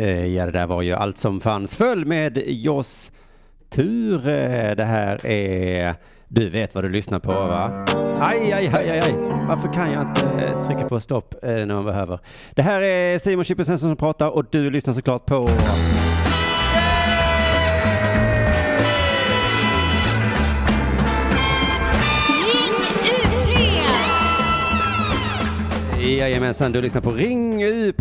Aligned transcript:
Eh, 0.00 0.26
ja, 0.26 0.46
det 0.46 0.52
där 0.52 0.66
var 0.66 0.82
ju 0.82 0.94
allt 0.94 1.18
som 1.18 1.40
fanns. 1.40 1.76
Följ 1.76 2.04
med 2.04 2.42
Joss 2.46 3.12
Ture. 3.70 4.74
Det 4.74 4.84
här 4.84 5.26
är... 5.26 5.94
Du 6.28 6.48
vet 6.48 6.74
vad 6.74 6.84
du 6.84 6.88
lyssnar 6.88 7.18
på 7.18 7.32
va? 7.32 7.86
Aj, 8.20 8.52
aj, 8.52 8.70
aj, 8.74 8.90
aj, 8.90 9.00
aj. 9.00 9.14
Varför 9.48 9.72
kan 9.72 9.92
jag 9.92 10.02
inte 10.02 10.26
eh, 10.26 10.66
trycka 10.66 10.88
på 10.88 11.00
stopp 11.00 11.34
eh, 11.42 11.50
när 11.50 11.74
man 11.74 11.84
behöver? 11.84 12.18
Det 12.54 12.62
här 12.62 12.80
är 12.80 13.18
Simon 13.18 13.44
Chippen 13.44 13.78
som 13.78 13.96
pratar 13.96 14.28
och 14.28 14.44
du 14.50 14.70
lyssnar 14.70 14.94
såklart 14.94 15.26
på... 15.26 15.48
Jajamensan, 26.16 26.72
du 26.72 26.80
lyssnar 26.80 27.00
på 27.00 27.10
Ring 27.10 27.64
UP 27.64 28.00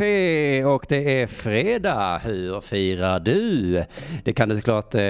och 0.65 0.85
det 0.89 1.21
är 1.21 1.27
fredag. 1.27 2.21
Hur 2.23 2.61
firar 2.61 3.19
du? 3.19 3.83
Det 4.23 4.33
kan 4.33 4.49
du 4.49 4.55
såklart 4.55 4.95
eh, 4.95 5.01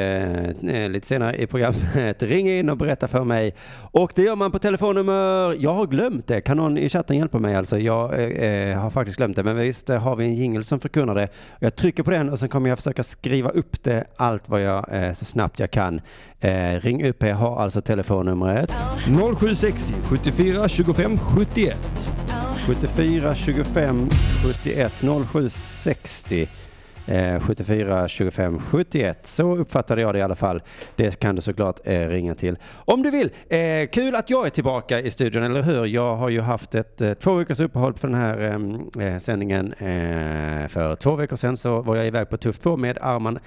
eh, 0.50 0.90
lite 0.90 1.08
senare 1.08 1.38
i 1.38 1.48
programmet 1.48 2.24
ringa 2.24 2.60
in 2.60 2.70
och 2.70 2.78
berätta 2.78 3.08
för 3.08 3.24
mig. 3.24 3.56
Och 3.92 4.12
det 4.16 4.22
gör 4.22 4.36
man 4.36 4.52
på 4.52 4.60
telefonnummer, 4.60 5.56
jag 5.60 5.74
har 5.74 5.88
glömt 5.88 6.28
det, 6.28 6.42
kan 6.42 6.58
någon 6.58 6.78
i 6.78 6.90
chatten 6.90 7.18
hjälpa 7.18 7.40
mig 7.40 7.56
alltså? 7.56 7.80
Jag 7.80 8.14
eh, 8.14 8.70
eh 8.72 8.80
har 8.80 8.90
faktiskt 8.90 9.18
glömt 9.18 9.36
det, 9.36 9.44
men 9.44 9.58
visst 9.58 9.90
har 9.90 10.16
vi 10.16 10.26
en 10.26 10.36
jingle 10.36 10.64
som 10.64 10.80
förkunnar 10.80 11.16
det. 11.16 11.28
Jag 11.60 11.76
trycker 11.76 12.04
på 12.04 12.12
den 12.12 12.30
och 12.30 12.40
sen 12.40 12.50
kommer 12.50 12.70
jag 12.70 12.78
försöka 12.78 13.04
skriva 13.04 13.50
upp 13.50 13.84
det 13.84 14.06
allt 14.16 14.50
vad 14.50 14.62
jag 14.62 14.86
eh, 14.92 15.14
så 15.14 15.26
snabbt 15.26 15.60
jag 15.60 15.72
kan. 15.72 16.02
Eh, 16.40 16.80
Ring 16.82 17.06
UP 17.06 17.24
har 17.24 17.62
alltså 17.62 17.82
telefonnumret 17.82 18.74
0760 19.40 19.94
74 20.10 20.70
25 20.70 21.18
71. 21.18 22.10
74 22.96 23.36
25 23.36 24.10
71 24.44 24.92
07 25.32 25.50
60 25.50 26.48
eh, 27.08 27.40
74 27.40 28.08
25 28.08 28.60
71. 28.60 29.28
Så 29.28 29.56
uppfattade 29.56 30.02
jag 30.02 30.14
det 30.14 30.20
i 30.20 30.22
alla 30.22 30.36
fall. 30.36 30.62
Det 30.96 31.20
kan 31.20 31.36
du 31.36 31.42
såklart 31.42 31.80
eh, 31.84 32.08
ringa 32.08 32.36
till 32.36 32.58
om 32.74 33.04
du 33.04 33.12
vill. 33.12 33.32
Eh, 33.50 33.88
kul 33.88 34.16
att 34.16 34.30
jag 34.30 34.46
är 34.46 34.50
tillbaka 34.50 35.02
i 35.02 35.12
studion, 35.12 35.44
eller 35.44 35.62
hur? 35.62 35.86
Jag 35.86 36.16
har 36.16 36.30
ju 36.30 36.42
haft 36.42 36.76
ett 36.76 37.02
eh, 37.02 37.14
två 37.14 37.34
veckors 37.34 37.60
uppehåll 37.60 37.94
för 37.94 38.08
den 38.08 38.18
här 38.18 38.40
eh, 38.98 39.08
eh, 39.08 39.20
sändningen. 39.20 39.74
Eh, 39.74 40.68
för 40.68 40.96
två 40.96 41.16
veckor 41.16 41.36
sedan 41.36 41.58
så 41.58 41.82
var 41.82 41.96
jag 41.96 42.08
iväg 42.08 42.30
på 42.30 42.38
Tuff 42.38 42.60
2 42.60 42.78
med 42.78 42.98
Arman 43.02 43.40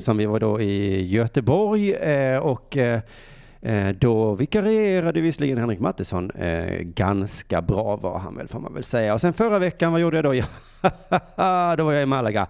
som 0.00 0.16
Vi 0.16 0.26
var 0.26 0.40
då 0.40 0.60
i 0.60 1.02
Göteborg 1.08 1.94
eh, 1.94 2.38
och 2.38 2.76
Eh, 2.76 3.00
Eh, 3.62 3.88
då 3.88 4.34
vikarierade 4.34 5.20
visserligen 5.20 5.58
Henrik 5.58 5.80
Mattisson 5.80 6.30
eh, 6.30 6.78
ganska 6.82 7.62
bra 7.62 7.96
var 7.96 8.18
han 8.18 8.36
väl 8.36 8.48
får 8.48 8.60
man 8.60 8.74
väl 8.74 8.82
säga. 8.82 9.14
Och 9.14 9.20
sen 9.20 9.32
förra 9.32 9.58
veckan, 9.58 9.92
vad 9.92 10.00
gjorde 10.00 10.16
jag 10.16 10.24
då? 10.24 10.34
Ja, 11.36 11.74
då 11.78 11.84
var 11.84 11.92
jag 11.92 12.02
i 12.02 12.06
Malaga. 12.06 12.46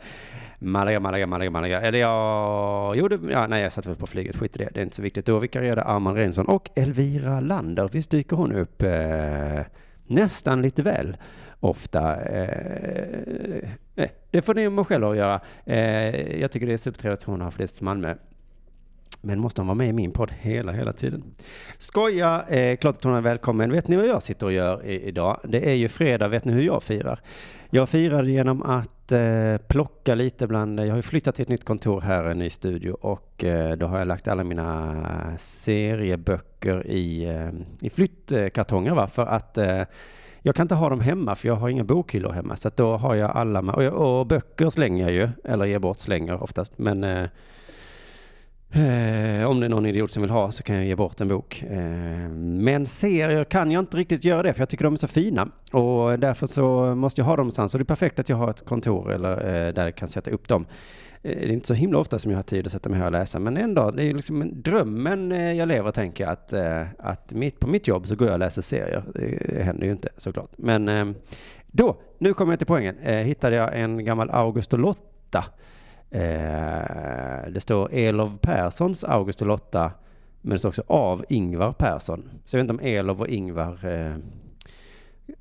Malaga, 0.59 1.01
Malaga, 1.01 1.27
Malaga, 1.27 1.51
Malaga. 1.51 1.81
Eller 1.81 1.99
jag 1.99 2.97
gjorde, 2.97 3.19
ja, 3.31 3.47
nej 3.47 3.63
jag 3.63 3.73
satt 3.73 3.87
väl 3.87 3.97
på 3.97 4.07
flyget, 4.07 4.37
skit 4.37 4.57
i 4.57 4.59
det, 4.59 4.69
det 4.75 4.81
är 4.81 4.85
inte 4.85 4.97
så 4.97 5.03
viktigt. 5.03 5.27
Då 5.27 5.39
vikarierade 5.39 5.83
Arman 5.83 6.15
Rensson 6.15 6.47
och 6.47 6.71
Elvira 6.75 7.41
Lander. 7.41 7.89
Visst 7.93 8.11
dyker 8.11 8.37
hon 8.37 8.53
upp 8.53 8.83
eh, 8.83 9.61
nästan 10.07 10.63
lite 10.63 10.83
väl 10.83 11.17
ofta. 11.61 12.23
Eh, 12.23 13.71
eh 13.97 14.11
det 14.31 14.43
får 14.43 14.55
ni 14.55 14.85
själva 14.85 15.11
att 15.11 15.17
göra. 15.17 15.41
Eh, 15.65 16.41
jag 16.41 16.51
tycker 16.53 16.67
det 16.67 16.73
är 16.73 16.77
supertrevligt 16.77 17.23
att 17.23 17.27
hon 17.27 17.41
har 17.41 17.51
flyttat 17.51 17.77
till 17.77 17.85
Malmö. 17.85 18.15
Men 19.23 19.41
måste 19.41 19.61
hon 19.61 19.67
vara 19.67 19.79
med 19.79 19.89
i 19.89 19.93
min 19.93 20.11
podd 20.13 20.33
hela, 20.41 20.73
hela 20.73 20.93
tiden? 20.93 21.25
Skoja, 21.79 22.45
eh, 22.49 22.77
klart 22.77 22.97
att 22.97 23.05
hon 23.05 23.15
är 23.15 23.21
välkommen. 23.21 23.73
Vet 23.73 23.89
ni 23.89 23.97
vad 23.97 24.07
jag 24.07 24.23
sitter 24.23 24.47
och 24.47 24.53
gör 24.53 24.85
i, 24.87 25.01
idag? 25.01 25.41
Det 25.45 25.71
är 25.71 25.75
ju 25.75 25.89
fredag, 25.89 26.29
vet 26.29 26.45
ni 26.45 26.53
hur 26.53 26.63
jag 26.63 26.83
firar? 26.83 27.21
Jag 27.71 27.89
firar 27.89 28.25
genom 28.25 28.63
att 28.63 29.13
eh, 29.13 29.57
plocka 29.69 30.15
lite 30.15 30.47
bland, 30.47 30.81
jag 30.81 30.89
har 30.89 30.97
ju 30.97 31.03
flyttat 31.03 31.35
till 31.35 31.43
ett 31.43 31.49
nytt 31.49 31.65
kontor 31.65 32.01
här, 32.01 32.25
en 32.25 32.39
ny 32.39 32.51
studio 32.51 32.93
och 32.93 33.45
eh, 33.45 33.77
då 33.77 33.87
har 33.87 33.99
jag 33.99 34.09
lagt 34.09 34.29
alla 34.29 34.45
mina 34.45 34.97
serieböcker 35.39 36.87
i, 36.87 37.25
eh, 37.25 37.51
i 37.87 37.91
flyttkartonger 37.91 38.95
va? 38.95 39.07
för 39.07 39.27
att 39.27 39.59
eh, 39.59 39.83
jag 40.43 40.55
kan 40.55 40.65
inte 40.65 40.75
ha 40.75 40.89
dem 40.89 41.01
hemma 41.01 41.35
för 41.35 41.49
jag 41.49 41.55
har 41.55 41.69
inga 41.69 41.85
bokhyllor 41.85 42.33
hemma 42.33 42.57
så 42.57 42.69
att 42.69 42.77
då 42.77 42.97
har 42.97 43.15
jag 43.15 43.31
alla, 43.31 43.61
och, 43.61 44.19
och 44.19 44.27
böcker 44.27 44.71
slänger 44.71 45.05
jag 45.05 45.13
ju, 45.13 45.29
eller 45.45 45.65
ger 45.65 45.79
bort 45.79 45.99
slänger 45.99 46.43
oftast, 46.43 46.79
men 46.79 47.05
eh, 47.05 47.29
eh, 48.73 49.49
om 49.51 49.61
det 49.61 49.67
är 49.67 49.69
någon 49.69 49.87
idiot 49.87 50.11
som 50.11 50.23
vill 50.23 50.31
ha 50.31 50.53
så 50.53 50.63
kan 50.63 50.77
jag 50.77 50.85
ge 50.85 50.95
bort 50.97 51.21
en 51.21 51.29
bok. 51.29 51.63
Eh, 51.71 51.79
men 52.39 52.87
serier 52.87 53.45
kan 53.45 53.71
jag 53.71 53.81
inte 53.81 53.97
riktigt 53.97 54.25
göra 54.25 54.43
det 54.43 54.53
för 54.55 54.61
jag 54.61 54.69
tycker 54.69 54.85
de 54.85 54.93
är 54.93 54.99
så 54.99 55.09
fina. 55.09 55.49
Och 55.73 56.19
därför 56.19 56.47
så 56.47 56.95
måste 56.95 57.21
jag 57.21 57.27
ha 57.27 57.37
dem 57.37 57.45
någonstans. 57.45 57.75
Och 57.75 57.79
det 57.79 57.83
är 57.83 57.85
perfekt 57.85 58.19
att 58.19 58.29
jag 58.29 58.37
har 58.37 58.51
ett 58.51 58.65
kontor 58.65 59.13
eller, 59.13 59.33
eh, 59.33 59.73
där 59.75 59.85
jag 59.85 59.95
kan 59.95 60.09
sätta 60.09 60.31
upp 60.31 60.49
dem. 60.49 60.67
Eh, 61.23 61.37
det 61.37 61.45
är 61.45 61.53
inte 61.53 61.67
så 61.67 61.75
himla 61.75 61.99
ofta 61.99 62.19
som 62.19 62.31
jag 62.31 62.39
har 62.39 62.43
tid 62.43 62.67
att 62.67 62.73
sätta 62.73 62.89
mig 62.89 62.99
här 62.99 63.07
och 63.07 63.13
läsa. 63.13 63.39
Men 63.39 63.57
ändå, 63.57 63.91
det 63.91 64.05
är 64.05 64.15
liksom 64.15 64.63
drömmen 64.63 65.33
eh, 65.33 65.53
jag 65.53 65.69
lever 65.69 65.91
tänker 65.91 66.25
jag. 66.25 66.33
Att, 66.33 66.53
eh, 66.53 66.87
att 66.99 67.33
mitt, 67.33 67.61
på 67.61 67.69
mitt 67.69 67.89
jobb 67.89 68.09
så 68.09 68.17
går 68.17 68.27
jag 68.27 68.33
och 68.33 68.39
läser 68.39 68.63
serier. 68.63 69.05
Det 69.15 69.63
händer 69.63 69.87
ju 69.87 69.93
inte 69.93 70.09
såklart. 70.17 70.51
Men 70.57 71.15
då, 71.67 71.97
nu 72.19 72.35
kommer 72.35 72.53
jag 72.53 72.59
till 72.59 72.67
poängen. 72.67 72.97
Hittade 73.25 73.57
jag 73.57 73.81
en 73.81 74.05
gammal 74.05 74.31
August 74.31 74.73
och 74.73 74.79
Lotta 74.79 75.45
Eh, 76.11 77.51
det 77.51 77.61
står 77.61 77.93
Elof 77.93 78.41
Perssons 78.41 79.05
August 79.05 79.43
och 79.43 79.49
Lotta, 79.49 79.93
men 80.41 80.53
det 80.53 80.59
står 80.59 80.69
också 80.69 80.83
av 80.87 81.25
Ingvar 81.29 81.73
Persson. 81.73 82.31
Så 82.45 82.57
jag 82.57 82.65
vet 82.65 82.71
inte 82.71 82.83
om 82.83 82.89
Elof 82.89 83.21
och 83.21 83.29
Ingvar, 83.29 83.87
eh, 83.87 84.15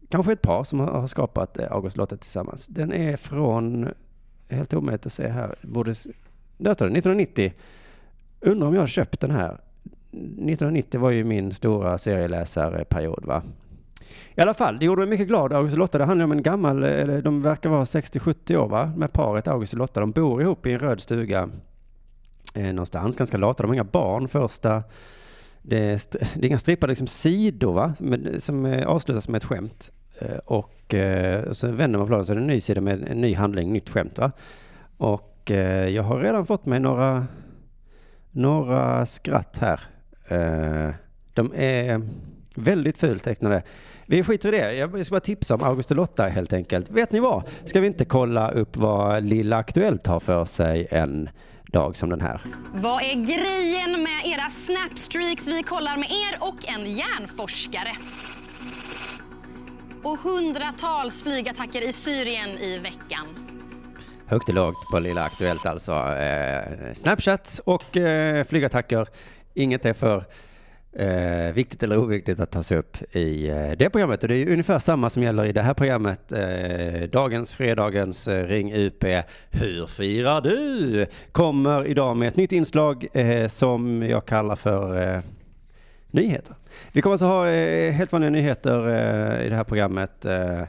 kanske 0.09 0.33
ett 0.33 0.41
par 0.41 0.63
som 0.63 0.79
har, 0.79 1.07
skapat 1.07 1.59
eh, 1.59 1.71
August 1.71 1.95
och 1.95 1.97
Lotta 1.97 2.17
tillsammans. 2.17 2.67
Den 2.67 2.93
är 2.93 3.17
från, 3.17 3.89
helt 4.49 4.73
omöjligt 4.73 5.05
att 5.05 5.13
se 5.13 5.27
här, 5.27 5.55
borde, 5.61 5.93
där 6.57 6.73
står 6.73 6.85
det, 6.85 6.97
1990. 6.97 7.53
Undrar 8.39 8.67
om 8.67 8.73
jag 8.73 8.81
har 8.81 8.87
köpt 8.87 9.19
den 9.19 9.31
här. 9.31 9.57
1990 10.11 10.99
var 10.99 11.11
ju 11.11 11.23
min 11.23 11.53
stora 11.53 11.97
serieläsarperiod 11.97 13.25
va. 13.25 13.43
I 14.35 14.41
alla 14.41 14.53
fall, 14.53 14.79
det 14.79 14.85
gjorde 14.85 15.01
mig 15.01 15.09
mycket 15.09 15.27
glad. 15.27 15.53
August 15.53 15.73
och 15.73 15.79
Lotta, 15.79 15.97
det 15.97 16.05
handlar 16.05 16.25
om 16.25 16.31
en 16.31 16.43
gammal, 16.43 16.83
eller 16.83 17.21
de 17.21 17.41
verkar 17.41 17.69
vara 17.69 17.83
60-70 17.83 18.55
år 18.55 18.67
va, 18.67 18.91
med 18.97 19.13
paret 19.13 19.47
August 19.47 19.73
och 19.73 19.79
Lotta. 19.79 19.99
De 19.99 20.11
bor 20.11 20.41
ihop 20.41 20.65
i 20.65 20.71
en 20.71 20.79
röd 20.79 21.01
stuga 21.01 21.49
eh, 22.55 22.73
någonstans, 22.73 23.17
ganska 23.17 23.37
lata. 23.37 23.63
De 23.63 23.67
har 23.67 23.73
inga 23.73 23.83
barn 23.83 24.27
första, 24.27 24.83
det 25.61 25.77
är, 25.77 26.01
det 26.11 26.45
är 26.45 26.45
inga 26.45 26.59
strippade 26.59 26.91
liksom 26.91 27.07
sidor 27.07 27.73
va, 27.73 27.93
med, 27.99 28.43
som 28.43 28.65
eh, 28.65 28.87
avslutas 28.87 29.27
med 29.27 29.37
ett 29.37 29.45
skämt. 29.45 29.91
Eh, 30.19 30.37
och 30.37 30.93
eh, 30.93 31.51
så 31.51 31.71
vänder 31.71 31.99
man 31.99 32.07
på 32.07 32.23
så 32.23 32.31
är 32.31 32.35
det 32.35 32.41
en 32.41 32.47
ny 32.47 32.61
sida 32.61 32.81
med 32.81 33.07
en 33.07 33.21
ny 33.21 33.35
handling, 33.35 33.73
nytt 33.73 33.89
skämt 33.89 34.17
va. 34.17 34.31
Och 34.97 35.51
eh, 35.51 35.89
jag 35.89 36.03
har 36.03 36.19
redan 36.19 36.45
fått 36.45 36.65
mig 36.65 36.79
några, 36.79 37.27
några 38.31 39.05
skratt 39.05 39.57
här. 39.57 39.81
Eh, 40.27 40.93
de 41.33 41.53
är 41.55 42.01
väldigt 42.59 42.97
fult 42.97 43.23
tecknade. 43.23 43.63
Vi 44.05 44.23
skiter 44.23 44.53
i 44.53 44.57
det. 44.57 44.73
Jag 44.73 45.05
ska 45.05 45.13
bara 45.13 45.19
tipsa 45.19 45.55
om 45.55 45.63
August 45.63 45.91
och 45.91 45.97
Lotta 45.97 46.23
helt 46.23 46.53
enkelt. 46.53 46.89
Vet 46.91 47.11
ni 47.11 47.19
vad? 47.19 47.43
Ska 47.65 47.79
vi 47.79 47.87
inte 47.87 48.05
kolla 48.05 48.51
upp 48.51 48.77
vad 48.77 49.23
Lilla 49.23 49.57
Aktuellt 49.57 50.07
har 50.07 50.19
för 50.19 50.45
sig 50.45 50.87
en 50.91 51.29
dag 51.65 51.95
som 51.95 52.09
den 52.09 52.21
här? 52.21 52.41
Vad 52.73 53.03
är 53.03 53.13
grejen 53.13 54.03
med 54.03 54.25
era 54.25 54.49
snapstreaks? 54.49 55.47
Vi 55.47 55.63
kollar 55.63 55.97
med 55.97 56.09
er 56.09 56.37
och 56.39 56.67
en 56.67 56.95
hjärnforskare. 56.95 57.91
Och 60.03 60.17
hundratals 60.19 61.23
flygattacker 61.23 61.81
i 61.89 61.91
Syrien 61.91 62.49
i 62.49 62.77
veckan. 62.77 63.25
Högt 64.25 64.49
och 64.49 64.55
lågt 64.55 64.91
på 64.91 64.99
Lilla 64.99 65.23
Aktuellt 65.23 65.65
alltså. 65.65 65.93
Eh, 65.93 66.93
Snapchats 66.95 67.59
och 67.59 67.97
eh, 67.97 68.43
flygattacker. 68.43 69.07
Inget 69.53 69.85
är 69.85 69.93
för 69.93 70.23
Eh, 70.93 71.53
viktigt 71.53 71.83
eller 71.83 71.97
oviktigt 71.97 72.39
att 72.39 72.51
tas 72.51 72.71
upp 72.71 73.15
i 73.15 73.49
eh, 73.49 73.71
det 73.71 73.89
programmet. 73.89 74.23
Och 74.23 74.29
det 74.29 74.35
är 74.35 74.51
ungefär 74.51 74.79
samma 74.79 75.09
som 75.09 75.23
gäller 75.23 75.45
i 75.45 75.51
det 75.51 75.61
här 75.61 75.73
programmet. 75.73 76.31
Eh, 76.31 77.09
dagens, 77.09 77.53
fredagens 77.53 78.27
eh, 78.27 78.47
Ring 78.47 78.73
UP. 78.73 79.03
Hur 79.49 79.87
firar 79.87 80.41
du? 80.41 81.05
Kommer 81.31 81.85
idag 81.87 82.17
med 82.17 82.27
ett 82.27 82.35
nytt 82.35 82.51
inslag 82.51 83.07
eh, 83.13 83.47
som 83.47 84.03
jag 84.09 84.25
kallar 84.25 84.55
för 84.55 85.15
eh, 85.15 85.21
nyheter. 86.11 86.55
Vi 86.91 87.01
kommer 87.01 87.13
alltså 87.13 87.25
ha 87.25 87.47
eh, 87.47 87.91
helt 87.91 88.11
vanliga 88.11 88.31
nyheter 88.31 88.87
eh, 88.87 89.45
i 89.45 89.49
det 89.49 89.55
här 89.55 89.63
programmet. 89.63 90.25
Eh, 90.25 90.61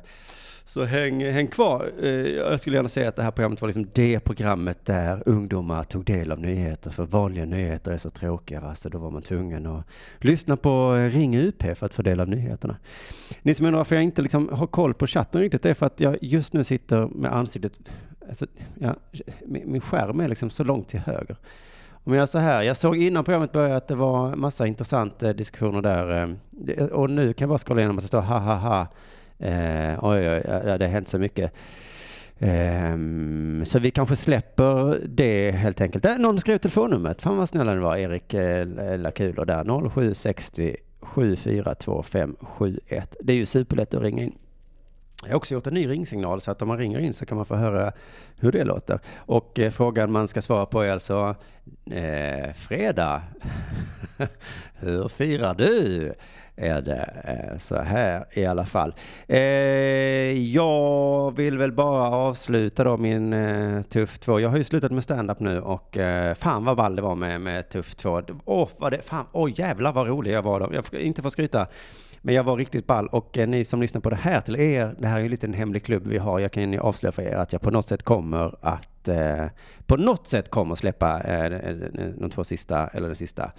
så 0.70 0.84
häng, 0.84 1.30
häng 1.30 1.46
kvar. 1.46 1.90
Eh, 2.02 2.10
jag 2.10 2.60
skulle 2.60 2.76
gärna 2.76 2.88
säga 2.88 3.08
att 3.08 3.16
det 3.16 3.22
här 3.22 3.30
programmet 3.30 3.60
var 3.60 3.68
liksom 3.68 3.86
det 3.94 4.20
programmet 4.20 4.84
där 4.84 5.22
ungdomar 5.26 5.82
tog 5.82 6.04
del 6.04 6.32
av 6.32 6.40
nyheter. 6.40 6.90
För 6.90 7.04
vanliga 7.04 7.44
nyheter 7.44 7.92
är 7.92 7.98
så 7.98 8.10
tråkiga, 8.10 8.60
va? 8.60 8.74
så 8.74 8.88
då 8.88 8.98
var 8.98 9.10
man 9.10 9.22
tvungen 9.22 9.66
att 9.66 9.86
lyssna 10.18 10.56
på 10.56 10.96
eh, 10.96 11.10
Ring 11.10 11.36
UP 11.36 11.62
för 11.62 11.86
att 11.86 11.94
få 11.94 12.02
del 12.02 12.20
av 12.20 12.28
nyheterna. 12.28 12.76
Ni 13.42 13.54
som 13.54 13.66
undrar 13.66 13.78
varför 13.78 13.94
jag 13.94 14.04
inte 14.04 14.22
liksom 14.22 14.48
har 14.52 14.66
koll 14.66 14.94
på 14.94 15.06
chatten 15.06 15.40
riktigt, 15.40 15.62
det 15.62 15.70
är 15.70 15.74
för 15.74 15.86
att 15.86 16.00
jag 16.00 16.18
just 16.20 16.52
nu 16.52 16.64
sitter 16.64 17.06
med 17.06 17.32
ansiktet, 17.36 17.72
alltså, 18.28 18.46
ja, 18.78 18.94
min 19.46 19.80
skärm 19.80 20.20
är 20.20 20.28
liksom 20.28 20.50
så 20.50 20.64
långt 20.64 20.88
till 20.88 21.00
höger. 21.00 21.36
Om 22.04 22.14
jag 22.14 22.28
så 22.28 22.38
här, 22.38 22.62
jag 22.62 22.76
såg 22.76 22.96
innan 22.96 23.24
programmet 23.24 23.52
började 23.52 23.76
att 23.76 23.88
det 23.88 23.94
var 23.94 24.36
massa 24.36 24.66
intressanta 24.66 25.28
eh, 25.28 25.34
diskussioner 25.34 25.82
där. 25.82 26.36
Och 26.92 27.10
nu 27.10 27.32
kan 27.32 27.44
jag 27.44 27.48
bara 27.48 27.58
skrolla 27.58 27.80
igenom 27.80 27.98
att 27.98 28.04
det 28.04 28.08
står 28.08 28.20
ha 28.20 28.38
ha 28.38 28.54
ha 28.54 28.86
Eh, 29.40 30.04
oj, 30.04 30.30
oj, 30.30 30.42
det 30.78 30.84
har 30.84 30.86
hänt 30.86 31.08
så 31.08 31.18
mycket. 31.18 31.52
Ehm, 32.38 33.62
så 33.66 33.78
vi 33.78 33.90
kanske 33.90 34.16
släpper 34.16 35.00
det 35.08 35.50
helt 35.50 35.80
enkelt. 35.80 36.02
Där, 36.02 36.18
någon 36.18 36.40
skrev 36.40 36.58
telefonnumret. 36.58 37.22
Fan 37.22 37.36
vad 37.36 37.48
snälla 37.48 37.74
ni 37.74 37.80
var, 37.80 37.96
Erik 37.96 38.34
eh, 38.34 38.66
där. 38.66 39.90
0760 39.90 40.76
742571. 41.00 43.16
Det 43.20 43.32
är 43.32 43.36
ju 43.36 43.46
superlätt 43.46 43.94
att 43.94 44.02
ringa 44.02 44.22
in. 44.22 44.38
Jag 45.22 45.30
har 45.30 45.36
också 45.36 45.54
gjort 45.54 45.66
en 45.66 45.74
ny 45.74 45.88
ringsignal 45.88 46.40
så 46.40 46.50
att 46.50 46.62
om 46.62 46.68
man 46.68 46.78
ringer 46.78 46.98
in 46.98 47.12
så 47.12 47.26
kan 47.26 47.36
man 47.36 47.46
få 47.46 47.54
höra 47.54 47.92
hur 48.36 48.52
det 48.52 48.64
låter. 48.64 49.00
Och 49.16 49.58
eh, 49.58 49.70
frågan 49.70 50.12
man 50.12 50.28
ska 50.28 50.42
svara 50.42 50.66
på 50.66 50.82
är 50.82 50.92
alltså 50.92 51.34
eh, 51.90 52.52
fredag. 52.52 53.22
hur 54.74 55.08
firar 55.08 55.54
du? 55.54 56.12
Är 56.60 56.82
det 56.82 57.10
eh, 57.24 57.58
så 57.58 57.76
här 57.76 58.24
i 58.32 58.46
alla 58.46 58.66
fall. 58.66 58.94
Eh, 59.28 59.38
jag 60.52 61.36
vill 61.36 61.58
väl 61.58 61.72
bara 61.72 62.10
avsluta 62.10 62.84
då 62.84 62.96
min 62.96 63.32
eh, 63.32 63.82
Tuff 63.82 64.18
2. 64.18 64.40
Jag 64.40 64.48
har 64.48 64.56
ju 64.56 64.64
slutat 64.64 64.92
med 64.92 65.04
stand-up 65.04 65.40
nu 65.40 65.60
och 65.60 65.98
fan 66.36 66.64
vad 66.64 66.76
ball 66.76 66.96
det 66.96 67.02
var 67.02 67.14
med, 67.14 67.40
med 67.40 67.68
Tuff 67.68 67.94
2. 67.94 68.22
Åh, 68.44 68.68
vad 68.78 68.92
det, 68.92 69.02
fan, 69.02 69.26
åh 69.32 69.50
jävlar 69.54 69.92
vad 69.92 70.06
rolig 70.06 70.32
jag 70.32 70.42
var 70.42 70.60
då. 70.60 70.70
Jag 70.74 70.86
får 70.86 70.98
inte 70.98 71.22
få 71.22 71.30
skryta. 71.30 71.66
Men 72.22 72.34
jag 72.34 72.44
var 72.44 72.56
riktigt 72.56 72.86
ball 72.86 73.06
och 73.08 73.38
ni 73.46 73.64
som 73.64 73.80
lyssnar 73.80 74.00
på 74.00 74.10
det 74.10 74.16
här 74.16 74.40
till 74.40 74.56
er, 74.56 74.94
det 74.98 75.08
här 75.08 75.16
är 75.16 75.20
ju 75.20 75.24
en 75.24 75.30
liten 75.30 75.54
hemlig 75.54 75.84
klubb 75.84 76.06
vi 76.06 76.18
har. 76.18 76.38
Jag 76.38 76.52
kan 76.52 76.72
ju 76.72 76.78
avslöja 76.80 77.12
för 77.12 77.22
er 77.22 77.34
att 77.34 77.52
jag 77.52 77.62
på 77.62 77.70
något 77.70 77.86
sätt 77.86 78.02
kommer 78.02 78.54
att, 78.60 79.08
på 79.86 79.96
något 79.96 80.28
sätt 80.28 80.50
kommer 80.50 80.74
släppa 80.74 81.22
de 82.18 82.30
två 82.30 82.44
sista, 82.44 82.88
eller 82.88 83.06
den 83.06 83.16
sista 83.16 83.52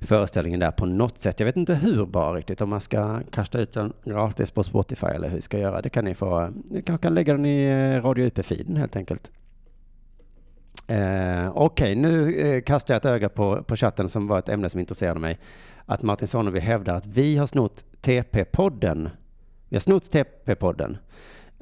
föreställningen 0.00 0.60
där 0.60 0.70
på 0.70 0.86
något 0.86 1.18
sätt. 1.18 1.40
Jag 1.40 1.44
vet 1.44 1.56
inte 1.56 1.74
hur 1.74 2.06
bara 2.06 2.36
riktigt, 2.36 2.60
om 2.60 2.70
man 2.70 2.80
ska 2.80 3.20
kasta 3.30 3.58
ut 3.58 3.72
den 3.72 3.92
gratis 4.04 4.50
på 4.50 4.62
Spotify 4.62 5.06
eller 5.06 5.28
hur 5.28 5.36
vi 5.36 5.42
ska 5.42 5.58
göra. 5.58 5.82
Det 5.82 5.88
kan 5.88 6.04
ni 6.04 6.14
få, 6.14 6.50
ni 6.70 6.82
kan, 6.82 6.98
kan 6.98 7.14
lägga 7.14 7.32
den 7.32 7.46
i 7.46 7.64
eh, 7.64 8.02
Radio 8.02 8.26
UP-feeden 8.26 8.76
helt 8.76 8.96
enkelt. 8.96 9.30
Eh, 10.86 11.50
Okej, 11.54 11.92
okay, 11.92 11.94
nu 11.94 12.34
eh, 12.34 12.62
kastar 12.62 12.94
jag 12.94 12.98
ett 12.98 13.06
öga 13.06 13.28
på, 13.28 13.62
på 13.62 13.76
chatten 13.76 14.08
som 14.08 14.26
var 14.26 14.38
ett 14.38 14.48
ämne 14.48 14.68
som 14.68 14.80
intresserade 14.80 15.20
mig. 15.20 15.38
Att 15.86 16.02
Martin 16.02 16.28
Sonneby 16.28 16.60
hävdar 16.60 16.94
att 16.94 17.06
vi 17.06 17.36
har 17.36 17.46
snott 17.46 17.84
TP-podden. 18.02 19.10
Vi 19.68 19.76
har 19.76 19.80
snott 19.80 20.14
TP-podden. 20.14 20.96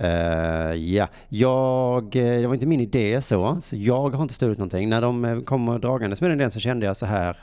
Uh, 0.01 0.07
eh, 0.07 0.75
ja, 0.75 1.09
jag, 1.29 2.17
eh, 2.17 2.41
det 2.41 2.47
var 2.47 2.55
inte 2.55 2.67
min 2.67 2.81
idé 2.81 3.23
så, 3.23 3.59
så 3.63 3.77
jag 3.77 4.11
har 4.11 4.23
inte 4.23 4.35
stulit 4.35 4.59
någonting. 4.59 4.89
När 4.89 5.01
de 5.01 5.43
kom 5.47 5.81
dragandes 5.81 6.21
med 6.21 6.31
den 6.31 6.41
idén 6.41 6.51
så 6.51 6.61
kände 6.61 6.87
jag 6.87 6.97
så 6.97 7.07
här, 7.07 7.37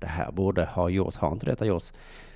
det 0.00 0.06
här 0.06 0.32
borde 0.32 0.64
ha 0.64 0.88
gjorts, 0.88 1.16
har 1.16 1.32
inte 1.32 1.46
detta 1.46 1.66
gjorts? 1.66 1.92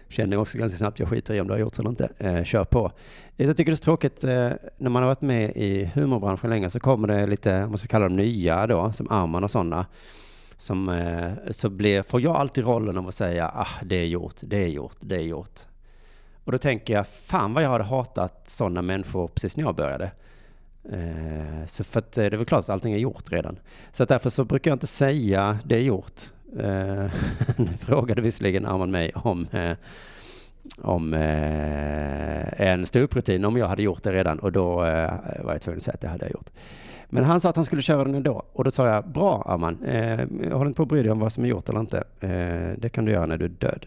Känner 0.08 0.36
också 0.36 0.58
ganska 0.58 0.78
snabbt, 0.78 0.98
jag 0.98 1.08
skiter 1.08 1.34
i 1.34 1.40
om 1.40 1.46
det 1.46 1.54
har 1.54 1.58
gjorts 1.58 1.78
eller 1.78 1.90
inte, 1.90 2.08
eh, 2.18 2.44
kör 2.44 2.64
på. 2.64 2.92
Jag 3.36 3.56
tycker 3.56 3.72
det 3.72 3.74
är 3.74 3.76
så 3.76 3.84
tråkigt, 3.84 4.24
eh, 4.24 4.50
när 4.78 4.90
man 4.90 5.02
har 5.02 5.06
varit 5.06 5.20
med 5.20 5.52
i 5.56 5.84
humorbranschen 5.94 6.50
länge 6.50 6.70
så 6.70 6.80
kommer 6.80 7.08
det 7.08 7.26
lite, 7.26 7.64
om 7.64 7.68
man 7.68 7.78
ska 7.78 7.88
kalla 7.88 8.04
dem 8.04 8.16
nya 8.16 8.66
då, 8.66 8.92
som 8.92 9.10
Arman 9.10 9.44
och 9.44 9.50
sådana 9.50 9.86
som, 10.62 10.88
eh, 10.88 11.32
så 11.50 11.68
blir, 11.68 12.02
får 12.02 12.20
jag 12.20 12.36
alltid 12.36 12.64
rollen 12.64 12.98
av 12.98 13.08
att 13.08 13.14
säga 13.14 13.48
ah, 13.54 13.68
det 13.82 13.96
är 13.96 14.06
gjort, 14.06 14.34
det 14.40 14.64
är 14.64 14.68
gjort, 14.68 14.96
det 15.00 15.16
är 15.16 15.20
gjort. 15.20 15.60
Och 16.44 16.52
då 16.52 16.58
tänker 16.58 16.94
jag, 16.94 17.06
fan 17.06 17.54
vad 17.54 17.64
jag 17.64 17.68
hade 17.68 17.84
hatat 17.84 18.42
sådana 18.46 18.82
människor 18.82 19.28
precis 19.28 19.56
när 19.56 19.64
jag 19.64 19.74
började. 19.74 20.10
Eh, 20.90 21.66
så 21.66 21.84
för 21.84 21.98
att 21.98 22.18
eh, 22.18 22.20
det 22.20 22.36
är 22.36 22.36
väl 22.36 22.46
klart 22.46 22.60
att 22.60 22.70
allting 22.70 22.92
är 22.92 22.98
gjort 22.98 23.32
redan. 23.32 23.58
Så 23.92 24.04
därför 24.04 24.30
så 24.30 24.44
brukar 24.44 24.70
jag 24.70 24.76
inte 24.76 24.86
säga 24.86 25.58
det 25.64 25.76
är 25.76 25.80
gjort. 25.80 26.22
Eh, 26.60 27.10
frågade 27.80 28.22
visserligen 28.22 28.66
Arman 28.66 28.90
mig 28.90 29.12
om, 29.14 29.46
eh, 29.52 29.76
om 30.78 31.14
eh, 31.14 32.60
en 32.60 32.86
ståupprutin, 32.86 33.44
om 33.44 33.56
jag 33.56 33.68
hade 33.68 33.82
gjort 33.82 34.02
det 34.02 34.12
redan. 34.12 34.38
Och 34.38 34.52
då 34.52 34.84
eh, 34.84 35.12
var 35.44 35.52
jag 35.52 35.62
tvungen 35.62 35.76
att 35.76 35.82
säga 35.82 35.94
att 35.94 36.00
det 36.00 36.08
hade 36.08 36.24
jag 36.24 36.32
gjort. 36.32 36.50
Men 37.08 37.24
han 37.24 37.40
sa 37.40 37.48
att 37.48 37.56
han 37.56 37.64
skulle 37.64 37.82
köra 37.82 38.04
den 38.04 38.14
ändå. 38.14 38.42
Och 38.52 38.64
då 38.64 38.70
sa 38.70 38.86
jag, 38.86 39.08
bra 39.08 39.42
Arman, 39.46 39.84
eh, 39.84 40.52
håll 40.52 40.66
inte 40.66 40.76
på 40.76 40.82
att 40.82 40.88
bry 40.88 41.02
dig 41.02 41.12
om 41.12 41.18
vad 41.18 41.32
som 41.32 41.44
är 41.44 41.48
gjort 41.48 41.68
eller 41.68 41.80
inte. 41.80 42.04
Eh, 42.20 42.78
det 42.78 42.88
kan 42.92 43.04
du 43.04 43.12
göra 43.12 43.26
när 43.26 43.36
du 43.36 43.44
är 43.44 43.48
död. 43.48 43.86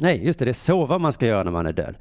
Nej, 0.00 0.26
just 0.26 0.38
det, 0.38 0.44
det 0.44 0.50
är 0.50 0.52
sova 0.52 0.98
man 0.98 1.12
ska 1.12 1.26
göra 1.26 1.42
när 1.44 1.50
man 1.50 1.66
är 1.66 1.72
död. 1.72 1.94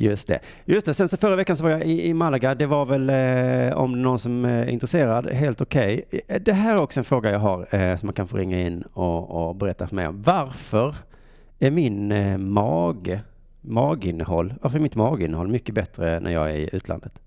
Just 0.00 0.28
det. 0.28 0.40
Just 0.64 0.86
det, 0.86 0.94
sen 0.94 1.08
så 1.08 1.16
förra 1.16 1.36
veckan 1.36 1.56
så 1.56 1.64
var 1.64 1.70
jag 1.70 1.82
i, 1.82 2.06
i 2.08 2.14
Malaga. 2.14 2.54
Det 2.54 2.66
var 2.66 2.86
väl, 2.86 3.10
eh, 3.10 3.78
om 3.78 4.02
någon 4.02 4.18
som 4.18 4.44
eh, 4.44 4.50
är 4.50 4.66
intresserad, 4.66 5.30
helt 5.30 5.60
okej. 5.60 6.04
Okay. 6.12 6.38
Det 6.38 6.52
här 6.52 6.74
är 6.74 6.80
också 6.82 7.00
en 7.00 7.04
fråga 7.04 7.30
jag 7.30 7.38
har 7.38 7.74
eh, 7.74 7.96
som 7.96 8.06
man 8.06 8.14
kan 8.14 8.28
få 8.28 8.36
ringa 8.36 8.60
in 8.60 8.82
och, 8.82 9.48
och 9.48 9.56
berätta 9.56 9.88
för 9.88 9.96
mig 9.96 10.08
om. 10.08 10.22
Varför 10.22 10.94
är 11.58 11.70
min 11.70 12.12
eh, 12.12 12.38
mag, 12.38 13.20
maginnehåll, 13.60 14.54
varför 14.60 14.78
är 14.78 14.82
mitt 14.82 14.96
maginnehåll 14.96 15.48
mycket 15.48 15.74
bättre 15.74 16.20
när 16.20 16.30
jag 16.30 16.50
är 16.50 16.54
i 16.54 16.70
utlandet? 16.72 17.20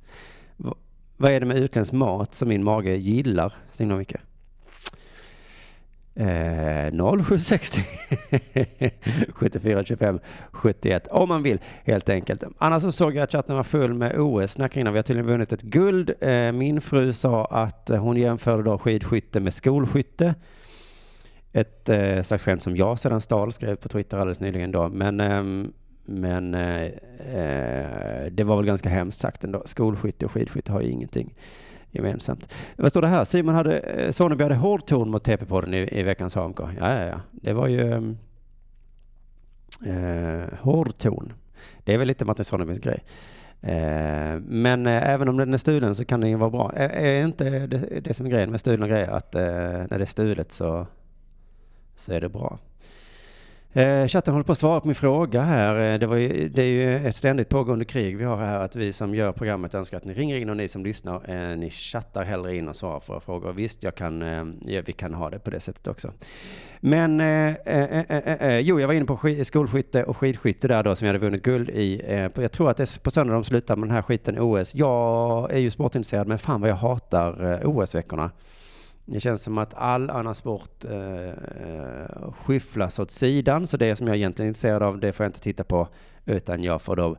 Vad 1.18 1.31
är 1.31 1.39
det 1.39 1.45
med 1.45 1.57
utländsk 1.57 1.94
mat 1.94 2.33
som 2.33 2.50
min 2.50 2.63
mage 2.63 2.95
gillar 2.95 3.53
så 3.71 3.83
himla 3.83 3.95
mycket? 3.95 4.21
Eh, 6.16 6.92
0760 6.92 7.81
74 9.34 9.84
25 9.84 10.19
71 10.52 11.08
om 11.08 11.30
man 11.30 11.44
vill 11.44 11.60
helt 11.84 12.10
enkelt. 12.10 12.44
Annars 12.58 12.81
så 12.81 12.92
såg 12.92 13.16
jag 13.16 13.24
att 13.24 13.31
chatten 13.31 13.56
var 13.56 13.63
full 13.63 13.94
med 13.94 14.19
OS-snack 14.19 14.78
innan. 14.78 14.94
Vi 14.94 14.98
har 14.98 15.04
tydligen 15.04 15.31
vunnit 15.31 15.52
ett 15.52 15.62
guld. 15.62 16.12
Eh, 16.22 16.52
min 16.52 16.81
fru 16.81 17.13
sa 17.13 17.46
att 17.46 17.90
eh, 17.90 17.98
hon 17.98 18.18
jämförde 18.18 18.63
då 18.63 18.78
skidskytte 18.78 19.40
med 19.40 19.54
skolskytte. 19.54 20.36
Ett 21.54 21.90
eh, 21.90 22.22
slags 22.22 22.44
skämt 22.44 22.64
som 22.64 22.75
jag 22.75 23.00
sedan 23.00 23.22
stal, 23.22 23.54
skrev 23.54 23.75
på 23.75 23.90
Twitter 23.90 24.18
alldeles 24.18 24.40
nyligen 24.40 24.72
då. 24.72 24.90
Men 24.90 25.19
ehm, 25.19 25.62
eh, 25.66 25.72
men 26.06 26.54
eh, 26.54 26.92
det 28.31 28.44
var 28.44 28.56
väl 28.56 28.66
ganska 28.66 28.90
hemskt 28.90 29.19
sagt 29.19 29.44
ändå. 29.44 29.64
Skolskytte 29.66 30.25
och 30.25 30.31
skidskytte 30.31 30.72
har 30.72 30.81
ju 30.81 30.90
ingenting 30.90 31.36
gemensamt. 31.92 32.54
Vad 32.76 32.90
står 32.90 33.02
det 33.02 33.08
här? 33.08 33.26
Simon 33.26 33.56
hade, 33.56 33.80
eh, 33.80 34.12
Sonneby 34.12 34.44
hade 34.44 34.56
hård 34.56 34.86
ton 34.86 35.10
mot 35.10 35.28
TP-podden 35.28 35.76
i, 35.76 36.00
i 36.00 36.04
veckans 36.04 36.38
AMK. 36.38 36.60
Ja, 36.60 36.70
ja, 36.80 37.04
ja. 37.04 37.20
Det 37.32 37.54
var 37.54 37.68
ju 37.68 37.94
ehm, 37.94 38.18
eh, 39.86 40.60
hård 40.60 40.98
ton. 40.98 41.34
Det 41.84 41.94
är 41.94 41.98
väl 41.98 42.08
lite 42.08 42.26
Martin 42.26 42.46
Sonnebys 42.46 42.80
grej. 42.80 43.04
Eh, 43.62 44.40
men 44.40 44.88
eh, 44.88 45.10
även 45.10 45.30
om 45.30 45.38
den 45.38 45.54
är 45.54 45.58
stulen 45.58 45.96
så 45.96 46.06
kan 46.06 46.22
den 46.22 46.30
ju 46.30 46.36
vara 46.36 46.50
bra. 46.50 46.72
Är, 46.76 46.90
är 46.90 47.26
inte 47.26 47.50
det, 47.50 48.00
det 48.00 48.14
som 48.14 48.26
är 48.26 48.30
grejen 48.30 48.52
med 48.52 48.60
stulna 48.60 48.88
grejer 48.88 49.10
att 49.10 49.36
eh, 49.36 49.42
när 49.42 49.98
det 49.98 50.04
är 50.04 50.06
stulet 50.06 50.52
så, 50.52 50.88
så 51.96 52.14
är 52.14 52.22
det 52.22 52.30
bra? 52.30 52.60
Eh, 53.73 54.07
chatten 54.07 54.33
håller 54.33 54.44
på 54.44 54.51
att 54.51 54.57
svara 54.57 54.79
på 54.79 54.88
min 54.88 54.95
fråga 54.95 55.41
här. 55.41 55.94
Eh, 55.94 56.00
det, 56.00 56.07
var 56.07 56.15
ju, 56.15 56.50
det 56.50 56.62
är 56.62 56.65
ju 56.65 57.07
ett 57.07 57.15
ständigt 57.15 57.50
pågående 57.50 57.85
krig 57.85 58.18
vi 58.18 58.23
har 58.23 58.38
här, 58.38 58.59
att 58.59 58.75
vi 58.75 58.94
som 58.94 59.15
gör 59.15 59.31
programmet 59.31 59.73
önskar 59.73 59.97
att 59.97 60.06
ni 60.06 60.13
ringer 60.13 60.38
in 60.38 60.50
och 60.50 60.57
ni 60.57 60.68
som 60.68 60.83
lyssnar, 60.83 61.29
eh, 61.29 61.57
ni 61.57 61.69
chattar 61.69 62.23
hellre 62.23 62.56
in 62.56 62.68
och 62.68 62.75
svarar 62.75 63.00
på 63.00 63.13
våra 63.13 63.19
frågor. 63.19 63.53
Visst, 63.53 63.83
jag 63.83 63.95
kan, 63.95 64.21
eh, 64.21 64.45
ja, 64.65 64.81
vi 64.85 64.94
kan 64.94 65.13
ha 65.13 65.30
det 65.30 65.40
på 65.40 65.49
det 65.49 65.59
sättet 65.59 65.87
också. 65.87 66.11
Men, 66.80 67.21
eh, 67.21 67.56
eh, 67.66 67.99
eh, 67.99 68.47
eh 68.47 68.59
jo, 68.59 68.80
jag 68.80 68.87
var 68.87 68.94
inne 68.94 69.06
på 69.06 69.19
skolskytte 69.44 70.04
och 70.04 70.18
skidskytte 70.18 70.68
där 70.68 70.83
då, 70.83 70.95
som 70.95 71.07
jag 71.07 71.13
hade 71.13 71.25
vunnit 71.25 71.44
guld 71.44 71.69
i. 71.69 72.01
jag 72.35 72.51
tror 72.51 72.69
att 72.69 72.78
det 72.78 72.83
är 72.83 72.99
på 72.99 73.11
söndag 73.11 73.33
de 73.33 73.44
slutar 73.44 73.75
med 73.75 73.90
den 73.90 73.95
här 73.95 74.01
skiten 74.01 74.40
OS. 74.40 74.75
Jag 74.75 75.51
är 75.51 75.59
ju 75.59 75.71
sportintresserad, 75.71 76.28
men 76.28 76.40
fan 76.40 76.61
vad 76.61 76.69
jag 76.69 76.75
hatar 76.75 77.61
OS-veckorna. 77.63 78.31
Det 79.06 79.20
känns 79.20 79.44
som 79.44 79.58
att 79.58 79.74
all 79.74 80.10
annan 80.10 80.36
sport 80.36 80.86
eh, 80.86 81.30
eh, 81.30 82.31
skyfflas 82.31 83.00
åt 83.00 83.12
sidan, 83.12 83.68
så 83.68 83.78
det 83.78 83.96
som 83.96 84.08
jag 84.08 84.16
egentligen 84.16 84.48
är 84.48 84.50
intresserad 84.50 84.84
av, 84.84 85.00
det 85.00 85.14
får 85.14 85.24
jag 85.24 85.30
inte 85.30 85.42
titta 85.42 85.64
på, 85.64 85.88
utan 86.26 86.64
jag 86.64 86.81
får 86.81 86.96
då 86.96 87.18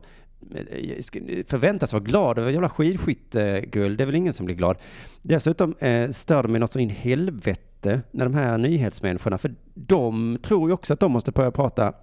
eh, 0.55 1.03
förväntas 1.47 1.93
vara 1.93 2.03
glad 2.03 2.37
över 2.37 2.51
jävla 2.51 2.69
skidskytteguld. 2.69 3.97
Det 3.97 4.03
är 4.03 4.05
väl 4.05 4.15
ingen 4.15 4.33
som 4.33 4.45
blir 4.45 4.55
glad. 4.55 4.77
Dessutom 5.21 5.75
eh, 5.79 6.09
stör 6.09 6.43
det 6.43 6.49
mig 6.49 6.59
något 6.59 6.71
så 6.71 6.79
in 6.79 6.89
helvete 6.89 8.01
när 8.11 8.25
de 8.25 8.33
här 8.33 8.57
nyhetsmänniskorna, 8.57 9.37
för 9.37 9.55
de 9.73 10.37
tror 10.41 10.69
ju 10.69 10.73
också 10.73 10.93
att 10.93 10.99
de 10.99 11.11
måste 11.11 11.31
börja 11.31 11.51
prata 11.51 11.93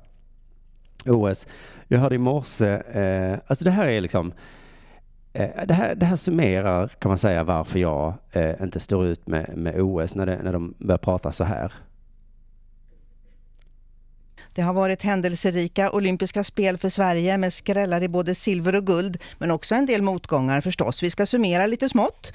OS. 1.06 1.46
Jag 1.88 1.98
hörde 1.98 2.14
i 2.14 2.18
morse, 2.18 2.68
eh, 2.68 3.38
alltså 3.46 3.64
det 3.64 3.70
här 3.70 3.88
är 3.88 4.00
liksom, 4.00 4.32
Eh, 4.32 4.34
det 5.32 5.74
här, 5.74 5.94
det 5.94 6.06
här 6.06 6.16
summerar, 6.16 6.88
kan 6.88 7.08
man 7.08 7.18
säga, 7.18 7.44
varför 7.44 7.78
jag 7.78 8.14
eh, 8.32 8.62
inte 8.62 8.80
står 8.80 9.06
ut 9.06 9.26
med, 9.26 9.56
med 9.56 9.80
OS 9.80 10.14
när, 10.14 10.26
det, 10.26 10.40
när 10.42 10.52
de 10.52 10.74
börjar 10.78 10.98
prata 10.98 11.32
så 11.32 11.44
här. 11.44 11.72
Det 14.54 14.62
har 14.62 14.72
varit 14.72 15.02
händelserika 15.02 15.90
olympiska 15.90 16.44
spel 16.44 16.78
för 16.78 16.88
Sverige 16.88 17.38
med 17.38 17.52
skrällar 17.52 18.02
i 18.02 18.08
både 18.08 18.34
silver 18.34 18.74
och 18.74 18.86
guld, 18.86 19.18
men 19.38 19.50
också 19.50 19.74
en 19.74 19.86
del 19.86 20.02
motgångar 20.02 20.60
förstås. 20.60 21.02
Vi 21.02 21.10
ska 21.10 21.26
summera 21.26 21.66
lite 21.66 21.88
smått. 21.88 22.32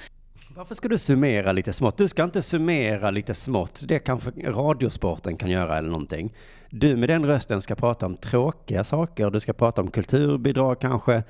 Varför 0.56 0.74
ska 0.74 0.88
du 0.88 0.98
summera 0.98 1.52
lite 1.52 1.72
smått? 1.72 1.96
Du 1.96 2.08
ska 2.08 2.24
inte 2.24 2.42
summera 2.42 3.10
lite 3.10 3.34
smått. 3.34 3.82
Det 3.88 3.98
kanske 3.98 4.30
Radiosporten 4.30 5.36
kan 5.36 5.50
göra 5.50 5.78
eller 5.78 5.90
någonting. 5.90 6.34
Du 6.70 6.96
med 6.96 7.08
den 7.08 7.26
rösten 7.26 7.62
ska 7.62 7.74
prata 7.74 8.06
om 8.06 8.16
tråkiga 8.16 8.84
saker. 8.84 9.30
Du 9.30 9.40
ska 9.40 9.52
prata 9.52 9.82
om 9.82 9.90
kulturbidrag 9.90 10.80
kanske. 10.80 11.22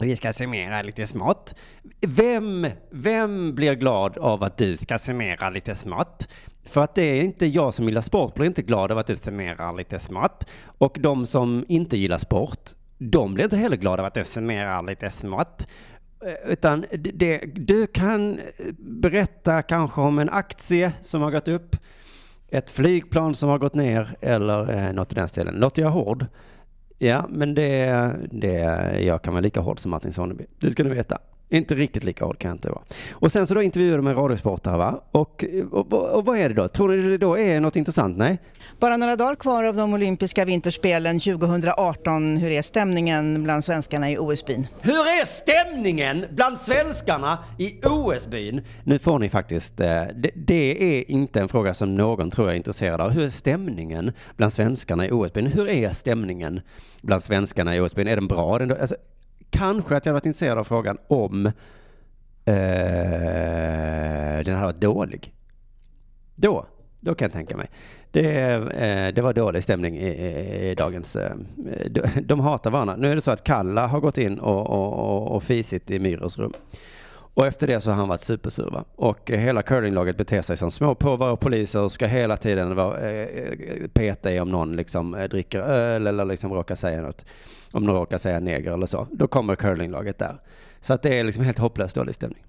Vi 0.00 0.16
ska 0.16 0.32
summera 0.32 0.82
lite 0.82 1.06
smått. 1.06 1.54
Vem, 2.00 2.66
vem 2.90 3.54
blir 3.54 3.74
glad 3.74 4.18
av 4.18 4.42
att 4.42 4.56
du 4.56 4.76
ska 4.76 4.98
summera 4.98 5.50
lite 5.50 5.74
smått? 5.74 6.28
För 6.64 6.84
att 6.84 6.94
det 6.94 7.02
är 7.02 7.22
inte 7.22 7.46
jag 7.46 7.74
som 7.74 7.84
gillar 7.84 8.00
sport 8.00 8.34
blir 8.34 8.46
inte 8.46 8.62
glad 8.62 8.92
av 8.92 8.98
att 8.98 9.06
du 9.06 9.16
summerar 9.16 9.76
lite 9.76 10.00
smått. 10.00 10.44
Och 10.78 10.96
de 11.00 11.26
som 11.26 11.64
inte 11.68 11.96
gillar 11.96 12.18
sport, 12.18 12.70
de 12.98 13.34
blir 13.34 13.44
inte 13.44 13.56
heller 13.56 13.76
glada 13.76 14.02
av 14.02 14.06
att 14.06 14.14
du 14.14 14.24
summerar 14.24 14.82
lite 14.82 15.10
smått. 15.10 15.66
Eh, 16.24 16.50
utan 16.52 16.84
det, 16.90 17.10
det, 17.10 17.38
du 17.54 17.86
kan 17.86 18.38
eh, 18.38 18.44
berätta 18.78 19.62
kanske 19.62 20.00
om 20.00 20.18
en 20.18 20.28
aktie 20.28 20.92
som 21.00 21.22
har 21.22 21.30
gått 21.30 21.48
upp, 21.48 21.76
ett 22.48 22.70
flygplan 22.70 23.34
som 23.34 23.48
har 23.48 23.58
gått 23.58 23.74
ner 23.74 24.16
eller 24.20 24.86
eh, 24.86 24.92
något 24.92 25.12
i 25.12 25.14
den 25.14 25.28
stilen. 25.28 25.54
Låter 25.54 25.82
jag 25.82 25.90
hård? 25.90 26.26
Ja, 27.02 27.26
men 27.28 27.54
det, 27.54 28.12
det, 28.30 28.56
jag 29.00 29.22
kan 29.22 29.32
vara 29.32 29.40
lika 29.40 29.60
hård 29.60 29.80
som 29.80 29.90
Martin 29.90 30.12
Sonneby. 30.12 30.46
Det 30.60 30.70
ska 30.70 30.84
ni 30.84 30.90
veta. 30.90 31.18
Inte 31.52 31.74
riktigt 31.74 32.04
lika 32.04 32.24
hård 32.24 32.38
kan 32.38 32.48
jag 32.48 32.54
inte 32.54 32.68
vara. 32.68 32.82
Och 33.12 33.32
sen 33.32 33.46
så 33.46 33.54
då 33.54 33.62
intervjuade 33.62 33.96
de 33.96 34.06
en 34.06 34.14
radiosportare 34.14 34.76
va? 34.76 35.02
Och, 35.10 35.44
och, 35.70 35.92
och, 35.92 36.24
vad 36.24 36.38
är 36.38 36.48
det 36.48 36.54
då? 36.54 36.68
Tror 36.68 36.88
ni 36.88 37.02
det 37.02 37.18
då 37.18 37.38
är 37.38 37.60
något 37.60 37.76
intressant? 37.76 38.16
Nej? 38.16 38.38
Bara 38.78 38.96
några 38.96 39.16
dagar 39.16 39.34
kvar 39.34 39.64
av 39.64 39.76
de 39.76 39.94
olympiska 39.94 40.44
vinterspelen 40.44 41.20
2018. 41.20 42.36
Hur 42.36 42.50
är 42.50 42.62
stämningen 42.62 43.42
bland 43.42 43.64
svenskarna 43.64 44.10
i 44.10 44.18
OS-byn? 44.18 44.66
Hur 44.80 44.92
är 44.92 45.26
stämningen 45.26 46.24
bland 46.30 46.58
svenskarna 46.58 47.38
i 47.58 47.80
OS-byn? 47.84 48.60
Nu 48.84 48.98
får 48.98 49.18
ni 49.18 49.28
faktiskt, 49.28 49.80
eh, 49.80 49.86
det, 50.14 50.30
det 50.34 50.98
är 50.98 51.10
inte 51.10 51.40
en 51.40 51.48
fråga 51.48 51.74
som 51.74 51.96
någon 51.96 52.30
tror 52.30 52.46
jag 52.46 52.52
är 52.52 52.56
intresserad 52.56 53.00
av. 53.00 53.10
Hur 53.10 53.24
är 53.24 53.30
stämningen 53.30 54.12
bland 54.36 54.52
svenskarna 54.52 55.06
i 55.06 55.10
OS-byn? 55.10 55.46
Hur 55.46 55.68
är 55.68 55.92
stämningen 55.92 56.60
bland 57.02 57.22
svenskarna 57.22 57.76
i 57.76 57.80
OS-byn? 57.80 58.08
Är 58.08 58.16
den 58.16 58.28
bra? 58.28 58.58
Alltså, 58.80 58.96
kanske 59.52 59.96
att 59.96 60.06
jag 60.06 60.12
varit 60.12 60.26
intresserad 60.26 60.58
av 60.58 60.64
frågan 60.64 60.98
om 61.06 61.46
eh, 61.46 61.52
den 64.44 64.54
hade 64.54 64.66
varit 64.66 64.80
dålig. 64.80 65.34
Då, 66.34 66.66
då 67.00 67.14
kan 67.14 67.26
jag 67.26 67.32
tänka 67.32 67.56
mig. 67.56 67.70
Det, 68.10 68.52
eh, 68.52 69.14
det 69.14 69.22
var 69.22 69.32
dålig 69.32 69.62
stämning 69.62 69.96
i, 69.96 70.08
i, 70.08 70.70
i 70.70 70.74
dagens... 70.74 71.16
Eh, 71.16 71.36
de, 71.90 72.02
de 72.22 72.40
hatar 72.40 72.70
varandra. 72.70 72.96
Nu 72.96 73.10
är 73.10 73.14
det 73.14 73.20
så 73.20 73.30
att 73.30 73.44
Kalla 73.44 73.86
har 73.86 74.00
gått 74.00 74.18
in 74.18 74.38
och, 74.38 74.66
och, 74.66 74.92
och, 74.92 75.36
och 75.36 75.42
fisit 75.42 75.90
i 75.90 75.98
Myros 75.98 76.38
rum. 76.38 76.52
Och 77.34 77.46
efter 77.46 77.66
det 77.66 77.80
så 77.80 77.90
har 77.90 77.96
han 77.96 78.08
varit 78.08 78.20
supersur 78.20 78.70
va? 78.70 78.84
Och 78.96 79.30
eh, 79.30 79.38
hela 79.38 79.62
curlinglaget 79.62 80.16
beter 80.16 80.42
sig 80.42 80.56
som 80.56 80.70
små 80.70 80.94
påvar 80.94 81.30
och 81.30 81.40
poliser 81.40 81.80
och 81.80 81.92
ska 81.92 82.06
hela 82.06 82.36
tiden 82.36 82.74
vara, 82.74 83.00
eh, 83.00 83.20
eh 83.20 83.88
peta 83.92 84.32
i 84.32 84.40
om 84.40 84.50
någon 84.50 84.76
liksom 84.76 85.14
eh, 85.14 85.28
dricker 85.28 85.60
öl 85.60 86.06
eller 86.06 86.24
liksom 86.24 86.52
råkar 86.52 86.74
säga 86.74 87.02
något. 87.02 87.24
Om 87.72 87.84
någon 87.84 87.96
råkar 87.96 88.18
säga 88.18 88.40
neger 88.40 88.72
eller 88.72 88.86
så. 88.86 89.06
Då 89.12 89.26
kommer 89.26 89.56
curlinglaget 89.56 90.18
där. 90.18 90.36
Så 90.80 90.92
att 90.92 91.02
det 91.02 91.18
är 91.18 91.24
liksom 91.24 91.44
helt 91.44 91.58
hopplöst 91.58 91.94
dålig 91.94 92.14
stämning. 92.14 92.42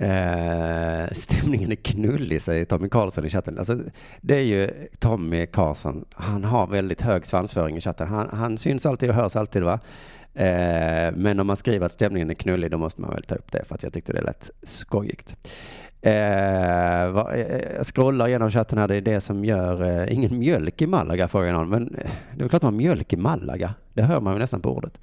Eh, 0.00 1.08
stämningen 1.12 1.72
är 1.72 1.76
knullig, 1.76 2.42
säger 2.42 2.64
Tommy 2.64 2.88
Karlsson 2.88 3.26
i 3.26 3.30
chatten. 3.30 3.58
Alltså, 3.58 3.78
det 4.20 4.34
är 4.34 4.42
ju 4.42 4.88
Tommy 4.98 5.46
Karlsson, 5.46 6.04
han 6.14 6.44
har 6.44 6.66
väldigt 6.66 7.00
hög 7.00 7.26
svansföring 7.26 7.76
i 7.76 7.80
chatten. 7.80 8.08
Han, 8.08 8.28
han 8.32 8.58
syns 8.58 8.86
alltid 8.86 9.08
och 9.08 9.14
hörs 9.14 9.36
alltid 9.36 9.62
va. 9.62 9.80
Eh, 10.34 11.12
men 11.14 11.40
om 11.40 11.46
man 11.46 11.56
skriver 11.56 11.86
att 11.86 11.92
stämningen 11.92 12.30
är 12.30 12.34
knullig 12.34 12.70
då 12.70 12.78
måste 12.78 13.00
man 13.00 13.10
väl 13.10 13.22
ta 13.22 13.34
upp 13.34 13.52
det 13.52 13.64
för 13.64 13.74
att 13.74 13.82
jag 13.82 13.92
tyckte 13.92 14.12
det 14.12 14.20
lät 14.20 14.50
skojigt. 14.62 15.36
Eh, 16.00 17.10
va, 17.10 17.34
eh, 17.34 17.76
jag 17.76 17.86
scrollar 17.86 18.28
igenom 18.28 18.50
chatten 18.50 18.78
här, 18.78 18.88
det 18.88 18.96
är 18.96 19.00
det 19.00 19.20
som 19.20 19.44
gör 19.44 19.82
eh, 19.82 20.14
ingen 20.14 20.38
mjölk 20.38 20.82
i 20.82 20.86
Malaga 20.86 21.28
frågar 21.28 21.52
någon. 21.52 21.68
Men 21.68 21.94
eh, 21.94 22.10
det 22.36 22.44
är 22.44 22.48
klart 22.48 22.62
man 22.62 22.72
har 22.72 22.78
mjölk 22.78 23.12
i 23.12 23.16
Malaga, 23.16 23.74
det 23.92 24.02
hör 24.02 24.20
man 24.20 24.32
ju 24.32 24.38
nästan 24.38 24.60
på 24.60 24.76
ordet. 24.76 25.00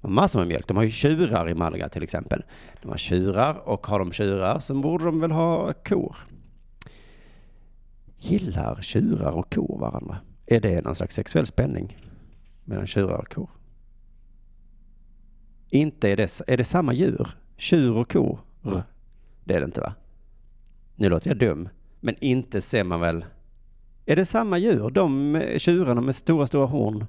De 0.00 0.06
har 0.06 0.22
massor 0.22 0.38
med 0.38 0.48
mjölk, 0.48 0.68
de 0.68 0.76
har 0.76 0.84
ju 0.84 0.90
tjurar 0.90 1.50
i 1.50 1.54
Malaga 1.54 1.88
till 1.88 2.02
exempel. 2.02 2.44
De 2.82 2.88
har 2.88 2.96
tjurar 2.96 3.68
och 3.68 3.86
har 3.86 3.98
de 3.98 4.12
tjurar 4.12 4.58
så 4.58 4.74
borde 4.74 5.04
de 5.04 5.20
väl 5.20 5.30
ha 5.30 5.72
kor. 5.72 6.16
Gillar 8.16 8.78
tjurar 8.82 9.30
och 9.30 9.54
kor 9.54 9.78
varandra? 9.78 10.16
Är 10.46 10.60
det 10.60 10.84
någon 10.84 10.94
slags 10.94 11.14
sexuell 11.14 11.46
spänning 11.46 11.96
mellan 12.64 12.86
tjurar 12.86 13.18
och 13.18 13.32
kor? 13.32 13.50
Inte 15.70 16.08
är 16.08 16.16
det, 16.16 16.40
är 16.46 16.56
det 16.56 16.64
samma 16.64 16.92
djur? 16.92 17.28
Tjur 17.56 17.96
och 17.96 18.12
kor? 18.12 18.40
Det 19.44 19.54
är 19.54 19.60
det 19.60 19.64
inte 19.64 19.80
va? 19.80 19.94
Nu 20.96 21.08
låter 21.08 21.30
jag 21.30 21.38
dum, 21.38 21.68
men 22.00 22.14
inte 22.20 22.60
ser 22.60 22.84
man 22.84 23.00
väl... 23.00 23.24
Är 24.06 24.16
det 24.16 24.24
samma 24.24 24.58
djur? 24.58 24.90
De 24.90 25.42
tjurarna 25.58 26.00
med 26.00 26.16
stora, 26.16 26.46
stora 26.46 26.66
horn 26.66 27.06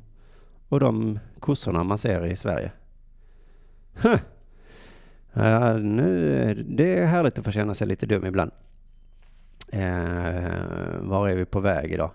och 0.69 0.79
de 0.79 1.19
kossorna 1.39 1.83
man 1.83 1.97
ser 1.97 2.25
i 2.25 2.35
Sverige? 2.35 2.71
Huh. 3.93 4.19
Ja, 5.33 5.77
nu, 5.77 6.53
det 6.69 6.97
är 6.99 7.05
härligt 7.05 7.39
att 7.39 7.45
få 7.45 7.51
känna 7.51 7.73
sig 7.73 7.87
lite 7.87 8.05
dum 8.05 8.25
ibland. 8.25 8.51
Eh, 9.71 11.01
var 11.01 11.29
är 11.29 11.35
vi 11.35 11.45
på 11.45 11.59
väg 11.59 11.91
idag? 11.91 12.11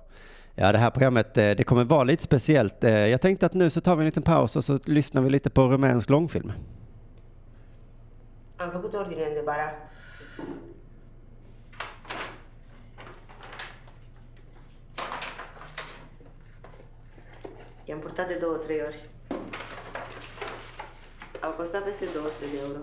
Ja, 0.57 0.73
det 0.73 0.79
här 0.79 0.91
programmet 0.91 1.37
eh, 1.37 1.51
det 1.51 1.65
kommer 1.65 1.85
vara 1.85 2.05
lite 2.05 2.23
speciellt. 2.23 2.85
Eh, 2.85 3.07
jag 3.09 3.21
tänkte 3.21 3.47
att 3.47 3.55
nu 3.55 3.71
så 3.71 3.81
tar 3.81 3.97
vi 3.97 4.01
en 4.01 4.07
liten 4.07 4.23
paus 4.23 4.57
och 4.57 4.65
så 4.65 4.79
lyssnar 4.85 5.23
vi 5.23 5.31
lite 5.31 5.51
på 5.51 5.69
rumänsk 5.69 6.11
långfilm. 6.11 6.53
Am 8.57 8.71
făcut 8.71 8.95
ordine 8.95 9.35
de 9.35 9.43
bara. 9.43 9.71
I-am 17.87 18.01
purtat 18.01 18.29
de 18.29 18.39
două, 18.41 18.57
trei 18.57 18.81
ori. 18.81 19.09
Au 21.41 21.53
costat 21.53 21.85
peste 21.85 22.05
200 22.13 22.45
de 22.53 22.59
euro. 22.59 22.81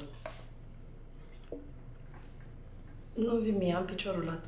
Nu 3.14 3.38
vii 3.38 3.52
mie, 3.52 3.76
am 3.76 3.86
piciorul 3.86 4.24
lat. 4.24 4.46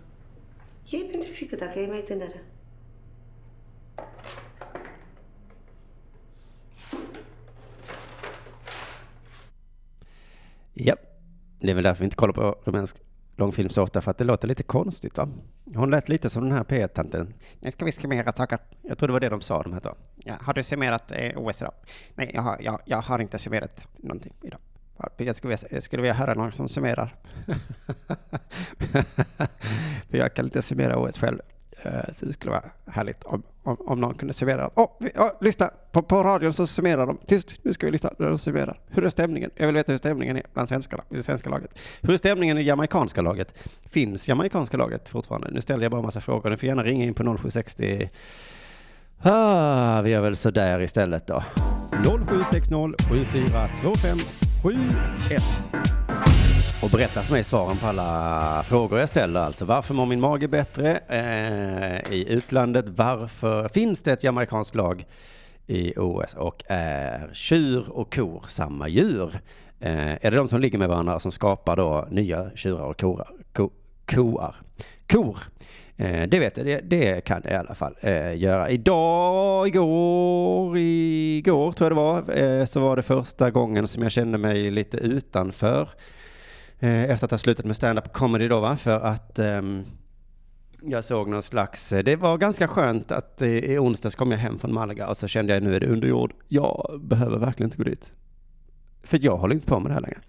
Ei 0.90 1.08
pentru 1.12 1.32
fică, 1.32 1.56
dacă 1.56 1.80
e 1.80 1.88
mai 1.88 2.04
tânără. 2.08 2.42
Ja, 10.74 10.98
det 11.68 11.72
är 11.72 11.76
väl 11.76 11.84
därför 11.84 12.00
vi 12.00 12.06
inte 12.06 12.16
kollar 12.16 12.34
på 12.34 12.56
rumänsk 12.64 12.98
långfilm 13.36 13.70
så 13.70 13.84
ofta, 13.84 14.02
för 14.02 14.12
att 14.12 14.18
det 14.18 14.24
låter 14.24 14.48
lite 14.48 14.64
konstigt 14.64 15.18
va? 15.18 15.30
Hon 15.76 15.92
lät 15.92 16.10
lite 16.10 16.30
som 16.30 16.44
den 16.44 16.52
här 16.58 16.64
P1-tanten. 16.64 17.34
Nu 17.60 17.72
ska 17.72 17.86
vi 17.86 17.92
summera 17.92 18.32
saker. 18.32 18.60
Jag 18.82 18.98
tror 18.98 19.08
det 19.08 19.14
var 19.14 19.20
det 19.20 19.30
de 19.30 19.42
sa, 19.42 19.64
de 19.64 19.74
här 19.74 19.80
två. 19.80 19.96
Ja, 20.16 20.34
har 20.42 20.54
du 20.54 20.64
summerat 20.64 21.12
eh, 21.12 21.38
OS 21.38 21.62
idag? 21.62 21.74
Nej, 22.16 22.32
jag 22.34 22.42
har, 22.42 22.58
jag, 22.62 22.82
jag 22.86 22.98
har 23.02 23.20
inte 23.20 23.38
summerat 23.38 23.88
någonting 23.98 24.34
idag. 24.42 24.60
Jag 25.18 25.36
skulle, 25.36 25.56
vilja, 25.56 25.68
jag 25.72 25.84
skulle 25.84 26.02
vilja 26.02 26.14
höra 26.14 26.34
någon 26.34 26.52
som 26.52 26.70
summerar. 26.70 27.16
för 30.10 30.18
jag 30.18 30.34
kan 30.34 30.46
inte 30.46 30.62
summera 30.62 30.98
OS 30.98 31.18
själv. 31.18 31.40
Eh, 31.84 32.14
så 32.16 32.26
det 32.26 32.34
skulle 32.34 32.52
vara 32.52 32.64
härligt 32.88 33.24
om, 33.24 33.44
om, 33.64 33.78
om 33.80 34.02
någon 34.02 34.14
kunde 34.14 34.34
summera. 34.34 34.70
Åh, 34.76 34.84
oh, 34.84 35.08
åh, 35.16 35.30
lyssna! 35.42 35.72
På, 35.92 36.02
på 36.02 36.24
radion 36.24 36.54
så 36.54 36.68
summerar 36.68 37.08
de. 37.08 37.18
Tyst, 37.26 37.60
nu 37.64 37.74
ska 37.74 37.86
vi 37.86 37.92
lyssna. 37.92 38.14
De 38.18 38.38
summerar. 38.38 38.80
Hur 38.88 39.06
är 39.06 39.10
stämningen? 39.10 39.52
Jag 39.56 39.66
vill 39.66 39.76
veta 39.76 39.92
hur 39.92 39.98
stämningen 39.98 40.38
är 40.38 40.44
bland 40.54 40.70
svenskarna, 40.70 41.04
i 41.10 41.16
det 41.16 41.24
svenska 41.24 41.50
laget. 41.50 41.80
Hur 42.02 42.14
är 42.14 42.18
stämningen 42.18 42.58
i 42.58 42.62
jamaicanska 42.62 43.22
laget? 43.22 43.54
Finns 43.90 44.28
jamaicanska 44.28 44.78
laget 44.78 45.10
fortfarande? 45.10 45.52
Nu 45.52 45.62
ställer 45.62 45.84
jag 45.84 45.92
bara 45.92 46.00
en 46.00 46.06
massa 46.06 46.22
frågor. 46.22 46.50
Ni 46.50 46.58
får 46.58 46.68
gärna 46.68 46.84
ringa 46.84 47.06
in 47.06 47.14
på 47.14 47.24
0760 47.24 48.10
Ah, 49.26 50.02
vi 50.02 50.10
gör 50.10 50.22
väl 50.22 50.36
sådär 50.36 50.82
istället 50.82 51.28
då. 51.28 51.44
0760 52.28 52.94
7425 53.10 54.18
71 54.64 56.03
och 56.84 56.90
berätta 56.90 57.22
för 57.22 57.34
mig 57.34 57.44
svaren 57.44 57.78
på 57.78 57.88
alla 57.88 58.64
frågor 58.64 59.00
jag 59.00 59.10
ställer. 59.10 59.40
Alltså 59.40 59.66
varför 59.66 59.94
mår 59.94 60.06
min 60.06 60.20
mage 60.20 60.48
bättre 60.48 61.00
eh, 61.08 62.14
i 62.14 62.26
utlandet? 62.30 62.86
Varför 62.88 63.70
finns 63.70 64.02
det 64.02 64.12
ett 64.12 64.24
jamaicanskt 64.24 64.76
lag 64.76 65.06
i 65.68 65.94
OS 65.98 66.34
och 66.34 66.64
är 66.68 67.30
tjur 67.34 67.90
och 67.90 68.14
kor 68.14 68.44
samma 68.48 68.88
djur? 68.88 69.40
Eh, 69.80 70.12
är 70.12 70.32
det 70.32 70.38
de 70.38 70.48
som 70.48 70.62
ligger 70.62 70.78
med 70.78 70.90
varandra 70.90 71.20
som 71.20 71.32
skapar 71.32 71.76
då 71.76 72.08
nya 72.12 72.52
tjurar 72.56 72.86
och 72.86 73.00
korar? 73.00 73.32
Ko, 73.54 73.70
koar? 74.06 74.56
Kor? 75.08 75.38
Eh, 75.98 76.28
det 76.28 76.40
vet 76.40 76.58
jag, 76.58 76.66
det, 76.66 76.80
det 76.80 77.22
kan 77.22 77.42
jag 77.44 77.54
i 77.54 77.56
alla 77.56 77.76
fall 77.76 77.96
eh, 78.02 78.38
göra. 78.38 78.70
Idag, 78.70 79.68
igår, 79.68 80.78
igår 80.78 81.72
tror 81.72 81.86
jag 81.86 81.92
det 81.92 82.02
var, 82.02 82.44
eh, 82.44 82.66
så 82.66 82.80
var 82.80 82.96
det 82.96 83.04
första 83.04 83.52
gången 83.52 83.88
som 83.88 84.04
jag 84.04 84.12
kände 84.12 84.38
mig 84.38 84.72
lite 84.72 84.98
utanför 84.98 85.90
Eh, 86.84 87.04
efter 87.04 87.26
att 87.26 87.32
ha 87.32 87.38
slutat 87.38 87.66
med 87.66 87.76
stand-up 87.76 88.14
comedy 88.14 88.48
då 88.48 88.60
va, 88.60 88.76
för 88.76 89.00
att 89.00 89.40
um, 89.40 89.86
jag 90.82 91.04
såg 91.04 91.30
någon 91.30 91.44
slags, 91.44 91.94
eh, 91.94 92.04
det 92.04 92.16
var 92.16 92.38
ganska 92.38 92.68
skönt 92.68 93.12
att 93.12 93.42
i 93.42 93.78
onsdags 93.78 94.16
kom 94.16 94.32
jag 94.32 94.38
hem 94.38 94.60
från 94.60 94.74
Malaga 94.74 95.08
och 95.08 95.18
så 95.18 95.28
kände 95.28 95.54
jag 95.54 95.64
nu 95.64 95.76
är 95.76 95.80
det 95.80 95.88
under 95.88 96.08
jord, 96.08 96.34
jag 96.48 97.02
behöver 97.04 97.38
verkligen 97.38 97.68
inte 97.68 97.78
gå 97.78 97.84
dit. 97.84 98.14
För 99.04 99.20
jag 99.22 99.38
håller 99.38 99.56
inte 99.56 99.68
på 99.68 99.80
med 99.80 99.90
det 99.90 99.94
här 99.94 100.02
längre. 100.02 100.20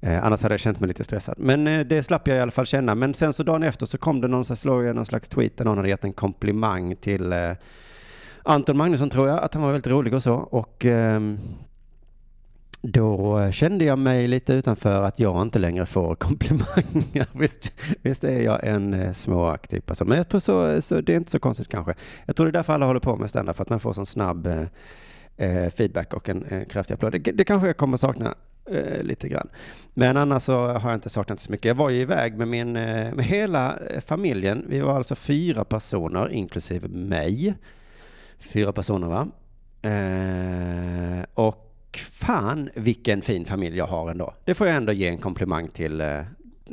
Eh, 0.00 0.26
annars 0.26 0.42
hade 0.42 0.52
jag 0.52 0.60
känt 0.60 0.80
mig 0.80 0.88
lite 0.88 1.04
stressad. 1.04 1.34
Men 1.38 1.66
eh, 1.66 1.80
det 1.80 2.02
slapp 2.02 2.28
jag 2.28 2.36
i 2.36 2.40
alla 2.40 2.50
fall 2.50 2.66
känna. 2.66 2.94
Men 2.94 3.14
sen 3.14 3.32
så 3.32 3.42
dagen 3.42 3.62
efter 3.62 3.86
så 3.86 3.98
kom 3.98 4.20
det 4.20 4.28
någon, 4.28 4.44
så 4.44 4.56
slog 4.56 4.84
jag 4.84 4.96
någon 4.96 5.06
slags 5.06 5.28
tweet 5.28 5.56
där 5.56 5.64
någon 5.64 5.76
hade 5.76 5.88
gett 5.88 6.04
en 6.04 6.12
komplimang 6.12 6.96
till 6.96 7.32
eh, 7.32 7.52
Anton 8.42 8.76
Magnusson 8.76 9.10
tror 9.10 9.28
jag, 9.28 9.38
att 9.38 9.54
han 9.54 9.62
var 9.62 9.72
väldigt 9.72 9.92
rolig 9.92 10.14
och 10.14 10.22
så. 10.22 10.34
Och 10.34 10.84
ehm, 10.84 11.38
då 12.82 13.38
eh, 13.38 13.50
kände 13.50 13.84
jag 13.84 13.98
mig 13.98 14.26
lite 14.28 14.52
utanför 14.52 15.02
att 15.02 15.18
jag 15.18 15.42
inte 15.42 15.58
längre 15.58 15.86
får 15.86 16.14
komplimanger. 16.16 17.26
Visst, 17.32 17.72
visst 18.02 18.24
är 18.24 18.40
jag 18.40 18.64
en 18.66 18.94
eh, 18.94 19.12
småaktig 19.12 19.86
person. 19.86 20.08
Men 20.08 20.16
jag 20.16 20.28
tror 20.28 20.40
så, 20.40 20.82
så 20.82 21.00
det 21.00 21.12
är 21.12 21.16
inte 21.16 21.30
så 21.30 21.38
konstigt 21.38 21.68
kanske. 21.68 21.94
Jag 22.26 22.36
tror 22.36 22.46
det 22.46 22.50
är 22.50 22.52
därför 22.52 22.72
alla 22.72 22.86
håller 22.86 23.00
på 23.00 23.16
med 23.16 23.30
standup. 23.30 23.56
för 23.56 23.62
att 23.62 23.68
man 23.68 23.80
får 23.80 23.92
sån 23.92 24.06
snabb 24.06 24.46
eh, 24.46 24.64
eh 25.36 25.70
feedback 25.70 26.14
och 26.14 26.28
en 26.28 26.44
eh, 26.44 26.64
kraftig 26.64 26.94
applåd. 26.94 27.12
Det, 27.12 27.18
det 27.18 27.44
kanske 27.44 27.66
jag 27.66 27.76
kommer 27.76 27.96
sakna 27.96 28.34
eh, 28.70 29.02
lite 29.02 29.28
grann. 29.28 29.48
Men 29.94 30.16
annars 30.16 30.42
så 30.42 30.66
har 30.66 30.90
jag 30.90 30.96
inte 30.96 31.10
saknat 31.10 31.40
så 31.40 31.50
mycket. 31.52 31.64
Jag 31.64 31.74
var 31.74 31.90
ju 31.90 32.00
iväg 32.00 32.36
med 32.38 32.48
min, 32.48 32.76
eh, 32.76 33.14
med 33.14 33.24
hela 33.24 33.78
familjen. 34.06 34.64
Vi 34.68 34.80
var 34.80 34.96
alltså 34.96 35.14
fyra 35.14 35.64
personer, 35.64 36.32
inklusive 36.32 36.88
mig. 36.88 37.54
Fyra 38.38 38.72
personer 38.72 39.08
va? 39.08 39.28
Eh, 39.82 41.24
och 41.34 41.69
fan 41.96 42.70
vilken 42.74 43.22
fin 43.22 43.44
familj 43.44 43.76
jag 43.76 43.86
har 43.86 44.10
ändå. 44.10 44.34
Det 44.44 44.54
får 44.54 44.66
jag 44.66 44.76
ändå 44.76 44.92
ge 44.92 45.08
en 45.08 45.18
komplimang 45.18 45.68
till, 45.68 46.00
eh, 46.00 46.22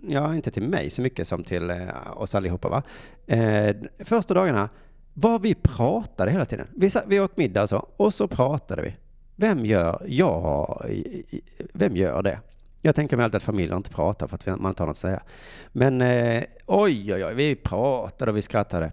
ja 0.08 0.36
inte 0.36 0.52
till 0.52 0.64
mig 0.64 0.90
så 0.90 1.02
mycket 1.02 1.28
som 1.28 1.44
till 1.44 1.70
eh, 1.70 1.78
oss 2.16 2.36
allihopa 2.36 2.70
va. 2.70 2.84
Eh, 3.28 3.76
första 4.00 4.34
dagarna, 4.34 4.70
vad 5.14 5.42
vi 5.42 5.56
pratade 5.56 6.32
hela 6.32 6.46
tiden. 6.46 6.68
Vi, 6.76 6.90
satt, 6.90 7.04
vi 7.08 7.20
åt 7.20 7.38
middag 7.38 7.64
och 7.64 7.70
så, 7.70 7.88
och 7.98 8.14
så 8.14 8.28
pratade 8.28 8.82
vi. 8.82 8.96
Vem 9.36 9.66
gör, 9.66 10.06
ja, 10.08 10.82
vem 11.74 11.96
gör 11.96 12.24
det? 12.24 12.40
Jag 12.82 12.96
tänker 12.96 13.18
mig 13.18 13.24
alltid 13.24 13.38
att 13.38 13.44
familjer 13.44 13.78
inte 13.78 13.90
pratar 13.90 14.28
för 14.28 14.36
att 14.36 14.60
man 14.60 14.72
inte 14.72 14.84
har 14.84 14.88
något 14.88 14.94
att 14.94 14.98
säga. 14.98 15.22
Men 15.72 16.02
eh, 16.02 16.44
oj, 16.66 17.14
oj, 17.14 17.26
oj, 17.26 17.34
vi 17.34 17.56
pratade 17.56 18.32
och 18.32 18.38
vi 18.38 18.42
skrattade. 18.42 18.92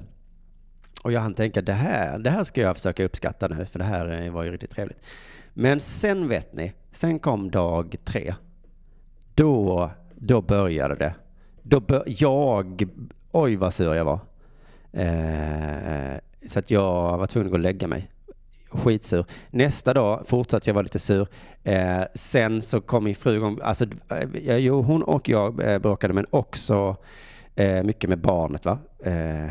Och 1.02 1.12
jag 1.12 1.20
hann 1.20 1.34
tänka, 1.34 1.62
det 1.62 1.72
här, 1.72 2.18
det 2.18 2.30
här 2.30 2.44
ska 2.44 2.60
jag 2.60 2.76
försöka 2.76 3.04
uppskatta 3.04 3.48
nu, 3.48 3.66
för 3.66 3.78
det 3.78 3.84
här 3.84 4.22
eh, 4.22 4.32
var 4.32 4.42
ju 4.42 4.50
riktigt 4.50 4.70
trevligt. 4.70 4.98
Men 5.54 5.80
sen 5.80 6.28
vet 6.28 6.52
ni, 6.52 6.72
sen 6.90 7.18
kom 7.18 7.50
dag 7.50 7.96
tre. 8.04 8.34
Då, 9.34 9.90
då 10.14 10.40
började 10.40 10.94
det. 10.94 11.14
Då 11.62 11.80
bör, 11.80 12.02
jag, 12.06 12.88
oj 13.30 13.56
vad 13.56 13.74
sur 13.74 13.94
jag 13.94 14.04
var. 14.04 14.20
Eh, 14.92 16.18
så 16.46 16.58
att 16.58 16.70
jag 16.70 17.18
var 17.18 17.26
tvungen 17.26 17.46
att 17.46 17.50
gå 17.50 17.56
och 17.56 17.62
lägga 17.62 17.86
mig. 17.86 18.10
Skitsur. 18.68 19.24
Nästa 19.50 19.94
dag 19.94 20.22
fortsatte 20.26 20.70
jag 20.70 20.74
vara 20.74 20.82
lite 20.82 20.98
sur. 20.98 21.28
Eh, 21.62 22.02
sen 22.14 22.62
så 22.62 22.80
kom 22.80 23.04
min 23.04 23.14
fru 23.14 23.36
igång. 23.36 23.58
Alltså, 23.62 23.84
eh, 24.10 24.56
jo, 24.56 24.82
hon 24.82 25.02
och 25.02 25.28
jag 25.28 25.72
eh, 25.72 25.78
bråkade, 25.78 26.14
men 26.14 26.26
också 26.30 26.96
eh, 27.54 27.82
mycket 27.82 28.10
med 28.10 28.18
barnet. 28.18 28.64
va. 28.64 28.78
Eh, 29.04 29.50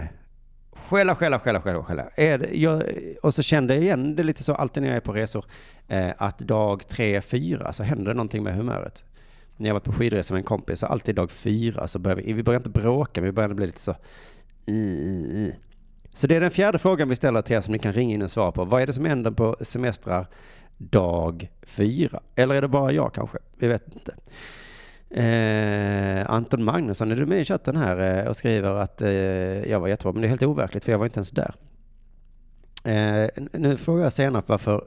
Skälla, 0.90 1.16
skälla, 1.16 1.40
skälla, 1.40 1.62
skälla, 1.62 1.84
skälla. 1.84 2.10
Är 2.16 2.38
det, 2.38 2.58
jag, 2.58 2.84
och 3.24 3.34
så 3.34 3.42
kände 3.42 3.74
jag 3.74 3.84
igen 3.84 4.16
det 4.16 4.24
lite 4.24 4.44
så 4.44 4.54
alltid 4.54 4.84
när 4.84 4.90
jag 4.90 4.98
är 4.98 5.02
på 5.02 5.14
resor, 5.14 5.46
eh, 5.88 6.10
att 6.18 6.40
dag 6.40 6.88
tre, 6.88 7.22
fyra 7.22 7.74
så 7.74 7.84
händer 7.84 8.06
det 8.06 8.14
någonting 8.14 8.44
med 8.44 8.56
humöret. 8.56 9.04
När 9.58 9.70
jag 9.70 9.74
var 9.74 9.80
på 9.80 9.92
skidresa 9.92 10.34
med 10.34 10.40
en 10.40 10.46
kompis, 10.46 10.80
så 10.80 10.86
alltid 10.86 11.16
dag 11.16 11.32
fyra 11.32 11.88
så 11.88 12.00
börjar 12.00 12.16
vi, 12.16 12.34
vi 12.34 12.44
börjar 12.44 12.60
inte 12.60 12.70
bråka, 12.70 13.22
men 13.22 13.26
vi 13.26 13.32
börjar 13.32 13.54
bli 13.54 13.66
lite 13.66 13.80
så 13.80 13.96
i, 14.66 14.72
i, 14.74 15.16
i. 15.16 15.56
Så 16.14 16.28
det 16.28 16.36
är 16.36 16.42
den 16.42 16.52
fjärde 16.52 16.80
frågan 16.80 17.10
vi 17.10 17.16
ställer 17.16 17.42
till 17.42 17.56
er 17.56 17.62
som 17.62 17.72
ni 17.72 17.80
kan 17.80 17.94
ringa 17.94 18.14
in 18.14 18.22
och 18.22 18.32
svara 18.32 18.52
på. 18.52 18.66
Vad 18.66 18.82
är 18.82 18.88
det 18.88 18.94
som 18.94 19.06
händer 19.06 19.32
på 19.32 19.58
semestrar 19.62 20.28
dag 20.78 21.52
fyra? 21.62 22.20
Eller 22.36 22.56
är 22.56 22.62
det 22.62 22.68
bara 22.68 22.92
jag 22.92 23.14
kanske? 23.14 23.38
Vi 23.58 23.68
vet 23.68 23.94
inte. 23.94 24.16
Eh, 25.14 26.30
Anton 26.30 26.64
Magnusson, 26.64 27.12
är 27.12 27.16
du 27.16 27.26
med 27.26 27.42
i 27.42 27.46
chatten 27.46 27.76
här 27.76 28.20
eh, 28.24 28.28
och 28.28 28.38
skriver 28.38 28.74
att 28.74 29.02
eh, 29.02 29.12
jag 29.70 29.80
var 29.80 29.88
jättebra, 29.88 30.12
men 30.12 30.22
det 30.22 30.28
är 30.28 30.30
helt 30.30 30.44
overkligt 30.44 30.86
för 30.86 30.92
jag 30.92 31.00
var 31.00 31.06
inte 31.06 31.18
ens 31.18 31.32
där. 31.32 31.56
Eh, 32.84 33.30
nu 33.52 33.78
frågar 33.78 34.04
jag 34.04 34.14
senare 34.14 34.44
varför 34.48 34.84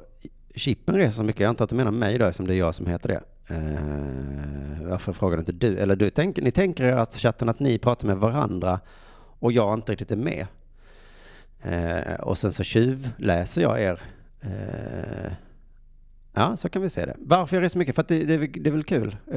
Chippen 0.54 0.94
reser 0.94 1.16
så 1.16 1.22
mycket. 1.22 1.40
Jag 1.40 1.48
antar 1.48 1.64
att 1.64 1.70
du 1.70 1.76
menar 1.76 1.90
mig 1.90 2.18
då, 2.18 2.32
som 2.32 2.46
det 2.46 2.54
är 2.54 2.58
jag 2.58 2.74
som 2.74 2.86
heter 2.86 3.08
det. 3.08 3.22
Eh, 3.54 4.88
varför 4.88 5.12
frågar 5.12 5.38
inte 5.38 5.52
du? 5.52 5.78
Eller 5.78 5.96
du 5.96 6.10
tänk, 6.10 6.36
ni 6.36 6.50
tänker 6.50 6.84
er 6.84 6.92
att 6.92 7.16
chatten 7.16 7.48
att 7.48 7.60
ni 7.60 7.78
pratar 7.78 8.06
med 8.06 8.16
varandra 8.16 8.80
och 9.38 9.52
jag 9.52 9.74
inte 9.74 9.92
riktigt 9.92 10.10
är 10.10 10.16
med. 10.16 10.46
Eh, 11.62 12.14
och 12.20 12.38
sen 12.38 12.52
så 12.52 12.62
tjuvläser 12.62 13.62
jag 13.62 13.80
er. 13.82 14.00
Eh, 14.40 15.32
Ja, 16.38 16.56
så 16.56 16.68
kan 16.68 16.82
vi 16.82 16.90
se 16.90 17.06
det. 17.06 17.16
Varför 17.18 17.56
jag 17.56 17.64
reser 17.64 17.78
mycket? 17.78 17.94
För 17.94 18.02
att 18.02 18.08
det, 18.08 18.24
det, 18.24 18.46
det 18.46 18.70
är 18.70 18.72
väl 18.72 18.84
kul. 18.84 19.16
Eh, 19.26 19.36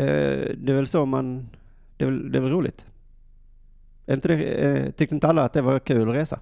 det 0.58 0.72
är 0.72 0.74
väl 0.74 0.88
så 0.88 1.06
man... 1.06 1.50
Det 1.98 2.06
är 2.06 2.10
väl, 2.10 2.32
det 2.32 2.38
är 2.38 2.42
väl 2.42 2.52
roligt. 2.52 2.86
Är 4.06 4.14
inte 4.14 4.28
det, 4.28 4.44
eh, 4.44 4.92
tyckte 4.92 5.16
inte 5.16 5.28
alla 5.28 5.44
att 5.44 5.54
det 5.54 5.62
var 5.62 5.80
kul 5.80 6.10
att 6.10 6.16
resa? 6.16 6.40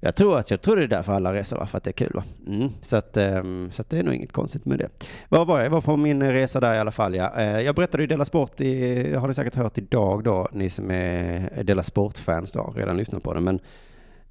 Jag 0.00 0.16
tror 0.16 0.38
att 0.38 0.50
jag 0.50 0.60
tror 0.62 0.76
det 0.76 0.82
är 0.82 0.88
därför 0.88 1.12
alla 1.12 1.34
reser, 1.34 1.56
va? 1.56 1.66
för 1.66 1.78
att 1.78 1.84
det 1.84 1.90
är 1.90 1.92
kul. 1.92 2.12
Va? 2.14 2.24
Mm. 2.46 2.68
Så, 2.82 2.96
att, 2.96 3.16
ehm, 3.16 3.70
så 3.72 3.82
att 3.82 3.90
det 3.90 3.98
är 3.98 4.02
nog 4.02 4.14
inget 4.14 4.32
konstigt 4.32 4.64
med 4.64 4.78
det. 4.78 4.88
Var 5.28 5.44
var 5.44 5.56
jag? 5.56 5.66
Jag 5.66 5.70
var 5.70 5.80
på 5.80 5.96
min 5.96 6.32
resa 6.32 6.60
där 6.60 6.74
i 6.74 6.78
alla 6.78 6.90
fall. 6.90 7.14
Ja. 7.14 7.34
Eh, 7.36 7.60
Jag 7.60 7.74
berättade 7.74 8.02
ju 8.02 8.06
Dela 8.06 8.24
Sport, 8.24 8.60
i, 8.60 9.14
har 9.14 9.28
ni 9.28 9.34
säkert 9.34 9.54
hört 9.54 9.78
idag 9.78 10.24
då, 10.24 10.48
ni 10.52 10.70
som 10.70 10.90
är 10.90 11.62
Dela 11.64 11.82
Sport-fans 11.82 12.52
då, 12.52 12.72
redan 12.76 12.96
lyssnat 12.96 13.22
på 13.22 13.34
det. 13.34 13.40
Men 13.40 13.60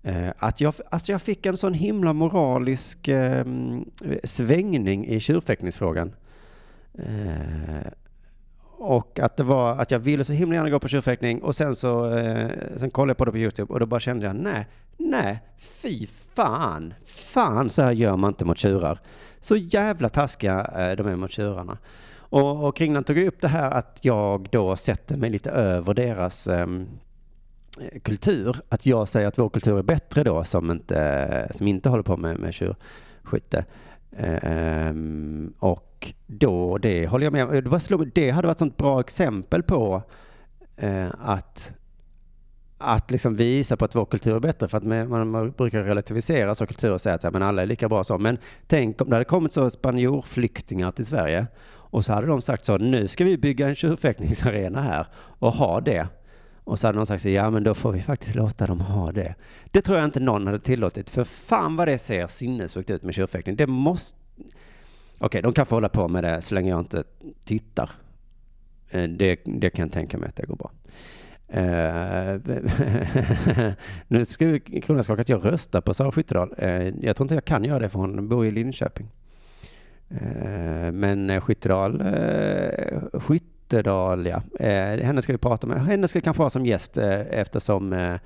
Eh, 0.06 0.30
att 0.38 0.62
jag, 0.62 0.74
alltså 0.90 1.12
jag 1.12 1.22
fick 1.22 1.46
en 1.46 1.58
sån 1.58 1.74
himla 1.74 2.14
moralisk 2.14 3.08
eh, 3.08 3.46
svängning 4.24 5.08
i 5.08 5.20
tjurfäktningsfrågan. 5.20 6.16
Eh, 6.94 7.92
och 8.78 9.20
att 9.20 9.38
det 9.38 9.44
var 9.44 9.72
att 9.72 9.92
jag 9.92 10.00
ville 10.00 10.24
så 10.24 10.34
himla 10.34 10.56
gärna 10.56 10.70
gå 10.70 10.80
på 10.80 10.88
tjurfäktning 10.88 11.42
och 11.42 11.56
sen 11.56 11.76
så 11.76 12.16
eh, 12.16 12.50
sen 12.78 12.92
kollade 12.92 13.10
jag 13.10 13.18
på 13.18 13.26
det 13.26 13.32
på 13.32 13.38
Youtube 13.38 13.74
och 13.74 13.80
då 13.80 13.86
bara 13.86 14.00
kände 14.00 14.26
jag 14.26 14.36
nej, 14.36 14.68
nej, 14.98 15.40
fy 15.58 16.08
fan, 16.36 16.94
fan 17.06 17.70
så 17.70 17.82
här 17.82 17.92
gör 17.92 18.18
man 18.18 18.28
inte 18.32 18.46
mot 18.46 18.58
tjurar. 18.58 19.00
Så 19.40 19.56
jävla 19.56 20.10
taskiga 20.10 20.72
eh, 20.76 20.96
de 20.96 21.08
är 21.08 21.16
mot 21.16 21.32
tjurarna. 21.32 21.78
Och, 22.18 22.68
och 22.68 22.76
Kringlan 22.76 23.04
tog 23.04 23.18
upp 23.18 23.42
det 23.42 23.48
här 23.48 23.72
att 23.72 24.00
jag 24.02 24.48
då 24.52 24.76
sätter 24.76 25.18
mig 25.18 25.30
lite 25.30 25.52
över 25.52 25.94
deras 25.94 26.48
ehm, 26.48 26.88
Eh, 27.82 28.00
kultur. 28.00 28.56
Att 28.70 28.86
jag 28.86 29.08
säger 29.08 29.28
att 29.28 29.38
vår 29.38 29.50
kultur 29.50 29.78
är 29.78 29.84
bättre 29.84 30.24
då 30.24 30.44
som 30.44 30.72
inte, 30.72 31.48
som 31.52 31.68
inte 31.68 31.90
håller 31.90 32.04
på 32.04 32.18
med, 32.18 32.40
med 32.40 32.54
tjurskytte. 32.54 33.66
Ehm, 34.18 35.54
och 35.60 36.14
då, 36.28 36.78
det 36.78 37.08
håller 37.08 37.26
jag 37.26 37.34
med 37.34 37.46
om. 37.46 37.52
Det, 37.52 37.70
var 37.70 37.80
slå, 37.80 38.06
det 38.14 38.30
hade 38.30 38.48
varit 38.48 38.56
ett 38.56 38.60
sånt 38.60 38.78
bra 38.78 39.00
exempel 39.00 39.64
på 39.64 40.04
eh, 40.78 41.08
att 41.20 41.72
att 42.78 43.12
liksom 43.12 43.36
visa 43.36 43.78
på 43.78 43.86
att 43.86 43.96
vår 43.96 44.06
kultur 44.06 44.36
är 44.36 44.40
bättre 44.40 44.68
för 44.68 44.78
att 44.78 44.84
man, 44.84 45.30
man, 45.30 45.52
brukar 45.52 45.84
relativisera 45.84 46.56
så 46.56 46.68
kultur 46.68 46.94
och 46.94 47.02
säga 47.02 47.16
att 47.16 47.34
men 47.34 47.42
alla 47.42 47.62
är 47.62 47.66
lika 47.66 47.90
bra 47.90 48.04
som. 48.04 48.24
Men 48.24 48.38
tänk 48.68 49.02
om 49.02 49.10
det 49.10 49.16
hade 49.16 49.26
kommit 49.26 49.54
så 49.54 49.70
spanjorflyktingar 49.70 50.92
till 50.92 51.06
Sverige 51.06 51.48
och 51.68 52.06
så 52.06 52.14
hade 52.14 52.28
de 52.28 52.42
sagt 52.42 52.66
så 52.66 52.78
nu 52.78 53.08
ska 53.08 53.24
vi 53.24 53.38
bygga 53.38 53.68
en 53.68 53.76
tjurfäktningsarena 53.76 54.82
här 54.82 55.08
och 55.18 55.54
ha 55.54 55.82
det. 55.82 56.08
Och 56.66 56.80
så 56.80 56.88
hade 56.88 56.98
någon 56.98 57.06
sagt 57.06 57.24
så, 57.24 57.30
ja 57.30 57.50
men 57.50 57.64
då 57.64 57.74
får 57.74 57.92
vi 57.92 58.02
faktiskt 58.02 58.36
låta 58.36 58.68
dem 58.68 58.82
ha 58.82 59.12
det. 59.12 59.36
Det 59.72 59.82
tror 59.82 59.98
jag 59.98 60.06
inte 60.06 60.20
någon 60.20 60.46
hade 60.46 60.60
tillåtit 60.60 61.10
för 61.10 61.24
fan 61.24 61.76
vad 61.76 61.88
det 61.88 61.98
ser 61.98 62.28
sinnessjukt 62.28 62.90
ut 62.90 63.04
med 63.04 63.14
tjurfäktning. 63.14 63.56
Det 63.56 63.68
måste... 63.68 64.18
Okej, 65.18 65.42
de 65.42 65.54
kan 65.54 65.66
få 65.66 65.76
hålla 65.76 65.90
på 65.90 66.08
med 66.08 66.24
det 66.24 66.42
så 66.42 66.56
länge 66.56 66.70
jag 66.70 66.80
inte 66.80 67.04
tittar. 67.46 67.90
Eh, 68.90 69.04
det, 69.04 69.40
det 69.46 69.70
kan 69.70 69.86
jag 69.86 69.92
tänka 69.92 70.18
mig 70.18 70.30
att 70.30 70.36
det 70.36 70.46
går 70.46 70.56
bra. 70.56 70.72
Uh, 71.54 72.40
nu 74.08 74.26
skriver 74.26 74.82
Kronenskak 74.82 75.20
att 75.20 75.30
jag 75.30 75.46
röstar 75.46 75.82
på 75.82 75.94
Sara 75.94 76.12
Skyttedal. 76.12 76.54
Uh, 76.64 76.88
jag 77.06 77.16
tror 77.16 77.26
inte 77.26 77.36
jag 77.36 77.46
kan 77.46 77.64
göra 77.64 77.80
det 77.80 77.90
för 77.90 78.00
hon 78.00 78.28
bor 78.28 78.46
i 78.46 78.52
Linköping. 78.52 79.08
Uh, 80.12 80.92
men 80.92 81.42
Skyttedal, 81.42 82.04
Skytt 83.14 83.55
Ytterdal, 83.66 84.26
ja. 84.26 84.42
Eh, 84.60 85.06
henne 85.06 85.22
ska 85.22 85.32
vi 85.32 85.38
prata 85.38 85.68
med. 85.68 85.86
Henne 85.86 86.08
ska 86.08 86.20
vi 86.20 86.24
kanske 86.24 86.44
ha 86.44 86.50
som 86.50 86.66
gäst 86.66 86.98
eh, 86.98 87.20
eftersom 87.20 87.94
eh, 87.94 88.14
eh 88.14 88.20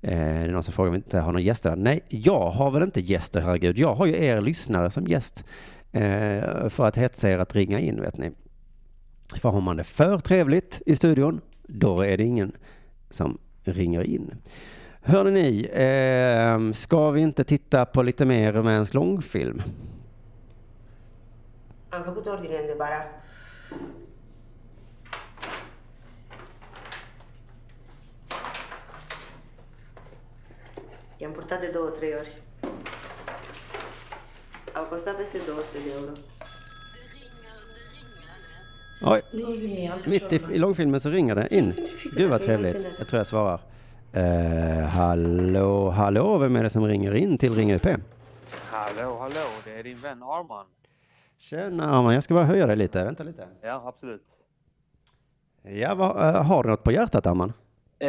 det 0.00 0.14
är 0.14 0.52
någon 0.52 0.62
som 0.62 0.74
frågar 0.74 0.88
om 0.88 0.92
vi 0.92 0.96
inte 0.96 1.18
har 1.18 1.32
någon 1.32 1.42
gäster. 1.42 1.76
Nej, 1.76 2.00
jag 2.08 2.50
har 2.50 2.70
väl 2.70 2.82
inte 2.82 3.00
gäster, 3.00 3.40
herregud. 3.40 3.78
Jag 3.78 3.94
har 3.94 4.06
ju 4.06 4.24
er 4.24 4.40
lyssnare 4.40 4.90
som 4.90 5.06
gäst. 5.06 5.44
Eh, 5.92 6.68
för 6.68 6.86
att 6.86 6.96
hetsa 6.96 7.30
er 7.30 7.38
att 7.38 7.54
ringa 7.54 7.78
in, 7.78 8.00
vet 8.00 8.18
ni. 8.18 8.30
För 9.36 9.48
har 9.48 9.60
man 9.60 9.76
det 9.76 9.84
för 9.84 10.18
trevligt 10.18 10.82
i 10.86 10.96
studion, 10.96 11.40
då 11.62 12.00
är 12.00 12.16
det 12.16 12.24
ingen 12.24 12.52
som 13.10 13.38
ringer 13.64 14.02
in. 14.02 14.34
Hörde 15.02 15.30
ni, 15.30 15.68
eh, 15.72 16.72
ska 16.72 17.10
vi 17.10 17.20
inte 17.20 17.44
titta 17.44 17.84
på 17.84 18.02
lite 18.02 18.24
mer 18.24 18.52
rumänsk 18.52 18.94
långfilm? 18.94 19.62
Han 21.90 22.04
făcut 22.04 22.26
ordine 22.26 22.74
bara. 22.78 23.02
I-am 31.20 31.32
purtat 31.32 31.60
de 31.60 31.70
două, 31.72 31.88
trei 31.88 32.14
ori. 32.14 32.42
Au 34.74 34.84
costat 34.84 35.16
peste 35.16 35.38
200 35.38 35.64
de 35.72 35.90
euro. 35.90 36.12
Oj, 39.02 39.22
mitt 40.06 40.32
i, 40.32 40.40
i 40.52 40.58
långfilmen 40.58 41.00
så 41.00 41.10
ringer 41.10 41.34
det 41.34 41.48
in. 41.50 41.74
Gud 42.16 42.30
vad 42.30 42.40
trevligt. 42.40 42.86
Jag 42.98 43.08
tror 43.08 43.18
jag 43.18 43.26
svarar. 43.26 43.60
Eh, 44.12 44.84
hallå, 44.84 45.90
hallå, 45.90 46.38
vem 46.38 46.56
är 46.56 46.62
det 46.62 46.70
som 46.70 46.86
ringer 46.86 47.14
in 47.14 47.38
till 47.38 47.54
Ring 47.54 47.72
UP? 47.74 47.86
Hallå, 48.50 49.18
hallå, 49.18 49.46
det 49.64 49.78
är 49.78 49.82
din 49.82 49.98
vän 49.98 50.22
Arman. 50.22 50.66
Tjena 51.38 51.98
Arman, 51.98 52.14
jag 52.14 52.22
ska 52.22 52.34
bara 52.34 52.44
höja 52.44 52.66
dig 52.66 52.76
lite. 52.76 53.04
Vänta 53.04 53.22
lite. 53.22 53.48
Ja, 53.60 53.82
absolut. 53.86 54.22
Ja, 55.62 55.94
vad, 55.94 56.34
eh, 56.34 56.42
har 56.42 56.62
du 56.62 56.68
något 56.70 56.84
på 56.84 56.92
hjärtat 56.92 57.26
Arman? 57.26 57.52
Eh, 58.00 58.08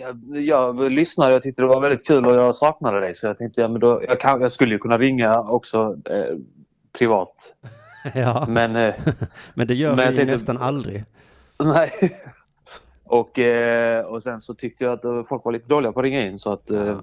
jag, 0.00 0.18
jag 0.40 0.92
lyssnade, 0.92 1.32
jag 1.32 1.42
tyckte 1.42 1.62
det 1.62 1.68
var 1.68 1.80
väldigt 1.80 2.06
kul 2.06 2.26
och 2.26 2.34
jag 2.36 2.54
saknade 2.54 3.00
dig 3.00 3.14
så 3.14 3.26
jag 3.26 3.38
tänkte 3.38 3.60
ja, 3.60 3.68
men 3.68 3.80
då, 3.80 4.02
jag, 4.08 4.20
kan, 4.20 4.40
jag 4.40 4.52
skulle 4.52 4.72
ju 4.74 4.78
kunna 4.78 4.98
ringa 4.98 5.40
också 5.40 5.96
eh, 6.10 6.36
privat. 6.98 7.54
Ja, 8.14 8.46
Men, 8.48 8.76
eh, 8.76 8.94
men 9.54 9.66
det 9.66 9.74
gör 9.74 9.96
men 9.96 10.04
jag 10.04 10.10
vi 10.10 10.16
tänkte- 10.16 10.32
nästan 10.34 10.56
aldrig. 10.58 11.04
nej. 11.58 11.90
Och, 13.04 13.38
eh, 13.38 14.04
och 14.04 14.22
sen 14.22 14.40
så 14.40 14.54
tyckte 14.54 14.84
jag 14.84 14.92
att 14.92 15.04
eh, 15.04 15.24
folk 15.28 15.44
var 15.44 15.52
lite 15.52 15.68
dåliga 15.68 15.92
på 15.92 16.00
att 16.00 16.04
ringa 16.04 16.26
in 16.26 16.38
så 16.38 16.52
att 16.52 16.70
eh, 16.70 16.96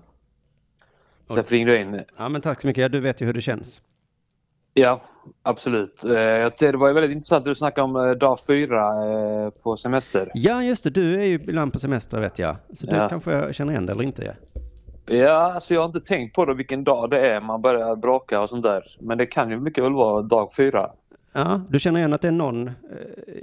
Ja. 1.28 1.36
jag 1.36 1.52
ringde 1.52 1.82
in. 1.82 2.02
Ja, 2.18 2.30
men 2.30 2.42
tack 2.42 2.62
så 2.62 2.68
mycket. 2.68 2.82
Ja, 2.82 2.90
du 2.90 3.00
vet 3.00 3.22
ju 3.22 3.26
hur 3.26 3.34
det 3.34 3.42
känns. 3.42 3.82
Ja, 4.74 5.02
absolut. 5.44 6.04
Eh, 6.04 6.12
det 6.60 6.78
var 6.78 6.88
ju 6.88 6.94
väldigt 6.94 7.12
intressant. 7.12 7.46
Du 7.46 7.56
snackade 7.56 7.86
om 7.86 7.96
eh, 7.96 8.12
dag 8.12 8.40
fyra 8.48 8.88
eh, 8.88 9.50
på 9.50 9.78
semester. 9.78 10.32
Ja, 10.34 10.64
just 10.64 10.84
det. 10.84 10.90
Du 10.90 11.20
är 11.22 11.26
ju 11.26 11.34
ibland 11.34 11.74
på 11.74 11.80
semester 11.80 12.20
vet 12.20 12.40
jag. 12.40 12.56
Så 12.74 12.86
du 12.88 12.96
Ja. 12.96 13.10
kanske 13.10 13.54
känner 13.54 13.72
igen 13.74 13.86
det 13.86 13.92
eller 13.92 14.04
inte? 14.04 14.36
Ja, 15.06 15.54
alltså 15.54 15.74
jag 15.74 15.82
har 15.82 15.86
inte 15.86 16.02
tänkt 16.02 16.36
på 16.36 16.46
det 16.46 16.54
vilken 16.54 16.84
dag 16.84 17.10
det 17.10 17.28
är 17.30 17.42
man 17.42 17.62
börjar 17.62 17.96
bråka 17.96 18.42
och 18.42 18.50
sånt 18.50 18.64
där. 18.64 18.84
Men 19.00 19.18
det 19.18 19.26
kan 19.26 19.50
ju 19.50 19.60
mycket 19.60 19.84
väl 19.84 19.94
vara 19.94 20.22
dag 20.22 20.54
fyra. 20.56 20.92
Ja, 21.36 21.62
du 21.68 21.80
känner 21.80 22.00
igen 22.00 22.14
att 22.14 22.22
det 22.22 22.28
är 22.28 22.32
någon, 22.32 22.68
eh, 22.68 22.74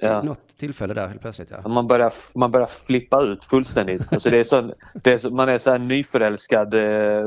Ja. 0.01 0.23
något 0.23 0.57
tillfälle 0.59 0.95
där 0.95 1.09
helt 1.09 1.21
plötsligt 1.21 1.53
ja. 1.63 1.69
Man 1.69 1.87
börjar, 1.87 2.13
man 2.35 2.51
börjar 2.51 2.67
flippa 2.67 3.23
ut 3.23 3.45
fullständigt. 3.45 4.13
Alltså 4.13 4.31
det 4.31 4.39
är 4.41 4.45
så, 4.45 4.75
det 5.03 5.13
är 5.13 5.19
så, 5.19 5.31
man 5.31 5.49
är 5.49 5.59
så 5.59 5.71
här 5.71 5.79
nyförälskad 5.79 6.75
eh, 6.75 7.27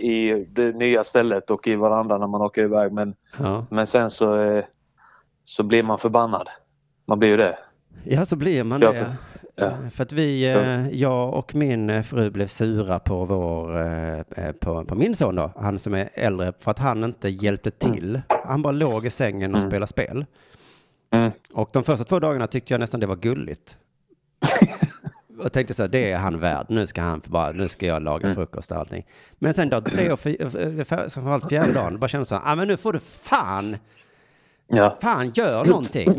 i 0.00 0.46
det 0.50 0.72
nya 0.72 1.04
stället 1.04 1.50
och 1.50 1.66
i 1.66 1.74
varandra 1.74 2.18
när 2.18 2.26
man 2.26 2.40
åker 2.42 2.62
iväg. 2.62 2.92
Men, 2.92 3.14
Ja, 3.38 3.66
men 3.70 3.86
sen 3.86 4.10
så, 4.10 4.40
eh, 4.40 4.64
så 5.44 5.62
blir 5.62 5.82
man 5.82 5.98
förbannad. 5.98 6.48
Man 7.06 7.18
blir 7.18 7.28
ju 7.28 7.36
det. 7.36 7.58
ja 8.04 8.24
så 8.24 8.36
blir 8.36 8.64
man 8.64 8.80
Ja, 8.82 8.92
det. 8.92 9.16
För- 9.56 9.64
ja. 9.64 9.70
Eh, 9.84 9.88
För 9.90 10.02
att 10.02 10.12
vi, 10.12 10.44
eh, 10.52 10.88
jag 10.88 11.34
och 11.34 11.54
min 11.54 11.90
eh, 11.90 12.02
fru 12.02 12.30
blev 12.30 12.46
sura 12.46 12.98
på 12.98 13.24
vår, 13.24 14.52
på, 14.52 14.84
på 14.84 14.94
min 14.94 15.16
son 15.16 15.34
då, 15.34 15.52
han 15.56 15.78
som 15.78 15.94
är 15.94 16.08
äldre, 16.14 16.52
för 16.58 16.70
att 16.70 16.78
han 16.78 17.04
inte 17.04 17.28
hjälpte 17.28 17.70
till. 17.70 18.22
Han 18.44 18.62
bara 18.62 18.72
låg 18.72 19.06
i 19.06 19.10
sängen 19.10 19.54
och 19.54 19.58
Mm. 19.60 19.70
spelade 19.70 19.86
spel. 19.90 20.26
Mm. 21.10 21.30
Och 21.52 21.70
de 21.72 21.84
första 21.84 22.04
två 22.04 22.20
dagarna 22.20 22.46
tyckte 22.46 22.74
jag 22.74 22.80
nästan 22.80 23.00
det 23.00 23.06
var 23.06 23.16
gulligt. 23.16 23.78
Och 25.38 25.52
tänkte 25.52 25.74
så 25.74 25.82
här, 25.82 25.88
det 25.88 26.10
är 26.12 26.16
han 26.16 26.40
värd. 26.40 26.66
Nu 26.68 26.86
ska 26.86 27.02
han 27.02 27.22
bara, 27.26 27.52
nu 27.52 27.68
ska 27.68 27.86
jag 27.86 28.02
laga 28.02 28.22
Mm. 28.24 28.34
frukost 28.34 28.70
och 28.70 28.76
allting. 28.78 29.06
Men 29.38 29.54
sen 29.54 29.68
dag 29.68 29.84
tre 29.84 30.12
och 30.12 30.20
fyra, 30.20 30.50
framförallt 30.84 31.48
fjärde 31.48 31.72
dagen, 31.72 31.98
bara 31.98 32.08
kände 32.08 32.24
så 32.24 32.34
här, 32.34 32.42
ah, 32.52 32.54
men 32.54 32.68
nu 32.68 32.76
får 32.76 32.92
du 32.92 33.00
fan, 33.00 33.76
Ja. 34.68 34.98
fan 35.02 35.32
gör 35.34 35.64
någonting. 35.64 36.14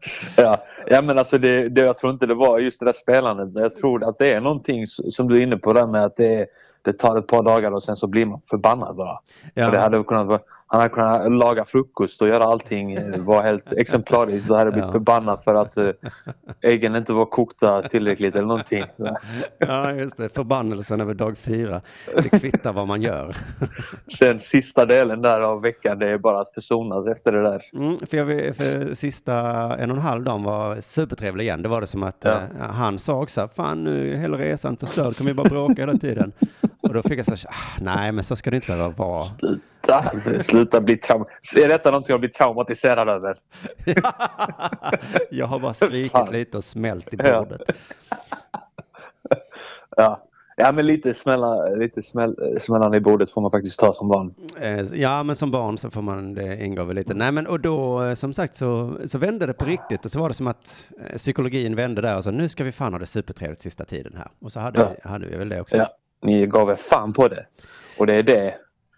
Ja, 0.36 0.62
ja 0.86 1.02
men 1.02 1.18
alltså 1.18 1.38
det, 1.38 1.68
det, 1.68 1.80
jag 1.80 1.98
tror 1.98 2.12
inte 2.12 2.26
det 2.26 2.34
var 2.34 2.58
just 2.58 2.80
det 2.80 2.86
där 2.86 2.92
spelandet. 2.92 3.48
Jag 3.54 3.76
tror 3.76 4.08
att 4.08 4.18
det 4.18 4.32
är 4.32 4.40
någonting 4.40 4.86
som 4.86 5.28
du 5.28 5.36
är 5.36 5.40
inne 5.40 5.56
på 5.56 5.72
där 5.72 5.86
med 5.86 6.04
att 6.04 6.16
det, 6.16 6.46
det 6.82 6.92
tar 6.92 7.18
ett 7.18 7.26
par 7.26 7.42
dagar 7.42 7.70
och 7.70 7.82
sen 7.82 7.96
så 7.96 8.06
blir 8.06 8.26
man 8.26 8.40
förbannad 8.50 8.96
bara. 8.96 9.18
Ja. 9.54 9.64
För 9.64 9.72
det 9.72 9.80
hade 9.80 10.04
kunnat 10.04 10.26
vara, 10.26 10.40
han 10.70 10.80
hade 10.80 10.94
kunnat 10.94 11.32
laga 11.32 11.64
frukost 11.64 12.22
och 12.22 12.28
göra 12.28 12.44
allting 12.44 12.92
eh, 12.94 13.18
var 13.20 13.42
helt 13.42 13.72
exemplariskt. 13.72 14.48
Då 14.48 14.54
hade 14.54 14.66
jag 14.66 14.72
blivit 14.72 14.86
Ja. 14.88 14.92
förbannad 14.92 15.42
för 15.44 15.54
att 15.54 15.76
eh, 15.76 15.88
äggen 16.60 16.96
inte 16.96 17.12
var 17.12 17.26
kokta 17.26 17.82
tillräckligt 17.82 18.34
eller 18.36 18.46
någonting. 18.46 18.84
Ja, 19.58 19.92
just 19.92 20.16
det. 20.16 20.28
Förbannelsen 20.28 21.00
över 21.00 21.14
dag 21.14 21.38
fyra. 21.38 21.80
Det 22.14 22.38
kvittar 22.40 22.72
vad 22.72 22.86
man 22.86 23.02
gör. 23.02 23.36
Sen 24.18 24.40
sista 24.40 24.86
delen 24.86 25.22
där 25.22 25.40
av 25.40 25.62
veckan 25.62 25.98
det 25.98 26.08
är 26.08 26.18
bara 26.18 26.40
att 26.40 26.54
försonas 26.54 27.06
efter 27.06 27.32
det 27.32 27.42
där. 27.42 27.62
Mm, 27.72 27.98
för, 27.98 28.16
jag, 28.16 28.56
för 28.56 28.94
sista 28.94 29.34
en 29.76 29.90
och 29.90 29.96
en 29.96 30.02
halv 30.02 30.24
dagen 30.24 30.42
var 30.42 30.80
supertrevlig 30.80 31.44
igen. 31.44 31.62
Det 31.62 31.68
var 31.68 31.80
det 31.80 31.86
som 31.86 32.02
att 32.02 32.16
Ja. 32.20 32.30
eh, 32.32 32.66
han 32.70 32.98
sa 32.98 33.22
också, 33.22 33.48
fan 33.56 33.84
nu 33.84 34.12
är 34.12 34.16
hela 34.16 34.38
resan 34.38 34.76
förstörd, 34.76 35.16
kommer 35.16 35.30
vi 35.30 35.34
bara 35.34 35.48
bråka 35.48 35.74
hela 35.82 35.92
tiden. 35.98 36.32
Och 36.88 36.94
då 36.94 37.02
fick 37.02 37.18
jag 37.18 37.26
så 37.26 37.30
här, 37.32 37.40
ah, 37.48 37.78
nej 37.80 38.12
men 38.12 38.24
så 38.24 38.36
ska 38.36 38.50
det 38.50 38.56
inte 38.56 38.66
behöva 38.66 38.88
vara. 38.88 39.24
Sluta, 39.24 40.12
sluta 40.42 40.80
bli 40.80 40.96
traum... 40.96 41.24
Är 41.56 41.68
detta 41.68 41.90
någonting 41.90 42.12
jag 42.12 42.20
blir 42.20 42.30
traumatiserad 42.30 43.08
över? 43.08 43.36
jag 45.30 45.46
har 45.46 45.58
bara 45.60 45.74
skrikit 45.74 46.32
lite 46.32 46.56
och 46.56 46.64
smält 46.64 47.14
i 47.14 47.16
bordet. 47.16 47.60
Ja, 49.96 50.22
ja 50.56 50.72
men 50.72 50.86
lite, 50.86 51.14
smälla, 51.14 51.64
lite 51.68 52.02
smäll, 52.02 52.58
smällan 52.60 52.94
i 52.94 53.00
bordet 53.00 53.30
får 53.30 53.40
man 53.40 53.50
faktiskt 53.50 53.80
ta 53.80 53.94
som 53.94 54.08
barn. 54.08 54.34
Eh, 54.60 54.80
Ja, 54.80 55.22
men 55.22 55.36
som 55.36 55.50
barn 55.50 55.78
så 55.78 55.90
får 55.90 56.02
man, 56.02 56.34
det 56.34 56.64
ingår 56.64 56.84
väl 56.84 56.96
lite. 56.96 57.14
Nej, 57.14 57.32
men 57.32 57.46
och 57.46 57.60
då 57.60 58.02
eh, 58.04 58.14
som 58.14 58.32
sagt 58.32 58.54
så, 58.54 58.98
så 59.06 59.18
vände 59.18 59.46
det 59.46 59.52
på 59.52 59.64
riktigt 59.64 60.04
och 60.04 60.10
så 60.10 60.20
var 60.20 60.28
det 60.28 60.34
som 60.34 60.46
att 60.46 60.88
eh, 61.10 61.16
psykologin 61.16 61.74
vände 61.76 62.00
där 62.02 62.16
och 62.16 62.24
så 62.24 62.30
nu 62.30 62.48
ska 62.48 62.64
vi 62.64 62.72
fan 62.72 62.92
ha 62.92 62.98
det 62.98 63.06
supertrevligt 63.06 63.60
sista 63.60 63.84
tiden 63.84 64.14
här. 64.16 64.28
Och 64.40 64.52
så 64.52 64.60
hade, 64.60 64.80
Ja. 64.80 64.92
vi, 65.04 65.08
hade 65.10 65.26
vi 65.26 65.36
väl 65.36 65.48
det 65.48 65.60
också. 65.60 65.76
Ja, 65.76 65.88
ni 66.22 66.46
gav 66.46 66.70
er 66.70 66.76
fan 66.76 67.12
på 67.12 67.28
det. 67.28 67.46
Och 67.98 68.06
det 68.06 68.14
är 68.14 68.22
det 68.22 68.54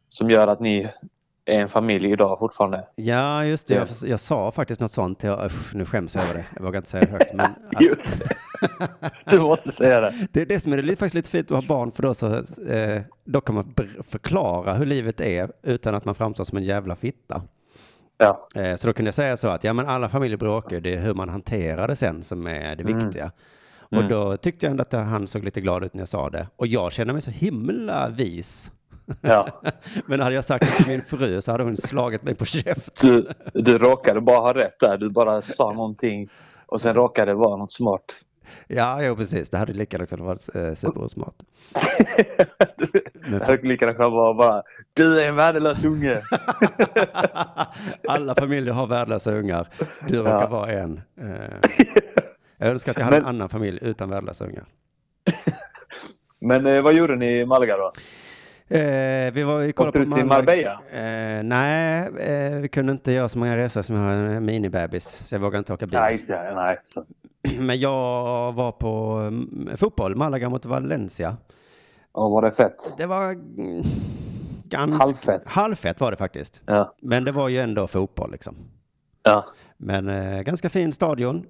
som 0.09 0.31
gör 0.31 0.47
att 0.47 0.61
ni 0.61 0.89
är 1.45 1.61
en 1.61 1.69
familj 1.69 2.13
idag 2.13 2.39
fortfarande. 2.39 2.85
Ja, 2.95 3.45
just 3.45 3.67
det. 3.67 3.75
Ja. 3.75 3.81
Jag, 4.03 4.11
jag 4.11 4.21
sa 4.21 4.53
faktiskt 4.53 4.81
något 4.81 4.93
sånt. 4.93 5.23
Jag, 5.23 5.45
usch, 5.47 5.75
nu 5.75 5.85
skäms 5.85 6.15
jag 6.15 6.25
över 6.25 6.35
det. 6.35 6.45
Jag 6.57 6.63
vågar 6.63 6.79
inte 6.79 6.91
säga 6.91 7.05
det 7.05 7.11
högt. 7.13 7.35
Men. 7.35 7.51
Du 9.25 9.41
måste 9.41 9.73
säga 9.73 10.01
det. 10.01 10.15
det 10.33 10.43
är 10.43 10.47
det 10.47 10.61
som 10.61 10.73
är 10.73 10.77
det 10.77 10.97
faktiskt 10.97 11.15
lite 11.15 11.31
fint 11.31 11.51
att 11.51 11.57
ha 11.57 11.69
barn. 11.69 11.91
För 11.93 12.03
då, 12.03 12.15
så, 12.15 12.27
eh, 12.69 13.03
då 13.25 13.41
kan 13.41 13.55
man 13.55 13.75
förklara 14.11 14.73
hur 14.75 14.87
livet 14.87 15.21
är 15.21 15.51
utan 15.63 15.95
att 15.95 16.05
man 16.05 16.15
framstår 16.15 16.45
som 16.45 16.59
en 16.59 16.65
jävla 16.65 16.97
fitta. 16.97 17.43
Ja, 18.19 18.49
Eh, 18.55 18.77
så 18.77 18.87
då 18.87 18.93
kunde 18.93 19.07
jag 19.09 19.15
säga 19.15 19.37
så 19.37 19.49
att 19.49 19.65
ja, 19.65 19.73
men 19.73 19.87
alla 19.89 20.09
familjer 20.09 20.37
bråkar. 20.39 20.81
Det 20.81 20.95
är 20.95 20.99
hur 20.99 21.15
man 21.15 21.29
hanterar 21.29 21.89
det 21.89 21.97
sen 21.97 22.23
som 22.23 22.47
är 22.47 22.77
det 22.77 22.83
Mm. 22.83 22.99
viktiga. 22.99 23.31
Och 23.91 23.97
Mm. 23.97 24.09
då 24.09 24.37
tyckte 24.37 24.67
jag 24.67 24.71
ändå 24.71 24.83
att 24.83 24.93
han 24.93 25.27
såg 25.27 25.45
lite 25.45 25.61
glad 25.61 25.85
ut 25.85 25.95
när 25.95 26.01
jag 26.01 26.09
sa 26.09 26.31
det. 26.31 26.47
Och 26.57 26.67
jag 26.67 26.93
känner 26.93 27.13
mig 27.13 27.23
så 27.23 27.31
himla 27.31 28.09
vis. 28.09 28.71
ja. 29.21 29.63
Men 30.07 30.21
hade 30.21 30.35
jag 30.35 30.45
sagt 30.45 30.67
det 30.67 30.73
till 30.85 30.93
min 30.93 31.03
fru 31.03 31.41
så 31.41 31.53
hade 31.53 31.65
hon 31.65 31.77
slagit 31.77 32.23
mig 32.23 32.35
på 32.35 32.45
käften. 32.45 32.93
Du, 33.11 33.29
du 33.63 33.79
råkade 33.79 34.21
bara 34.21 34.39
ha 34.41 34.55
rätt 34.55 34.81
där. 34.81 34.99
Du 34.99 35.11
bara 35.11 35.43
sa 35.43 35.73
någonting 35.73 36.29
och 36.67 36.81
sen 36.81 36.95
råkade 36.95 37.31
det 37.31 37.35
vara 37.35 37.57
något 37.57 37.73
smart. 37.73 38.05
Ja, 38.67 39.03
jo, 39.03 39.17
precis. 39.17 39.51
Det 39.51 39.59
hade 39.59 39.73
lika 39.73 39.97
gärna 39.97 40.07
kunnat 40.07 40.27
vara 40.55 40.69
eh, 40.69 40.75
supersmart. 40.75 41.35
Men 43.15 43.39
Det 43.39 43.45
hade 43.47 43.69
lika 43.69 43.85
gärna 43.85 43.97
kunnat 43.97 44.13
vara 44.13 44.35
bara 44.35 44.63
Du 44.95 45.19
är 45.21 45.29
en 45.29 45.37
värdelös 45.37 45.85
unge. 45.85 46.21
Alla 48.09 48.35
familjer 48.35 48.73
har 48.75 48.87
värdelösa 48.87 49.33
ungar. 49.33 49.69
Du 50.09 50.19
råkar 50.19 50.41
Ja. 50.41 50.47
vara 50.47 50.73
en. 50.73 51.01
Eh, 51.21 51.71
Jag 52.61 52.69
önskar 52.69 52.93
att 52.93 52.99
jag 52.99 53.05
hade 53.05 53.17
en 53.17 53.23
Men- 53.23 53.35
annan 53.35 53.49
familj 53.49 53.79
utan 53.83 54.11
värdelösa 54.11 54.45
ungar. 54.45 54.65
Men 56.41 56.67
eh, 56.67 56.83
vad 56.83 56.95
gjorde 56.95 57.17
ni 57.17 57.41
i 57.41 57.47
Malaga 57.47 57.77
då? 57.77 57.93
Eh, 58.77 59.33
vi 59.33 59.43
var 59.43 59.59
vi 59.59 59.73
kollade 59.73 59.99
Åkte 59.99 60.11
på 60.11 60.15
du 60.15 60.21
till 60.21 60.27
Malaga. 60.27 60.43
Marbella? 60.43 61.39
Eh, 61.39 61.43
nej, 61.43 62.09
eh, 62.19 62.59
vi 62.61 62.69
kunde 62.69 62.93
inte 62.93 63.13
göra 63.13 63.29
så 63.29 63.39
många 63.39 63.57
resor 63.57 63.83
som 63.83 63.97
jag 63.97 64.03
har 64.03 64.13
en 64.13 64.45
minibebis. 64.45 65.05
Så 65.27 65.35
jag 65.35 65.41
vågar 65.41 65.59
inte 65.59 65.73
åka 65.73 65.87
bil. 65.87 65.99
Nej, 66.01 66.25
det. 66.29 66.55
Nej. 66.55 66.79
Så. 66.87 67.05
Men 67.59 67.81
jag 67.81 68.53
var 68.53 68.73
på 68.73 69.15
mm, 69.29 69.77
fotboll, 69.77 70.17
Malaga 70.17 70.49
mot 70.49 70.65
Valencia. 70.65 71.37
Och 72.13 72.31
var 72.31 72.43
det 72.43 72.51
fett? 72.51 72.95
Det 72.97 73.07
var 73.07 73.25
mm, 73.33 73.83
ganska... 74.65 75.05
Halvfett. 75.05 75.43
Halvfett 75.49 76.01
var 76.01 76.11
det 76.11 76.17
faktiskt. 76.17 76.63
Ja. 76.67 76.95
Men 77.03 77.25
det 77.25 77.33
var 77.33 77.49
ju 77.49 77.59
ändå 77.59 77.87
fotboll 77.87 78.31
liksom. 78.31 78.57
Ja. 79.23 79.45
Men 79.77 80.09
eh, 80.09 80.43
ganska 80.43 80.69
fin 80.69 80.93
stadion. 80.93 81.47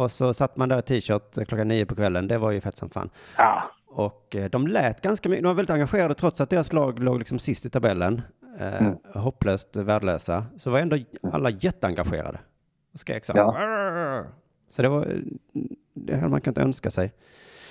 Och 0.00 0.10
så 0.12 0.34
satt 0.34 0.56
man 0.56 0.68
där 0.68 0.78
i 0.78 0.82
t-shirt 0.82 1.48
klockan 1.48 1.68
nio 1.68 1.86
på 1.86 1.94
kvällen. 1.94 2.28
Det 2.28 2.38
var 2.38 2.50
ju 2.50 2.60
fett 2.60 2.76
som 2.78 2.90
fan. 2.90 3.10
ja. 3.36 3.62
Och 3.92 4.36
eh, 4.36 4.50
de 4.50 4.66
lät 4.66 5.00
ganska 5.00 5.28
mycket. 5.28 5.42
De 5.42 5.46
var 5.48 5.54
väldigt 5.54 5.70
engagerade 5.74 6.14
trots 6.14 6.40
att 6.40 6.50
deras 6.50 6.72
lag 6.72 6.98
låg 6.98 7.18
liksom 7.18 7.38
sist 7.38 7.66
i 7.66 7.70
tabellen. 7.70 8.22
Eh, 8.58 8.82
Mm. 8.82 8.96
Hopplöst 9.14 9.76
värdelösa. 9.76 10.44
Så 10.56 10.70
var 10.70 10.78
ändå 10.78 10.96
alla 11.32 11.50
jätteengagerade. 11.50 12.38
Och 12.92 13.00
skrek 13.00 13.24
så. 13.24 13.32
Ja. 13.36 14.24
Så 14.70 14.82
det 14.82 14.88
var, 14.88 15.22
det 15.94 16.14
hade 16.16 16.28
man 16.28 16.40
kunnat 16.40 16.58
önska 16.58 16.90
sig. 16.90 17.12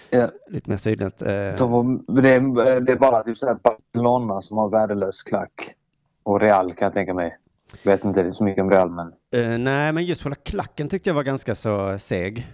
ja. 0.09 0.29
Lite 0.47 0.69
mer 0.69 0.77
sydländskt. 0.77 1.21
Eh, 1.21 1.53
De 1.57 2.05
det, 2.07 2.29
är, 2.29 2.79
det 2.81 2.91
är 2.91 2.95
bara 2.97 3.23
typ 3.23 3.37
så 3.37 3.47
här 3.47 3.57
Barcelona 3.63 4.41
som 4.41 4.57
har 4.57 4.69
värdelös 4.69 5.23
klack. 5.23 5.75
Och 6.23 6.41
Real 6.41 6.73
kan 6.73 6.85
jag 6.85 6.93
tänka 6.93 7.13
mig. 7.13 7.37
Vet 7.83 8.03
inte 8.03 8.33
så 8.33 8.43
mycket 8.43 8.61
om 8.61 8.71
Real 8.71 8.89
men 8.91 9.07
eh, 9.07 9.57
nej, 9.57 9.93
men 9.93 10.05
just 10.05 10.23
själva 10.23 10.35
klacken 10.35 10.89
tyckte 10.89 11.09
jag 11.09 11.15
var 11.15 11.23
ganska 11.23 11.55
så 11.55 11.99
seg. 11.99 12.47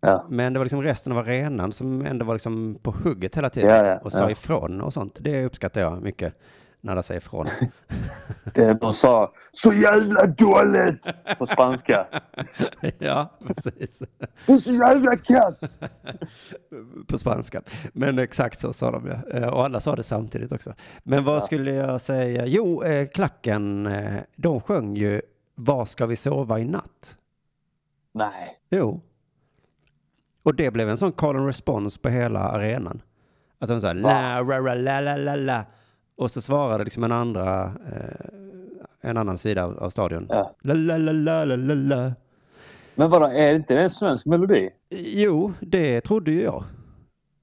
ja. 0.00 0.26
Men 0.28 0.52
det 0.52 0.58
var 0.58 0.64
liksom 0.64 0.82
resten 0.82 1.12
av 1.12 1.18
arenan 1.18 1.72
som 1.72 2.06
ändå 2.06 2.24
var 2.26 2.34
liksom 2.34 2.78
på 2.82 2.90
hugget 2.90 3.36
hela 3.36 3.50
tiden. 3.50 3.70
Ja, 3.70 3.86
ja, 3.86 3.98
och 3.98 4.12
sa 4.12 4.30
ifrån 4.30 4.80
och 4.80 4.92
sånt. 4.92 5.18
Det 5.20 5.44
uppskattar 5.44 5.80
jag 5.80 6.02
mycket. 6.02 6.34
När 6.80 6.94
de 6.94 7.02
säger 7.02 7.20
ifrån. 7.20 7.46
Det, 8.54 8.74
de 8.74 8.92
sa 8.92 9.32
så 9.52 9.72
jävla 9.72 10.26
dåligt 10.26 11.06
på 11.38 11.46
spanska. 11.46 12.06
ja, 12.98 13.38
precis. 13.46 14.02
Det 14.46 14.52
är 14.52 14.58
så 14.58 14.72
jävla 14.72 15.16
kass. 15.16 15.60
På 17.08 17.18
spanska. 17.18 17.62
Men 17.92 18.18
exakt 18.18 18.58
så 18.58 18.72
sa 18.72 18.90
de 18.90 19.06
ja. 19.06 19.38
Eh, 19.38 19.48
Och 19.48 19.64
alla 19.64 19.80
sa 19.80 19.96
det 19.96 20.02
samtidigt 20.02 20.52
också. 20.52 20.74
Men 21.02 21.24
vad 21.24 21.44
skulle 21.44 21.70
jag 21.72 22.00
säga? 22.00 22.46
Jo, 22.46 22.82
eh, 22.82 23.08
klacken, 23.08 23.86
eh, 23.86 24.20
de 24.36 24.60
sjöng 24.60 24.96
ju 24.96 25.22
Var 25.54 25.84
ska 25.84 26.06
vi 26.06 26.16
sova 26.16 26.58
i 26.58 26.64
natt? 26.64 27.16
Nej. 28.14 28.58
Jo. 28.70 29.00
Och 30.42 30.54
det 30.54 30.70
blev 30.70 30.88
en 30.88 30.98
sån 30.98 31.12
call 31.12 31.36
and 31.36 31.46
response 31.46 32.00
på 32.00 32.08
hela 32.08 32.40
arenan. 32.40 33.02
Att 33.58 33.68
de 33.68 33.80
sa 33.80 33.92
la, 33.92 34.40
ra, 34.42 34.60
ra, 34.60 34.74
la, 34.74 35.00
la, 35.00 35.16
la, 35.16 35.36
la. 35.36 35.64
Och 36.20 36.30
så 36.30 36.40
svarade 36.40 36.84
liksom 36.84 37.04
en 37.04 37.12
andra, 37.12 37.64
eh, 37.64 38.28
en 39.00 39.16
annan 39.16 39.38
sida 39.38 39.64
av, 39.64 39.78
av 39.78 39.90
stadion. 39.90 40.26
Ja. 40.28 40.54
La, 40.62 40.74
la, 40.74 40.98
la, 40.98 41.44
la, 41.44 41.56
la, 41.56 41.74
la. 41.74 42.12
Men 42.94 43.10
vadå, 43.10 43.26
är 43.26 43.54
inte 43.54 43.74
det 43.74 43.82
en 43.82 43.90
svensk 43.90 44.26
melodi? 44.26 44.70
Jo, 45.14 45.52
det 45.60 46.00
trodde 46.00 46.30
ju 46.30 46.42
jag. 46.42 46.64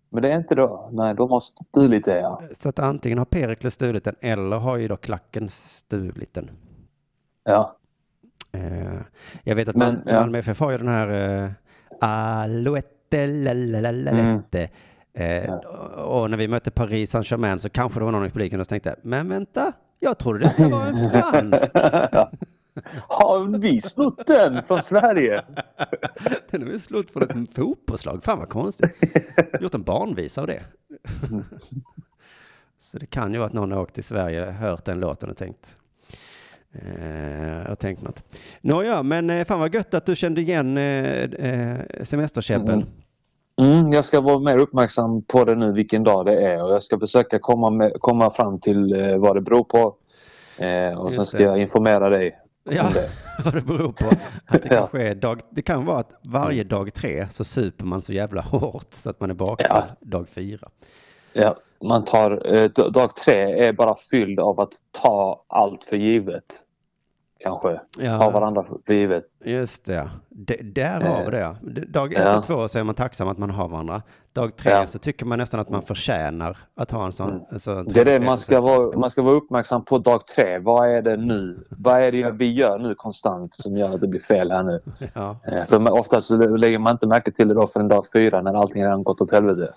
Men 0.10 0.22
det 0.22 0.32
är 0.32 0.38
inte 0.38 0.56
då? 0.56 0.90
Nej, 0.92 1.16
då 1.16 1.28
måste 1.28 1.64
du 1.72 1.88
lite 1.88 2.12
ja. 2.12 2.42
Så 2.60 2.70
att 2.70 2.80
antingen 2.80 3.18
har 3.18 3.26
Perikles 3.26 3.74
stulit 3.74 4.04
den 4.04 4.16
eller 4.22 4.58
har 4.58 4.78
ju 4.78 4.88
då 4.88 4.98
klacken 4.98 5.50
stulit 5.50 6.34
den. 6.34 6.50
Ja. 7.44 7.76
Eh, 8.52 9.02
jag 9.44 9.56
vet 9.56 9.68
att 9.68 9.76
Men, 9.76 9.94
Mal- 9.96 10.02
ja. 10.06 10.20
Malmö 10.20 10.38
FF 10.38 10.60
har 10.60 10.72
ju 10.72 10.78
den 10.78 10.88
här 10.88 11.44
eh, 11.44 11.50
Alouette, 12.02 13.28
la, 13.28 13.54
la, 13.54 13.80
la, 13.80 13.92
la, 13.92 14.12
Mm. 14.12 14.42
Eh, 15.18 15.54
och, 15.96 16.30
när 16.30 16.38
vi 16.38 16.48
mötte 16.48 16.72
Paris 16.72 17.12
Saint-Germain 17.12 17.60
så 17.60 17.70
kanske 17.70 18.00
det 18.00 18.04
var 18.04 18.12
någon 18.12 18.26
i 18.26 18.30
publiken 18.30 18.60
som 18.60 18.66
tänkte, 18.66 18.96
men 19.02 19.30
vänta, 19.30 19.74
jag 20.00 20.18
trodde 20.18 20.40
detta 20.40 20.68
var 20.68 20.86
en 20.86 21.10
fransk. 21.10 21.72
Har 23.08 23.58
vi 23.58 23.82
snott 23.82 24.28
den 24.28 24.64
från 24.64 24.84
Sverige? 24.84 25.42
Den 26.52 26.62
är 26.62 26.66
väl 26.66 26.80
slut 26.80 27.12
från 27.12 27.24
ett 27.24 27.54
fotbollslag. 27.54 28.24
Fan 28.24 28.40
vad 28.40 28.50
konstigt. 28.50 29.04
Gjort 29.62 29.74
en 29.74 29.84
barnvisa 29.84 30.42
av 30.42 30.48
det. 30.48 30.64
Så 32.80 32.98
det 32.98 33.06
kan 33.06 33.34
ju 33.34 33.38
vara 33.38 33.48
att 33.48 33.54
någon 33.54 33.72
har 33.72 33.82
åkt 33.82 33.94
till 33.94 34.04
Sverige, 34.04 34.52
hört 34.52 34.86
den 34.86 35.00
låten 35.00 35.30
och 35.30 35.38
tänkt 35.38 35.78
eh, 36.72 37.72
och 37.72 37.80
tänkt 37.80 38.02
något. 38.02 38.24
Nåja, 38.62 39.04
men 39.04 39.30
eh, 39.30 39.46
fan 39.46 39.60
vad 39.60 39.74
gött 39.74 39.94
att 39.94 40.06
du 40.06 40.16
kände 40.16 40.42
igen 40.42 40.78
eh, 40.78 41.24
eh, 41.24 41.80
semesterkäbbel. 42.04 42.76
Mm. 42.76 42.88
Mm, 43.62 43.92
jag 43.94 44.06
ska 44.06 44.22
vara 44.22 44.40
mer 44.40 44.58
uppmärksam 44.58 45.22
på 45.22 45.44
det 45.46 45.56
nu 45.56 45.72
vilken 45.74 46.04
dag 46.04 46.26
det 46.26 46.42
är 46.48 46.64
och 46.64 46.72
jag 46.72 46.84
ska 46.84 47.00
försöka 47.00 47.40
komma, 47.40 47.70
med, 47.70 47.94
komma 48.00 48.32
fram 48.32 48.60
till 48.60 48.94
eh, 49.02 49.18
vad 49.18 49.36
det 49.36 49.42
beror 49.42 49.64
på. 49.64 49.96
Eh, 50.64 51.00
och 51.00 51.14
sen 51.14 51.20
Just 51.20 51.28
ska 51.30 51.38
det. 51.38 51.44
jag 51.44 51.62
informera 51.62 52.10
dig 52.10 52.40
Ja, 52.64 52.86
det. 52.94 53.10
vad 53.46 53.54
det 53.54 53.62
beror 53.62 53.92
på. 53.92 54.06
Att 54.46 54.64
det 54.64 54.70
kanske 54.70 55.02
är 55.08 55.16
dag, 55.16 55.42
det 55.50 55.62
kan 55.62 55.86
vara 55.86 56.00
att 56.00 56.12
varje 56.22 56.64
dag 56.64 56.94
tre 56.94 57.28
så 57.32 57.44
super 57.44 57.86
man 57.86 58.02
så 58.02 58.14
jävla 58.14 58.42
hårt 58.52 58.88
så 58.94 59.10
att 59.10 59.20
man 59.20 59.30
är 59.30 59.34
bakfull 59.34 59.68
Ja. 59.70 59.84
dag 60.00 60.28
fyra. 60.30 60.70
Ja, 61.34 61.56
man 61.84 62.04
tar, 62.06 62.56
eh, 62.56 62.70
dag 62.70 63.16
tre 63.16 63.68
är 63.68 63.74
bara 63.74 63.96
fylld 64.12 64.40
av 64.40 64.60
att 64.60 64.74
ta 64.92 65.44
allt 65.48 65.84
för 65.86 65.96
givet. 65.98 66.44
Kanske. 67.40 67.80
Ja. 68.00 68.18
Ta 68.18 68.30
varandra 68.30 68.64
för 68.86 68.94
givet. 68.94 69.24
Just 69.46 69.86
det. 69.86 70.10
D- 70.30 70.60
därav 70.64 71.34
Eh, 71.34 71.54
det. 71.62 71.86
Dag 71.86 72.14
ett 72.14 72.20
ja. 72.20 72.38
och 72.38 72.44
två 72.46 72.68
så 72.68 72.80
är 72.80 72.84
man 72.84 72.96
tacksam 72.96 73.28
att 73.28 73.38
man 73.38 73.50
har 73.50 73.68
varandra. 73.68 74.02
Dag 74.34 74.56
tre 74.56 74.72
Ja. 74.72 74.88
så 74.88 75.00
tycker 75.00 75.26
man 75.26 75.40
nästan 75.40 75.60
att 75.60 75.70
man 75.70 75.82
förtjänar 75.82 76.58
att 76.76 76.92
ha 76.92 77.06
en 77.06 77.12
sån. 77.12 77.42
en 77.52 77.60
sån 77.60 77.86
Det 77.88 78.02
är 78.02 78.06
det 78.06 78.20
man 78.20 78.38
ska, 78.38 78.60
vara, 78.62 78.98
man 79.00 79.10
ska 79.10 79.22
vara 79.22 79.36
uppmärksam 79.36 79.86
på 79.86 79.98
dag 79.98 80.28
tre. 80.28 80.60
Vad 80.60 80.90
är 80.90 81.02
det 81.02 81.18
nu? 81.18 81.66
Vad 81.70 82.02
är 82.02 82.12
det 82.12 82.32
vi 82.32 82.52
gör 82.54 82.80
nu 82.80 82.96
konstant 82.96 83.56
som 83.56 83.78
gör 83.78 83.94
att 83.94 84.02
det 84.02 84.08
blir 84.08 84.20
fel 84.22 84.52
här 84.52 84.64
nu? 84.64 84.82
Ja. 85.14 85.38
Eh, 85.48 85.66
För 85.66 85.92
oftast 85.92 86.28
så 86.28 86.36
lägger 86.38 86.80
man 86.80 86.92
inte 86.92 87.08
märke 87.08 87.32
till 87.32 87.48
det 87.48 87.54
då 87.54 87.68
förrän 87.68 87.88
dag 87.88 88.06
fyra 88.14 88.42
när 88.42 88.54
allting 88.54 88.84
redan 88.84 89.04
gått 89.04 89.22
åt 89.22 89.32
helvete. 89.32 89.74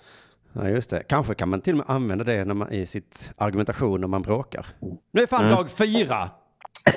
ja, 0.53 0.69
just 0.69 0.91
det. 0.91 1.03
Kanske 1.03 1.35
kan 1.35 1.49
man 1.49 1.61
till 1.61 1.73
och 1.73 1.79
med 1.89 1.97
använda 1.97 2.25
det 2.25 2.45
när 2.45 2.55
man, 2.55 2.73
i 2.73 2.87
sitt 2.87 3.33
argumentation 3.37 4.01
när 4.01 4.09
man 4.09 4.23
bråkar. 4.23 4.67
Nu 5.13 5.23
är 5.23 5.27
fan 5.27 5.41
Mm. 5.45 5.57
dag 5.57 5.71
fyra! 5.71 6.29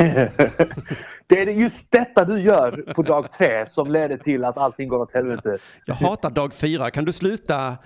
Det 1.28 1.42
är 1.42 1.46
just 1.48 1.92
detta 1.92 2.26
du 2.26 2.40
gör 2.40 2.94
på 2.96 3.02
dag 3.02 3.32
tre 3.32 3.66
som 3.66 3.92
leder 3.92 4.18
till 4.18 4.46
att 4.46 4.58
allting 4.58 4.88
går 4.90 5.00
åt 5.00 5.14
helvete. 5.14 5.58
Jag 5.86 5.96
hatar 5.96 6.30
dag 6.30 6.54
fyra. 6.54 6.92
Kan 6.92 7.06
du 7.06 7.12
sluta 7.12 7.78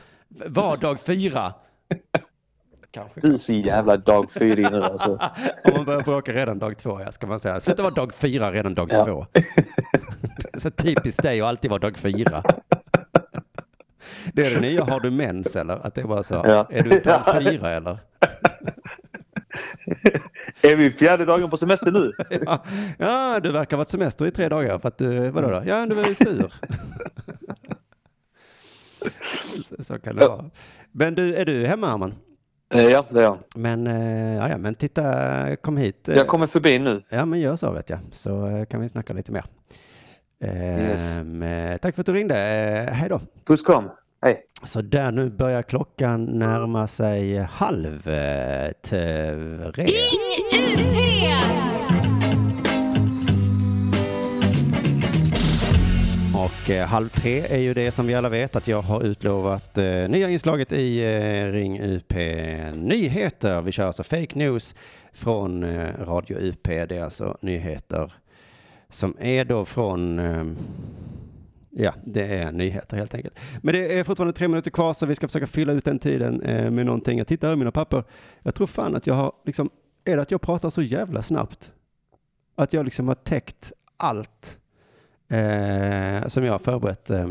vara 0.48 0.76
dag 0.76 1.00
fyra? 1.00 1.54
Kanske. 2.92 3.20
Du 3.22 3.34
är 3.34 3.38
så 3.38 3.54
jävla 3.54 3.98
dag 3.98 4.32
fyra 4.32 4.70
nu 4.70 4.84
alltså. 4.84 5.12
Om 5.64 5.74
man 5.76 5.86
börjar 5.86 6.02
bråka 6.02 6.34
redan 6.34 6.60
dag 6.60 6.78
två, 6.78 7.02
ja, 7.02 7.12
ska 7.12 7.28
man 7.28 7.40
säga. 7.40 7.60
Sluta 7.60 7.84
vara 7.84 7.94
dag 7.94 8.14
fyra 8.14 8.52
redan 8.52 8.74
dag 8.74 8.90
Ja. 8.92 9.06
två. 9.06 9.26
Det 9.34 9.44
är 10.54 10.60
så 10.60 10.72
typiskt 10.72 11.22
dig 11.24 11.42
att 11.42 11.48
alltid 11.48 11.70
vara 11.72 11.80
dag 11.80 11.98
fyra. 11.98 12.44
Det 14.34 14.42
är 14.48 14.56
det 14.56 14.62
nya, 14.62 14.84
har 14.84 15.00
du 15.00 15.12
mens 15.12 15.56
eller? 15.56 15.86
Att 15.88 15.96
det 15.96 16.02
är 16.02 16.06
bara 16.06 16.24
så. 16.24 16.34
Ja. 16.34 16.68
Är 16.70 16.84
du 16.84 17.00
dag 17.00 17.42
fyra 17.42 17.70
eller? 17.72 18.00
Är 20.62 20.76
vi 20.76 20.92
fjärde 20.92 21.26
dagen 21.26 21.50
på 21.50 21.58
semester 21.58 21.92
nu? 21.92 22.12
Ja, 22.46 22.64
ja, 22.98 23.40
du 23.44 23.52
verkar 23.52 23.78
ha 23.78 23.82
varit 23.82 23.90
semester 23.90 24.26
i 24.28 24.32
tre 24.32 24.50
dagar 24.50 24.80
för 24.80 24.88
att 24.88 24.98
du, 24.98 25.30
vadå 25.30 25.50
då? 25.50 25.64
Ja, 25.66 25.86
du 25.86 26.00
är 26.00 26.14
sur. 26.14 26.54
Så, 29.84 30.00
kan 30.00 30.16
det 30.16 30.28
vara. 30.28 30.46
Men 30.92 31.16
du, 31.16 31.36
är 31.36 31.46
du 31.46 31.66
hemma 31.66 31.88
Arman? 31.94 32.14
Eh, 32.74 32.84
Ja, 32.84 33.06
det 33.10 33.20
är 33.20 33.24
jag. 33.24 33.38
Men, 33.56 33.88
eh, 33.88 34.36
ja, 34.36 34.50
ja, 34.50 34.58
men 34.58 34.76
titta, 34.76 35.56
kom 35.56 35.78
hit. 35.78 36.10
eh, 36.10 36.16
Jag 36.16 36.28
kommer 36.28 36.48
förbi 36.48 36.80
nu. 36.80 37.02
Ja, 37.10 37.26
men 37.26 37.40
gör 37.40 37.56
så 37.56 37.72
vet 37.72 37.90
jag. 37.90 38.00
Så 38.12 38.66
kan 38.70 38.82
vi 38.82 38.90
snacka 38.90 39.14
lite 39.14 39.32
mer. 39.32 39.44
Yes. 40.44 41.16
Eh, 41.16 41.78
tack 41.78 41.96
för 41.96 42.02
att 42.02 42.06
du 42.06 42.14
ringde. 42.14 42.36
Hej 42.94 43.10
då. 43.10 43.22
Puss 43.46 43.62
kram. 43.62 43.90
Hej. 44.22 44.44
Så 44.64 44.82
där, 44.82 45.12
nu 45.12 45.30
börjar 45.30 45.62
klockan 45.62 46.26
närma 46.26 46.88
sig 46.88 47.38
halv 47.38 48.08
eh, 48.10 48.72
tre. 48.82 49.36
Ring 49.72 49.90
UP! 50.76 50.98
Och 56.36 56.70
eh, 56.70 56.88
halv 56.88 57.10
tre 57.10 57.40
är 57.40 57.58
ju 57.58 57.74
det 57.74 57.92
som 57.92 58.08
vi 58.08 58.16
alla 58.16 58.30
vet 58.30 58.56
att 58.56 58.68
jag 58.68 58.82
har 58.82 59.04
utlovat 59.04 59.78
eh, 59.78 59.86
nya 59.86 60.30
inslaget 60.30 60.72
i 60.72 61.00
eh, 61.00 61.52
Ring 61.52 61.82
UP 61.82 62.14
Nyheter. 62.76 63.62
Vi 63.62 63.72
kör 63.72 63.86
alltså 63.86 64.04
fake 64.04 64.40
news 64.40 64.76
från 65.14 65.64
eh, 65.64 65.90
Radio 66.00 66.38
UP. 66.38 66.64
Det 66.64 66.92
är 66.92 67.04
alltså 67.04 67.38
nyheter 67.42 68.14
som 68.90 69.16
är 69.20 69.46
då 69.46 69.66
från 69.66 70.20
eh, 70.20 70.44
Ja, 71.80 71.94
det 72.04 72.24
är 72.24 72.52
nyheter 72.52 72.98
helt 72.98 73.14
enkelt. 73.14 73.40
Men 73.62 73.74
det 73.74 74.00
är 74.00 74.04
fortfarande 74.04 74.34
tre 74.34 74.48
minuter 74.48 74.72
kvar 74.72 74.94
så 74.94 75.06
vi 75.06 75.16
ska 75.16 75.28
försöka 75.28 75.48
fylla 75.48 75.74
ut 75.74 75.86
den 75.86 76.00
tiden 76.00 76.42
eh, 76.42 76.72
med 76.72 76.86
någonting. 76.86 77.18
Jag 77.18 77.28
tittar 77.28 77.54
i 77.54 77.56
mina 77.56 77.72
papper. 77.72 78.04
Jag 78.42 78.56
tror 78.56 78.68
fan 78.68 78.96
att 78.96 79.08
jag 79.08 79.14
har 79.14 79.32
liksom, 79.46 79.70
är 80.06 80.16
det 80.16 80.22
att 80.22 80.32
jag 80.32 80.42
pratar 80.42 80.70
så 80.70 80.82
jävla 80.82 81.24
snabbt? 81.24 81.72
Att 82.56 82.74
jag 82.74 82.86
liksom 82.86 83.08
har 83.08 83.16
täckt 83.16 83.72
allt 83.98 84.60
eh, 85.28 86.28
som 86.28 86.44
jag 86.44 86.52
har 86.52 86.60
förberett. 86.60 87.10
Eh, 87.10 87.28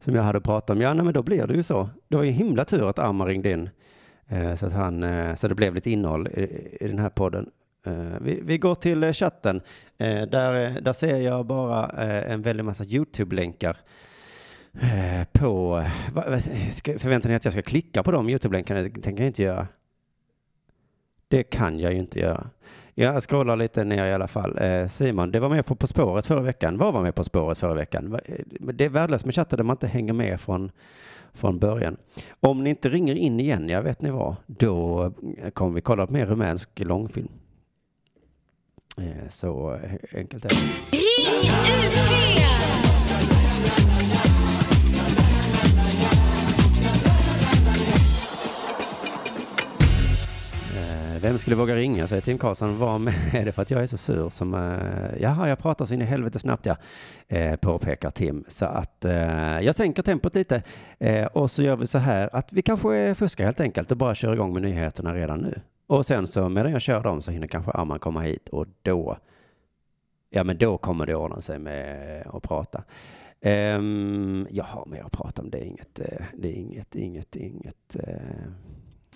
som 0.00 0.14
jag 0.14 0.22
hade 0.22 0.40
pratat 0.40 0.70
om. 0.70 0.80
Ja, 0.80 0.94
nej, 0.94 1.04
men 1.04 1.14
då 1.14 1.22
blir 1.22 1.46
det 1.46 1.54
ju 1.54 1.62
så. 1.62 1.88
Det 2.08 2.16
var 2.16 2.24
ju 2.24 2.30
himla 2.30 2.64
tur 2.64 2.88
att 2.88 2.98
Arman 2.98 3.26
ringde 3.26 3.50
in. 3.50 3.70
Eh, 4.28 4.54
så, 4.54 4.66
att 4.66 4.72
han, 4.72 5.02
eh, 5.02 5.34
så 5.34 5.48
det 5.48 5.54
blev 5.54 5.74
lite 5.74 5.90
innehåll 5.90 6.28
i, 6.28 6.76
i 6.80 6.88
den 6.88 6.98
här 6.98 7.10
podden. 7.10 7.50
Eh, 7.86 8.18
vi, 8.20 8.40
vi 8.42 8.58
går 8.58 8.74
till 8.74 9.02
eh, 9.02 9.12
chatten. 9.12 9.60
Eh, 9.98 10.22
där, 10.22 10.80
där 10.80 10.92
ser 10.92 11.18
jag 11.18 11.46
bara 11.46 11.86
en 12.22 12.42
väldig 12.42 12.64
massa 12.64 12.84
YouTube-länkar. 12.84 13.76
På, 15.32 15.84
förväntar 16.98 17.28
ni 17.28 17.34
att 17.34 17.44
jag 17.44 17.52
ska 17.52 17.62
klicka 17.62 18.02
på 18.02 18.10
de 18.10 18.28
YouTube-länkarna? 18.28 18.82
Det 18.82 18.90
tänker 18.90 19.22
jag 19.22 19.30
inte 19.30 19.42
göra. 19.42 19.68
Det 21.28 21.42
kan 21.42 21.78
jag 21.78 21.92
ju 21.92 21.98
inte 21.98 22.20
göra. 22.20 22.50
Jag 22.94 23.22
scrollar 23.22 23.56
lite 23.56 23.84
ner 23.84 24.06
i 24.06 24.12
alla 24.12 24.28
fall. 24.28 24.58
Simon, 24.90 25.30
det 25.30 25.40
var 25.40 25.48
med 25.48 25.66
på 25.66 25.74
På 25.74 25.86
spåret 25.86 26.26
förra 26.26 26.40
veckan. 26.40 26.78
Vad 26.78 26.92
var 26.94 27.02
med 27.02 27.14
På 27.14 27.24
spåret 27.24 27.58
förra 27.58 27.74
veckan? 27.74 28.18
Det 28.60 28.84
är 28.84 28.88
värdelöst 28.88 29.24
med 29.24 29.34
chatten 29.34 29.56
där 29.56 29.64
man 29.64 29.74
inte 29.74 29.86
hänger 29.86 30.12
med 30.12 30.40
från, 30.40 30.70
från 31.32 31.58
början. 31.58 31.96
Om 32.40 32.64
ni 32.64 32.70
inte 32.70 32.88
ringer 32.88 33.14
in 33.14 33.40
igen, 33.40 33.68
jag 33.68 33.82
vet 33.82 34.02
ni 34.02 34.10
vad, 34.10 34.36
då 34.46 35.12
kommer 35.52 35.74
vi 35.74 35.80
kolla 35.80 36.06
på 36.06 36.12
mer 36.12 36.26
rumänsk 36.26 36.80
långfilm. 36.80 37.28
Eh, 38.98 39.28
Så 39.28 39.74
eh, 39.74 40.18
enkelt 40.18 40.44
är 40.44 40.48
det. 40.48 40.54
Ring! 40.96 42.56
Eh, 50.76 51.20
Vem 51.22 51.38
skulle 51.38 51.56
våga 51.56 51.76
ringa, 51.76 52.08
säger 52.08 52.22
Tim 52.22 52.38
Karlsson. 52.38 52.78
Vad 52.78 53.00
med 53.00 53.14
är 53.32 53.44
det 53.44 53.52
för 53.52 53.62
att 53.62 53.70
jag 53.70 53.82
är 53.82 53.86
så 53.86 53.96
sur 53.96 54.30
som... 54.30 54.54
Uh, 54.54 54.80
jaha, 55.20 55.48
jag 55.48 55.58
pratar 55.58 55.86
så 55.86 55.94
in 55.94 56.02
i 56.02 56.04
helvete 56.04 56.38
snabbt, 56.38 56.66
ja. 56.66 56.76
Uh, 57.32 57.56
påpekar 57.56 58.10
Tim. 58.10 58.44
Så 58.48 58.64
att 58.66 59.04
eh, 59.04 59.60
jag 59.60 59.74
sänker 59.74 60.02
tempot 60.02 60.34
lite. 60.34 60.62
Eh, 60.98 61.26
och 61.26 61.50
så 61.50 61.62
gör 61.62 61.76
vi 61.76 61.86
så 61.86 61.98
här 61.98 62.30
att 62.32 62.52
vi 62.52 62.62
kanske 62.62 63.14
fuskar 63.14 63.44
helt 63.44 63.60
enkelt 63.60 63.90
och 63.90 63.96
bara 63.96 64.14
kör 64.14 64.32
igång 64.34 64.52
med 64.52 64.62
nyheterna 64.62 65.14
redan 65.14 65.38
nu. 65.38 65.60
Och 65.86 66.06
sen 66.06 66.26
så 66.26 66.48
medan 66.48 66.72
jag 66.72 66.82
kör 66.82 67.02
dem 67.02 67.22
så 67.22 67.30
hinner 67.30 67.46
kanske 67.46 67.70
Arman 67.70 67.98
komma 67.98 68.20
hit 68.20 68.48
och 68.48 68.66
då... 68.82 69.18
Ja, 70.30 70.44
men 70.44 70.58
då 70.58 70.78
kommer 70.78 71.06
det 71.06 71.14
ordna 71.14 71.40
sig 71.40 71.58
med 71.58 72.26
att 72.26 72.42
prata. 72.42 72.84
Um, 73.40 74.46
jag 74.50 74.64
har 74.64 74.86
mer 74.86 75.02
att 75.02 75.12
prata 75.12 75.42
om. 75.42 75.50
Det 75.50 75.58
är 75.58 75.64
inget, 75.64 76.00
eh, 76.00 76.24
det 76.34 76.48
är 76.48 76.52
inget, 76.52 76.94
inget, 76.94 77.36
inget, 77.36 77.96
uh, 77.96 78.02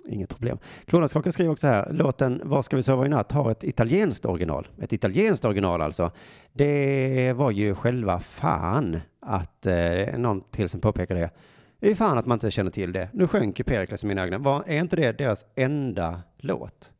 inget 0.08 0.28
problem. 0.28 0.58
Kronärtskocka 0.84 1.32
skriver 1.32 1.52
också 1.52 1.66
här, 1.66 1.92
låten 1.92 2.42
Var 2.44 2.62
ska 2.62 2.76
vi 2.76 2.82
sova 2.82 3.06
i 3.06 3.08
natt 3.08 3.32
har 3.32 3.50
ett 3.50 3.64
italienskt 3.64 4.24
original. 4.24 4.68
Ett 4.82 4.92
italienskt 4.92 5.44
original 5.44 5.80
alltså. 5.82 6.10
Det 6.52 7.32
var 7.32 7.50
ju 7.50 7.74
själva 7.74 8.20
fan 8.20 9.00
att, 9.20 9.66
uh, 9.66 10.18
någon 10.18 10.40
till 10.40 10.68
som 10.68 10.80
påpekar 10.80 11.14
det, 11.14 11.30
Det 11.78 11.90
är 11.90 11.94
fan 11.94 12.18
att 12.18 12.26
man 12.26 12.36
inte 12.36 12.50
känner 12.50 12.70
till 12.70 12.92
det. 12.92 13.08
Nu 13.12 13.26
sjönk 13.26 13.58
ju 13.58 13.64
Perikles 13.64 14.04
i 14.04 14.06
mina 14.06 14.22
ögon. 14.22 14.42
Var, 14.42 14.64
är 14.66 14.78
inte 14.78 14.96
det 14.96 15.12
deras 15.12 15.46
enda 15.54 16.22
låt? 16.44 16.92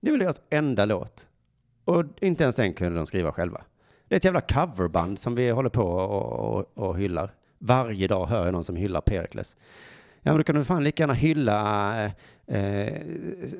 Det 0.00 0.08
är 0.08 0.12
väl 0.12 0.20
deras 0.20 0.40
enda 0.50 0.84
låt. 0.84 1.28
Och 1.84 2.04
inte 2.20 2.42
ens 2.42 2.56
den 2.56 2.74
kunde 2.74 2.98
de 2.98 3.06
skriva 3.06 3.32
själva. 3.32 3.64
Det 4.08 4.14
är 4.14 4.16
ett 4.16 4.24
jävla 4.24 4.40
coverband 4.40 5.18
som 5.18 5.34
vi 5.34 5.50
håller 5.50 5.70
på 5.70 5.84
och, 5.84 6.58
och, 6.58 6.78
och 6.88 6.98
hyllar. 6.98 7.34
Varje 7.58 8.08
dag 8.08 8.26
hör 8.26 8.44
jag 8.44 8.52
någon 8.52 8.64
som 8.64 8.76
hyllar 8.76 9.00
Perikles. 9.00 9.56
Ja, 10.22 10.32
men 10.32 10.36
då 10.36 10.44
kan 10.44 10.54
du 10.54 10.64
fan 10.64 10.84
lika 10.84 11.02
gärna 11.02 11.14
hylla 11.14 12.04
eh, 12.04 12.10
eh, 12.46 13.02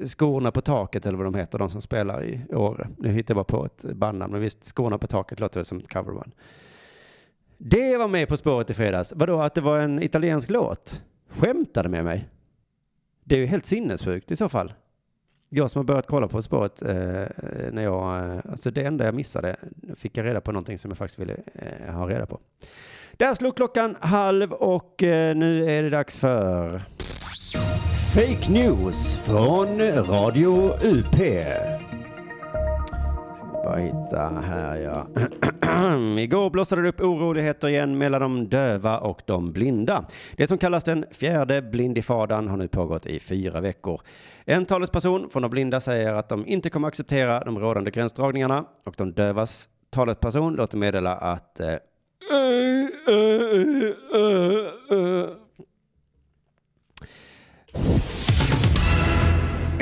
Skorna 0.06 0.50
på 0.50 0.60
taket 0.60 1.06
eller 1.06 1.18
vad 1.18 1.26
de 1.26 1.34
heter, 1.34 1.58
de 1.58 1.70
som 1.70 1.82
spelar 1.82 2.24
i 2.24 2.40
Åre. 2.54 2.88
Nu 2.98 3.08
hittar 3.08 3.34
jag 3.34 3.36
bara 3.36 3.58
på 3.58 3.64
ett 3.64 3.84
bandnamn, 3.94 4.32
men 4.32 4.40
visst, 4.40 4.64
Skorna 4.64 4.98
på 4.98 5.06
taket 5.06 5.40
låter 5.40 5.60
väl 5.60 5.64
som 5.64 5.78
ett 5.78 5.92
coverband. 5.92 6.32
Det 7.58 7.96
var 7.96 8.08
med 8.08 8.28
På 8.28 8.36
spåret 8.36 8.70
i 8.70 8.74
fredags. 8.74 9.12
Vadå, 9.16 9.40
att 9.40 9.54
det 9.54 9.60
var 9.60 9.78
en 9.78 10.02
italiensk 10.02 10.50
låt? 10.50 11.02
Skämtade 11.28 11.88
med 11.88 12.04
mig? 12.04 12.28
Det 13.30 13.36
är 13.36 13.40
ju 13.40 13.46
helt 13.46 13.66
sinnessjukt 13.66 14.30
i 14.30 14.36
så 14.36 14.48
fall. 14.48 14.72
Jag 15.48 15.70
som 15.70 15.78
har 15.78 15.84
börjat 15.84 16.06
kolla 16.06 16.28
På 16.28 16.42
spåret 16.42 16.82
eh, 16.82 17.24
när 17.72 17.82
jag, 17.82 18.24
eh, 18.24 18.40
alltså 18.50 18.70
det 18.70 18.82
enda 18.82 19.04
jag 19.04 19.14
missade 19.14 19.56
fick 19.96 20.16
jag 20.16 20.26
reda 20.26 20.40
på 20.40 20.52
någonting 20.52 20.78
som 20.78 20.90
jag 20.90 20.98
faktiskt 20.98 21.18
ville 21.18 21.36
eh, 21.54 21.94
ha 21.94 22.08
reda 22.08 22.26
på. 22.26 22.40
Där 23.12 23.34
slog 23.34 23.56
klockan 23.56 23.96
halv 24.00 24.52
och 24.52 25.02
eh, 25.02 25.36
nu 25.36 25.70
är 25.70 25.82
det 25.82 25.90
dags 25.90 26.16
för 26.16 26.82
Fake 28.14 28.50
news 28.52 28.96
från 29.24 29.80
Radio 29.92 30.78
UP. 30.82 31.20
Jag 33.70 33.80
hitta 33.80 34.28
här 34.28 34.76
ja. 34.76 35.06
Igår 36.18 36.50
blossade 36.50 36.82
det 36.82 36.88
upp 36.88 37.00
oroligheter 37.00 37.68
igen 37.68 37.98
mellan 37.98 38.20
de 38.20 38.48
döva 38.48 38.98
och 38.98 39.22
de 39.26 39.52
blinda. 39.52 40.04
Det 40.36 40.46
som 40.46 40.58
kallas 40.58 40.84
den 40.84 41.04
fjärde 41.10 41.62
blindifadan 41.62 42.48
har 42.48 42.56
nu 42.56 42.68
pågått 42.68 43.06
i 43.06 43.20
fyra 43.20 43.60
veckor. 43.60 44.00
En 44.44 44.66
talesperson 44.66 45.30
från 45.30 45.42
de 45.42 45.50
blinda 45.50 45.80
säger 45.80 46.14
att 46.14 46.28
de 46.28 46.46
inte 46.46 46.70
kommer 46.70 46.88
acceptera 46.88 47.44
de 47.44 47.58
rådande 47.58 47.90
gränsdragningarna 47.90 48.64
och 48.84 48.94
de 48.96 49.12
dövas 49.12 49.68
talesperson 49.90 50.54
låter 50.54 50.78
meddela 50.78 51.16
att 51.16 51.60
eh, 51.60 51.74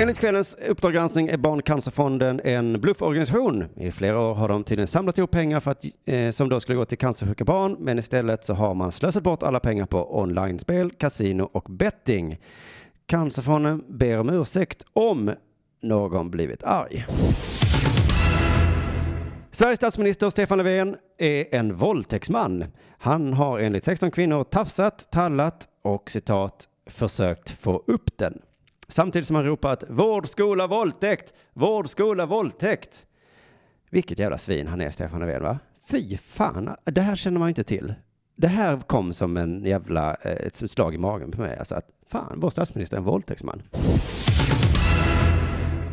Enligt 0.00 0.18
kvällens 0.18 0.56
Uppdrag 0.68 0.92
granskning 0.92 1.28
är 1.28 1.36
Barncancerfonden 1.36 2.40
en 2.44 2.80
blufforganisation. 2.80 3.64
I 3.76 3.90
flera 3.90 4.20
år 4.20 4.34
har 4.34 4.48
de 4.48 4.64
tydligen 4.64 4.86
samlat 4.86 5.18
ihop 5.18 5.30
pengar 5.30 5.60
för 5.60 5.70
att, 5.70 5.84
eh, 6.06 6.30
som 6.30 6.48
då 6.48 6.60
skulle 6.60 6.76
gå 6.76 6.84
till 6.84 6.98
cancersjuka 6.98 7.44
barn, 7.44 7.76
men 7.78 7.98
istället 7.98 8.44
så 8.44 8.54
har 8.54 8.74
man 8.74 8.92
slösat 8.92 9.22
bort 9.22 9.42
alla 9.42 9.60
pengar 9.60 9.86
på 9.86 10.20
online-spel, 10.20 10.90
kasino 10.90 11.42
och 11.42 11.64
betting. 11.70 12.38
Cancerfonden 13.06 13.84
ber 13.88 14.20
om 14.20 14.30
ursäkt 14.30 14.84
om 14.92 15.34
någon 15.82 16.30
blivit 16.30 16.62
arg. 16.62 17.06
Sveriges 19.50 19.76
statsminister 19.76 20.30
Stefan 20.30 20.58
Löfven 20.58 20.96
är 21.18 21.54
en 21.54 21.76
våldtäktsman. 21.76 22.64
Han 22.98 23.32
har 23.32 23.58
enligt 23.58 23.84
16 23.84 24.10
kvinnor 24.10 24.44
tafsat, 24.44 25.10
tallat 25.10 25.68
och 25.82 26.10
citat 26.10 26.68
försökt 26.86 27.50
få 27.50 27.82
upp 27.86 28.18
den. 28.18 28.40
Samtidigt 28.88 29.26
som 29.26 29.36
han 29.36 29.44
ropat 29.44 29.84
vård, 29.88 30.28
skola, 30.28 30.66
våldtäkt, 30.66 31.34
vård, 31.52 31.88
skola, 31.88 32.26
våldtäkt. 32.26 33.06
Vilket 33.90 34.18
jävla 34.18 34.38
svin 34.38 34.66
han 34.66 34.80
är, 34.80 34.90
Stefan 34.90 35.20
Löfven, 35.20 35.42
va? 35.42 35.58
Fy 35.90 36.16
fan, 36.16 36.76
det 36.84 37.00
här 37.00 37.16
känner 37.16 37.38
man 37.38 37.48
ju 37.48 37.50
inte 37.50 37.64
till. 37.64 37.94
Det 38.36 38.48
här 38.48 38.76
kom 38.76 39.12
som 39.12 39.36
en 39.36 39.64
jävla, 39.64 40.14
eh, 40.14 40.46
ett 40.46 40.70
slag 40.70 40.94
i 40.94 40.98
magen 40.98 41.30
på 41.30 41.40
mig. 41.40 41.58
Alltså 41.58 41.74
att, 41.74 41.86
fan, 42.10 42.34
vår 42.40 42.50
statsminister 42.50 42.96
är 42.96 42.98
en 42.98 43.04
våldtäktsman. 43.04 43.62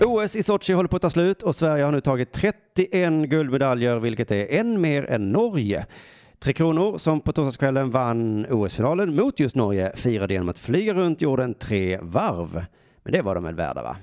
OS 0.02 0.36
i 0.36 0.44
Sochi 0.44 0.74
håller 0.74 0.88
på 0.88 0.96
att 0.96 1.02
ta 1.02 1.10
slut 1.10 1.42
och 1.42 1.56
Sverige 1.56 1.84
har 1.84 1.92
nu 1.92 2.02
tagit 2.02 2.32
31 2.32 3.30
guldmedaljer, 3.30 4.00
vilket 4.00 4.32
är 4.32 4.52
en 4.52 4.82
mer 4.82 5.06
än 5.06 5.30
Norge. 5.30 5.86
Tre 6.40 6.54
Kronor, 6.54 6.98
som 6.98 7.22
på 7.22 7.32
torsdagskvällen 7.32 7.92
vann 7.92 8.46
OS-finalen 8.50 9.16
mot 9.16 9.40
just 9.40 9.56
Norge, 9.56 9.96
firade 9.96 10.34
genom 10.34 10.50
att 10.50 10.60
flyga 10.60 10.94
runt 10.94 11.22
jorden 11.22 11.54
tre 11.54 12.00
varv. 12.02 12.66
Men 13.06 13.14
det 13.14 13.22
var 13.22 13.36
de 13.36 13.44
väl 13.44 13.56
värda, 13.56 13.84
va? 13.84 13.98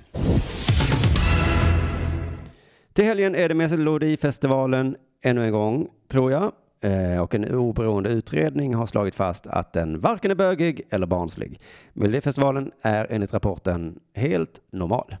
Till 2.93 3.05
helgen 3.05 3.35
är 3.35 3.49
det 3.49 3.55
Melodifestivalen 3.55 4.95
ännu 5.21 5.45
en 5.45 5.51
gång, 5.51 5.87
tror 6.07 6.31
jag. 6.31 6.51
Eh, 6.81 7.21
och 7.21 7.35
en 7.35 7.55
oberoende 7.55 8.09
utredning 8.09 8.75
har 8.75 8.85
slagit 8.85 9.15
fast 9.15 9.47
att 9.47 9.73
den 9.73 9.99
varken 9.99 10.31
är 10.31 10.35
bögig 10.35 10.81
eller 10.89 11.07
barnslig. 11.07 11.59
Melodifestivalen 11.93 12.71
är 12.81 13.07
enligt 13.09 13.33
rapporten 13.33 13.99
helt 14.13 14.61
normal. 14.71 15.15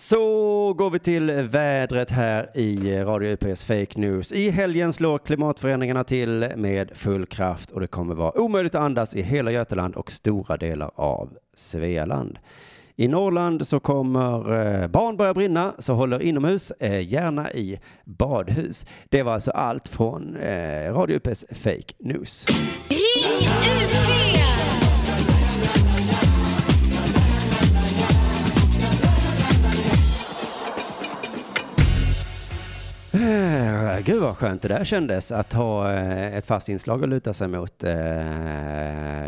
Så 0.00 0.72
går 0.72 0.90
vi 0.90 0.98
till 0.98 1.30
vädret 1.30 2.10
här 2.10 2.58
i 2.58 2.98
Radio 3.02 3.28
UPs 3.32 3.64
Fake 3.64 4.00
News. 4.00 4.32
I 4.32 4.50
helgen 4.50 4.92
slår 4.92 5.18
klimatförändringarna 5.18 6.04
till 6.04 6.52
med 6.56 6.90
full 6.94 7.26
kraft 7.26 7.70
och 7.70 7.80
det 7.80 7.86
kommer 7.86 8.14
vara 8.14 8.38
omöjligt 8.38 8.74
att 8.74 8.82
andas 8.82 9.16
i 9.16 9.22
hela 9.22 9.50
Götaland 9.50 9.94
och 9.94 10.12
stora 10.12 10.56
delar 10.56 10.90
av 10.94 11.38
Svealand. 11.54 12.38
I 12.96 13.08
Norrland 13.08 13.66
så 13.66 13.80
kommer 13.80 14.56
eh, 14.82 14.88
barn 14.88 15.16
börja 15.16 15.34
brinna, 15.34 15.74
så 15.78 15.92
håller 15.92 16.22
inomhus, 16.22 16.70
eh, 16.70 17.12
gärna 17.12 17.52
i 17.52 17.80
badhus. 18.04 18.86
Det 19.08 19.22
var 19.22 19.32
alltså 19.32 19.50
allt 19.50 19.88
från 19.88 20.36
eh, 20.36 20.94
Radio 20.94 21.16
UPs 21.16 21.44
Fake 21.50 21.94
News. 21.98 22.46
Ring 22.88 23.48
UP! 23.48 24.59
Eh, 33.20 34.00
gud 34.04 34.22
vad 34.22 34.36
skönt 34.36 34.62
det 34.62 34.68
där 34.68 34.84
kändes 34.84 35.32
att 35.32 35.52
ha 35.52 35.92
eh, 35.92 36.36
ett 36.36 36.46
fast 36.46 36.68
inslag 36.68 37.02
att 37.02 37.08
luta 37.08 37.34
sig 37.34 37.48
mot. 37.48 37.84
Eh, 37.84 37.94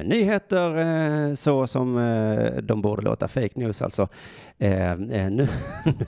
nyheter 0.04 0.78
eh, 0.78 1.34
så 1.34 1.66
som 1.66 1.98
eh, 1.98 2.62
de 2.62 2.82
borde 2.82 3.02
låta, 3.02 3.28
fake 3.28 3.50
news 3.54 3.82
alltså. 3.82 4.08
Eh, 4.58 4.92
eh, 4.92 5.30
nu, 5.30 5.48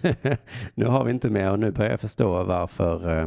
nu 0.74 0.86
har 0.86 1.04
vi 1.04 1.10
inte 1.10 1.30
mer 1.30 1.50
och 1.50 1.58
nu 1.58 1.70
börjar 1.70 1.90
jag 1.90 2.00
förstå 2.00 2.44
varför, 2.44 3.18
eh, 3.18 3.26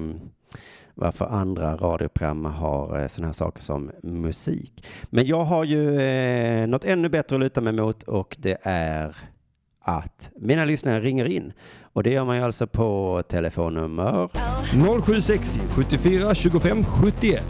varför 0.94 1.26
andra 1.26 1.76
radioprogram 1.76 2.46
har 2.46 3.00
eh, 3.00 3.08
sådana 3.08 3.28
här 3.28 3.34
saker 3.34 3.62
som 3.62 3.92
musik. 4.04 4.86
Men 5.10 5.26
jag 5.26 5.44
har 5.44 5.64
ju 5.64 6.02
eh, 6.02 6.68
något 6.68 6.86
ännu 6.86 7.10
bättre 7.10 7.36
att 7.36 7.40
luta 7.40 7.62
mig 7.62 7.74
mot 7.74 8.04
och 8.04 8.38
det 8.40 8.58
är 8.62 9.16
att 9.88 10.32
mina 10.36 10.66
lyssnare 10.66 11.00
ringer 11.02 11.26
in. 11.26 11.54
Och 11.82 12.04
det 12.04 12.10
gör 12.10 12.26
man 12.26 12.38
ju 12.38 12.44
alltså 12.44 12.68
på 12.68 13.24
telefonnummer 13.28 14.30
0760 15.06 15.60
74 15.72 16.36
25 16.36 16.84
71. 16.84 17.44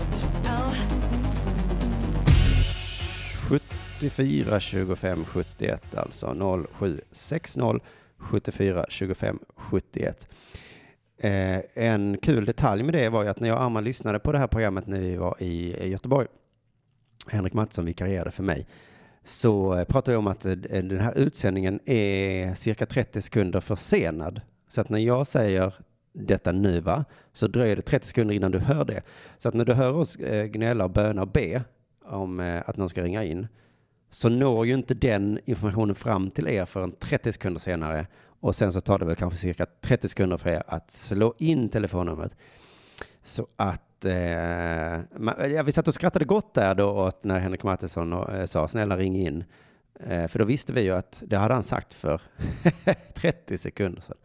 74 3.99 4.59
25 4.59 5.25
71 5.25 5.95
alltså 5.95 6.33
0760 6.67 7.79
74 8.17 8.85
25 8.89 9.39
71. 9.55 10.27
Eh, 11.19 11.59
en 11.75 12.17
kul 12.21 12.45
detalj 12.45 12.83
med 12.83 12.93
det 12.93 13.09
var 13.09 13.23
ju 13.23 13.29
att 13.29 13.39
när 13.39 13.47
jag 13.47 13.57
och 13.57 13.63
Arman 13.63 13.83
lyssnade 13.83 14.19
på 14.19 14.31
det 14.31 14.37
här 14.37 14.47
programmet 14.47 14.87
när 14.87 14.99
vi 14.99 15.15
var 15.15 15.35
i 15.39 15.87
Göteborg, 15.89 16.27
Henrik 17.27 17.53
Mattsson 17.53 17.85
vikarierade 17.85 18.31
för 18.31 18.43
mig, 18.43 18.67
så 19.27 19.77
eh, 19.77 19.83
pratar 19.83 20.11
vi 20.11 20.17
om 20.17 20.27
att 20.27 20.45
eh, 20.45 20.53
den 20.53 20.99
här 20.99 21.17
utsändningen 21.17 21.79
är 21.85 22.55
cirka 22.55 22.85
30 22.85 23.21
sekunder 23.21 23.59
försenad. 23.59 24.41
Så 24.67 24.81
att 24.81 24.89
när 24.89 24.99
jag 24.99 25.27
säger 25.27 25.73
detta 26.13 26.51
nu 26.51 26.79
va, 26.79 27.05
så 27.33 27.47
dröjer 27.47 27.75
det 27.75 27.81
30 27.81 28.07
sekunder 28.07 28.35
innan 28.35 28.51
du 28.51 28.59
hör 28.59 28.85
det. 28.85 29.01
Så 29.37 29.49
att 29.49 29.55
när 29.55 29.65
du 29.65 29.73
hör 29.73 29.93
oss 29.93 30.15
eh, 30.15 30.45
gnälla 30.45 30.83
och 30.83 30.91
böna 30.91 31.21
och 31.21 31.27
be 31.27 31.63
om 32.05 32.61
att 32.65 32.77
någon 32.77 32.89
ska 32.89 33.03
ringa 33.03 33.23
in, 33.23 33.47
så 34.09 34.29
når 34.29 34.67
ju 34.67 34.73
inte 34.73 34.93
den 34.93 35.39
informationen 35.45 35.95
fram 35.95 36.31
till 36.31 36.47
er 36.47 36.65
förrän 36.65 36.91
30 36.91 37.33
sekunder 37.33 37.59
senare. 37.59 38.07
Och 38.39 38.55
sen 38.55 38.73
så 38.73 38.81
tar 38.81 38.99
det 38.99 39.05
väl 39.05 39.15
kanske 39.15 39.39
cirka 39.39 39.65
30 39.81 40.09
sekunder 40.09 40.37
för 40.37 40.49
er 40.49 40.63
att 40.67 40.91
slå 40.91 41.33
in 41.37 41.69
telefonnumret. 41.69 42.35
Så 43.23 43.47
att, 43.55 43.81
eh, 44.05 44.99
man, 45.19 45.51
ja, 45.51 45.63
vi 45.63 45.71
satt 45.71 45.87
och 45.87 45.93
skrattade 45.93 46.25
gott 46.25 46.53
där 46.53 46.75
då 46.75 46.89
åt 46.89 47.23
när 47.23 47.39
Henrik 47.39 47.63
Mattisson 47.63 48.13
eh, 48.13 48.45
sa 48.45 48.67
snälla 48.67 48.97
ring 48.97 49.15
in. 49.15 49.43
Eh, 49.99 50.27
för 50.27 50.39
då 50.39 50.45
visste 50.45 50.73
vi 50.73 50.81
ju 50.81 50.91
att 50.91 51.23
det 51.25 51.37
hade 51.37 51.53
han 51.53 51.63
sagt 51.63 51.93
för 51.93 52.21
30 53.13 53.57
sekunder 53.57 54.01
sedan. 54.01 54.17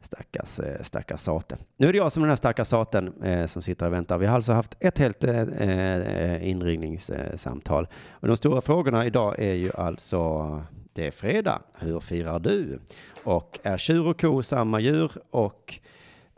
Stackars, 0.00 0.60
eh, 0.60 0.82
stackars 0.82 1.20
sate. 1.20 1.56
Nu 1.76 1.88
är 1.88 1.92
det 1.92 1.98
jag 1.98 2.12
som 2.12 2.22
är 2.22 2.26
den 2.26 2.30
här 2.30 2.36
stackars 2.36 2.68
saten 2.68 3.22
eh, 3.22 3.46
som 3.46 3.62
sitter 3.62 3.86
och 3.86 3.92
väntar. 3.92 4.18
Vi 4.18 4.26
har 4.26 4.34
alltså 4.34 4.52
haft 4.52 4.76
ett 4.80 4.98
helt 4.98 5.24
eh, 5.24 5.40
eh, 5.40 6.48
inringningssamtal. 6.48 7.88
Och 8.10 8.28
de 8.28 8.36
stora 8.36 8.60
frågorna 8.60 9.06
idag 9.06 9.38
är 9.38 9.54
ju 9.54 9.70
alltså, 9.74 10.62
det 10.92 11.06
är 11.06 11.10
fredag, 11.10 11.62
hur 11.74 12.00
firar 12.00 12.38
du? 12.38 12.80
Och 13.24 13.58
är 13.62 13.76
tjur 13.76 14.06
och 14.06 14.20
ko 14.20 14.42
samma 14.42 14.80
djur? 14.80 15.12
Och, 15.30 15.80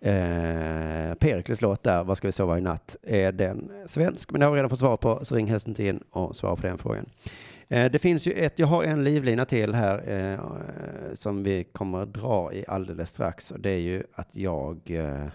eh, 0.04 1.14
Perikles 1.14 1.60
låt 1.60 1.82
där, 1.82 2.04
Vad 2.04 2.18
ska 2.18 2.28
vi 2.28 2.32
sova 2.32 2.58
i 2.58 2.60
natt, 2.60 2.96
är 3.02 3.32
den 3.32 3.70
svensk? 3.86 4.30
Men 4.30 4.40
det 4.40 4.46
har 4.46 4.52
vi 4.52 4.56
redan 4.56 4.70
fått 4.70 4.78
svar 4.78 4.96
på, 4.96 5.24
så 5.24 5.36
ring 5.36 5.46
helst 5.46 5.68
inte 5.68 5.84
in 5.84 6.02
och 6.10 6.36
svara 6.36 6.56
på 6.56 6.62
den 6.62 6.78
frågan. 6.78 7.06
Eh, 7.68 7.90
det 7.92 7.98
finns 7.98 8.26
ju 8.26 8.32
ett, 8.32 8.58
jag 8.58 8.66
har 8.66 8.84
en 8.84 9.04
livlina 9.04 9.44
till 9.44 9.74
här 9.74 10.10
eh, 10.10 10.40
som 11.14 11.42
vi 11.42 11.64
kommer 11.64 11.98
att 11.98 12.14
dra 12.14 12.52
i 12.52 12.64
alldeles 12.68 13.08
strax. 13.08 13.50
Och 13.50 13.60
det 13.60 13.70
är 13.70 13.78
ju 13.78 14.02
att 14.14 14.36
jag, 14.36 14.90
eh, 14.90 15.26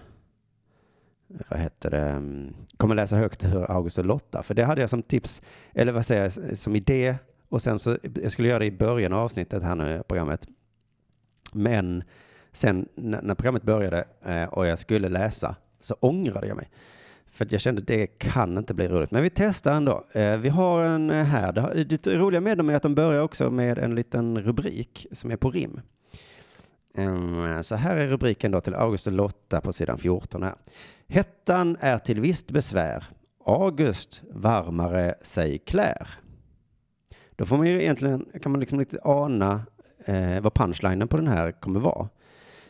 vad 1.48 1.60
heter 1.60 1.90
det, 1.90 2.10
mm, 2.10 2.54
kommer 2.78 2.96
läsa 2.96 3.16
högt 3.16 3.44
hur 3.44 3.72
August 3.72 3.98
och 3.98 4.06
Lotta, 4.06 4.44
för 4.44 4.54
det 4.54 4.66
hade 4.66 4.82
jag 4.82 4.90
som 4.90 5.04
tips, 5.04 5.42
eller 5.74 5.92
vad 5.92 6.06
säger 6.06 6.24
jag, 6.24 6.58
som 6.58 6.76
idé. 6.76 7.16
Och 7.50 7.62
sen 7.62 7.80
så, 7.80 7.98
jag 8.22 8.32
skulle 8.32 8.48
göra 8.48 8.60
det 8.60 8.66
i 8.66 8.72
början 8.72 9.14
av 9.14 9.20
avsnittet 9.20 9.64
här 9.64 9.76
nu, 9.76 10.04
programmet. 10.08 10.48
Men 11.52 12.04
sen 12.52 12.88
när, 12.96 13.22
när 13.22 13.36
programmet 13.36 13.64
började 13.64 14.06
eh, 14.26 14.44
och 14.44 14.68
jag 14.68 14.80
skulle 14.80 15.10
läsa 15.10 15.56
så 15.82 15.96
ångrade 16.00 16.48
jag 16.48 16.58
mig. 16.58 16.70
För 17.32 17.46
att 17.46 17.52
jag 17.52 17.62
kände 17.62 17.82
det 17.82 18.08
kan 18.08 18.58
inte 18.58 18.74
bli 18.74 18.88
roligt. 18.88 19.12
Men 19.12 19.24
vi 19.24 19.30
testar 19.30 19.74
ändå. 19.74 20.06
Eh, 20.12 20.38
vi 20.38 20.50
har 20.50 20.84
en 20.84 21.10
eh, 21.10 21.24
här. 21.24 21.54
Det, 21.54 22.04
det 22.04 22.16
roliga 22.16 22.42
med 22.42 22.58
dem 22.58 22.70
är 22.70 22.76
att 22.76 22.84
de 22.84 22.96
börjar 22.96 23.22
också 23.22 23.50
med 23.50 23.78
en 23.78 23.96
liten 23.96 24.42
rubrik 24.42 25.08
som 25.12 25.32
är 25.32 25.36
på 25.36 25.52
rim. 25.52 25.82
Mm, 26.98 27.64
Så 27.64 27.76
här 27.76 27.98
är 27.98 28.08
rubriken 28.08 28.52
då 28.52 28.62
till 28.62 28.76
August 28.76 29.08
och 29.08 29.14
Lotta 29.14 29.62
på 29.62 29.74
sidan 29.74 29.98
14 29.98 30.44
här. 30.44 30.56
Hettan 31.08 31.78
är 31.80 31.98
till 31.98 32.20
visst 32.20 32.52
besvär. 32.52 33.04
August 33.46 34.24
varmare 34.32 35.16
sig 35.22 35.60
klär. 35.60 36.08
Då 37.36 37.46
får 37.46 37.58
man 37.58 37.68
ju 37.68 37.82
egentligen, 37.82 38.26
kan 38.42 38.52
man 38.52 38.60
liksom 38.60 38.80
lite 38.80 39.00
ana 39.04 39.64
eh, 40.06 40.42
vad 40.42 40.54
punchlinen 40.54 41.08
på 41.08 41.18
den 41.18 41.28
här 41.28 41.52
kommer 41.52 41.80
vara. 41.80 42.10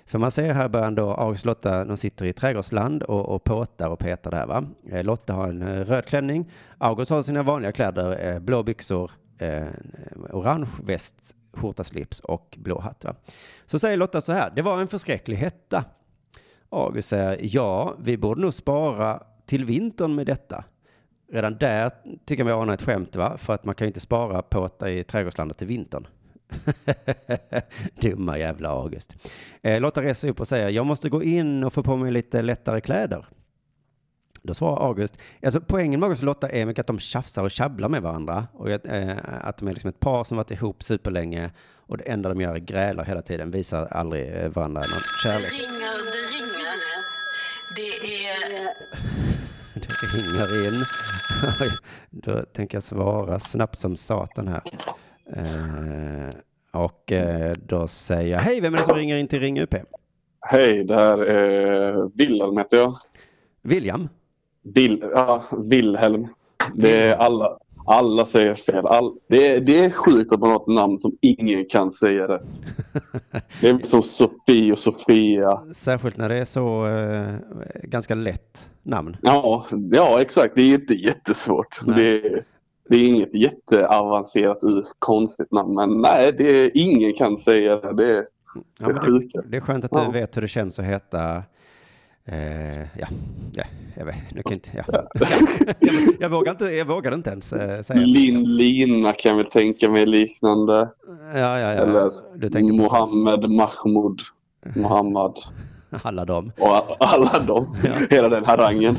För 0.09 0.19
man 0.19 0.31
ser 0.31 0.53
här 0.53 0.65
i 0.65 0.69
början 0.69 0.95
då 0.95 1.11
August 1.13 1.43
och 1.43 1.47
Lotta, 1.47 1.85
de 1.85 1.97
sitter 1.97 2.25
i 2.25 2.33
trädgårdsland 2.33 3.03
och, 3.03 3.29
och 3.29 3.43
påtar 3.43 3.89
och 3.89 3.99
petar 3.99 4.31
där 4.31 4.45
va. 4.45 4.65
Eh, 4.91 5.03
Lotta 5.03 5.33
har 5.33 5.47
en 5.47 5.61
eh, 5.61 5.85
röd 5.85 6.05
klänning. 6.05 6.51
August 6.77 7.11
har 7.11 7.21
sina 7.21 7.43
vanliga 7.43 7.71
kläder, 7.71 8.27
eh, 8.27 8.39
blå 8.39 8.63
byxor, 8.63 9.11
orange 10.29 10.67
väst, 10.83 11.35
skjorta, 11.53 11.83
slips 11.83 12.19
och 12.19 12.57
blå 12.59 12.79
hatt 12.79 13.05
va. 13.05 13.15
Så 13.65 13.79
säger 13.79 13.97
Lotta 13.97 14.21
så 14.21 14.33
här, 14.33 14.51
det 14.55 14.61
var 14.61 14.81
en 14.81 14.87
förskräcklig 14.87 15.37
hetta. 15.37 15.83
August 16.69 17.09
säger, 17.09 17.37
ja, 17.41 17.95
vi 17.99 18.17
borde 18.17 18.41
nog 18.41 18.53
spara 18.53 19.23
till 19.45 19.65
vintern 19.65 20.15
med 20.15 20.25
detta. 20.25 20.63
Redan 21.31 21.57
där 21.57 21.91
tycker 22.25 22.43
jag 22.43 22.45
vi 22.45 22.61
anar 22.61 22.73
ett 22.73 22.81
skämt 22.81 23.15
va, 23.15 23.37
för 23.37 23.53
att 23.53 23.65
man 23.65 23.75
kan 23.75 23.85
ju 23.85 23.89
inte 23.89 23.99
spara 23.99 24.41
påta 24.41 24.89
i 24.89 25.03
trädgårdslandet 25.03 25.57
till 25.57 25.67
vintern. 25.67 26.07
Dumma 28.01 28.37
jävla 28.37 28.69
August. 28.69 29.15
Eh, 29.61 29.81
Lotta 29.81 30.01
reser 30.01 30.29
upp 30.29 30.39
och 30.39 30.47
säger, 30.47 30.69
jag 30.69 30.85
måste 30.85 31.09
gå 31.09 31.23
in 31.23 31.63
och 31.63 31.73
få 31.73 31.83
på 31.83 31.97
mig 31.97 32.11
lite 32.11 32.41
lättare 32.41 32.81
kläder. 32.81 33.25
Då 34.43 34.53
svarar 34.53 34.87
August, 34.87 35.17
alltså 35.43 35.61
poängen 35.61 35.99
med 35.99 36.07
August 36.07 36.21
och 36.21 36.25
Lotta 36.25 36.49
är 36.49 36.65
mycket 36.65 36.79
att 36.79 36.87
de 36.87 36.99
tjafsar 36.99 37.43
och 37.43 37.51
tjabblar 37.51 37.89
med 37.89 38.01
varandra. 38.01 38.47
Och 38.53 38.69
eh, 38.69 39.17
att 39.41 39.57
de 39.57 39.67
är 39.67 39.73
liksom 39.73 39.89
ett 39.89 39.99
par 39.99 40.23
som 40.23 40.37
varit 40.37 40.51
ihop 40.51 40.83
superlänge 40.83 41.51
och 41.89 41.97
det 41.97 42.03
enda 42.03 42.29
de 42.29 42.41
gör 42.41 42.55
är 42.55 42.59
grälar 42.59 43.05
hela 43.05 43.21
tiden, 43.21 43.51
visar 43.51 43.85
aldrig 43.85 44.35
eh, 44.35 44.49
varandra 44.49 44.81
någon 44.81 45.01
kärlek. 45.23 45.51
ringer, 45.51 45.97
det 46.11 46.21
ringer. 46.35 46.79
Det 47.75 48.27
är... 48.27 48.69
Det 49.79 50.05
ringer 50.05 50.67
in. 50.67 50.85
Då 52.09 52.45
tänker 52.53 52.75
jag 52.75 52.83
svara 52.83 53.39
snabbt 53.39 53.79
som 53.79 53.97
satan 53.97 54.47
här. 54.47 54.61
Eh, 55.33 56.35
och 56.71 57.11
eh, 57.11 57.53
då 57.65 57.87
säger 57.87 58.31
jag, 58.31 58.39
hej, 58.39 58.61
vem 58.61 58.73
är 58.73 58.77
det 58.77 58.83
som 58.83 58.95
ringer 58.95 59.17
in 59.17 59.27
till 59.27 59.39
Ring 59.39 59.59
UP? 59.59 59.75
Hej, 60.41 60.83
det 60.83 60.95
här 60.95 61.17
är 61.17 62.09
Wilhelm 62.17 62.57
heter 62.57 62.77
jag. 62.77 62.95
William? 63.61 64.09
Vil, 64.61 65.03
ja, 65.13 65.43
Wilhelm. 65.57 66.27
Det 66.75 67.03
är 67.03 67.17
alla, 67.17 67.57
alla 67.85 68.25
säger 68.25 68.55
fel. 68.55 68.85
All, 68.85 69.13
det, 69.27 69.47
är, 69.47 69.61
det 69.61 69.85
är 69.85 69.89
sjukt 69.89 70.31
att 70.31 70.39
man 70.39 70.49
har 70.49 70.61
ett 70.61 70.67
namn 70.67 70.99
som 70.99 71.17
ingen 71.21 71.65
kan 71.65 71.91
säga 71.91 72.27
rätt. 72.27 72.61
Det 73.61 73.69
är 73.69 73.87
som 73.87 74.03
Sofie 74.03 74.71
och 74.71 74.79
Sofia. 74.79 75.61
Särskilt 75.73 76.17
när 76.17 76.29
det 76.29 76.35
är 76.35 76.45
så 76.45 76.87
eh, 76.87 77.35
ganska 77.83 78.15
lätt 78.15 78.69
namn. 78.83 79.17
Ja, 79.21 79.65
ja, 79.91 80.21
exakt. 80.21 80.55
Det 80.55 80.61
är 80.61 80.75
inte 80.75 80.93
jättesvårt. 80.93 81.79
Nej. 81.85 81.95
Det 81.97 82.27
är, 82.27 82.45
det 82.89 82.95
är 82.95 83.07
inget 83.07 83.33
jätteavancerat 83.35 84.63
och 84.63 84.83
konstigt 84.99 85.51
namn. 85.51 85.75
Men 85.75 86.01
nej, 86.01 86.33
det 86.37 86.65
är, 86.65 86.71
ingen 86.73 87.13
kan 87.13 87.37
säga 87.37 87.75
det. 87.75 87.93
Det 87.93 88.17
är, 88.17 88.25
Ja, 88.79 88.87
det 88.87 88.93
är 88.93 89.19
det, 89.19 89.49
det 89.49 89.57
är 89.57 89.61
skönt 89.61 89.85
att 89.85 89.91
du 89.91 89.99
Ja. 89.99 90.09
vet 90.11 90.37
hur 90.37 90.41
det 90.41 90.47
känns 90.47 90.79
att 90.79 90.85
heta 90.85 91.43
Eh, 92.31 92.79
ja, 92.79 93.07
ja, 93.53 93.63
jag 93.97 94.05
vet, 94.05 94.15
nu 94.35 94.43
kan 94.43 94.53
inte, 94.53 94.69
ja. 94.87 95.07
jag, 95.13 95.91
jag, 96.19 96.29
vågar 96.29 96.51
inte, 96.51 96.65
jag 96.65 96.85
vågar 96.85 97.13
inte 97.13 97.29
ens 97.29 97.53
eh, 97.53 97.81
säga. 97.81 97.99
Lin 97.99 98.55
Lina 98.55 99.13
kan 99.13 99.37
väl 99.37 99.45
tänka 99.45 99.89
mig 99.89 100.05
liknande. 100.05 100.89
Ja, 101.33 101.39
ja, 101.39 101.59
ja. 101.59 101.67
Eller 101.69 102.11
Du 102.35 102.49
på 102.49 102.59
Mohammed, 102.59 103.49
Mahmoud, 103.49 104.19
Mohammad 104.75 105.39
alla 106.03 106.25
dem. 106.25 106.51
och 106.59 107.05
alla 107.05 107.39
dem. 107.39 107.75
Ja. 107.83 107.91
Hela 108.09 108.29
den 108.29 108.45
harangen. 108.45 108.97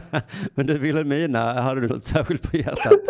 Men 0.54 0.66
du 0.66 0.78
Wilhelmina, 0.78 1.52
hade 1.60 1.80
du 1.80 1.88
något 1.88 2.04
särskilt 2.04 2.50
på 2.50 2.56
hjärtat? 2.56 3.00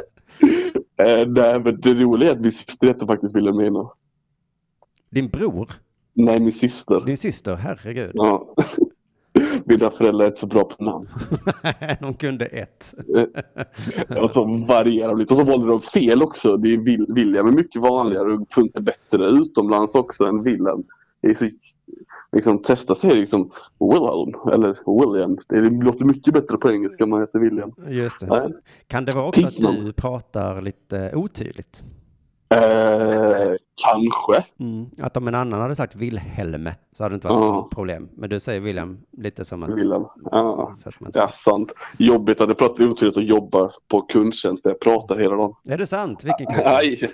Eh, 0.97 1.29
nej, 1.29 1.61
men 1.61 1.81
det 1.81 1.95
roliga 1.95 2.31
är 2.31 2.35
att 2.35 2.41
min 2.41 2.53
syster 2.53 2.87
heter 2.87 3.07
faktiskt 3.07 3.37
Wilhelmina. 3.37 3.91
Din 5.11 5.29
bror? 5.29 5.71
Nej, 6.15 6.41
min 6.41 6.53
syster. 6.53 7.01
Din 7.07 7.17
syster? 7.17 7.55
Herregud. 7.55 8.11
Ja. 8.15 8.55
Mina 9.65 9.91
föräldrar 9.91 10.25
är 10.25 10.29
inte 10.29 10.41
så 10.41 10.47
bra 10.47 10.65
på 10.65 10.85
namn. 10.85 11.09
De 12.01 12.15
kunde 12.15 12.47
ett. 12.47 12.95
Och 14.23 14.33
så 14.33 14.45
varierar 14.69 15.17
lite. 15.17 15.35
Och 15.35 15.39
så 15.41 15.45
valde 15.45 15.67
de 15.67 15.81
fel 15.81 16.23
också. 16.23 16.57
Det 16.57 16.69
är 16.75 16.79
Will- 16.79 17.15
William 17.15 17.47
är 17.49 17.53
mycket 17.53 17.83
vanligare 17.83 18.33
och 18.33 18.47
funkar 18.51 18.81
bättre 18.81 19.27
utomlands 19.31 19.95
också 19.95 20.25
än 20.25 20.43
Wilhelm. 20.43 20.85
Det 21.21 21.29
är 21.29 21.35
så, 21.35 21.49
liksom, 22.37 22.63
testa 22.63 22.95
sig 22.95 23.15
liksom 23.15 23.51
Wilhelm 23.79 24.35
eller 24.53 24.79
William. 25.07 25.39
Det 25.49 25.85
låter 25.85 26.05
mycket 26.05 26.35
bättre 26.35 26.57
på 26.57 26.71
engelska 26.71 27.05
om 27.05 27.11
man 27.11 27.21
heter 27.21 27.39
William. 27.39 27.73
Just 27.89 28.21
det. 28.21 28.27
Nej. 28.27 28.53
Kan 28.87 29.05
det 29.05 29.15
vara 29.17 29.27
också 29.27 29.47
att 29.47 29.77
du 29.77 29.93
pratar 29.93 30.61
lite 30.63 31.13
otydligt? 31.15 31.85
Eh, 32.49 33.53
kanske. 33.85 34.45
Mm. 34.59 34.87
Att 34.99 35.17
om 35.17 35.29
en 35.29 35.35
annan 35.35 35.61
hade 35.61 35.75
sagt 35.77 35.97
Wilhelm 35.97 36.69
så 36.93 37.03
hade 37.03 37.13
det 37.13 37.15
inte 37.15 37.29
varit 37.29 37.41
Ja. 37.45 37.53
något 37.53 37.71
problem. 37.75 38.09
Men 38.15 38.31
du 38.31 38.41
säger 38.41 38.61
William 38.61 38.99
lite 39.11 39.45
som 39.45 39.63
att... 39.63 39.69
Man 39.69 39.79
inte- 39.79 41.19
ja, 41.19 41.31
sant. 41.33 41.73
Jobbigt 41.99 42.41
att 42.41 42.49
jag 42.49 42.59
pratar 42.59 42.89
otydligt 42.89 43.17
och 43.17 43.23
jobbar 43.23 43.73
på 43.89 44.01
kundtjänst 44.03 44.65
där 44.65 44.71
jag 44.71 44.81
pratar 44.81 45.19
hela 45.19 45.37
dagen. 45.37 45.55
Är 45.65 45.79
det 45.79 45.87
sant? 45.87 46.25
Vilken 46.25 46.47
kul. 46.55 46.65
Nej, 46.65 47.11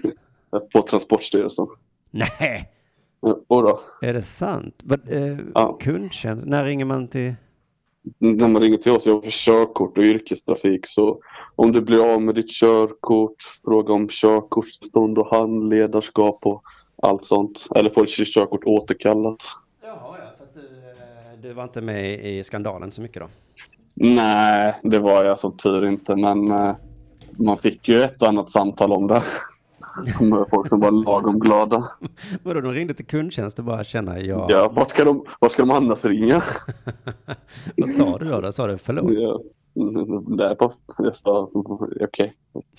på 0.72 0.82
Transportstyrelsen. 0.82 1.66
Nej, 2.10 2.72
Då, 3.48 3.80
är 4.00 4.12
det 4.12 4.22
sant? 4.22 4.82
Eh, 5.08 5.38
Ja. 5.54 5.78
Kundtjänst? 5.80 6.46
När 6.46 6.64
ringer 6.64 6.84
man 6.84 7.08
till? 7.08 7.34
när 8.18 8.48
man 8.48 8.62
ringer 8.62 8.78
till 8.78 8.92
oss, 8.92 9.06
jag 9.06 9.14
har 9.14 9.20
för 9.22 9.30
körkort 9.30 9.98
och 9.98 10.04
yrkestrafik 10.04 10.86
så 10.86 11.18
om 11.56 11.72
du 11.72 11.80
blir 11.80 12.14
av 12.14 12.22
med 12.22 12.34
ditt 12.34 12.50
körkort, 12.50 13.42
fråga 13.64 13.92
om 13.94 14.08
körkortsstånd 14.08 15.18
och 15.18 15.26
handledarskap 15.36 16.46
och 16.46 16.62
allt 17.02 17.24
sånt. 17.24 17.66
Eller 17.74 17.90
får 17.90 18.06
ditt 18.06 18.34
körkort 18.34 18.64
återkallat. 18.64 19.42
Jaha, 19.82 20.16
ja, 20.18 20.32
så 20.38 20.44
du, 20.54 20.60
eh, 20.60 21.40
du 21.42 21.52
var 21.52 21.62
inte 21.62 21.80
med 21.80 22.26
i 22.26 22.44
skandalen 22.44 22.92
så 22.92 23.02
mycket 23.02 23.22
då? 23.22 23.28
Nej, 23.94 24.74
det 24.82 24.98
var 24.98 25.24
jag 25.24 25.38
som 25.38 25.56
tur 25.56 25.84
inte 25.84 26.16
men 26.16 26.50
eh, 26.52 26.74
man 27.38 27.58
fick 27.58 27.88
ju 27.88 28.02
ett 28.02 28.22
och 28.22 28.28
annat 28.28 28.50
samtal 28.50 28.92
om 28.92 29.06
det. 29.06 29.22
Med 30.20 30.45
folk 30.51 30.68
som 30.68 30.80
var 30.80 30.90
lagom 30.90 31.38
glada. 31.40 31.88
Vadå, 32.43 32.61
de 32.61 32.72
ringde 32.72 32.95
till 32.95 33.07
kundtjänst 33.07 33.59
och 33.59 33.64
bara 33.64 33.84
känna 33.84 34.20
ja. 34.20 34.47
Ja, 34.49 34.72
vart 34.74 34.90
ska 34.90 35.05
de, 35.05 35.24
vart 35.40 35.53
ska 35.53 35.62
de 35.62 35.70
annars 35.70 36.05
ringa? 36.05 36.43
Vad 37.76 37.90
sa 37.90 38.18
du 38.18 38.24
då? 38.30 38.40
Då 38.40 38.53
sa 38.53 38.66
du 38.66 38.78
förlåt? 38.78 39.12
Ja. 39.14 39.40
Bara, 40.26 40.57
jag 40.99 41.14
sa 41.14 41.51
okej, 42.01 42.32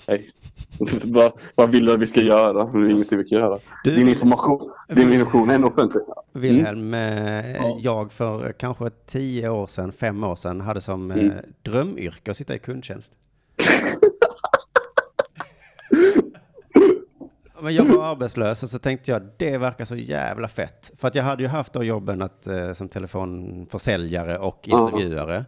hej. 0.08 0.30
vad, 1.04 1.32
vad 1.54 1.70
vill 1.70 1.86
du 1.86 1.92
att 1.92 2.00
vi 2.00 2.06
ska 2.06 2.20
göra? 2.20 2.64
Det 2.64 2.78
är 2.78 2.88
ingenting 2.90 3.18
vi 3.18 3.24
kan 3.24 3.38
göra. 3.38 3.58
Du- 3.84 3.94
Din 3.96 4.08
information, 4.08 4.70
din 4.88 5.12
information 5.12 5.50
är 5.50 5.54
ändå 5.54 5.68
offentlig. 5.68 6.02
Wilhelm, 6.32 6.94
eh, 6.94 7.54
Ja. 7.56 7.78
jag 7.80 8.12
för 8.12 8.52
kanske 8.52 8.90
tio 9.06 9.48
år 9.48 9.66
sedan, 9.66 9.92
fem 9.92 10.24
år 10.24 10.34
sedan, 10.36 10.60
hade 10.60 10.80
som 10.80 11.10
eh, 11.10 11.18
Mm. 11.18 11.32
drömyrke 11.62 12.30
att 12.30 12.36
sitta 12.36 12.54
i 12.54 12.58
kundtjänst. 12.58 13.12
Men 17.64 17.74
jag 17.74 17.84
var 17.84 18.04
arbetslös 18.04 18.62
och 18.62 18.68
så 18.68 18.78
tänkte 18.78 19.10
jag 19.10 19.22
det 19.36 19.58
verkar 19.58 19.84
så 19.84 19.96
jävla 19.96 20.48
fett. 20.48 20.92
För 20.96 21.08
att 21.08 21.14
jag 21.14 21.22
hade 21.22 21.42
ju 21.42 21.48
haft 21.48 21.72
då 21.72 21.84
jobben 21.84 22.22
att, 22.22 22.46
eh, 22.46 22.72
som 22.72 22.88
telefonförsäljare 22.88 24.38
och 24.38 24.68
intervjuare. 24.68 25.44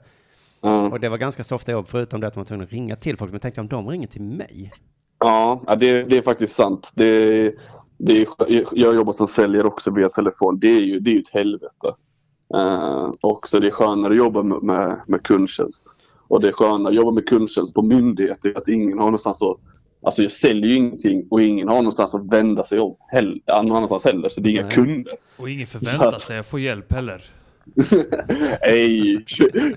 Ja, 0.61 0.89
Och 0.89 1.01
det 1.01 1.09
var 1.09 1.19
ganska 1.19 1.45
softa 1.45 1.73
jobb 1.73 1.89
förutom 1.89 2.21
det 2.21 2.27
att 2.27 2.37
man 2.37 2.41
var 2.41 2.47
tvungen 2.47 2.64
att 2.64 2.73
ringa 2.73 2.97
till 2.97 3.17
folk. 3.17 3.31
Men 3.31 3.41
tänkte 3.41 3.59
jag 3.59 3.64
om 3.64 3.85
de 3.85 3.91
ringer 3.91 4.07
till 4.07 4.23
mig? 4.23 4.73
ja 5.19 5.77
det, 5.79 6.03
det 6.03 6.19
är 6.19 6.23
faktiskt 6.23 6.55
sant. 6.55 6.93
Det, 6.95 7.55
det 7.99 8.23
är, 8.23 8.29
jag 8.73 8.95
jobbar 8.95 9.12
som 9.12 9.29
säljare 9.29 9.67
också 9.67 9.91
via 9.91 10.09
telefon. 10.09 10.59
Det 10.59 10.77
är 10.77 10.83
ju, 10.83 11.01
det 11.01 11.11
är 11.11 11.14
ju 11.14 11.21
ett 11.21 11.33
helvete. 11.33 11.95
Eh, 12.55 13.11
och 13.21 13.49
så 13.49 13.59
det 13.59 13.67
är 13.67 13.71
skönare 13.71 14.12
att 14.12 14.19
jobba 14.19 14.43
med, 14.43 14.62
med, 14.62 15.01
med 15.07 15.23
kundtjänst. 15.23 15.89
Och 16.29 16.41
det 16.41 16.49
är 16.49 16.53
skönare 16.53 16.89
att 16.89 16.97
jobba 16.97 17.11
med 17.11 17.29
kundtjänst 17.29 17.75
på 17.75 17.83
myndigheter 17.83 18.53
att 18.57 18.69
ingen 18.69 18.99
har 18.99 19.07
någonstans 19.07 19.43
att 19.43 19.59
Alltså 20.07 20.23
jag 20.23 20.31
säljer 20.33 20.67
ju 20.67 20.75
ingenting 20.75 21.27
och 21.31 21.43
ingen 21.43 21.69
har 21.69 21.77
någonstans 21.77 22.15
att 22.15 22.33
vända 22.33 22.63
sig 22.65 22.81
om 22.81 22.97
heller, 23.09 23.39
någon 23.63 23.77
annanstans 23.77 24.05
heller. 24.05 24.29
Så 24.29 24.41
det 24.41 24.49
är 24.49 24.51
inga 24.51 24.63
Nej. 24.63 24.71
kunder. 24.73 25.15
Och 25.37 25.51
ingen 25.51 25.67
förväntar 25.67 26.13
att- 26.13 26.23
sig 26.23 26.39
att 26.39 26.47
få 26.47 26.59
hjälp 26.59 26.93
heller. 26.93 27.23
Nej, 28.61 29.25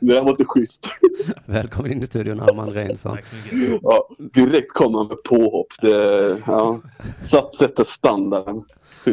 det 0.02 0.08
där 0.14 0.22
var 0.22 0.30
inte 0.30 0.46
schysst. 0.46 0.88
Välkommen 1.46 1.92
in 1.92 2.02
i 2.02 2.06
studion 2.06 2.40
Armand 2.40 2.74
Reinsson. 2.74 3.12
Tack 3.12 3.26
så 3.26 3.36
mycket. 3.56 3.80
Ja, 3.84 4.10
direkt 4.34 4.74
kommer 4.74 4.92
man 5.00 5.08
med 5.08 5.24
påhopp. 5.24 5.68
Det, 5.82 6.38
ja, 6.48 6.80
satt, 7.24 7.56
sätter 7.56 7.84
standarden. 7.84 8.64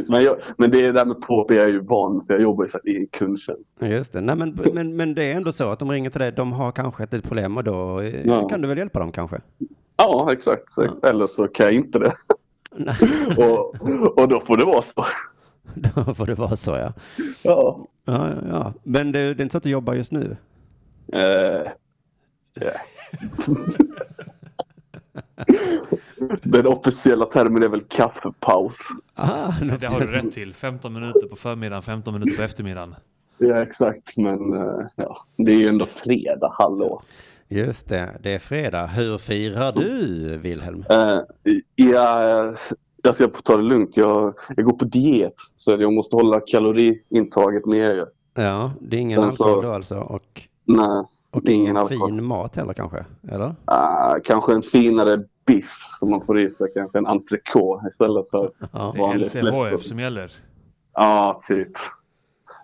Men, 0.08 0.22
jag, 0.24 0.36
men 0.58 0.70
det 0.70 0.92
där 0.92 1.04
med 1.04 1.20
påhopp 1.20 1.50
är 1.50 1.54
jag 1.54 1.70
ju 1.70 1.80
van 1.80 2.24
för 2.26 2.34
jag 2.34 2.42
jobbar 2.42 2.68
ju 2.84 2.92
i 3.02 3.06
kundtjänst. 3.06 3.76
Just 3.80 4.12
det. 4.12 4.20
Nej, 4.20 4.36
men, 4.36 4.58
men, 4.72 4.96
men 4.96 5.14
det 5.14 5.24
är 5.24 5.36
ändå 5.36 5.52
så 5.52 5.68
att 5.70 5.78
de 5.78 5.90
ringer 5.90 6.10
till 6.10 6.20
dig, 6.20 6.32
de 6.32 6.52
har 6.52 6.72
kanske 6.72 7.04
ett 7.04 7.12
litet 7.12 7.28
problem 7.28 7.56
och 7.56 7.64
då 7.64 8.00
eh, 8.00 8.26
Ja. 8.26 8.48
kan 8.48 8.60
du 8.62 8.68
väl 8.68 8.78
hjälpa 8.78 8.98
dem 8.98 9.12
kanske? 9.12 9.40
Ja, 9.96 10.32
exakt. 10.32 10.62
exakt. 10.62 11.04
Eller 11.04 11.26
så 11.26 11.48
kan 11.48 11.66
jag 11.66 11.74
inte 11.74 11.98
det. 11.98 12.12
Och, 13.36 13.74
och 14.18 14.28
då 14.28 14.40
får 14.40 14.56
det 14.56 14.64
vara 14.64 14.82
så. 14.82 15.06
då 16.04 16.14
får 16.14 16.26
det 16.26 16.34
vara 16.34 16.56
så 16.56 16.70
ja. 16.70 16.92
Ja. 17.42 17.86
Ja, 18.04 18.28
ja, 18.28 18.36
ja. 18.48 18.72
Men 18.82 19.12
det, 19.12 19.34
det 19.34 19.40
är 19.40 19.42
inte 19.42 19.52
så 19.52 19.58
att 19.58 19.64
du 19.64 19.70
jobbar 19.70 19.94
just 19.94 20.12
nu? 20.12 20.36
Eh, 21.12 21.70
ja. 22.54 22.70
Den 26.42 26.66
officiella 26.66 27.26
termen 27.26 27.62
är 27.62 27.68
väl 27.68 27.84
kaffepaus. 27.88 28.76
Aha, 29.14 29.54
Det 29.80 29.86
har 29.86 30.00
du 30.00 30.06
rätt 30.06 30.32
till. 30.32 30.54
15 30.54 30.92
minuter 30.92 31.28
på 31.28 31.36
förmiddagen, 31.36 31.82
15 31.82 32.14
minuter 32.14 32.36
på 32.36 32.42
eftermiddagen. 32.42 32.94
Ja, 33.38 33.62
exakt. 33.62 34.16
Men 34.16 34.52
eh, 34.52 34.86
ja, 34.96 35.18
det 35.36 35.52
är 35.52 35.56
ju 35.56 35.68
ändå 35.68 35.86
fredag, 35.86 36.50
hallå. 36.52 37.02
Just 37.48 37.88
det, 37.88 38.16
det 38.22 38.34
är 38.34 38.38
fredag. 38.38 38.86
Hur 38.86 39.18
firar 39.18 39.72
du, 39.72 40.36
Wilhelm? 40.36 40.84
Eh, 40.90 41.18
ja, 41.74 42.54
jag 43.02 43.14
ska 43.14 43.28
ta 43.28 43.56
det 43.56 43.62
lugnt. 43.62 43.96
Jag, 43.96 44.34
jag 44.56 44.66
går 44.66 44.72
på 44.72 44.84
diet. 44.84 45.34
Så 45.54 45.70
jag 45.70 45.92
måste 45.92 46.16
hålla 46.16 46.40
kaloriintaget 46.40 47.66
nere. 47.66 48.06
Ja, 48.34 48.72
det 48.80 48.96
är 48.96 49.00
ingen 49.00 49.20
Alltså- 49.22 49.44
alkohol 49.44 49.64
då 49.64 49.72
alltså 49.72 49.98
och, 49.98 50.42
Nej, 50.68 51.04
och 51.32 51.48
ingen 51.48 51.76
ingen 51.76 51.88
fin 51.88 52.24
mat 52.24 52.56
heller 52.56 52.72
kanske? 52.72 53.04
Eller? 53.30 53.54
Ah, 53.64 54.16
kanske 54.24 54.52
en 54.52 54.62
finare 54.62 55.24
biff 55.46 55.72
som 56.00 56.10
man 56.10 56.26
får 56.26 56.40
i 56.40 56.50
sig. 56.50 56.68
Kanske 56.74 56.98
en 56.98 57.06
entrecote 57.06 57.88
istället 57.88 58.28
för 58.30 58.52
Ja. 58.72 58.90
Det 58.94 58.98
är 58.98 59.02
vanlig 59.02 59.26
LCHF 59.26 59.70
fläsk. 59.70 59.84
som 59.88 59.98
gäller. 59.98 60.32
Ja, 60.94 61.40
typ. 61.48 61.68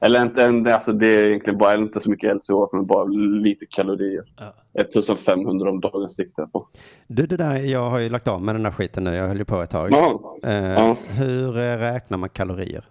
Eller 0.04 0.22
inte, 0.22 0.44
en- 0.44 0.66
alltså 0.66 0.92
det 0.92 1.06
är 1.06 1.24
egentligen 1.24 1.58
bara 1.58 1.74
inte 1.74 2.00
så 2.00 2.10
mycket 2.10 2.30
LCHF 2.36 2.68
men 2.72 2.86
bara 2.86 3.04
lite 3.42 3.66
kalorier. 3.66 4.24
Ja. 4.36 4.54
1500 4.80 5.70
om 5.70 5.80
dagen 5.80 6.08
siktar 6.08 6.42
jag 6.42 6.52
på. 6.52 6.68
Du, 7.06 7.26
det 7.26 7.36
där, 7.36 7.56
jag 7.58 7.90
har 7.90 7.98
ju 7.98 8.08
lagt 8.08 8.28
av 8.28 8.42
med 8.42 8.54
den 8.54 8.64
här 8.64 8.72
skiten 8.72 9.04
nu. 9.04 9.14
Jag 9.14 9.28
höll 9.28 9.38
ju 9.38 9.44
på 9.44 9.62
ett 9.62 9.70
tag. 9.70 9.92
Ja. 9.92 10.36
Eh, 10.44 10.72
Ja. 10.72 10.96
Hur 11.18 11.52
räknar 11.78 12.18
man 12.18 12.28
kalorier? 12.28 12.84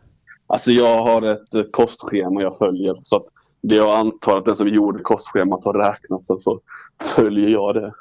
Alltså 0.47 0.71
jag 0.71 1.03
har 1.03 1.21
ett 1.21 1.53
eh, 1.53 1.63
kostschema 1.71 2.41
jag 2.41 2.57
följer. 2.57 2.95
Så 3.03 3.15
att 3.15 3.23
det 3.61 3.75
jag 3.75 3.99
antar 3.99 4.37
att 4.37 4.45
den 4.45 4.55
som 4.55 4.67
gjorde 4.67 4.99
kostschemat 5.03 5.65
har 5.65 5.73
räknat 5.73 6.25
så, 6.25 6.37
så 6.37 6.59
följer 7.15 7.49
jag 7.49 7.75
det. 7.75 7.93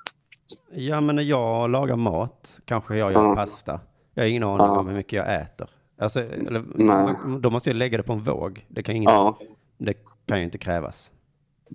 Ja, 0.73 1.01
men 1.01 1.17
när 1.17 1.23
jag 1.23 1.71
lagar 1.71 1.97
mat 1.97 2.61
kanske 2.65 2.97
jag 2.97 3.13
gör 3.13 3.23
Ja. 3.25 3.35
pasta. 3.37 3.81
Jag 4.15 4.23
har 4.23 4.29
ingen 4.29 4.43
aning 4.45 4.67
Ja. 4.67 4.79
om 4.79 4.87
hur 4.89 4.95
mycket 4.95 5.13
jag 5.13 5.35
äter. 5.41 5.69
Alltså, 6.01 6.21
eller, 6.21 6.65
Nej. 6.75 7.15
då 7.41 7.51
måste 7.51 7.71
jag 7.71 7.77
lägga 7.77 7.97
det 7.97 8.03
på 8.03 8.13
en 8.13 8.23
våg. 8.23 8.65
Det 8.69 8.83
kan, 8.83 8.97
ingen, 8.97 9.11
Ja, 9.11 9.39
det 9.79 9.95
kan 10.27 10.39
ju 10.39 10.45
inte 10.45 10.59
krävas. 10.59 11.13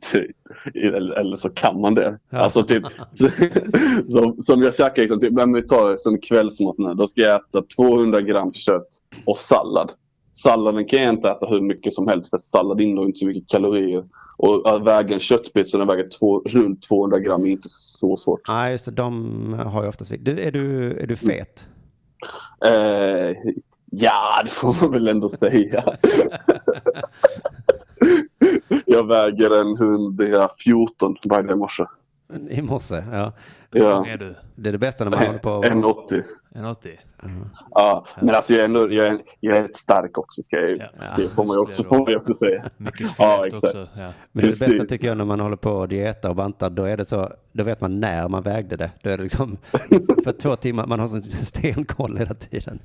typ. 0.02 0.36
Eller, 0.76 1.16
eller 1.20 1.36
så 1.36 1.50
kan 1.50 1.82
man 1.82 1.96
det. 1.96 2.20
Ja. 2.30 2.38
Alltså 2.38 2.64
typ, 2.64 2.84
som, 4.10 4.42
som 4.42 4.62
jag 4.62 4.76
käkar, 4.76 5.02
liksom, 5.02 5.20
typ, 5.20 5.34
men 5.34 5.54
vi 5.54 5.62
tar 5.62 5.98
som 5.98 6.18
kvällsmat 6.18 6.78
nu. 6.78 6.94
Då 6.94 7.08
ska 7.08 7.22
jag 7.22 7.36
äta 7.36 7.62
200 7.62 8.22
gram 8.22 8.54
kött 8.54 8.88
och 9.26 9.38
sallad. 9.38 9.92
Salladen 10.34 10.86
kan 10.86 11.02
jag 11.04 11.14
inte 11.14 11.30
äta 11.30 11.46
hur 11.46 11.62
mycket 11.62 11.94
som 11.94 12.08
helst 12.08 12.30
för 12.30 12.38
sallad 12.38 12.82
innehåller 12.82 13.08
inte 13.08 13.20
så 13.20 13.26
mycket 13.26 13.50
kalorier. 13.50 14.04
Och 14.38 14.76
att 14.76 14.84
väga 14.84 15.14
en 15.14 15.20
köttbit 15.20 15.70
så 15.70 15.78
den 15.78 15.88
väger 15.88 16.08
två, 16.20 16.40
runt 16.40 16.82
200 16.82 17.20
gram 17.20 17.46
är 17.46 17.50
inte 17.50 17.70
så 17.70 18.18
svårt. 18.18 18.48
Nej, 18.48 18.72
just 18.72 18.86
det. 18.86 18.92
De 18.92 19.54
har 19.54 19.84
ju 19.84 19.90
oftast... 19.90 20.12
Du, 20.20 20.40
är, 20.40 20.52
du, 20.52 20.94
är 21.00 21.08
du 21.08 21.16
fet? 21.16 21.70
Eh, 22.66 23.38
ja, 23.98 24.42
det 24.46 24.50
får 24.52 24.78
man 24.82 24.92
väl 24.92 25.08
ändå 25.08 25.30
säga. 25.30 25.84
jag 28.86 29.08
väger 29.08 29.62
en 29.62 29.76
114 30.32 31.16
varje 31.30 31.56
morse. 31.56 31.84
I 32.50 32.62
morse? 32.62 33.04
Ja. 33.12 33.32
Hur 33.72 33.82
Ja. 33.82 34.06
är 34.08 34.18
du? 34.18 34.36
Det 34.56 34.70
är 34.70 34.72
det 34.72 34.78
bästa 34.78 35.04
när 35.04 35.12
man 35.12 35.26
håller 35.26 35.40
på... 35.40 35.50
1,80. 35.50 36.24
1,80? 36.56 36.98
Ja, 37.72 38.06
men 38.22 38.36
alltså 38.36 38.54
jag 38.54 38.62
är, 38.62 38.66
ändå, 38.66 38.92
jag 38.94 39.08
är, 39.08 39.20
jag 39.40 39.58
är 39.58 39.62
rätt 39.64 39.76
stark 39.78 40.18
också 40.18 40.44
ska 40.44 40.60
jag, 40.60 40.78
Ja. 40.78 41.06
ska 41.06 41.22
jag, 41.22 41.32
får, 41.32 41.44
man 41.46 41.56
ju 41.56 41.60
också, 41.62 41.84
Ja. 41.84 41.90
får 41.90 41.98
man 41.98 42.08
ju 42.08 42.16
också 42.18 42.34
säga. 42.34 42.64
Mycket 42.78 43.08
Ja, 43.18 43.46
exakt. 43.48 43.64
också. 43.64 43.88
Ja. 43.98 44.12
Men 44.32 44.46
det, 44.46 44.60
det 44.60 44.68
bästa 44.70 44.86
tycker 44.86 45.08
jag 45.08 45.18
när 45.18 45.26
man 45.26 45.40
håller 45.40 45.56
på 45.56 45.72
och 45.72 45.88
dietar 45.88 46.30
och 46.30 46.36
bantar, 46.36 46.70
då 46.70 46.84
är 46.84 46.98
det 46.98 47.06
så, 47.06 47.32
då 47.52 47.64
vet 47.64 47.82
man 47.82 48.00
när 48.00 48.28
man 48.28 48.44
vägde 48.44 48.76
det. 48.76 48.92
Då 49.04 49.10
är 49.10 49.18
det 49.18 49.24
liksom 49.24 49.58
för 50.24 50.32
två 50.32 50.56
timmar, 50.56 50.88
man 50.88 51.00
har 51.00 51.08
sån 51.08 51.22
stenkoll 51.22 52.18
hela 52.18 52.34
tiden. 52.34 52.80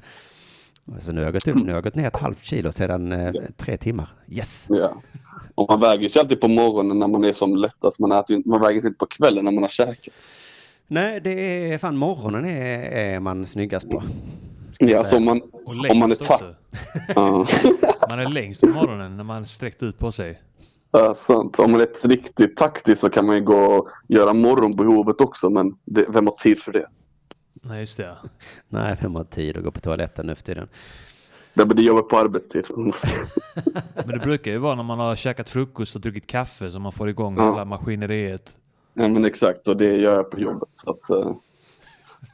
Så 0.98 1.12
nu 1.12 1.20
har 1.20 1.24
jag 1.24 1.32
gått 1.32 1.48
upp, 1.48 1.56
nu 1.56 1.66
har 1.66 1.74
jag 1.74 1.84
gått 1.84 1.94
ner 1.94 2.06
ett 2.06 2.16
halvt 2.16 2.44
kilo 2.44 2.72
sedan 2.72 3.12
eh, 3.12 3.32
tre 3.56 3.76
timmar. 3.76 4.08
Yes! 4.28 4.66
Ja. 4.68 5.02
Och 5.54 5.70
man 5.70 5.80
väger 5.80 6.08
sig 6.08 6.20
alltid 6.20 6.40
på 6.40 6.48
morgonen 6.48 6.98
när 6.98 7.08
man 7.08 7.24
är 7.24 7.32
som 7.32 7.56
lättast. 7.56 7.98
Man, 7.98 8.12
äter, 8.12 8.42
man 8.44 8.60
väger 8.60 8.80
sig 8.80 8.88
inte 8.88 8.98
på 8.98 9.06
kvällen 9.06 9.44
när 9.44 9.52
man 9.52 9.62
har 9.62 9.68
käkat. 9.68 10.14
Nej, 10.86 11.20
det 11.20 11.72
är 11.72 11.78
fan 11.78 11.96
morgonen 11.96 12.44
är, 12.44 12.80
är 12.80 13.20
man 13.20 13.46
snyggast 13.46 13.90
på. 13.90 14.02
Ja, 14.78 14.86
säga. 14.86 15.04
så 15.04 15.16
om 15.16 15.24
man, 15.24 15.40
Och 15.40 15.90
om 15.90 15.98
man 15.98 16.10
är 16.10 16.14
tack. 16.14 16.42
Man 18.10 18.18
är 18.18 18.32
längst 18.32 18.60
på 18.60 18.66
morgonen 18.66 19.16
när 19.16 19.24
man 19.24 19.46
sträckt 19.46 19.82
ut 19.82 19.98
på 19.98 20.12
sig. 20.12 20.40
Ja, 20.90 21.14
sant. 21.14 21.58
Om 21.58 21.72
man 21.72 21.80
är 21.80 22.08
riktigt 22.08 22.56
taktisk 22.56 23.00
så 23.00 23.10
kan 23.10 23.26
man 23.26 23.36
ju 23.36 23.42
gå 23.42 23.56
och 23.56 23.88
göra 24.08 24.32
morgonbehovet 24.32 25.20
också. 25.20 25.50
Men 25.50 25.74
det, 25.84 26.06
vem 26.08 26.26
har 26.26 26.34
tid 26.34 26.58
för 26.58 26.72
det? 26.72 26.86
Nej, 27.62 27.80
just 27.80 27.96
det. 27.96 28.16
Nej, 28.68 28.96
vem 29.02 29.14
har 29.14 29.24
tid 29.24 29.56
att 29.56 29.64
gå 29.64 29.70
på 29.70 29.80
toaletten 29.80 30.26
nu 30.26 30.34
för 30.34 30.42
tiden? 30.42 30.68
Det 31.54 31.66
blir 31.66 31.84
jobba 31.84 32.02
på 32.02 32.18
arbetstid. 32.18 32.66
Men 33.94 34.08
det 34.08 34.18
brukar 34.18 34.50
ju 34.50 34.58
vara 34.58 34.74
när 34.74 34.82
man 34.82 34.98
har 34.98 35.16
käkat 35.16 35.50
frukost 35.50 35.94
och 35.94 36.00
druckit 36.00 36.26
kaffe 36.26 36.70
som 36.70 36.82
man 36.82 36.92
får 36.92 37.08
igång 37.08 37.36
Ja. 37.36 37.50
hela 37.50 37.64
maskineriet. 37.64 38.56
Ja, 38.94 39.08
men 39.08 39.24
exakt. 39.24 39.68
Och 39.68 39.76
det 39.76 39.96
gör 39.96 40.14
jag 40.14 40.30
på 40.30 40.40
jobbet. 40.40 40.68
Så 40.70 40.90
att, 40.90 41.10
eh, 41.10 41.32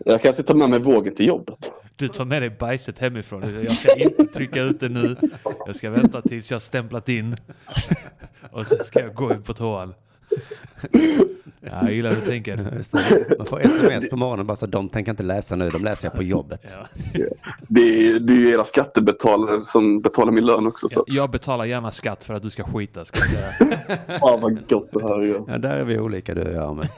jag 0.05 0.23
kanske 0.23 0.43
tar 0.43 0.55
med 0.55 0.71
mig 0.71 0.79
vågen 0.81 1.15
till 1.15 1.27
jobbet. 1.27 1.73
Du 1.97 2.09
tar 2.09 2.25
med 2.25 2.43
dig 2.43 2.51
bajset 2.51 2.99
hemifrån. 2.99 3.55
Jag 3.63 3.71
ska 3.71 3.95
inte 3.95 4.25
trycka 4.25 4.63
ut 4.63 4.81
det 4.81 4.89
nu. 4.89 5.17
Jag 5.67 5.77
ska 5.77 5.91
vänta 5.91 6.23
tills 6.23 6.51
jag 6.51 6.55
har 6.55 6.61
stämplat 6.61 7.09
in. 7.09 7.37
Och 8.53 8.67
sen 8.67 8.85
ska 8.85 9.01
jag 9.01 9.15
gå 9.15 9.33
in 9.33 9.43
på 9.43 9.55
toan. 9.55 9.95
Ja, 11.71 11.83
jag 11.83 11.93
gillar 11.93 12.11
hur 12.11 12.21
du 12.21 12.27
tänker. 12.27 12.57
Man 13.39 13.47
får 13.47 13.61
sms 13.61 14.09
på 14.09 14.17
morgonen 14.17 14.47
bara 14.47 14.57
så 14.57 14.67
de 14.67 14.89
tänker 14.89 15.11
inte 15.11 15.23
läsa 15.23 15.57
nu, 15.57 15.71
de 15.71 15.85
läser 15.85 16.09
jag 16.09 16.15
på 16.15 16.23
jobbet. 16.23 16.75
Ja. 16.79 16.87
Det 17.69 17.81
är, 17.81 18.21
det 18.21 18.33
är 18.33 18.37
ju 18.37 18.49
era 18.49 18.65
skattebetalare 18.65 19.65
som 19.65 20.01
betalar 20.01 20.33
min 20.33 20.47
lön 20.47 20.67
också. 20.67 20.89
Så. 20.89 21.05
Jag, 21.07 21.31
betalar 21.31 21.65
gärna 21.65 21.91
skatt 21.91 22.25
för 22.25 22.35
att 22.35 22.43
du 22.43 22.51
ska 22.51 22.65
skita. 22.65 23.05
Ska 23.05 23.19
jag 23.19 23.29
säga. 23.29 23.99
Ja, 24.21 24.39
vad 24.43 24.69
gott 24.69 24.93
det 24.93 25.03
här 25.03 25.21
är. 25.23 25.45
Ja, 25.49 25.59
där 25.59 25.79
är 25.79 25.85
vi 25.85 25.99
olika 25.99 26.35
du 26.35 26.43
och 26.43 26.55
jag 26.55 26.77
med. 26.77 26.89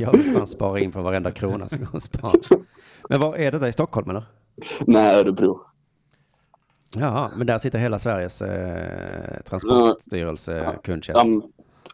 jag 0.00 0.12
vill 0.12 0.32
fan 0.32 0.46
spara 0.46 0.80
in 0.80 0.92
på 0.92 1.02
varenda 1.02 1.30
krona 1.30 1.68
som 1.68 1.78
går 1.78 1.96
att 1.96 2.02
spara. 2.02 2.32
Men 3.08 3.20
vad 3.20 3.40
är 3.40 3.50
det 3.50 3.58
där 3.58 3.68
i 3.68 3.72
Stockholm 3.72 4.10
eller? 4.10 4.22
Nej, 4.86 5.14
Örebro. 5.14 5.60
Ja, 6.96 7.30
men 7.36 7.46
där 7.46 7.58
sitter 7.58 7.78
hela 7.78 7.98
Sveriges 7.98 8.42
eh, 8.42 9.40
transportstyrelse, 9.44 10.78
kundtjänst. 10.84 11.26
Um, 11.26 11.42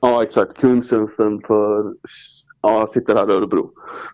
ja, 0.01 0.23
exakt. 0.23 0.57
Kundtjänsten 0.57 1.41
för... 1.47 1.95
Ja, 2.63 2.87
sitter 2.93 3.15
här 3.17 3.31
i 3.31 3.35
Örebro. 3.35 3.71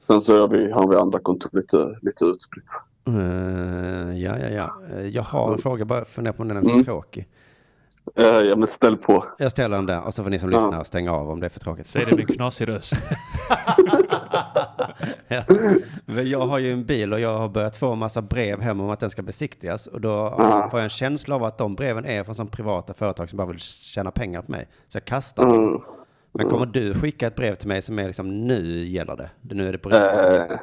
Sen 0.07 0.21
så 0.21 0.41
har 0.41 0.49
vi, 0.49 0.71
har 0.73 0.89
vi 0.89 0.97
andra 0.97 1.19
kontor 1.19 1.51
lite, 1.53 1.95
lite 2.03 2.25
utspritt. 2.25 2.65
Eh, 3.09 4.19
ja, 4.23 4.39
ja, 4.39 4.49
ja. 4.49 4.71
Eh, 4.99 5.07
Jag 5.09 5.23
har 5.23 5.53
en 5.53 5.59
fråga, 5.59 5.85
bara 5.85 6.05
fundera 6.05 6.33
på 6.33 6.43
om 6.43 6.49
den 6.49 6.57
är 6.57 6.61
Mm. 6.71 6.85
tråkig. 6.85 7.29
Eh, 8.17 8.25
ja, 8.27 8.57
men 8.57 8.69
ställ 8.69 8.97
på. 8.97 9.25
Jag 9.39 9.51
ställer 9.51 9.77
den 9.77 9.87
där 9.87 10.01
och 10.03 10.15
så 10.15 10.23
får 10.23 10.31
ni 10.31 10.39
som 10.39 10.51
Ja. 10.53 10.57
lyssnar 10.59 10.85
stänga 10.85 11.13
av 11.13 11.31
om 11.31 11.41
det 11.41 11.47
är 11.47 11.51
för 11.51 11.61
tråkigt. 11.61 11.87
Säg 11.87 12.05
det 12.05 12.11
med 12.17 12.21
en 12.31 12.35
knasig 12.37 12.69
röst. 12.69 12.97
Ja. 15.29 15.43
Jag 16.23 16.47
har 16.47 16.59
ju 16.59 16.73
en 16.73 16.85
bil 16.85 17.13
och 17.13 17.21
jag 17.21 17.39
har 17.39 17.49
börjat 17.49 17.77
få 17.77 17.93
en 17.93 17.99
massa 17.99 18.23
brev 18.23 18.61
hem 18.61 18.81
om 18.81 18.91
att 18.91 19.01
den 19.01 19.11
ska 19.11 19.23
besiktigas. 19.23 19.87
Och 19.87 20.01
då 20.01 20.09
Ja. 20.39 20.69
får 20.71 20.81
jag 20.81 20.85
en 20.85 20.91
känsla 20.91 21.35
av 21.35 21.45
att 21.45 21.59
de 21.59 21.75
breven 21.75 22.05
är 22.05 22.25
från 22.25 22.35
som 22.35 22.49
privata 22.49 22.95
företag 22.95 23.31
som 23.31 23.37
bara 23.37 23.47
vill 23.49 23.59
tjäna 23.61 24.11
pengar 24.11 24.43
på 24.43 24.53
mig. 24.53 24.69
Så 24.89 24.97
jag 24.97 25.05
kastar 25.05 25.47
dem. 25.47 25.55
Mm. 25.69 25.81
Men 26.33 26.49
kommer 26.49 26.67
du 26.67 26.95
skicka 26.95 27.27
ett 27.27 27.35
brev 27.37 27.55
till 27.55 27.69
mig 27.69 27.83
som 27.83 27.99
är 27.99 28.05
liksom 28.05 28.47
nu 28.47 28.85
gäller 28.87 29.17
det? 29.17 29.31
Nu 29.41 29.69
är 29.69 29.73
det 29.73 29.79
på 29.79 29.89
riktigt? 29.89 30.51
Eh, 30.51 30.57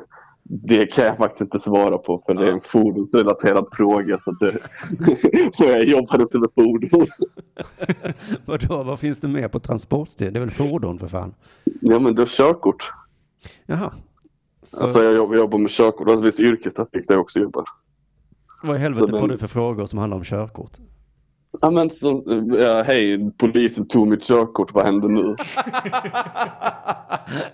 det 0.50 0.86
kan 0.86 1.06
jag 1.06 1.18
faktiskt 1.18 1.41
inte 1.41 1.60
svara 1.60 1.98
på 1.98 2.22
för 2.26 2.34
det 2.34 2.48
är 2.48 2.52
en 2.52 2.62
fordonsrelaterad 2.62 3.68
fråga. 3.72 4.20
Så, 4.22 4.32
det, 4.32 4.58
så 5.54 5.64
jag 5.64 5.84
jobbar 5.84 6.22
inte 6.22 6.39
med 6.39 6.50
fordon. 6.56 7.08
Vadå, 8.45 8.84
vad 8.84 9.00
finns 9.00 9.20
det 9.20 9.28
mer 9.28 9.48
på 9.48 9.60
transportstöd? 9.60 10.34
Det 10.34 10.38
är 10.38 10.41
väl 10.41 10.52
fordon 10.52 11.00
för 11.00 11.08
fan? 11.08 11.34
Ja 11.82 12.00
men 12.00 12.16
det 12.16 12.22
är 12.22 12.26
körkort. 12.26 12.91
Jaha. 13.66 13.93
Så 14.64 14.84
Alltså 14.84 15.04
jag 15.04 15.16
jobbar, 15.16 15.36
jobbar 15.36 15.58
med 15.60 15.72
körkort. 15.72 16.08
Alltså 16.10 16.26
visst 16.26 16.39
yrkestrafik 16.39 17.08
där 17.08 17.16
jag 17.16 17.22
också 17.22 17.39
jobbar. 17.39 17.64
vad 18.64 18.76
i 18.76 18.80
helvete 18.80 19.00
så 19.00 19.12
den- 19.12 19.22
får 19.22 19.28
du 19.28 19.38
för 19.38 19.48
frågor 19.48 19.86
som 19.86 20.00
handlar 20.00 20.18
om 20.18 20.24
körkort? 20.24 20.72
Ja 21.62 21.72
men 21.72 21.89
så, 21.89 22.24
ja, 22.62 22.82
hej 22.82 23.32
polisen 23.38 23.88
tog 23.88 24.08
mitt 24.08 24.24
körkort, 24.28 24.74
vad 24.74 24.86
händer 24.86 25.10
nu? 25.10 25.36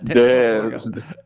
det, 0.00 0.32
är, 0.32 0.80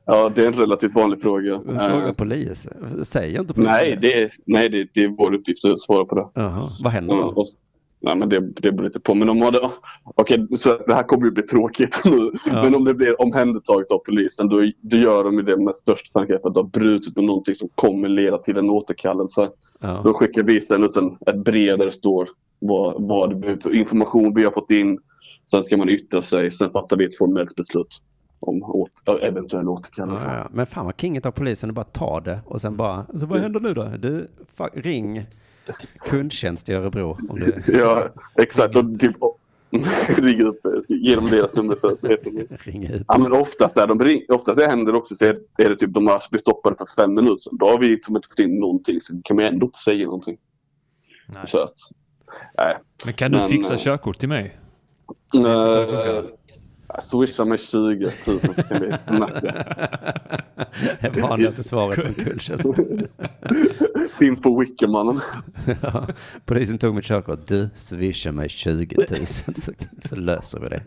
ja, 0.04 0.32
det 0.34 0.42
är 0.42 0.46
en 0.46 0.52
relativt 0.52 0.94
vanlig 0.94 1.22
fråga. 1.22 1.60
Fråga 1.60 2.08
Eh, 2.08 2.12
polis. 2.12 2.68
Säger 3.02 3.40
inte 3.40 3.54
polisen 3.54 3.74
nej, 3.74 3.98
det 4.00 4.22
är, 4.22 4.30
nej 4.44 4.68
det, 4.68 4.88
det 4.94 5.04
är 5.04 5.08
vår 5.08 5.34
uppgift 5.34 5.64
att 5.64 5.80
svara 5.80 6.04
på 6.04 6.14
det. 6.14 6.28
Jaha. 6.34 6.72
Vad 6.80 6.92
händer 6.92 7.16
då? 7.16 7.22
och, 7.22 7.46
nej 8.00 8.16
men 8.16 8.28
det, 8.28 8.40
det 8.40 8.72
beror 8.72 8.86
lite 8.86 9.00
på. 9.00 9.14
Men 9.14 9.28
om 9.28 9.40
det, 9.40 9.70
okej, 10.04 10.46
så 10.56 10.78
det 10.86 10.94
här 10.94 11.02
kommer 11.02 11.24
ju 11.24 11.30
bli 11.30 11.42
tråkigt 11.42 12.02
nu. 12.04 12.32
Ja. 12.46 12.62
Men 12.62 12.74
om 12.74 12.84
det 12.84 12.94
blir 12.94 13.22
omhändertaget 13.22 13.90
av 13.90 13.98
polisen 13.98 14.48
då, 14.48 14.62
då 14.80 14.96
gör 14.96 15.24
de 15.24 15.34
ju 15.34 15.42
det 15.42 15.56
med 15.56 15.74
största 15.74 16.10
sannolikhet 16.10 16.44
att 16.44 16.54
du 16.54 16.60
har 16.60 16.68
brutit 16.68 17.16
med 17.16 17.24
någonting 17.24 17.54
som 17.54 17.68
kommer 17.74 18.08
leda 18.08 18.38
till 18.38 18.56
en 18.56 18.70
återkallelse. 18.70 19.48
Ja. 19.80 20.00
Då 20.04 20.14
skickar 20.14 20.42
vi 20.42 20.60
sen 20.60 20.84
ut 20.84 20.96
en, 20.96 21.16
ett 21.26 21.44
brev 21.44 21.78
där 21.78 21.84
det 21.84 21.92
står 21.92 22.28
vad, 22.58 23.02
vad 23.08 23.40
det 23.40 23.62
för 23.62 23.74
information 23.74 24.34
vi 24.34 24.44
har 24.44 24.50
fått 24.50 24.70
in. 24.70 24.98
Sen 25.50 25.62
ska 25.62 25.76
man 25.76 25.88
yttra 25.88 26.22
sig. 26.22 26.50
Sen 26.50 26.70
fattar 26.70 26.96
vi 26.96 27.04
ett 27.04 27.18
formellt 27.18 27.56
beslut 27.56 28.02
om 28.40 28.62
åter, 28.62 29.24
eventuell 29.24 29.68
återkallelse. 29.68 30.28
Ja, 30.28 30.36
ja. 30.36 30.48
Men 30.52 30.66
fan 30.66 30.84
vad 30.84 31.00
kinget 31.00 31.26
av 31.26 31.30
polisen 31.30 31.70
att 31.70 31.74
bara 31.76 31.84
ta 31.84 32.20
det 32.20 32.40
och 32.46 32.60
sen 32.60 32.76
bara, 32.76 33.06
så 33.18 33.26
vad 33.26 33.40
händer 33.40 33.60
nu 33.60 33.74
då? 33.74 33.84
Du, 33.98 34.28
fa- 34.56 34.70
ring 34.82 35.26
kundtjänst 35.98 36.68
i 36.68 36.72
Örebro 36.72 37.18
om 37.28 37.38
du 37.38 37.62
Ja, 37.78 38.08
exakt. 38.34 38.76
Och 38.76 38.84
typ, 39.00 39.16
ring 40.18 40.42
upp, 40.42 40.60
ge 40.88 41.14
dem 41.14 41.30
deras 41.30 41.54
nummer 41.54 41.74
för 41.74 41.96
ringer 42.70 42.92
ut. 42.92 43.02
Ja 43.08 43.18
men 43.18 43.32
oftast 43.32 43.76
är 43.76 43.86
de 43.86 44.00
ring, 44.00 44.22
oftast 44.28 44.60
är 44.60 44.68
händer 44.68 44.94
också 44.94 45.14
så 45.14 45.24
är 45.24 45.38
är 45.58 45.70
det 45.70 45.76
typ 45.76 45.94
de 45.94 46.06
har 46.06 46.22
blivit 46.30 46.40
stoppade 46.40 46.76
för 46.76 46.86
fem 47.02 47.14
minuter 47.14 47.36
sedan. 47.36 47.56
Då 47.58 47.66
har 47.68 47.78
vi 47.78 47.88
liksom 47.88 48.16
inte 48.16 48.28
fått 48.28 48.38
in 48.38 48.60
någonting 48.60 49.00
så 49.00 49.20
kan 49.24 49.36
man 49.36 49.44
ändå 49.44 49.66
inte 49.66 49.78
säga 49.78 50.04
någonting. 50.04 50.36
Nej. 51.34 51.44
Så 51.48 51.58
att, 51.58 51.74
nej. 52.58 52.76
Men 53.04 53.14
kan 53.14 53.30
du 53.30 53.38
Men, 53.38 53.48
fixa 53.48 53.74
eh, 53.74 53.78
körkort 53.78 54.18
till 54.18 54.28
mig? 54.28 54.58
Nej, 55.34 55.86
funkar. 55.86 56.24
Swisha 57.02 57.44
mig 57.44 57.58
20 57.58 58.10
000 58.26 58.40
så 58.40 58.62
kan 58.62 58.80
vi 58.80 58.92
snacka. 58.96 59.64
Det 61.12 61.20
vanligaste 61.20 61.64
svaret 61.64 62.00
från 62.00 62.14
kundtjänsten. 62.14 63.08
Finns 64.18 64.40
på 64.42 64.58
Wickermannen. 64.58 65.20
Ja, 65.82 66.06
polisen 66.44 66.78
tog 66.78 66.94
mitt 66.94 67.04
körkort. 67.04 67.46
Du 67.46 67.70
swishar 67.74 68.32
mig 68.32 68.48
20 68.48 68.96
000 69.10 69.26
så, 69.26 69.72
så 70.08 70.16
löser 70.16 70.60
vi 70.60 70.68
det. 70.68 70.82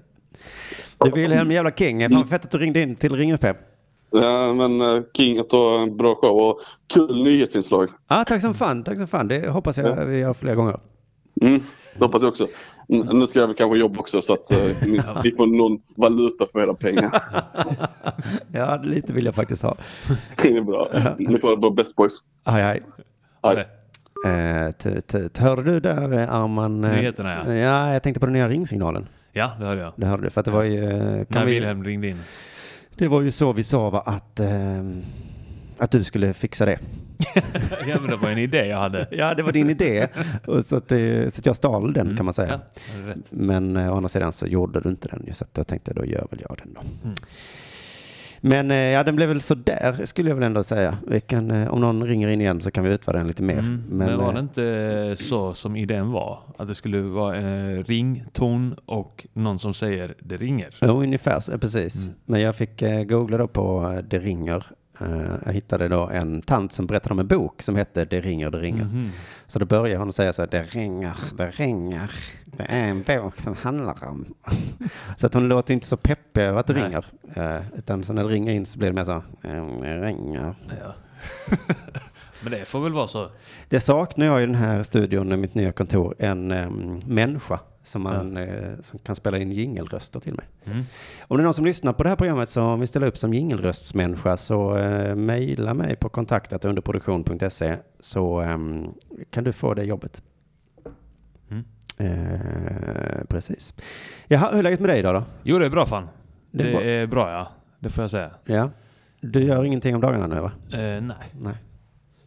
Du 1.06 1.12
Wilhelm, 1.12 1.52
jävla 1.52 1.72
king. 1.72 2.10
Fan 2.10 2.28
fett 2.28 2.46
att 2.46 2.52
du 2.52 2.58
ringde 2.58 2.82
in 2.82 2.96
till 2.96 3.16
Ring 3.16 3.34
UP. 3.34 3.46
Ja, 4.10 4.54
men 4.54 4.82
eh, 4.82 5.04
King 5.18 5.40
att 5.40 5.52
ha 5.52 5.82
en 5.82 5.98
bra 5.98 6.16
show 6.16 6.38
och 6.38 6.60
kul 6.94 7.24
nyhetsinslag. 7.24 7.90
Ah, 8.08 8.24
tack 8.26 8.42
som 8.42 8.54
fan, 8.54 8.84
tack 8.84 8.98
som 8.98 9.08
fan. 9.08 9.28
Det 9.28 9.50
hoppas 9.50 9.78
jag 9.78 10.06
vi 10.06 10.18
gör 10.18 10.34
fler 10.34 10.56
gånger. 10.56 10.80
Mm, 11.42 11.62
det 11.98 12.06
hoppas 12.06 12.22
jag 12.22 12.30
också. 12.30 12.48
Nu 12.88 13.28
ska 13.28 13.40
jag 13.40 13.48
väl 13.48 13.56
kanske 13.56 13.78
jobba 13.78 14.00
också 14.00 14.22
så 14.22 14.34
att 14.34 14.52
eh, 14.52 14.58
ni 15.24 15.32
får 15.38 15.58
någon 15.58 15.82
valuta 15.96 16.46
för 16.52 16.62
era 16.64 16.74
pengar. 16.74 17.24
Ja, 18.54 18.82
lite 18.84 19.14
vill 19.14 19.26
jag 19.26 19.36
faktiskt 19.36 19.64
ha. 19.64 19.78
Det 20.42 20.58
är 20.58 20.62
bra. 20.62 20.90
Ni 21.20 21.40
får 21.40 21.58
vara 21.58 21.72
best 21.72 21.96
boys. 21.96 22.20
Aj, 22.44 22.64
aj. 22.64 22.82
Aj. 23.42 23.68
Eh. 24.26 25.42
Hörde 25.44 25.64
du 25.64 25.80
där 25.80 26.14
eh, 26.14 26.34
Arman? 26.34 26.84
eh, 26.84 26.92
Nyheterna, 26.92 27.44
ja. 27.46 27.54
Ja, 27.54 27.94
jag 27.94 28.04
tänkte 28.04 28.20
på 28.20 28.26
den 28.26 28.34
nya 28.34 28.48
ringsignalen. 28.48 29.08
Ja, 29.32 29.52
det 29.60 29.66
hörde 29.66 29.82
jag. 29.82 29.94
Det 29.96 30.06
hörde 30.06 30.24
du, 30.24 30.30
för 30.30 30.40
att 30.42 30.46
det 30.46 30.52
var 30.52 30.64
ju... 30.64 30.82
När 30.82 31.26
Kan 31.26 31.46
vi, 31.46 31.54
Wilhelm 31.54 31.84
ringde 31.84 32.08
in. 32.08 32.20
det 32.96 33.08
var 33.08 33.22
ju 33.22 33.32
så 33.32 33.54
vi 33.54 33.64
sa 33.64 33.90
va, 33.90 34.02
att, 34.06 34.40
eh, 34.40 34.48
att 35.78 35.92
du 35.92 36.04
skulle 36.04 36.34
fixa 36.34 36.66
det. 36.66 36.80
ja, 37.88 37.98
men 38.02 38.10
det 38.10 38.16
var 38.16 38.30
en 38.30 38.38
idé 38.38 38.66
jag 38.66 38.78
hade. 38.78 39.08
Ja, 39.12 39.34
det 39.34 39.44
var 39.44 39.52
din 39.52 39.70
idé. 39.70 40.08
Och 40.46 40.66
så, 40.66 40.78
att, 40.78 40.90
så 40.90 41.40
att 41.40 41.46
jag 41.46 41.56
stal 41.56 41.94
den 41.94 42.18
kan 42.18 42.26
man 42.26 42.34
säga. 42.34 42.60
Ja. 43.06 43.14
Men 43.30 43.78
eh, 43.78 43.94
å 43.94 43.96
andra 43.96 44.10
sidan 44.10 44.32
så 44.32 44.48
gjorde 44.48 44.80
du 44.80 44.90
inte 44.90 45.08
den 45.08 45.24
ju, 45.28 45.34
så 45.34 45.44
att 45.44 45.58
jag 45.58 45.68
tänkte 45.68 45.94
då 45.94 46.06
gör 46.06 46.28
väl 46.32 46.42
jag 46.50 46.58
den 46.64 46.74
då. 46.74 46.82
Mm. 47.04 47.16
Men 48.44 48.72
eh, 48.72 48.78
ja, 48.78 49.04
den 49.04 49.16
blev 49.16 49.30
väl 49.30 49.42
så 49.42 49.56
där 49.56 50.06
skulle 50.06 50.30
jag 50.30 50.36
väl 50.36 50.44
ändå 50.44 50.64
säga. 50.64 50.98
Vi 51.08 51.22
kan, 51.22 51.52
eh, 51.52 51.74
om 51.74 51.82
någon 51.82 52.08
ringer 52.08 52.28
in 52.28 52.42
igen 52.42 52.62
så 52.62 52.72
kan 52.72 52.84
vi 52.84 52.94
utvärdera 52.94 53.20
den 53.20 53.28
lite 53.28 53.44
mer. 53.44 53.60
Mm, 53.60 53.84
men, 53.90 54.18
var 54.18 54.28
eh, 54.28 54.34
det 54.34 54.40
inte 54.40 55.16
så 55.24 55.54
som 55.54 55.76
idén 55.76 56.12
var? 56.12 56.40
Att 56.58 56.68
det 56.68 56.76
skulle 56.76 57.02
vara 57.02 57.36
en 57.36 57.84
rington 57.84 58.76
och 58.86 59.28
någon 59.34 59.60
som 59.60 59.74
säger 59.74 60.16
det 60.20 60.38
ringer? 60.38 60.76
Jo, 60.82 61.04
ungefär 61.04 61.58
precis. 61.58 62.08
Mm. 62.08 62.20
Men 62.26 62.42
jag 62.42 62.56
fick 62.56 62.84
googla 63.08 63.38
då 63.38 63.48
på 63.48 64.02
Det 64.10 64.20
ringer. 64.20 64.66
Eh, 65.02 65.36
jag 65.46 65.54
hittade 65.54 65.88
då 65.88 66.10
en 66.10 66.42
tant 66.42 66.74
som 66.74 66.88
berättade 66.88 67.14
om 67.14 67.20
en 67.20 67.28
bok 67.28 67.62
som 67.62 67.76
hette 67.76 68.06
Det 68.06 68.22
ringer, 68.22 68.50
det 68.50 68.60
ringer. 68.60 68.84
Mhm. 68.84 69.10
Så 69.48 69.60
då 69.60 69.66
började 69.66 70.00
hon 70.00 70.14
säga 70.14 70.34
så 70.34 70.42
här, 70.42 70.50
det 70.50 70.62
ringer, 70.62 71.16
det 71.38 71.50
ringer. 71.50 72.12
Det 72.46 72.64
är 72.64 72.88
en 72.88 73.04
bok 73.04 73.40
som 73.40 73.56
handlar 73.56 74.04
om. 74.04 74.34
så 75.18 75.28
att 75.28 75.34
hon 75.34 75.50
låter 75.50 75.74
inte 75.74 75.88
så 75.88 75.98
peppig 75.98 76.42
över 76.42 76.60
att 76.60 76.68
det 76.68 76.74
Nej. 76.74 76.84
ringer. 76.84 77.06
Eh, 77.34 77.62
utan 77.78 78.04
så 78.04 78.14
när 78.14 78.24
det 78.24 78.30
ringer 78.30 78.52
in 78.54 78.66
så 78.66 78.80
blir 78.80 78.90
det 78.90 78.96
mer 78.96 79.04
så, 79.04 79.16
eh, 79.42 79.82
det 79.82 80.02
ringer. 80.02 80.56
Ja. 80.70 80.94
men 82.44 82.52
det 82.52 82.66
får 82.66 82.80
väl 82.80 82.94
vara 82.94 83.08
så. 83.08 83.30
Det 83.70 83.80
saknar 83.80 84.26
jag 84.26 84.44
i 84.44 84.46
den 84.46 84.56
här 84.56 84.84
studion, 84.84 85.32
i 85.32 85.38
mitt 85.38 85.56
nya 85.56 85.72
kontor, 85.72 86.16
en 86.20 86.52
um, 86.52 87.00
människa 87.06 87.60
som, 87.84 88.02
man, 88.02 88.38
eh, 88.38 88.80
som 88.82 89.00
kan 89.00 89.16
spela 89.16 89.38
in 89.38 89.52
jingelröster 89.52 90.20
till 90.20 90.34
mig. 90.34 90.46
Mm. 90.66 90.84
Om 91.28 91.38
det 91.38 91.42
är 91.42 91.44
någon 91.44 91.54
som 91.54 91.66
lyssnar 91.66 91.94
på 91.94 92.04
det 92.04 92.10
här 92.10 92.16
programmet 92.16 92.50
som 92.50 92.80
vill 92.80 92.88
ställa 92.88 93.06
upp 93.08 93.18
som 93.18 93.34
jingelröstsmänniska 93.34 94.38
så 94.38 94.78
eh, 94.78 95.16
mejla 95.16 95.74
mig 95.74 95.96
på 95.96 96.10
kontaktat 96.10 96.66
underproduktion.se 96.66 97.78
så 98.00 98.40
ehm, 98.40 98.88
kan 99.30 99.44
du 99.44 99.52
få 99.52 99.74
det 99.74 99.84
jobbet. 99.84 100.22
Mm. 101.52 101.64
Eh, 101.98 103.26
precis. 103.30 103.74
Jaha, 104.28 104.50
hur 104.52 104.60
är 104.60 104.64
läget 104.64 104.80
med 104.80 104.90
dig 104.90 105.00
idag 105.00 105.16
då? 105.16 105.24
Jo, 105.44 105.60
det 105.60 105.66
är 105.66 105.70
bra 105.70 105.86
fan. 105.86 106.08
Det 106.52 106.64
Det 106.64 106.72
är 106.72 106.82
är, 106.86 107.08
bra. 107.08 107.24
bra 107.26 107.34
ja. 107.34 107.48
Det 107.80 107.90
får 107.90 108.04
jag 108.04 108.12
säga. 108.12 108.32
Ja. 108.46 108.70
Du 109.22 109.44
gör 109.44 109.64
ingenting 109.64 109.96
om 109.96 110.02
dagarna 110.02 110.28
nu 110.28 110.40
va? 110.42 110.52
Eh, 110.72 111.02
nej. 111.02 111.16
Nej. 111.42 111.54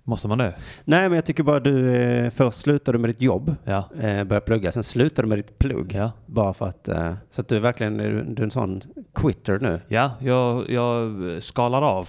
Måste 0.06 0.28
man 0.28 0.38
det? 0.38 0.54
Nej, 0.84 1.08
men 1.08 1.12
jag 1.16 1.24
tycker 1.24 1.42
bara 1.42 1.60
du, 1.60 1.94
eh, 1.94 2.30
först 2.30 2.58
slutade 2.58 2.98
du 2.98 3.00
med 3.00 3.10
ditt 3.10 3.20
jobb, 3.20 3.54
Ja. 3.64 3.76
eh, 3.94 4.00
började 4.24 4.40
plugga, 4.40 4.72
sen 4.72 4.84
slutade 4.84 5.26
du 5.26 5.28
med 5.28 5.38
ditt 5.38 5.58
plugg. 5.58 5.92
Ja. 5.94 6.12
Bara 6.26 6.54
för 6.54 6.66
att, 6.66 6.88
eh, 6.88 7.14
så 7.30 7.40
att 7.40 7.48
du 7.48 7.56
är 7.56 7.60
verkligen, 7.60 7.96
du, 7.96 8.04
är 8.18 8.40
en 8.42 8.50
sån 8.50 8.80
quitter 9.14 9.58
nu. 9.58 9.80
Ja, 9.88 10.10
jag, 10.20 10.70
jag 10.70 11.12
skalar 11.42 11.82
av. 11.82 12.08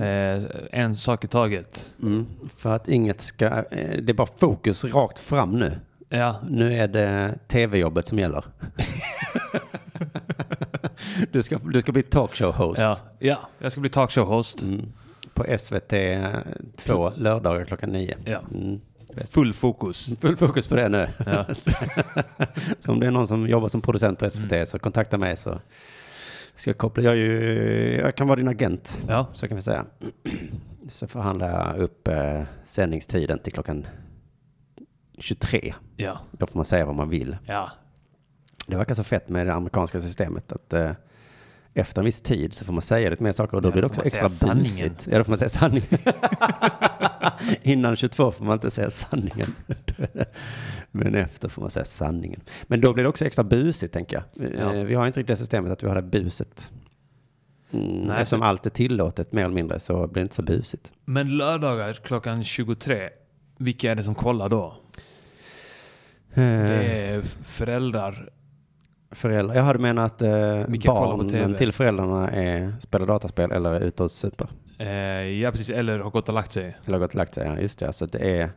Eh, 0.00 0.42
en 0.72 0.96
sak 0.96 1.24
i 1.24 1.28
taget. 1.28 1.90
Mm. 2.02 2.26
För 2.56 2.74
att 2.74 2.88
inget 2.88 3.20
ska, 3.20 3.46
eh, 3.46 3.62
det 4.02 4.10
är 4.10 4.14
bara 4.14 4.28
fokus 4.36 4.84
rakt 4.84 5.18
fram 5.18 5.58
nu. 5.58 5.72
Ja, 6.08 6.36
Nu 6.48 6.74
är 6.74 6.88
det 6.88 7.38
tv-jobbet 7.48 8.08
som 8.08 8.18
gäller. 8.18 8.44
du, 11.32 11.42
ska, 11.42 11.58
du 11.58 11.80
ska 11.80 11.92
bli 11.92 12.02
talkshow-host 12.02 12.80
ja, 12.82 12.96
ja, 13.18 13.36
jag 13.58 13.72
ska 13.72 13.80
bli 13.80 13.90
talkshow-host. 13.90 14.62
mm. 14.62 14.92
På 15.34 15.58
SVT 15.58 15.92
2 16.76 17.10
lördagar 17.16 17.64
klockan 17.64 17.90
nio. 17.90 18.16
Ja. 18.24 18.42
Mm. 18.54 18.80
Full 19.30 19.52
fokus. 19.54 20.18
Full 20.20 20.36
fokus 20.36 20.68
på 20.68 20.74
det 20.74 20.88
nu. 20.88 21.08
Ja. 21.26 21.46
så 22.80 22.92
om 22.92 23.00
det 23.00 23.06
är 23.06 23.10
någon 23.10 23.26
som 23.26 23.46
jobbar 23.48 23.68
som 23.68 23.80
producent 23.80 24.18
på 24.18 24.30
SVT 24.30 24.52
Mm. 24.52 24.66
så 24.66 24.78
kontakta 24.78 25.18
mig 25.18 25.36
så 25.36 25.60
ska 26.54 26.70
jag 26.70 26.78
koppla. 26.78 27.02
Jag, 27.02 27.16
ju, 27.16 28.00
jag 28.04 28.14
kan 28.16 28.26
vara 28.28 28.36
din 28.36 28.48
agent, 28.48 29.00
Ja, 29.08 29.26
så 29.32 29.48
kan 29.48 29.56
vi 29.56 29.62
säga. 29.62 29.84
Så 30.88 31.06
förhandlar 31.06 31.48
jag 31.74 31.82
upp 31.82 32.08
eh, 32.08 32.42
sändningstiden 32.64 33.38
till 33.38 33.52
klockan 33.52 33.86
23. 35.18 35.74
ja, 35.96 36.18
Då 36.30 36.46
får 36.46 36.58
man 36.58 36.64
säga 36.64 36.84
vad 36.86 36.94
man 36.94 37.08
vill. 37.08 37.36
ja. 37.46 37.70
Det 38.66 38.76
verkar 38.76 38.94
så 38.94 39.04
fett 39.04 39.28
med 39.28 39.46
det 39.46 39.54
amerikanska 39.54 40.00
systemet 40.00 40.52
att 40.52 40.72
eh, 40.72 40.90
efter 41.74 42.00
en 42.00 42.04
viss 42.04 42.20
tid 42.20 42.54
så 42.54 42.64
får 42.64 42.72
man 42.72 42.82
säga 42.82 43.10
lite 43.10 43.22
mer 43.22 43.32
saker 43.32 43.56
och 43.56 43.62
då 43.62 43.68
Ja, 43.68 43.72
blir 43.72 43.82
det 43.82 43.86
också 43.86 44.02
extra 44.02 44.54
busigt. 44.54 45.06
Ja, 45.10 45.18
då 45.18 45.24
får 45.24 45.30
man 45.30 45.38
säga 45.38 45.48
sanningen. 45.48 45.86
Innan 47.62 47.96
22 47.96 48.30
får 48.32 48.44
man 48.44 48.54
inte 48.54 48.70
säga 48.70 48.90
sanningen. 48.90 49.54
Men 50.90 51.14
efter 51.14 51.48
får 51.48 51.62
man 51.62 51.70
säga 51.70 51.84
sanningen. 51.84 52.40
Men 52.62 52.80
då 52.80 52.92
blir 52.92 53.02
det 53.04 53.08
också 53.08 53.24
extra 53.24 53.44
busigt, 53.44 53.94
tänker 53.94 54.16
jag. 54.36 54.50
Ja. 54.58 54.74
Eh, 54.74 54.84
Vi 54.84 54.94
har 54.94 55.06
inte 55.06 55.20
riktigt 55.20 55.32
det 55.32 55.36
systemet 55.36 55.72
att 55.72 55.82
vi 55.82 55.88
har 55.88 55.94
det 55.94 56.02
buset. 56.02 56.72
Mm, 57.72 57.86
Nej, 57.86 58.20
eftersom 58.20 58.38
så- 58.38 58.44
allt 58.44 58.66
är 58.66 58.70
tillåtet 58.70 59.32
mer 59.32 59.42
eller 59.44 59.54
mindre 59.54 59.78
så 59.78 60.06
blir 60.06 60.14
det 60.14 60.22
inte 60.22 60.34
så 60.34 60.42
busigt. 60.42 60.92
Men 61.04 61.36
lördagar 61.36 61.92
klockan 61.92 62.44
23, 62.44 63.08
vilka 63.58 63.90
är 63.90 63.94
det 63.94 64.02
som 64.02 64.14
kollar 64.14 64.48
då? 64.48 64.76
Det 66.34 66.42
Eh, 66.42 67.12
är 67.14 67.20
föräldrar. 67.44 68.28
Föräldrar. 69.12 69.56
Jag 69.56 69.62
hade 69.62 69.78
menat 69.78 70.22
eh, 70.22 70.64
barnen 70.86 71.54
till 71.54 71.72
föräldrarna 71.72 72.30
är, 72.30 72.72
spelar 72.80 73.06
dataspel 73.06 73.52
eller 73.52 73.74
är 73.74 73.80
ute 73.80 74.02
och 74.02 74.10
super. 74.10 74.48
Eh, 74.78 74.88
ja, 75.22 75.50
precis. 75.50 75.70
Eller 75.70 75.98
har 75.98 76.10
gått 76.10 76.28
och 76.28 76.34
lagt 76.34 76.52
sig. 76.52 76.76
Eller 76.86 76.98
har 76.98 77.06
gått 77.06 77.10
och 77.10 77.18
lagt 77.18 77.34
sig, 77.34 77.46
ja 77.46 77.58
just 77.58 77.78
det. 77.78 77.92
Så 77.92 78.06
det 78.06 78.40
är 78.40 78.50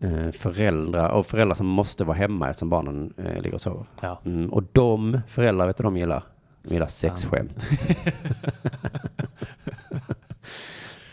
eh, 0.00 0.30
föräldrar 0.30 1.08
och 1.08 1.26
föräldrar 1.26 1.54
som 1.54 1.66
måste 1.66 2.04
vara 2.04 2.16
hemma 2.16 2.50
eftersom 2.50 2.70
barnen 2.70 3.14
eh, 3.16 3.42
ligger 3.42 3.54
och 3.54 3.60
sover. 3.60 3.86
Ja. 4.00 4.20
Mm, 4.24 4.52
och 4.52 4.62
de 4.72 5.20
föräldrar, 5.28 5.66
vet 5.66 5.76
du 5.76 5.84
de 5.84 5.96
gillar? 5.96 6.22
De 6.62 6.74
gillar 6.74 6.86
sexskämt. 6.86 7.62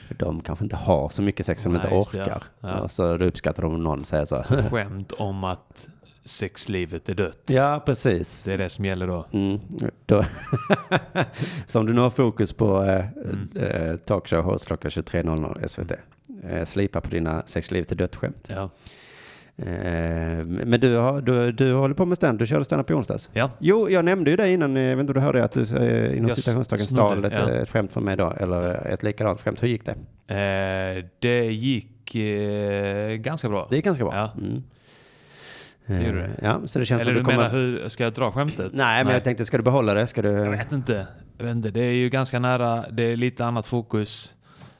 För 0.08 0.16
de 0.16 0.42
kanske 0.42 0.66
inte 0.66 0.76
har 0.76 1.10
så 1.10 1.22
mycket 1.22 1.46
sex 1.46 1.62
som 1.62 1.74
de 1.74 1.76
inte 1.76 1.88
ja. 1.92 2.00
orkar. 2.00 2.44
Ja. 2.60 2.80
Och 2.80 2.92
så 2.92 3.18
då 3.18 3.26
uppskattar 3.26 3.64
de 3.64 3.74
om 3.74 3.84
någon 3.84 4.06
säger 4.06 4.26
så. 4.26 4.44
Skämt 4.44 5.12
om 5.12 5.44
att 5.44 5.90
sexlivet 6.26 7.10
är 7.10 7.14
dött. 7.14 7.42
ja, 7.46 7.84
precis. 7.86 8.44
Det 8.44 8.54
är 8.54 8.58
det 8.58 8.70
som 8.70 8.86
gäller 8.86 9.08
då. 9.08 9.26
Mm, 9.34 9.60
då. 10.06 10.26
så 11.66 11.80
om 11.80 11.86
du 11.86 11.94
nu 11.94 12.02
har 12.02 12.10
fokus 12.10 12.54
på 12.54 12.84
eh, 12.84 13.06
Mm. 13.16 13.50
eh, 13.56 13.96
talkshow 13.98 14.42
hos 14.44 14.66
klockan 14.66 14.92
23.00 14.92 15.68
SVT. 15.68 15.92
Eh, 16.50 16.66
slipa 16.66 17.02
på 17.02 17.10
dina 17.10 17.44
sexliv 17.46 17.84
till 17.84 17.98
dött-skämt. 17.98 18.48
Ja. 18.48 18.70
Eh, 19.58 20.46
men 20.46 20.80
du, 20.80 20.96
har, 20.96 21.22
du, 21.22 21.52
du 21.52 21.74
håller 21.74 21.96
på 21.96 22.06
med 22.06 22.18
stand, 22.18 22.40
du 22.40 22.46
körde 22.48 22.66
stand 22.66 22.88
på 22.88 22.94
onsdags. 22.94 23.30
Ja. 23.34 23.50
Jo, 23.60 23.90
jag 23.90 24.06
nämnde 24.06 24.30
ju 24.32 24.36
det 24.38 24.52
innan, 24.52 24.78
eh, 24.78 24.84
jag 24.84 24.96
vet 24.96 25.00
inte 25.04 25.12
om 25.12 25.14
du 25.14 25.20
hörde 25.26 25.44
att 25.44 25.52
du 25.52 25.62
eh, 25.62 26.18
inom 26.18 26.32
citationstecken 26.32 26.86
stal 26.86 27.26
ett, 27.26 27.34
ja. 27.36 27.50
ett 27.50 27.70
skämt 27.70 27.94
från 27.94 28.04
mig 28.04 28.18
då, 28.18 28.32
eller 28.32 28.88
ett 28.88 29.04
likadant 29.04 29.42
skämt. 29.42 29.64
Hur 29.64 29.68
gick 29.68 29.84
det? 29.86 29.92
Eh, 30.36 31.06
det 31.20 31.46
gick 31.46 32.16
eh, 32.16 33.16
ganska 33.16 33.50
bra. 33.50 33.68
Det 33.70 33.76
gick 33.76 33.86
ganska 33.86 34.04
bra. 34.04 34.16
Ja. 34.16 34.32
Mm. 34.42 34.64
Det 35.88 36.04
gjorde 36.04 36.24
Eh, 36.24 36.30
det. 36.30 36.40
Ja, 36.42 36.62
så 36.68 36.80
det 36.80 36.86
känns 36.86 37.02
Eller 37.02 37.14
som 37.14 37.24
du 37.24 37.26
kommer... 37.26 37.38
menar 37.38 37.50
hur, 37.50 37.90
ska 37.90 38.04
jag 38.04 38.14
dra 38.14 38.32
skämtet? 38.32 38.74
Nej, 38.74 39.04
men 39.04 39.14
jag 39.14 39.24
tänkte, 39.24 39.46
ska 39.46 39.58
du 39.58 39.64
behålla 39.64 39.94
det? 39.94 40.08
Ska 40.08 40.22
du... 40.22 40.30
Jag 40.30 40.52
vet 40.52 40.72
inte. 40.72 41.08
Jag 41.38 41.46
vet 41.46 41.56
inte. 41.56 41.72
Det 41.72 41.82
är 41.82 41.94
ju 41.94 42.10
ganska 42.10 42.40
nära, 42.40 42.86
det 42.92 43.04
är 43.04 43.16
lite 43.16 43.46
annat 43.46 43.68
fokus. 43.68 44.34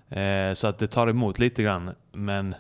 Eh, 0.10 0.54
så 0.54 0.68
att 0.68 0.78
det 0.78 0.88
tar 0.88 1.08
emot 1.08 1.40
lite 1.40 1.64
grann. 1.64 1.92
Men 2.14 2.56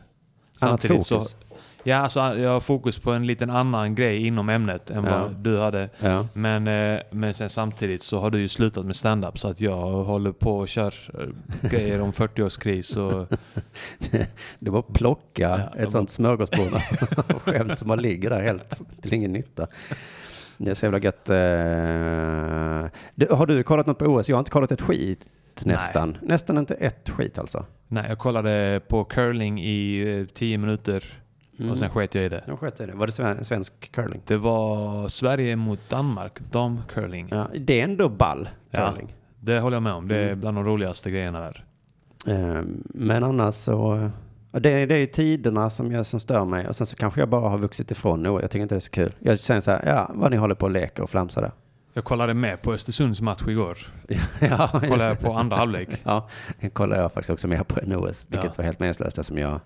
samtidigt 0.60 1.08
fokus? 1.08 1.30
så... 1.30 1.38
Ja, 1.86 1.96
alltså 1.98 2.20
jag 2.20 2.50
har 2.50 2.60
fokus 2.60 3.00
på 3.00 3.12
en 3.12 3.28
liten 3.28 3.50
annan 3.50 3.96
grej 3.96 4.28
inom 4.28 4.50
ämnet 4.50 4.90
än 4.90 5.04
Ja. 5.04 5.20
vad 5.22 5.36
du 5.36 5.60
hade. 5.60 5.90
Ja. 6.00 6.28
Men, 6.34 6.68
eh, 6.68 7.00
men 7.12 7.34
sen 7.34 7.50
samtidigt 7.50 8.04
så 8.04 8.20
har 8.20 8.30
du 8.30 8.40
ju 8.40 8.48
slutat 8.48 8.86
med 8.86 8.96
stand-up 8.96 9.40
så 9.40 9.48
att 9.48 9.62
jag 9.62 9.76
håller 10.04 10.32
på 10.32 10.58
och 10.60 10.68
kör 10.68 10.94
eh, 11.20 11.70
grejer 11.70 12.02
om 12.02 12.12
40-årskris 12.12 12.98
och... 12.98 13.28
Det 14.60 14.70
var 14.70 14.80
att 14.80 14.94
plocka 14.94 15.70
Ja, 15.76 15.82
ett 15.84 15.92
sånt 15.92 16.10
smörgåsbord 16.10 16.74
av 16.74 17.40
skämt 17.40 17.78
som 17.78 17.88
bara 17.88 18.00
ligger 18.00 18.30
där 18.30 18.42
helt 18.42 18.82
till 19.02 19.14
ingen 19.14 19.32
nytta. 19.34 19.68
Det 20.58 20.70
är 20.72 20.76
så 20.76 20.86
jävla 20.86 21.00
gött. 21.00 21.30
eh. 21.30 21.36
Har 23.38 23.46
du 23.46 23.64
kollat 23.64 23.88
något 23.88 23.98
på 24.00 24.06
OS? 24.06 24.30
Jag 24.30 24.36
har 24.36 24.40
inte 24.42 24.52
kollat 24.52 24.72
ett 24.72 24.82
skit 24.82 25.26
nästan. 25.64 26.18
Nästan 26.22 26.58
inte 26.58 26.74
ett 26.76 27.10
skit 27.10 27.38
alltså. 27.40 27.66
Nej, 27.88 28.06
jag 28.10 28.20
kollade 28.20 28.82
på 28.88 29.04
curling 29.04 29.62
i 29.64 30.02
eh, 30.20 30.26
10 30.34 30.58
minuter 31.58 31.72
och 31.74 31.78
sen 31.80 31.90
sket 31.90 32.16
jag 32.16 32.24
i 32.26 32.30
det. 32.30 32.44
Jag 32.48 32.60
sköt 32.60 32.82
i 32.82 32.86
det. 32.86 32.94
Var 32.94 33.06
det 33.06 33.12
sven- 33.12 33.44
svensk 33.46 33.92
curling? 33.92 34.22
Det 34.26 34.38
var 34.38 35.08
Sverige 35.08 35.56
mot 35.56 35.90
Danmark, 35.90 36.40
damcurling. 36.52 37.28
Ja, 37.32 37.48
det 37.60 37.80
är 37.80 37.84
ändå 37.84 38.10
ball 38.10 38.50
Ja. 38.72 38.90
curling. 38.92 39.16
Det 39.40 39.60
håller 39.60 39.76
jag 39.76 39.84
med 39.84 39.94
om. 39.94 40.08
Det 40.08 40.16
är 40.18 40.28
Mm. 40.28 40.40
bland 40.40 40.58
de 40.58 40.66
roligaste 40.66 41.12
grejerna 41.12 41.40
där. 41.40 41.66
Eh, 42.28 42.62
Men 42.90 43.24
annars 43.24 43.54
så, 43.56 44.10
ja, 44.52 44.60
det, 44.60 44.70
är- 44.70 44.88
det 44.88 44.96
är 44.96 45.00
ju 45.00 45.06
tiderna 45.06 45.70
som, 45.70 45.92
jag, 45.92 46.06
som 46.06 46.20
stör 46.20 46.46
mig 46.46 46.68
och 46.68 46.76
sen 46.76 46.88
så 46.88 46.96
kanske 46.96 47.20
jag 47.20 47.30
bara 47.30 47.50
har 47.50 47.58
vuxit 47.58 47.92
ifrån 47.92 48.24
nu. 48.24 48.30
Jag 48.30 48.52
tycker 48.52 48.60
inte 48.64 48.76
det 48.76 48.78
är 48.78 48.80
så 48.80 48.92
kul. 48.92 49.14
Jag 49.20 49.40
säger 49.40 49.62
så 49.62 49.72
här, 49.72 49.84
ja, 49.86 50.12
vad 50.14 50.32
ni 50.32 50.38
håller 50.38 50.56
på 50.56 50.66
och 50.66 50.72
leker 50.72 51.04
och 51.04 51.10
flamsar 51.10 51.42
där. 51.42 51.52
Jag 51.96 52.04
kollade 52.04 52.34
med 52.34 52.62
på 52.62 52.74
Östersunds 52.74 53.22
match 53.22 53.44
igår. 53.48 53.78
ja, 54.42 54.68
Kollade 54.90 55.16
på 55.16 55.34
andra 55.34 55.58
halvlek. 55.58 55.90
Ja, 56.04 56.28
det 56.60 56.70
kollade 56.70 57.02
jag 57.02 57.12
faktiskt 57.14 57.30
också 57.30 57.48
med 57.48 57.68
på 57.68 57.80
en 57.80 57.96
OS, 57.96 58.26
vilket 58.30 58.46
Ja. 58.46 58.54
var 58.58 58.66
helt 58.66 58.80
meningslöst 58.80 59.18
eftersom 59.18 59.38
jag 59.38 59.60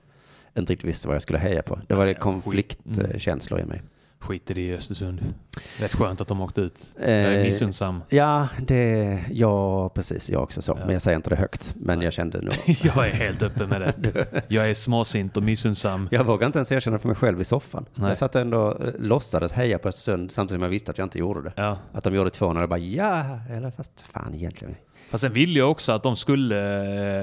inte 0.57 0.73
riktigt 0.73 0.89
visste 0.89 1.07
vad 1.07 1.15
jag 1.15 1.21
skulle 1.21 1.39
heja 1.39 1.61
på. 1.61 1.79
Det 1.87 1.93
var 1.95 2.05
det 2.05 2.11
Ja, 2.11 2.19
konfliktkänslor 2.19 3.59
i 3.59 3.65
mig. 3.65 3.81
Skiter 4.19 4.57
i 4.57 4.73
Östersund. 4.73 5.33
Rätt 5.79 5.93
skönt 5.95 6.21
att 6.21 6.27
de 6.27 6.41
åkte 6.41 6.61
ut. 6.61 6.87
Eh, 6.99 7.11
Jag 7.13 7.33
är 7.35 7.43
missunnsam. 7.43 8.03
Ja, 8.09 8.47
det, 8.67 9.19
ja, 9.31 9.89
precis, 9.89 10.29
jag 10.29 10.43
också 10.43 10.61
så. 10.61 10.71
Ja. 10.79 10.85
Men 10.85 10.93
jag 10.93 11.01
säger 11.01 11.15
inte 11.15 11.29
det 11.29 11.35
högt. 11.35 11.73
Men 11.75 12.01
jag 12.01 12.13
kände 12.13 12.41
nog, 12.41 12.53
Jag 12.83 13.07
är 13.07 13.13
helt 13.13 13.41
öppen 13.41 13.69
med 13.69 13.81
det. 13.97 14.43
Jag 14.47 14.69
är 14.69 14.73
småsint 14.73 15.37
och 15.37 15.43
missunnsam. 15.43 16.07
jag 16.11 16.23
vågar 16.23 16.45
inte 16.47 16.57
ens 16.59 16.71
erkänna 16.71 16.99
för 16.99 17.07
mig 17.07 17.15
själv 17.17 17.41
i 17.41 17.43
soffan. 17.43 17.85
Nej. 17.95 18.07
Jag 18.09 18.17
satt 18.17 18.35
ändå 18.35 18.71
eh, 18.71 18.93
låtsades 18.99 19.51
heja 19.51 19.77
på 19.79 19.87
Östersund 19.87 20.31
samtidigt 20.31 20.57
som 20.57 20.63
jag 20.63 20.69
visste 20.69 20.91
att 20.91 20.97
jag 20.97 21.05
inte 21.05 21.19
gjorde 21.19 21.41
det. 21.41 21.51
Ja. 21.55 21.77
Att 21.93 22.03
de 22.03 22.15
gjorde 22.15 22.29
två 22.29 22.53
när 22.53 22.61
det 22.61 22.67
bara 22.67 22.79
ja, 22.79 23.39
eller 23.51 23.71
fast 23.71 24.01
fan 24.13 24.33
egentligen. 24.33 24.75
Fast 25.09 25.21
sen 25.21 25.33
ville 25.33 25.59
jag 25.59 25.71
också 25.71 25.91
att 25.91 26.03
de 26.03 26.15
skulle, 26.15 26.57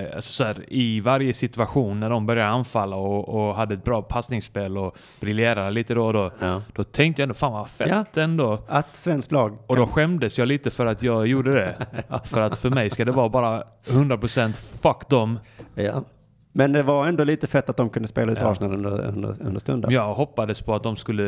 eh, 0.08 0.14
alltså 0.16 0.32
så 0.32 0.44
här, 0.44 0.56
i 0.68 1.00
varje 1.00 1.34
situation 1.34 2.00
när 2.00 2.10
de 2.10 2.26
började 2.26 2.48
anfalla 2.50 2.96
och, 2.96 3.28
och 3.48 3.54
hade 3.54 3.74
ett 3.74 3.84
bra 3.84 4.02
passningsspel 4.02 4.78
och 4.78 4.96
briljerade 5.20 5.70
lite 5.70 5.94
då 5.94 6.06
och 6.06 6.12
då. 6.12 6.30
Ja. 6.40 6.62
Då 6.72 6.84
tänkte 6.84 7.22
jag 7.22 7.24
ändå, 7.24 7.34
fan 7.34 7.52
vad 7.52 7.68
fett 7.68 7.88
Ja. 8.14 8.22
ändå. 8.22 8.58
Att 8.68 8.96
svenskt 8.96 9.32
lag 9.32 9.58
Och 9.66 9.76
då 9.76 9.86
skämdes 9.86 10.38
jag 10.38 10.48
lite 10.48 10.70
för 10.70 10.86
att 10.86 11.02
jag 11.02 11.26
gjorde 11.26 11.54
det. 11.54 11.86
För 12.24 12.40
att 12.40 12.58
för 12.58 12.70
mig 12.70 12.90
ska 12.90 13.04
det 13.04 13.12
vara 13.12 13.28
bara 13.28 13.62
100% 13.86 14.52
fuck 14.82 15.08
dem. 15.08 15.38
Ja. 15.74 16.04
Men 16.52 16.72
det 16.72 16.82
var 16.82 17.06
ändå 17.08 17.24
lite 17.24 17.46
fett 17.46 17.70
att 17.70 17.76
de 17.76 17.88
kunde 17.88 18.08
spela 18.08 18.32
ut 18.32 18.38
Ja. 18.40 18.50
Arsenal 18.50 18.74
under, 18.74 19.00
under, 19.06 19.36
under 19.40 19.60
stunden. 19.60 19.90
Jag 19.90 20.14
hoppades 20.14 20.60
på 20.62 20.74
att 20.74 20.82
de 20.82 20.96
skulle 20.96 21.24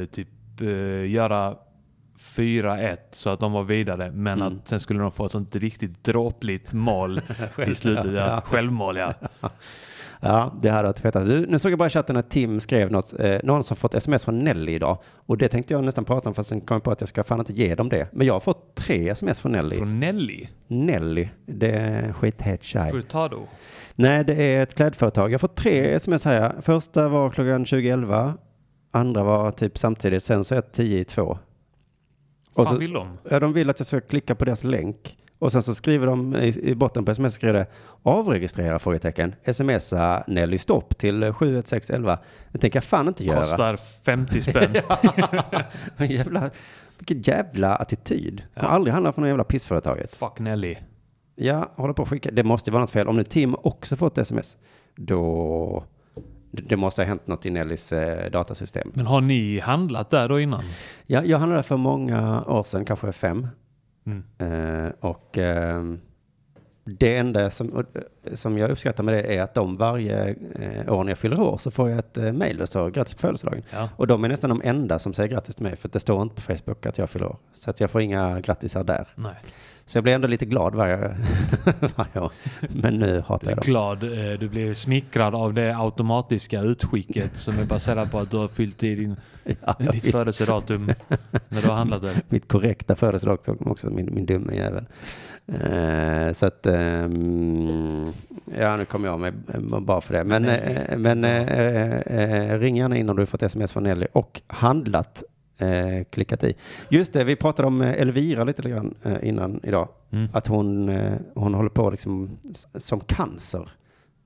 eh, 0.00 0.04
typ 0.06 0.28
eh, 0.60 1.10
göra 1.10 1.54
4-1 2.18 2.96
så 3.12 3.30
att 3.30 3.40
de 3.40 3.52
var 3.52 3.62
vidare. 3.64 4.10
Men 4.10 4.42
Mm. 4.42 4.56
att 4.58 4.68
sen 4.68 4.80
skulle 4.80 5.00
de 5.00 5.12
få 5.12 5.24
ett 5.24 5.32
sånt 5.32 5.56
riktigt 5.56 6.04
dråpligt 6.04 6.72
mål 6.72 7.20
i 7.66 7.74
slutet. 7.74 8.04
Ja, 8.04 8.10
Ja. 8.12 8.40
Självmål 8.44 8.96
ja. 8.96 9.14
Ja, 10.20 10.54
det 10.62 10.68
hade 10.70 10.88
varit 10.88 10.98
fetast. 10.98 11.28
Nu 11.48 11.58
såg 11.58 11.72
jag 11.72 11.78
bara 11.78 11.86
i 11.86 11.90
chatten 11.90 12.16
att 12.16 12.30
Tim 12.30 12.60
skrev 12.60 12.90
något, 12.92 13.14
eh, 13.20 13.36
någon 13.44 13.64
som 13.64 13.76
fått 13.76 13.94
sms 13.94 14.24
från 14.24 14.38
Nelly 14.44 14.72
idag. 14.72 14.98
Och 15.26 15.36
det 15.36 15.48
tänkte 15.48 15.74
jag 15.74 15.84
nästan 15.84 16.04
prata 16.04 16.28
om 16.28 16.34
fast 16.34 16.48
sen 16.48 16.60
kom 16.60 16.74
jag 16.74 16.82
på 16.82 16.90
att 16.90 17.00
jag 17.00 17.08
ska 17.08 17.24
fan 17.24 17.38
inte 17.38 17.52
ge 17.52 17.74
dem 17.74 17.88
det. 17.88 18.08
Men 18.12 18.26
jag 18.26 18.34
har 18.34 18.40
fått 18.40 18.74
tre 18.74 19.08
sms 19.08 19.40
från 19.40 19.52
Nelly. 19.52 19.76
Från 19.76 20.00
Nelly. 20.00 20.46
Nelly, 20.66 21.28
det 21.46 21.70
är 21.70 22.12
skithet 22.12 22.62
tjej. 22.62 22.90
Furtado. 22.90 23.46
Nej, 23.94 24.24
det 24.24 24.34
är 24.54 24.62
ett 24.62 24.74
klädföretag. 24.74 25.28
Jag 25.30 25.34
har 25.34 25.38
fått 25.38 25.56
tre 25.56 25.94
sms 25.94 26.24
här. 26.24 26.52
Första 26.62 27.08
var 27.08 27.30
klockan 27.30 27.64
2011. 27.64 28.34
Andra 28.90 29.24
var 29.24 29.50
typ 29.50 29.78
samtidigt. 29.78 30.24
Sen 30.24 30.44
så 30.44 30.54
är 30.54 30.60
det 30.62 30.72
10 30.72 30.98
i 31.00 31.04
två. 31.04 31.38
Och 32.62 32.68
så, 32.68 32.76
vill 32.76 32.92
de? 32.92 33.18
ja, 33.30 33.40
de 33.40 33.52
vill 33.52 33.70
att 33.70 33.80
jag 33.80 33.86
ska 33.86 34.00
klicka 34.00 34.34
på 34.34 34.44
deras 34.44 34.64
länk. 34.64 35.18
Och 35.38 35.52
sen 35.52 35.62
så 35.62 35.74
skriver 35.74 36.06
de 36.06 36.36
i, 36.36 36.60
i 36.70 36.74
botten 36.74 37.04
på 37.04 37.10
sms 37.10 37.34
skriver 37.34 37.54
det 37.54 37.66
avregistrera 38.02 38.78
frågetecken. 38.78 39.34
Smsa 39.52 40.24
Nelly 40.26 40.58
stopp 40.58 40.98
till 40.98 41.22
71611. 41.32 42.18
Det 42.52 42.58
tänker 42.58 42.76
jag 42.76 42.84
fan 42.84 43.08
inte 43.08 43.24
göra. 43.24 43.40
Kostar 43.40 43.76
50 43.76 44.42
spänn. 44.42 44.74
Jävla, 46.08 46.50
vilken 46.98 47.22
jävla 47.22 47.76
attityd. 47.76 48.42
Har 48.54 48.62
Ja. 48.62 48.68
aldrig 48.68 48.92
handlat 48.94 49.14
från 49.14 49.22
någon 49.22 49.28
jävla 49.28 49.44
pissföretaget. 49.44 50.16
Fuck 50.16 50.38
Nelly. 50.38 50.76
Jag 51.34 51.68
håller 51.74 51.94
på 51.94 52.02
att 52.02 52.08
skicka. 52.08 52.30
Det 52.30 52.44
måste 52.44 52.70
vara 52.70 52.80
något 52.80 52.90
fel. 52.90 53.08
Om 53.08 53.16
nu 53.16 53.24
Tim 53.24 53.54
också 53.62 53.96
fått 53.96 54.18
sms, 54.18 54.56
då 54.96 55.84
det 56.50 56.76
måste 56.76 57.02
ha 57.02 57.06
hänt 57.06 57.26
något 57.26 57.46
i 57.46 57.50
Nellys 57.50 57.92
eh, 57.92 58.30
datasystem. 58.30 58.90
Men 58.94 59.06
har 59.06 59.20
ni 59.20 59.58
handlat 59.58 60.10
där 60.10 60.28
då 60.28 60.40
innan? 60.40 60.62
Ja, 61.06 61.24
jag 61.24 61.38
handlade 61.38 61.62
för 61.62 61.76
många 61.76 62.44
år 62.44 62.64
sedan, 62.64 62.84
kanske 62.84 63.12
fem. 63.12 63.48
Mm. 64.06 64.22
Eh, 64.38 64.92
och 65.00 65.38
ehm, 65.38 66.00
det 66.84 67.16
enda 67.16 67.50
som, 67.50 67.68
och, 67.68 67.84
eh, 68.24 68.34
som 68.34 68.58
jag 68.58 68.70
uppskattar 68.70 69.04
med 69.04 69.14
det 69.14 69.36
är 69.36 69.42
att 69.42 69.54
de 69.54 69.76
varje 69.76 70.28
eh, 70.28 70.92
år 70.92 71.04
när 71.04 71.10
jag 71.10 71.18
fyller 71.18 71.40
år 71.40 71.58
så 71.58 71.70
får 71.70 71.90
jag 71.90 71.98
ett 71.98 72.16
eh, 72.16 72.32
där 72.32 72.54
det 72.54 72.66
står 72.66 72.90
grattis 72.90 73.14
på 73.14 73.20
födelsedagen. 73.20 73.62
Ja. 73.70 73.88
Och 73.96 74.06
de 74.06 74.24
är 74.24 74.28
nästan 74.28 74.50
de 74.50 74.60
enda 74.64 74.98
som 74.98 75.14
säger 75.14 75.28
grattis 75.28 75.54
till 75.54 75.64
mig 75.64 75.76
för 75.76 75.88
att 75.88 75.92
det 75.92 76.00
står 76.00 76.22
inte 76.22 76.34
på 76.34 76.40
Facebook 76.40 76.86
att 76.86 76.98
jag 76.98 77.10
fyller 77.10 77.26
år. 77.26 77.36
Så 77.52 77.70
att 77.70 77.80
jag 77.80 77.90
får 77.90 78.00
inga 78.00 78.40
grattisar 78.40 78.84
där. 78.84 79.08
Nej. 79.14 79.34
Så 79.88 79.96
jag 79.98 80.02
blir 80.02 80.14
ändå 80.14 80.28
lite 80.28 80.46
glad 80.46 80.74
varje, 80.74 80.96
varje 81.96 82.20
år. 82.20 82.32
Men 82.68 82.94
nu 82.94 83.22
hatar 83.26 83.50
jag 83.50 83.58
dem. 83.58 83.64
glad, 83.66 84.02
eh, 84.04 84.38
du 84.40 84.48
blir 84.48 84.74
smickrad 84.74 85.34
av 85.34 85.54
det 85.54 85.76
automatiska 85.76 86.60
utskicket 86.60 87.38
som 87.38 87.58
är 87.58 87.64
baserat 87.64 88.10
på 88.10 88.18
att 88.18 88.30
du 88.30 88.36
har 88.36 88.48
fyllt 88.48 88.82
i 88.82 88.94
din, 88.94 89.16
Ja, 89.66 89.76
ditt 89.78 90.04
vet. 90.04 90.12
födelsedatum 90.12 90.86
när 91.48 91.62
du 91.62 91.68
har 91.68 91.74
handlat 91.74 92.02
där. 92.02 92.14
Mitt 92.28 92.48
korrekta 92.48 92.96
födelsedag 92.96 93.38
också, 93.60 93.90
min, 93.90 94.14
min 94.14 94.26
dumme 94.26 94.56
jävel. 94.56 94.84
Eh, 95.46 96.32
så 96.32 96.46
att, 96.46 96.66
ehm, 96.66 98.12
ja 98.58 98.76
nu 98.76 98.84
kommer 98.84 99.08
jag 99.08 99.20
med 99.20 99.34
eh, 99.54 99.80
bara 99.80 100.00
för 100.00 100.14
det. 100.14 100.24
Men, 100.24 100.42
men 101.02 101.22
ring 102.60 102.76
gärna 102.76 102.96
in 102.96 103.08
om 103.10 103.16
du 103.16 103.26
fått 103.26 103.42
sms 103.42 103.72
från 103.72 103.82
Nelly 103.82 104.06
och 104.12 104.40
handlat, 104.46 105.22
eh, 105.58 106.04
klickat 106.10 106.44
i. 106.44 106.54
Just 106.88 107.12
det, 107.12 107.24
vi 107.24 107.36
pratade 107.36 107.66
om 107.68 107.82
eh, 107.82 108.00
Elvira 108.00 108.44
lite 108.44 108.62
grann 108.70 108.94
eh, 109.02 109.16
innan 109.28 109.60
idag. 109.62 109.88
Mm. 110.10 110.28
Att 110.32 110.46
hon, 110.46 110.88
eh, 110.88 111.12
hon 111.34 111.54
håller 111.54 111.70
på 111.70 111.90
liksom 111.90 112.38
som 112.74 113.00
cancer. 113.00 113.68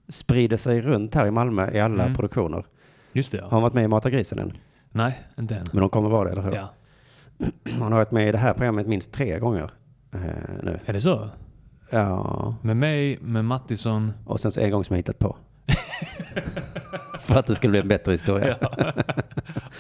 Sprider 0.08 0.56
sig 0.56 0.80
runt 0.80 1.14
här 1.14 1.26
i 1.26 1.30
Malmö 1.30 1.70
i 1.72 1.80
alla 1.80 2.02
Mm. 2.02 2.14
produktioner. 2.14 2.64
Just 3.12 3.32
det 3.32 3.38
Har 3.38 3.44
ja. 3.46 3.50
hon 3.50 3.62
varit 3.62 3.74
med 3.74 3.84
i 3.84 3.88
Mata 3.88 4.10
grisen 4.10 4.38
än? 4.38 4.52
Nej, 4.90 5.20
inte 5.38 5.56
än. 5.56 5.64
Men 5.72 5.80
hon 5.82 5.90
kommer 5.90 6.08
vara 6.08 6.24
det, 6.24 6.30
eller 6.32 6.42
hur? 6.42 6.52
Ja. 6.54 6.68
Hon 7.78 7.82
har 7.82 7.98
varit 7.98 8.10
med 8.10 8.28
i 8.28 8.32
det 8.32 8.38
här 8.38 8.52
programmet 8.54 8.86
minst 8.86 9.12
tre 9.12 9.38
gånger 9.38 9.70
eh, 10.14 10.20
nu. 10.62 10.78
Är 10.86 10.92
det 10.92 11.00
så? 11.00 11.28
Ja. 11.90 12.54
Med 12.62 12.76
mig, 12.76 13.18
med 13.20 13.44
Mattisson. 13.44 14.12
Och 14.26 14.40
sen 14.40 14.52
så 14.52 14.60
en 14.60 14.70
gång 14.70 14.84
som 14.84 14.94
jag 14.94 14.98
hittat 14.98 15.18
på. 15.18 15.36
För 17.26 17.38
att 17.38 17.46
det 17.46 17.54
skulle 17.54 17.70
bli 17.70 17.80
en 17.80 17.88
bättre 17.88 18.12
historia. 18.12 18.56
Ja. 18.60 18.92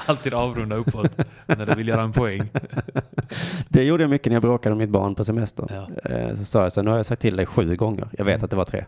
Alltid 0.06 0.34
avrunda 0.34 0.76
uppåt 0.76 1.18
när 1.46 1.66
du 1.66 1.74
vill 1.74 1.88
göra 1.88 2.02
en 2.02 2.12
poäng. 2.12 2.48
Det 3.68 3.84
gjorde 3.84 4.02
jag 4.02 4.10
mycket 4.10 4.26
när 4.26 4.34
jag 4.34 4.42
bråkade 4.42 4.74
med 4.74 4.82
mitt 4.88 4.92
barn 4.92 5.14
på 5.14 5.24
semestern. 5.24 5.66
Ja. 5.70 6.10
Eh, 6.10 6.34
Så 6.36 6.44
sa 6.44 6.62
jag 6.62 6.72
så 6.72 6.82
nu 6.82 6.90
har 6.90 6.96
jag 6.96 7.06
sagt 7.06 7.22
till 7.22 7.36
dig 7.36 7.46
sju 7.46 7.76
gånger. 7.76 8.08
Jag 8.18 8.24
vet 8.24 8.42
att 8.42 8.50
det 8.50 8.56
var 8.56 8.64
tre. 8.64 8.84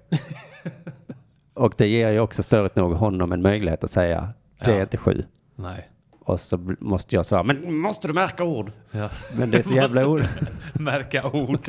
Och 1.55 1.75
det 1.77 1.87
ger 1.87 2.11
ju 2.11 2.21
också 2.21 2.43
störigt 2.43 2.77
nog 2.77 2.93
honom 2.93 3.33
en 3.33 3.43
möjlighet 3.43 3.85
att 3.85 3.91
säga 3.91 4.29
det 4.65 4.71
är 4.71 4.75
Ja. 4.77 4.81
inte 4.83 4.97
sju. 4.97 5.25
Nej. 5.57 5.89
Och 6.21 6.41
så 6.41 6.75
måste 6.81 7.17
jag 7.17 7.27
svara, 7.27 7.43
men 7.43 7.75
måste 7.79 8.09
du 8.09 8.15
märka 8.15 8.45
ord? 8.45 8.73
Ja. 8.91 9.09
Men 9.39 9.51
det 9.51 9.59
är 9.59 9.63
så 9.63 9.75
jävla 9.75 10.07
ord. 10.07 10.25
Märka 10.73 11.27
ord. 11.31 11.69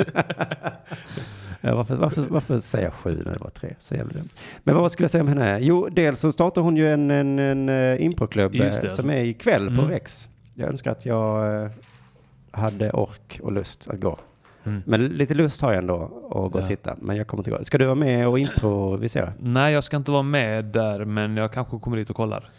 Ja, 1.68 1.76
varför, 1.76 1.96
varför, 1.96 2.22
varför 2.30 2.60
säga 2.60 2.84
jag 2.84 2.94
sju 2.94 3.22
när 3.26 3.34
det 3.34 3.40
var 3.40 3.50
tre? 3.50 3.74
Så 3.80 3.96
jävla 3.96 4.14
dumt. 4.14 4.30
Men 4.64 4.76
vad 4.76 4.92
skulle 4.92 5.04
jag 5.04 5.12
säga 5.12 5.22
om 5.22 5.28
henne? 5.28 5.60
Jo, 5.62 5.88
dels 5.92 6.20
så 6.20 6.32
startar 6.32 6.62
hon 6.62 6.78
ju 6.78 6.94
en, 6.94 7.12
en, 7.12 7.40
en 7.40 7.70
uh, 7.70 8.02
improklubb 8.06 8.52
det, 8.52 8.66
eh, 8.68 8.72
som 8.74 8.86
alltså. 8.86 9.08
är 9.08 9.24
ikväll 9.24 9.66
på 9.68 9.82
Mm. 9.82 9.88
Rex. 9.88 10.30
Jag 10.54 10.70
önskar 10.70 10.92
att 10.92 11.06
jag 11.06 11.64
eh, 11.64 11.70
hade 12.52 12.92
ork 12.92 13.40
och 13.44 13.52
lust 13.52 13.90
att 13.90 14.00
gå. 14.00 14.18
Mm. 14.64 14.82
Men 14.86 15.08
lite 15.08 15.34
lust 15.34 15.62
har 15.62 15.72
jag 15.72 15.78
ändå 15.78 16.04
att 16.04 16.32
gå 16.32 16.40
och 16.40 16.62
Ja. 16.62 16.66
titta. 16.68 16.96
Men 17.02 17.16
jag 17.16 17.28
kommer 17.28 17.42
inte 17.42 17.52
gå. 17.52 17.64
Ska 17.64 17.78
du 17.78 17.86
vara 17.86 17.96
med 17.96 18.28
och 18.28 18.40
improvisera? 18.40 19.34
Nej, 19.40 19.74
jag 19.74 19.84
ska 19.84 19.98
inte 19.98 20.12
vara 20.12 20.24
med 20.24 20.66
där, 20.66 21.06
men 21.06 21.38
jag 21.38 21.54
kanske 21.54 21.80
kommer 21.80 21.98
dit 21.98 22.10
och 22.10 22.16
kollar. 22.16 22.50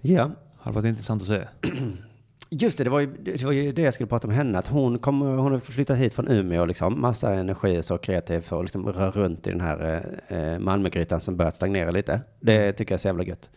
Ja. 0.00 0.30
Hade 0.60 0.74
varit 0.74 0.86
intressant 0.86 1.22
att 1.22 1.28
se. 1.28 1.40
Just 2.56 2.78
det, 2.78 2.84
det 2.84 2.90
var, 2.90 3.00
ju, 3.00 3.06
det 3.06 3.44
var 3.44 3.52
ju 3.52 3.72
det 3.72 3.82
jag 3.82 3.94
skulle 3.94 4.06
prata 4.06 4.26
om 4.26 4.34
henne. 4.34 4.58
Att 4.58 4.68
hon, 4.68 4.98
kom, 4.98 5.20
hon 5.20 5.52
har 5.52 5.60
flyttat 5.60 5.98
hit 5.98 6.14
från 6.14 6.28
Umeå, 6.28 6.66
liksom, 6.66 7.00
massa 7.00 7.34
energi, 7.34 7.82
så 7.82 7.98
kreativ 7.98 8.40
för 8.40 8.58
att 8.58 8.64
liksom 8.64 8.86
röra 8.88 9.10
runt 9.10 9.46
i 9.46 9.50
den 9.50 9.60
här 9.60 10.04
eh, 10.28 10.58
Malmögrytan 10.58 11.20
som 11.20 11.36
börjat 11.36 11.56
stagnera 11.56 11.90
lite. 11.90 12.20
Det 12.40 12.72
tycker 12.72 12.92
jag 12.92 12.96
är 12.96 13.00
så 13.00 13.08
jävla 13.08 13.24
gött. 13.24 13.50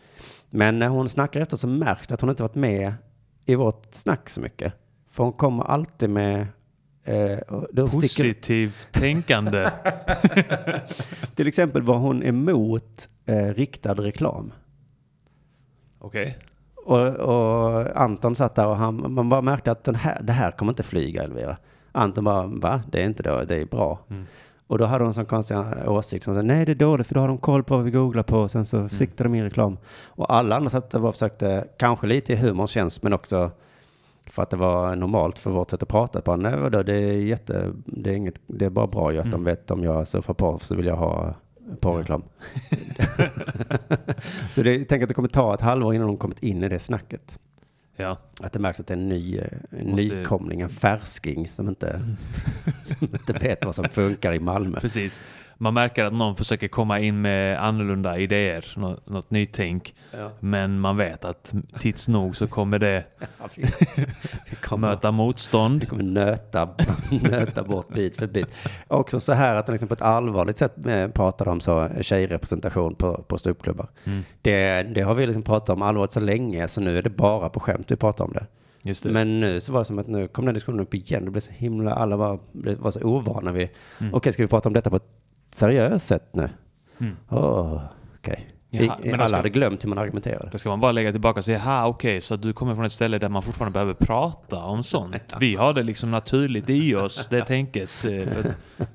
Men 0.50 0.78
när 0.78 0.88
hon 0.88 1.08
snackar 1.08 1.40
efter 1.40 1.56
så 1.56 1.68
märks 1.68 2.08
det 2.08 2.14
att 2.14 2.20
hon 2.20 2.30
inte 2.30 2.42
varit 2.42 2.54
med 2.54 2.92
i 3.44 3.54
vårt 3.54 3.86
snack 3.90 4.28
så 4.28 4.40
mycket. 4.40 4.74
För 5.10 5.24
hon 5.24 5.32
kommer 5.32 5.64
alltid 5.64 6.10
med... 6.10 6.46
Eh, 7.04 7.38
och 7.38 7.66
sticker, 7.72 7.84
Positivt 7.86 8.88
tänkande. 8.92 9.70
till 11.34 11.46
exempel 11.46 11.82
var 11.82 11.98
hon 11.98 12.22
emot 12.22 13.08
eh, 13.26 13.54
riktad 13.54 13.94
reklam. 13.94 14.52
Okej. 15.98 16.38
Och, 16.88 17.06
och 17.08 17.86
Anton 18.00 18.36
satt 18.36 18.54
där 18.54 18.66
och 18.66 18.76
han, 18.76 19.12
man 19.12 19.28
bara 19.28 19.42
märkte 19.42 19.70
att 19.72 19.84
den 19.84 19.94
här, 19.94 20.20
det 20.22 20.32
här 20.32 20.50
kommer 20.50 20.72
inte 20.72 20.82
flyga 20.82 21.22
Elvira. 21.22 21.56
Anton 21.92 22.24
bara, 22.24 22.46
va? 22.46 22.80
Det 22.92 23.02
är 23.02 23.06
inte 23.06 23.22
det, 23.22 23.44
det 23.44 23.56
är 23.56 23.64
bra. 23.66 23.98
Mm. 24.10 24.24
Och 24.66 24.78
då 24.78 24.84
hade 24.84 25.04
hon 25.04 25.08
en 25.08 25.14
sån 25.14 25.26
konstig 25.26 25.56
åsikt 25.86 26.24
som 26.24 26.34
sa, 26.34 26.42
nej 26.42 26.64
det 26.66 26.72
är 26.72 26.76
dåligt 26.76 27.06
för 27.06 27.14
då 27.14 27.20
har 27.20 27.28
de 27.28 27.38
koll 27.38 27.64
på 27.64 27.76
vad 27.76 27.84
vi 27.84 27.90
googlar 27.90 28.22
på 28.22 28.38
och 28.38 28.50
sen 28.50 28.66
så 28.66 28.76
Mm. 28.76 28.88
siktar 28.88 29.24
de 29.24 29.34
in 29.34 29.44
reklam. 29.44 29.78
Och 30.06 30.32
alla 30.34 30.56
andra 30.56 30.70
satt 30.70 30.94
och 30.94 31.12
försökte, 31.14 31.64
kanske 31.78 32.06
lite 32.06 32.32
i 32.32 32.36
humorns 32.36 32.70
tjänst, 32.70 33.02
men 33.02 33.12
också 33.12 33.50
för 34.26 34.42
att 34.42 34.50
det 34.50 34.56
var 34.56 34.96
normalt 34.96 35.38
för 35.38 35.50
vårt 35.50 35.70
sätt 35.70 35.82
att 35.82 35.88
prata 35.88 36.20
på. 36.20 36.36
Nej 36.36 36.56
vadå, 36.56 36.82
det 36.82 36.94
är 36.94 37.12
jätte, 37.12 37.72
det 37.86 38.10
är 38.10 38.14
inget, 38.14 38.40
det 38.46 38.64
är 38.64 38.70
bara 38.70 38.86
bra 38.86 39.12
ju 39.12 39.18
att 39.18 39.24
de 39.24 39.34
Mm. 39.34 39.44
vet 39.44 39.70
om 39.70 39.84
jag 39.84 40.06
surfar 40.08 40.34
på 40.34 40.58
så 40.58 40.74
vill 40.74 40.86
jag 40.86 40.96
ha 40.96 41.34
porrreklam. 41.80 42.22
så 44.50 44.62
det, 44.62 44.84
tänker 44.84 45.02
att 45.02 45.08
det 45.08 45.14
kommer 45.14 45.28
ta 45.28 45.54
ett 45.54 45.60
halvår 45.60 45.94
innan 45.94 46.06
de 46.06 46.16
kommit 46.16 46.42
in 46.42 46.64
i 46.64 46.68
det 46.68 46.78
snacket. 46.78 47.38
Ja. 47.96 48.18
Att 48.40 48.52
det 48.52 48.58
märks 48.58 48.80
att 48.80 48.86
det 48.86 48.94
är 48.94 48.98
en, 48.98 49.08
ny, 49.08 49.38
eh, 49.38 49.44
en 49.70 49.86
nykomling, 49.86 50.60
en 50.60 50.68
färsking 50.68 51.48
som 51.48 51.68
inte, 51.68 52.00
som 52.84 52.96
inte 53.00 53.32
vet 53.32 53.64
vad 53.64 53.74
som 53.74 53.84
funkar 53.84 54.32
i 54.32 54.40
Malmö. 54.40 54.80
Precis. 54.80 55.16
Man 55.60 55.74
märker 55.74 56.04
att 56.04 56.12
någon 56.12 56.36
försöker 56.36 56.68
komma 56.68 57.00
in 57.00 57.20
med 57.20 57.64
annorlunda 57.64 58.18
idéer, 58.18 58.64
något, 58.76 59.08
något 59.08 59.30
nytänk. 59.30 59.94
Ja. 60.18 60.30
Men 60.40 60.80
man 60.80 60.96
vet 60.96 61.24
att 61.24 61.54
tids 61.78 62.08
nog 62.08 62.36
så 62.36 62.46
kommer 62.46 62.78
det 62.78 63.04
kommer, 64.60 64.88
möta 64.88 65.10
motstånd. 65.12 65.80
vi 65.80 65.86
kommer 65.86 66.02
nöta, 66.04 66.68
nöta 67.22 67.62
bort 67.62 67.94
bit 67.94 68.16
för 68.16 68.26
bit. 68.26 68.46
Också 68.88 69.20
så 69.20 69.32
här 69.32 69.54
att 69.54 69.68
liksom 69.68 69.88
på 69.88 69.94
ett 69.94 70.02
allvarligt 70.02 70.58
sätt 70.58 70.86
eh, 70.86 71.08
pratar 71.08 71.48
om 71.48 71.60
så 71.60 71.88
tjejrepresentation 72.00 72.94
på, 72.94 73.22
på 73.22 73.38
ståuppklubbar. 73.38 73.88
Mm. 74.04 74.22
Det, 74.42 74.82
det 74.82 75.00
har 75.00 75.14
vi 75.14 75.26
liksom 75.26 75.42
pratat 75.42 75.68
om 75.68 75.82
allvarligt 75.82 76.12
så 76.12 76.20
länge 76.20 76.68
så 76.68 76.80
nu 76.80 76.98
är 76.98 77.02
det 77.02 77.10
bara 77.10 77.48
på 77.48 77.60
skämt 77.60 77.90
vi 77.90 77.96
pratar 77.96 78.24
om 78.24 78.32
det. 78.32 78.46
Det. 78.82 79.04
Men 79.04 79.40
nu 79.40 79.60
så 79.60 79.72
var 79.72 79.80
det 79.80 79.84
som 79.84 79.98
att 79.98 80.06
nu 80.08 80.28
kom 80.28 80.44
den 80.44 80.54
diskussionen 80.54 80.80
upp 80.80 80.94
igen. 80.94 81.24
Det 81.24 81.30
blev 81.30 81.40
så 81.40 81.52
himla, 81.52 81.94
alla 81.94 82.16
var, 82.16 82.38
var 82.52 82.90
så 82.90 83.00
ovana 83.00 83.52
vid, 83.52 83.68
Mm. 84.00 84.14
okej 84.14 84.32
ska 84.32 84.42
vi 84.42 84.48
prata 84.48 84.68
om 84.68 84.72
detta 84.72 84.90
på 84.90 84.96
ett 84.96 85.06
seriöst 85.50 86.06
sätt 86.06 86.28
nu? 86.32 86.48
Mm. 87.00 87.16
Jaha, 87.28 87.80
I- 88.70 88.86
men 88.86 88.88
då 89.04 89.14
Alla 89.14 89.26
ska- 89.28 89.36
hade 89.36 89.48
glömt 89.50 89.84
hur 89.84 89.88
man 89.88 89.98
argumenterade. 89.98 90.48
Då 90.52 90.58
ska 90.58 90.68
man 90.68 90.80
bara 90.80 90.92
lägga 90.92 91.10
tillbaka 91.12 91.38
och 91.40 91.44
säga, 91.44 91.58
ha 91.58 91.86
okej, 91.86 92.20
så 92.20 92.36
du 92.36 92.52
kommer 92.52 92.74
från 92.74 92.84
ett 92.84 92.92
ställe 92.92 93.18
där 93.18 93.28
man 93.28 93.42
fortfarande 93.42 93.72
behöver 93.72 93.94
prata 93.94 94.56
om 94.56 94.82
sånt. 94.82 95.34
Vi 95.40 95.54
har 95.54 95.74
det 95.74 95.82
liksom 95.82 96.10
naturligt 96.10 96.70
i 96.70 96.94
oss, 96.94 97.26
det 97.30 97.44
tänket. 97.44 97.90
eh, 98.04 98.44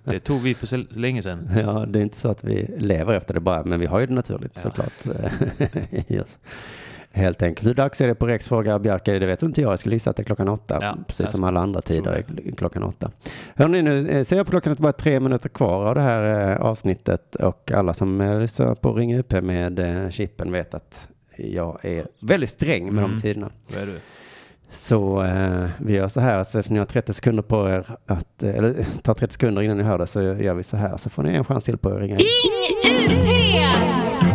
det 0.04 0.20
tog 0.20 0.42
vi 0.42 0.54
för 0.54 0.68
så 0.68 0.78
länge 0.90 1.22
sedan. 1.24 1.50
Ja, 1.56 1.86
det 1.88 2.00
är 2.00 2.04
inte 2.04 2.20
så 2.20 2.30
att 2.30 2.44
vi 2.44 2.76
lever 2.78 3.14
efter 3.14 3.34
det 3.34 3.40
bara, 3.40 3.64
men 3.64 3.80
vi 3.80 3.86
har 3.86 4.00
ju 4.00 4.06
det 4.06 4.14
naturligt 4.14 4.52
Ja. 4.56 4.62
såklart. 4.62 4.94
i 6.08 6.20
oss. 6.20 6.40
Helt 7.16 7.42
enkelt. 7.44 7.68
Hur 7.68 7.74
dags 7.74 8.02
är 8.02 8.08
det 8.08 8.16
på 8.16 8.28
Rex 8.28 8.48
frågar 8.48 8.80
Bjarke? 8.80 9.20
Det 9.20 9.26
vet 9.26 9.44
inte 9.44 9.62
jag. 9.62 9.72
Jag 9.72 9.80
skulle 9.80 9.96
gissa 9.96 10.10
att 10.10 10.16
det 10.16 10.22
är 10.22 10.26
klockan 10.26 10.50
åtta. 10.50 10.78
Ja, 10.82 10.98
precis 11.08 11.32
som 11.32 11.44
alla 11.44 11.60
andra 11.60 11.82
tider 11.82 12.12
är 12.12 12.52
klockan 12.56 12.84
åtta. 12.84 13.12
Hörrni, 13.56 13.82
nu 13.82 14.10
eh, 14.10 14.24
ser 14.24 14.38
jag 14.38 14.46
på 14.46 14.50
klockan 14.50 14.72
att 14.72 14.78
det 14.78 14.82
bara 14.82 14.88
är 14.88 14.92
tre 14.94 15.20
minuter 15.20 15.50
kvar 15.50 15.86
av 15.86 15.96
det 15.96 16.02
här 16.02 16.52
eh, 16.52 16.62
avsnittet 16.62 17.36
och 17.36 17.72
alla 17.72 17.94
som 17.94 18.22
eh, 18.22 18.40
lyssnar 18.40 18.76
på 18.76 18.94
Ring 18.94 19.16
UP 19.16 19.32
med 19.32 20.08
chippen 20.14 20.52
vet 20.52 20.74
att 20.74 21.08
jag 21.38 21.86
är 21.86 22.08
väldigt 22.22 22.50
sträng 22.50 22.94
med 22.94 23.04
Mm. 23.04 23.16
de 23.16 23.22
tiderna. 23.22 23.50
Vad 23.74 23.82
är 23.82 23.86
du? 23.86 24.00
Så 24.72 25.24
eh, 25.24 25.66
vi 25.78 25.94
gör 25.96 26.08
så 26.08 26.20
här, 26.20 26.44
så 26.44 26.60
eftersom 26.60 26.74
ni 26.74 26.80
har 26.80 26.86
30 26.86 27.14
sekunder 27.14 27.44
på 27.44 27.70
er 27.70 27.86
att, 28.06 28.44
eh, 28.44 28.56
eller 28.56 28.86
tar 29.02 29.14
30 29.14 29.34
sekunder 29.34 29.62
innan 29.62 29.78
ni 29.78 29.84
hör 29.84 29.98
det 29.98 30.08
så 30.08 30.22
gör 30.22 30.54
vi 30.54 30.64
så 30.64 30.78
här, 30.78 30.98
så 30.98 31.10
får 31.10 31.24
ni 31.24 31.30
en 31.34 31.46
chans 31.46 31.64
till 31.66 31.78
på 31.78 31.90
er 31.90 31.94
att 31.96 32.02
ringa 32.02 32.16
in. 32.18 32.26
Ring 33.10 33.60
UP! 33.60 34.33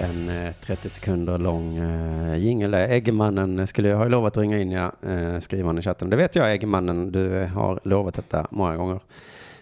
En 0.00 0.28
eh, 0.28 0.52
30 0.60 0.88
sekunder 0.88 1.38
lång 1.38 1.76
eh, 1.76 2.36
jingel. 2.38 2.70
där. 2.70 2.88
Eggemannen 2.88 3.66
skulle 3.66 3.88
jag 3.88 3.96
ha 3.96 4.04
lovat 4.08 4.36
att 4.36 4.40
ringa 4.40 4.58
in, 4.58 4.70
ja, 4.70 4.92
eh, 5.06 5.38
skriver 5.40 5.64
han 5.64 5.78
i 5.78 5.82
chatten. 5.82 6.10
Det 6.10 6.16
vet 6.16 6.36
jag 6.36 6.52
Eggemannen, 6.52 7.12
du 7.12 7.42
eh, 7.42 7.48
har 7.48 7.80
lovat 7.84 8.14
detta 8.14 8.46
många 8.50 8.76
gånger. 8.76 9.00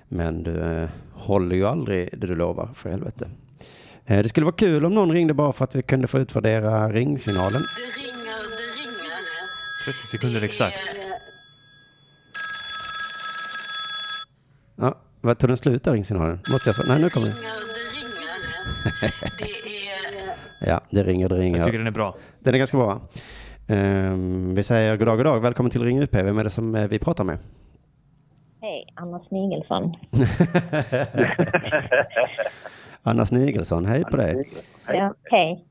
Men 0.09 0.43
du 0.43 0.61
eh, 0.61 0.89
håller 1.13 1.57
ju 1.57 1.67
aldrig 1.67 2.09
det 2.13 2.27
du 2.27 2.35
lovar, 2.35 2.69
för 2.75 2.91
helvete. 2.91 3.29
Eh, 4.07 4.23
det 4.23 4.29
skulle 4.29 4.45
vara 4.45 4.57
kul 4.57 4.85
om 4.85 4.95
någon 4.95 5.13
ringde 5.13 5.35
bara 5.35 5.53
för 5.53 5.65
att 5.65 5.75
vi 5.75 5.83
kunde 5.83 6.07
få 6.07 6.19
utvärdera 6.19 6.93
ringsignalen. 6.93 7.63
Det 7.63 8.01
ringer, 8.01 8.25
det 8.57 8.83
ringer. 8.83 9.95
30 9.95 10.07
sekunder 10.07 10.43
exakt. 10.45 10.97
Ja, 14.77 14.95
vad 15.21 15.39
tog 15.39 15.51
den 15.51 15.57
slut 15.57 15.85
där 15.85 15.93
ringsignalen? 15.93 16.41
Måste 16.49 16.69
jag 16.69 16.75
svara? 16.75 16.89
Nej, 16.89 17.01
nu 17.01 17.11
kommer 17.11 17.27
den. 17.27 17.37
Ringer, 17.37 17.51
det 17.75 17.99
ringer. 17.99 19.29
Det 19.39 19.71
är... 19.71 19.74
Ja, 20.67 20.81
det 20.91 21.03
ringer, 21.03 21.29
det 21.29 21.35
ringer. 21.35 21.57
Jag 21.57 21.67
tycker 21.67 21.79
den 21.79 21.87
är 21.87 21.91
bra. 21.91 22.15
Den 22.41 22.55
är 22.55 22.59
ganska 22.59 22.77
bra. 22.79 23.01
Ehm, 23.69 24.55
vi 24.55 24.63
säger 24.63 24.97
god 24.97 25.07
dag, 25.07 25.17
god 25.17 25.27
dag. 25.27 25.41
Välkommen 25.41 25.71
till 25.71 25.83
Ring 25.85 26.03
UP. 26.03 26.15
Vem 26.15 26.39
är 26.39 26.45
det 26.45 26.51
som 26.51 26.75
eh, 26.75 26.89
vi 26.89 26.99
pratar 26.99 27.25
med? 27.25 27.39
Hej, 28.61 28.87
Anna 28.95 29.21
Snigelsson. 29.29 29.95
Anna 33.03 33.27
Snigelsson, 33.27 33.87
hej 33.87 34.05
på 34.05 34.17
dig. 34.17 34.51
Ja, 34.87 35.15
hej. 35.25 35.65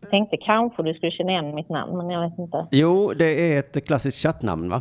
Jag 0.00 0.10
tänkte 0.10 0.36
kanske 0.36 0.82
du 0.82 0.94
skulle 0.94 1.12
känna 1.12 1.30
igen 1.30 1.54
mitt 1.54 1.68
namn, 1.68 1.96
men 1.96 2.10
jag 2.10 2.30
vet 2.30 2.38
inte. 2.38 2.66
Jo, 2.70 3.12
det 3.18 3.54
är 3.54 3.58
ett 3.58 3.86
klassiskt 3.86 4.18
chattnamn 4.18 4.70
va? 4.70 4.80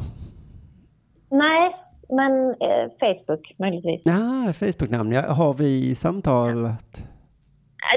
Nej, 1.32 1.76
men 2.09 2.49
eh, 2.49 2.89
Facebook 2.99 3.53
möjligtvis. 3.59 4.01
Ja, 4.03 4.53
Facebook-namn. 4.53 5.11
Ja, 5.11 5.22
har 5.22 5.53
vi 5.53 5.95
samtalat? 5.95 7.03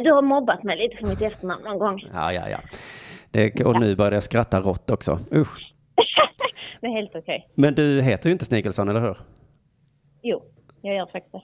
Du 0.04 0.12
har 0.12 0.22
mobbat 0.22 0.62
mig 0.62 0.76
lite 0.78 0.96
för 0.96 1.06
mitt 1.06 1.22
efternamn 1.22 1.62
någon 1.64 1.78
gång. 1.78 2.04
Ja, 2.14 2.32
ja, 2.32 2.48
ja. 2.48 2.58
Det, 3.30 3.64
och 3.64 3.80
nu 3.80 3.96
börjar 3.96 4.12
jag 4.12 4.22
skratta 4.22 4.60
rått 4.60 4.90
också. 4.90 5.18
Usch. 5.32 5.72
Det 6.80 6.86
är 6.86 6.90
helt 6.90 7.14
okej. 7.14 7.48
Men 7.54 7.74
du 7.74 8.02
heter 8.02 8.28
ju 8.28 8.32
inte 8.32 8.44
Snigelsson, 8.44 8.88
eller 8.88 9.00
hur? 9.00 9.16
Jo, 10.22 10.42
jag 10.82 10.94
gör 10.96 11.06
faktiskt 11.06 11.32
det. 11.32 11.42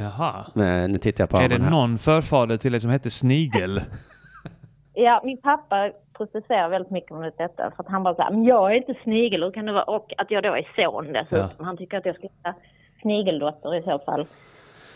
Jaha. 0.00 0.46
Men 0.54 0.92
nu 0.92 0.98
tittar 0.98 1.22
jag 1.22 1.30
på 1.30 1.36
Är 1.36 1.48
det 1.48 1.62
här. 1.62 1.70
någon 1.70 1.98
förfader 1.98 2.56
till 2.56 2.72
dig 2.72 2.80
som 2.80 2.90
hette 2.90 3.10
Snigel? 3.10 3.80
Ja, 4.94 5.20
min 5.24 5.40
pappa 5.40 5.90
protesterar 6.16 6.68
väldigt 6.68 6.90
mycket 6.90 7.10
mot 7.10 7.38
detta. 7.38 7.70
För 7.76 7.82
att 7.82 7.88
han 7.88 8.02
bara 8.02 8.14
säger, 8.14 8.30
men 8.30 8.44
jag 8.44 8.72
är 8.72 8.76
inte 8.76 8.94
snigel, 9.02 9.42
hur 9.42 9.50
kan 9.50 9.66
det 9.66 9.72
vara? 9.72 9.84
Och 9.84 10.12
att 10.18 10.30
jag 10.30 10.42
då 10.42 10.56
är 10.56 10.68
son 10.76 11.12
dessutom. 11.12 11.64
Han 11.66 11.76
tycker 11.76 11.98
att 11.98 12.06
jag 12.06 12.14
ska 12.14 12.22
heta 12.22 12.54
snigeldotter 13.02 13.74
i 13.74 13.82
så 13.82 13.98
fall. 13.98 14.26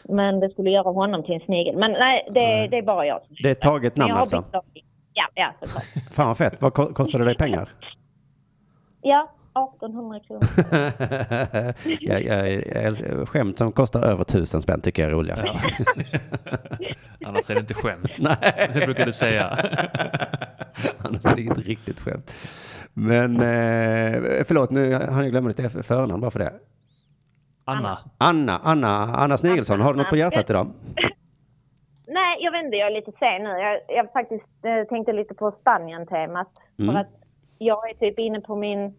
Men 0.09 0.41
det 0.41 0.51
skulle 0.51 0.71
göra 0.71 0.91
honom 0.91 1.23
till 1.23 1.35
en 1.35 1.41
snigel. 1.41 1.77
Men 1.77 1.93
nej, 1.93 2.29
det, 2.31 2.69
det 2.71 2.79
är 2.79 2.83
bara 2.83 3.07
jag 3.07 3.21
som 3.27 3.37
Det 3.43 3.51
är 3.51 3.55
taget 3.55 3.97
namn 3.97 4.13
alltså? 4.13 4.45
Ja, 5.13 5.29
ja 5.35 5.53
såklart. 5.61 5.85
Fan 6.13 6.27
vad 6.27 6.37
fett. 6.39 6.55
Vad 6.61 6.75
ko- 6.75 6.93
kostar 6.95 7.19
det 7.19 7.25
dig 7.25 7.37
pengar? 7.37 7.69
Ja, 9.03 9.31
1800 9.79 10.21
kronor. 10.21 10.45
jag, 12.01 12.25
jag, 12.25 12.53
jag, 12.67 13.29
skämt 13.29 13.59
som 13.59 13.73
kostar 13.73 14.03
över 14.03 14.25
tusen 14.25 14.63
spänn 14.63 14.81
tycker 14.81 15.03
jag 15.03 15.11
är 15.11 15.15
roliga. 15.17 15.39
Ja. 15.47 15.55
Annars 17.27 17.51
är 17.51 17.55
det 17.55 17.61
inte 17.61 17.75
skämt. 17.75 18.17
Nej. 18.21 18.71
Det 18.73 18.85
brukar 18.85 19.07
du 19.07 19.13
säga. 19.13 19.59
Annars 20.99 21.27
är 21.27 21.37
det 21.37 21.43
inget 21.43 21.67
riktigt 21.67 22.01
skämt. 22.01 22.35
Men 22.93 23.37
eh, 23.37 24.45
förlåt, 24.47 24.71
nu 24.71 24.93
har 24.95 25.23
jag 25.23 25.31
glömt 25.31 25.57
ditt 25.57 25.87
förnamn 25.87 26.21
bara 26.21 26.31
för 26.31 26.39
det. 26.39 26.53
Anna. 27.69 27.99
Anna, 28.19 28.59
Anna, 28.63 28.89
Anna 29.17 29.37
Snigelsson, 29.39 29.81
har 29.81 29.93
du 29.93 29.99
något 29.99 30.09
på 30.11 30.17
hjärtat 30.17 30.51
idag? 30.51 30.67
Nej, 32.07 32.39
jag 32.41 32.53
vet 32.53 32.65
inte, 32.65 32.77
jag 32.77 32.87
är 32.91 32.95
lite 32.95 33.13
sen 33.19 33.43
nu. 33.45 33.51
Jag, 33.51 33.81
jag 33.89 34.13
faktiskt 34.13 34.65
eh, 34.65 34.89
tänkte 34.89 35.13
lite 35.13 35.35
på 35.35 35.53
Spanien-temat. 35.61 36.49
Mm. 36.79 36.93
För 36.95 37.01
att 37.01 37.11
jag 37.59 37.91
är 37.91 37.95
typ 37.95 38.19
inne 38.19 38.41
på 38.41 38.57
min 38.57 38.95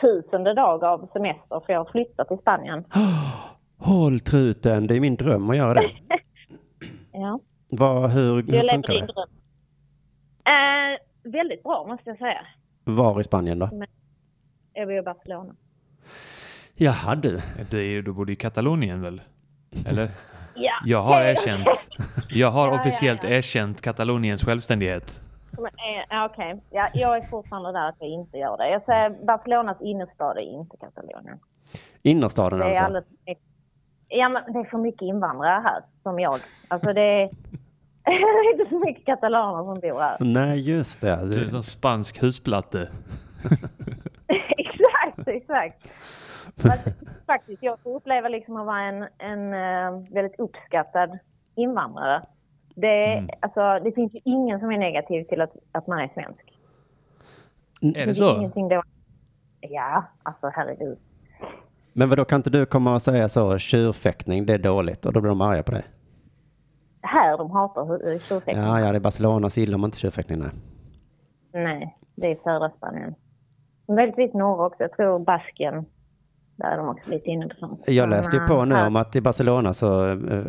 tusende 0.00 0.54
dag 0.54 0.84
av 0.84 1.08
semester 1.12 1.60
för 1.66 1.72
jag 1.72 1.80
har 1.80 1.90
flyttat 1.92 2.28
till 2.28 2.38
Spanien. 2.38 2.84
Håll 3.78 4.20
truten, 4.20 4.86
det 4.86 4.96
är 4.96 5.00
min 5.00 5.16
dröm 5.16 5.50
att 5.50 5.56
göra 5.56 5.74
det. 5.74 5.90
Ja. 7.14 7.40
Vad, 7.70 8.10
hur, 8.10 8.22
Jag 8.22 8.34
hur 8.34 8.44
lever 8.52 8.68
funkar 8.72 8.92
det? 8.92 9.00
dröm. 9.00 9.28
Eh, 10.44 10.98
väldigt 11.32 11.62
bra 11.62 11.84
måste 11.88 12.10
jag 12.10 12.18
säga. 12.18 12.46
Var 12.84 13.20
i 13.20 13.24
Spanien 13.24 13.58
då? 13.58 13.70
Jag 14.72 14.88
bor 14.88 14.96
i 14.96 15.02
Barcelona. 15.02 15.54
Jaha 16.74 17.14
du. 17.14 17.40
Du, 17.70 17.78
är, 17.78 17.82
ju- 17.82 18.02
du 18.02 18.12
bor 18.12 18.30
i 18.30 18.34
Katalonien 18.36 19.02
väl? 19.02 19.20
Eller? 19.86 20.08
Ja. 20.54 20.72
Jag 20.84 21.02
har 21.02 21.22
erkänt. 21.22 21.66
Jag 22.28 22.50
har 22.50 22.66
Ja, 22.68 22.74
ja, 22.74 22.80
officiellt 22.80 23.24
erkänt 23.24 23.80
Kataloniens 23.80 24.44
självständighet. 24.44 25.20
Eh, 25.58 26.04
ja, 26.10 26.28
Okej, 26.32 26.62
ja, 26.70 26.88
jag 26.94 27.16
är 27.16 27.22
fortfarande 27.26 27.72
där 27.72 27.88
att 27.88 27.94
jag 27.98 28.08
inte 28.08 28.38
gör 28.38 28.56
det. 28.58 28.68
Jag 28.70 28.84
säger 28.84 29.26
Barcelonas 29.26 29.76
innerstad 29.80 30.36
är 30.36 30.40
inte 30.60 30.76
Katalonien. 30.76 31.38
Innerstaden 32.02 32.58
Det 32.58 32.64
är 32.64 32.68
alltså? 32.68 32.82
alldeles 32.82 33.04
Ja, 34.08 34.28
men 34.28 34.52
det 34.52 34.58
är 34.58 34.70
för 34.70 34.78
mycket 34.78 35.02
invandrare 35.02 35.60
här, 35.64 35.82
som 36.02 36.20
jag. 36.20 36.38
Alltså 36.68 36.92
det 36.92 37.00
är, 37.00 37.26
det 38.04 38.10
är 38.10 38.52
inte 38.60 38.70
så 38.70 38.78
mycket 38.78 39.04
katalaner 39.06 39.64
som 39.64 39.80
bor 39.80 40.00
här. 40.00 40.16
Nej, 40.20 40.60
just 40.70 41.00
det. 41.00 41.26
Du 41.34 41.44
är 41.44 41.54
en 41.56 41.62
spansk 41.62 42.22
husplatte. 42.22 42.88
exakt, 44.58 45.28
exakt. 45.28 45.88
Faktiskt, 47.26 47.62
jag 47.62 47.80
får 47.80 47.96
uppleva 47.96 48.28
liksom 48.28 48.56
att 48.56 48.66
vara 48.66 48.80
en, 48.80 49.02
en 49.18 49.52
eh, 49.52 50.12
väldigt 50.14 50.40
uppskattad 50.40 51.18
invandrare. 51.54 52.22
Det, 52.74 53.04
Mm. 53.18 53.30
alltså, 53.40 53.78
det 53.84 53.92
finns 53.92 54.14
ju 54.14 54.20
ingen 54.24 54.60
som 54.60 54.70
är 54.72 54.78
negativ 54.78 55.24
till 55.24 55.40
att, 55.40 55.52
att 55.72 55.86
man 55.86 55.98
är 55.98 56.08
svensk. 56.14 56.58
Är 57.80 57.92
Det 57.92 58.04
det 58.04 58.14
så? 58.14 58.50
Då. 58.68 58.82
Ja, 59.60 60.04
alltså 60.22 60.50
herregud. 60.54 60.98
Men 61.92 62.08
vad 62.08 62.18
då 62.18 62.24
kan 62.24 62.36
inte 62.38 62.50
du 62.50 62.66
komma 62.66 62.94
och 62.94 63.02
säga 63.02 63.28
så, 63.28 63.58
tjurfäktning, 63.58 64.46
det 64.46 64.52
är 64.54 64.58
dåligt 64.58 65.06
och 65.06 65.12
då 65.12 65.20
blir 65.20 65.28
de 65.28 65.40
arga 65.40 65.62
på 65.62 65.70
dig? 65.72 65.82
Här 67.02 67.38
de 67.38 67.50
hatar 67.50 68.18
tjurfäktning. 68.18 68.56
Ja, 68.66 68.80
ja, 68.80 68.92
det 68.92 68.98
är 68.98 69.00
Barcelona 69.00 69.50
så 69.50 69.60
gillar 69.60 69.78
man 69.78 69.88
inte 69.88 69.98
tjurfäktning, 69.98 70.38
nej. 70.38 70.50
Nej, 71.52 71.96
det 72.14 72.26
är 72.30 72.36
södra 72.44 72.70
Spanien. 72.70 73.14
Möjligtvis 73.88 74.34
norra 74.34 74.66
också. 74.66 74.82
Jag 74.82 74.92
tror 74.92 75.18
Baskien. 75.18 75.84
Där 76.62 76.72
är 76.72 76.76
de 76.76 76.88
också 76.88 77.10
lite 77.10 77.54
sånt. 77.58 77.82
Jag 77.86 78.10
läste 78.10 78.36
ju 78.36 78.46
på 78.46 78.54
äh, 78.54 78.66
nu 78.66 78.74
om 78.74 78.96
att 78.96 79.16
i 79.16 79.20
Barcelona 79.20 79.72
så, 79.72 80.04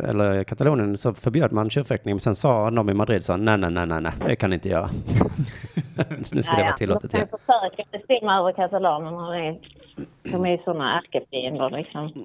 eller 0.08 0.44
Katalonien 0.44 0.96
så 0.96 1.14
förbjöd 1.14 1.52
man 1.52 1.70
tjurfäktning 1.70 2.14
men 2.14 2.20
sen 2.20 2.34
sa 2.34 2.70
de 2.70 2.90
i 2.90 2.94
Madrid 2.94 3.24
så 3.24 3.36
nej, 3.36 3.58
nej, 3.58 3.70
nej, 3.70 3.86
nej, 3.86 4.00
nej, 4.00 4.12
det 4.26 4.36
kan 4.36 4.50
ni 4.50 4.54
inte 4.54 4.68
göra. 4.68 4.88
nu 6.30 6.42
ska 6.42 6.56
det 6.56 6.62
vara 6.62 6.72
tillåtet 6.72 7.10
De 7.10 7.16
igen. 7.16 7.28
kan 7.28 7.38
försöka 7.38 7.98
bestämma 7.98 8.38
över 8.38 8.52
katalanerna. 8.52 9.56
De 10.32 10.44
är 10.44 10.50
ju 10.50 10.58
sådana 10.58 10.98
ärkefiender 10.98 11.70
liksom. 11.70 12.24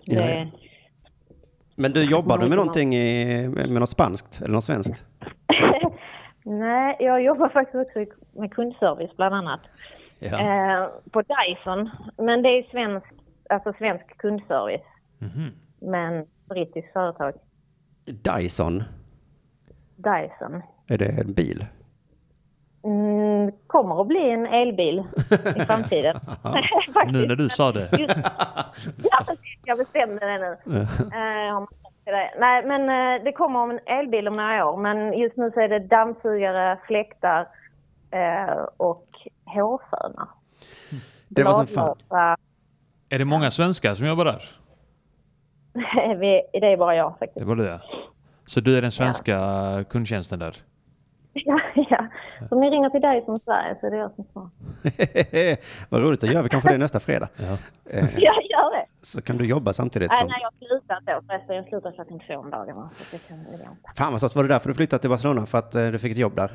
Men 1.76 1.92
du, 1.92 2.04
jobbar 2.04 2.38
du 2.38 2.48
med 2.50 2.58
någonting 2.58 2.96
i, 2.96 3.48
med 3.48 3.80
något 3.80 3.90
spanskt 3.90 4.42
eller 4.42 4.54
något 4.54 4.64
svenskt? 4.64 5.06
Nej, 6.44 6.96
jag 7.00 7.24
jobbar 7.24 7.50
faktiskt 7.50 7.88
också 7.88 8.16
med 8.40 8.54
kundservice 8.54 9.18
bland 9.18 9.36
annat. 9.36 9.62
Ja. 10.20 10.40
Eh, 10.40 10.88
på 11.12 11.22
Dyson. 11.22 11.90
Men 12.18 12.42
det 12.42 12.50
är 12.50 12.64
svensk, 12.72 13.08
alltså 13.50 13.74
svensk 13.74 14.18
kundservice. 14.18 14.86
Mhm. 15.18 15.52
Men 15.82 16.26
brittiskt 16.50 16.94
företag. 16.94 17.34
Dyson, 18.06 18.84
Dyson. 19.96 20.62
är 20.88 20.98
det 20.98 21.22
en 21.22 21.34
bil? 21.34 21.66
Mm, 22.84 23.52
kommer 23.68 24.02
att 24.02 24.08
bli 24.08 24.32
en 24.32 24.46
elbil 24.46 25.04
i 25.56 25.66
framtiden. 25.66 26.20
Nu 27.12 27.28
när 27.28 27.36
du 27.36 27.50
sa 27.50 27.72
det. 27.72 27.90
Ja. 28.98 29.36
Jag 29.66 29.78
bestämde 29.78 30.26
det 30.26 30.38
nu. 30.38 30.80
Eh. 30.82 31.66
Nej, 32.40 32.66
men 32.66 32.82
eh, 32.82 33.24
det 33.24 33.32
kommer 33.32 33.60
om 33.60 33.72
en 33.72 33.80
elbil 33.86 34.28
om 34.28 34.36
några 34.36 34.66
år. 34.66 34.78
Men 34.78 35.14
just 35.14 35.38
nu 35.38 35.52
så 35.54 35.60
är 35.60 35.68
det 35.70 35.80
dammsugare, 35.80 36.80
fläktar 36.88 37.48
eh, 38.12 38.64
och 38.78 39.08
hårfönar. 39.46 40.28
Det 41.28 41.44
var 41.44 41.54
som 41.54 41.68
fan. 41.68 41.96
Är 43.10 43.20
det 43.20 43.26
många 43.26 43.52
svenskar 43.52 43.94
som 43.96 44.08
jobbar 44.08 44.26
där? 44.26 44.42
Det 46.60 46.72
är 46.74 46.78
bara 46.78 46.96
jag 46.96 47.12
faktiskt. 47.20 47.40
Det 47.40 47.46
var 47.46 47.56
det. 47.56 47.82
Så 48.46 48.60
du 48.60 48.78
är 48.78 48.82
den 48.82 48.92
svenska 48.92 49.36
kundtjänsten 49.90 50.40
där? 50.40 50.56
Ja, 51.34 51.60
ja. 51.76 52.08
Så 52.50 52.56
om 52.56 52.62
ni 52.62 52.70
ringer 52.70 52.90
till 52.90 53.02
dig 53.02 53.26
från 53.26 53.40
Sverige 53.40 53.76
så 53.80 53.88
är 53.88 53.92
det 53.92 53.98
jag 53.98 54.12
som 54.16 54.24
svarar. 54.34 54.50
Vad 55.90 56.02
roligt 56.02 56.24
att 56.24 56.34
göra, 56.34 56.44
vi 56.44 56.50
kan 56.50 56.62
få 56.62 56.68
det 56.68 56.78
nästa 56.78 57.00
fredag. 57.00 57.28
Eh, 57.40 57.50
Ja, 58.18 58.34
gör 58.50 58.76
det. 58.80 58.86
Så 59.02 59.22
kan 59.22 59.38
du 59.38 59.46
jobba 59.46 59.74
samtidigt 59.74 60.10
Nej, 60.10 60.18
som... 60.18 60.28
nej, 60.28 60.38
jag 60.42 60.54
slutar 60.70 61.02
då 61.06 61.22
förresten. 61.28 61.56
Jag 61.56 61.66
slutar 61.68 61.92
klockan 61.92 62.20
två 62.28 62.36
om 62.36 62.50
dagarna. 62.50 62.90
Så 62.98 63.04
det 63.12 63.28
kan 63.28 63.38
det 63.38 63.44
går 63.44 63.54
inte. 63.60 63.92
Fan 63.98 64.12
vad 64.12 64.20
stort, 64.22 64.36
var 64.36 64.44
det 64.44 64.50
därför 64.50 64.70
du 64.70 64.76
flyttade 64.76 65.02
till 65.02 65.10
Barcelona? 65.10 65.46
För 65.46 65.58
att 65.58 65.76
eh, 65.76 65.88
du 65.88 66.00
fick 66.00 66.12
ett 66.12 66.18
jobb 66.18 66.36
där? 66.36 66.52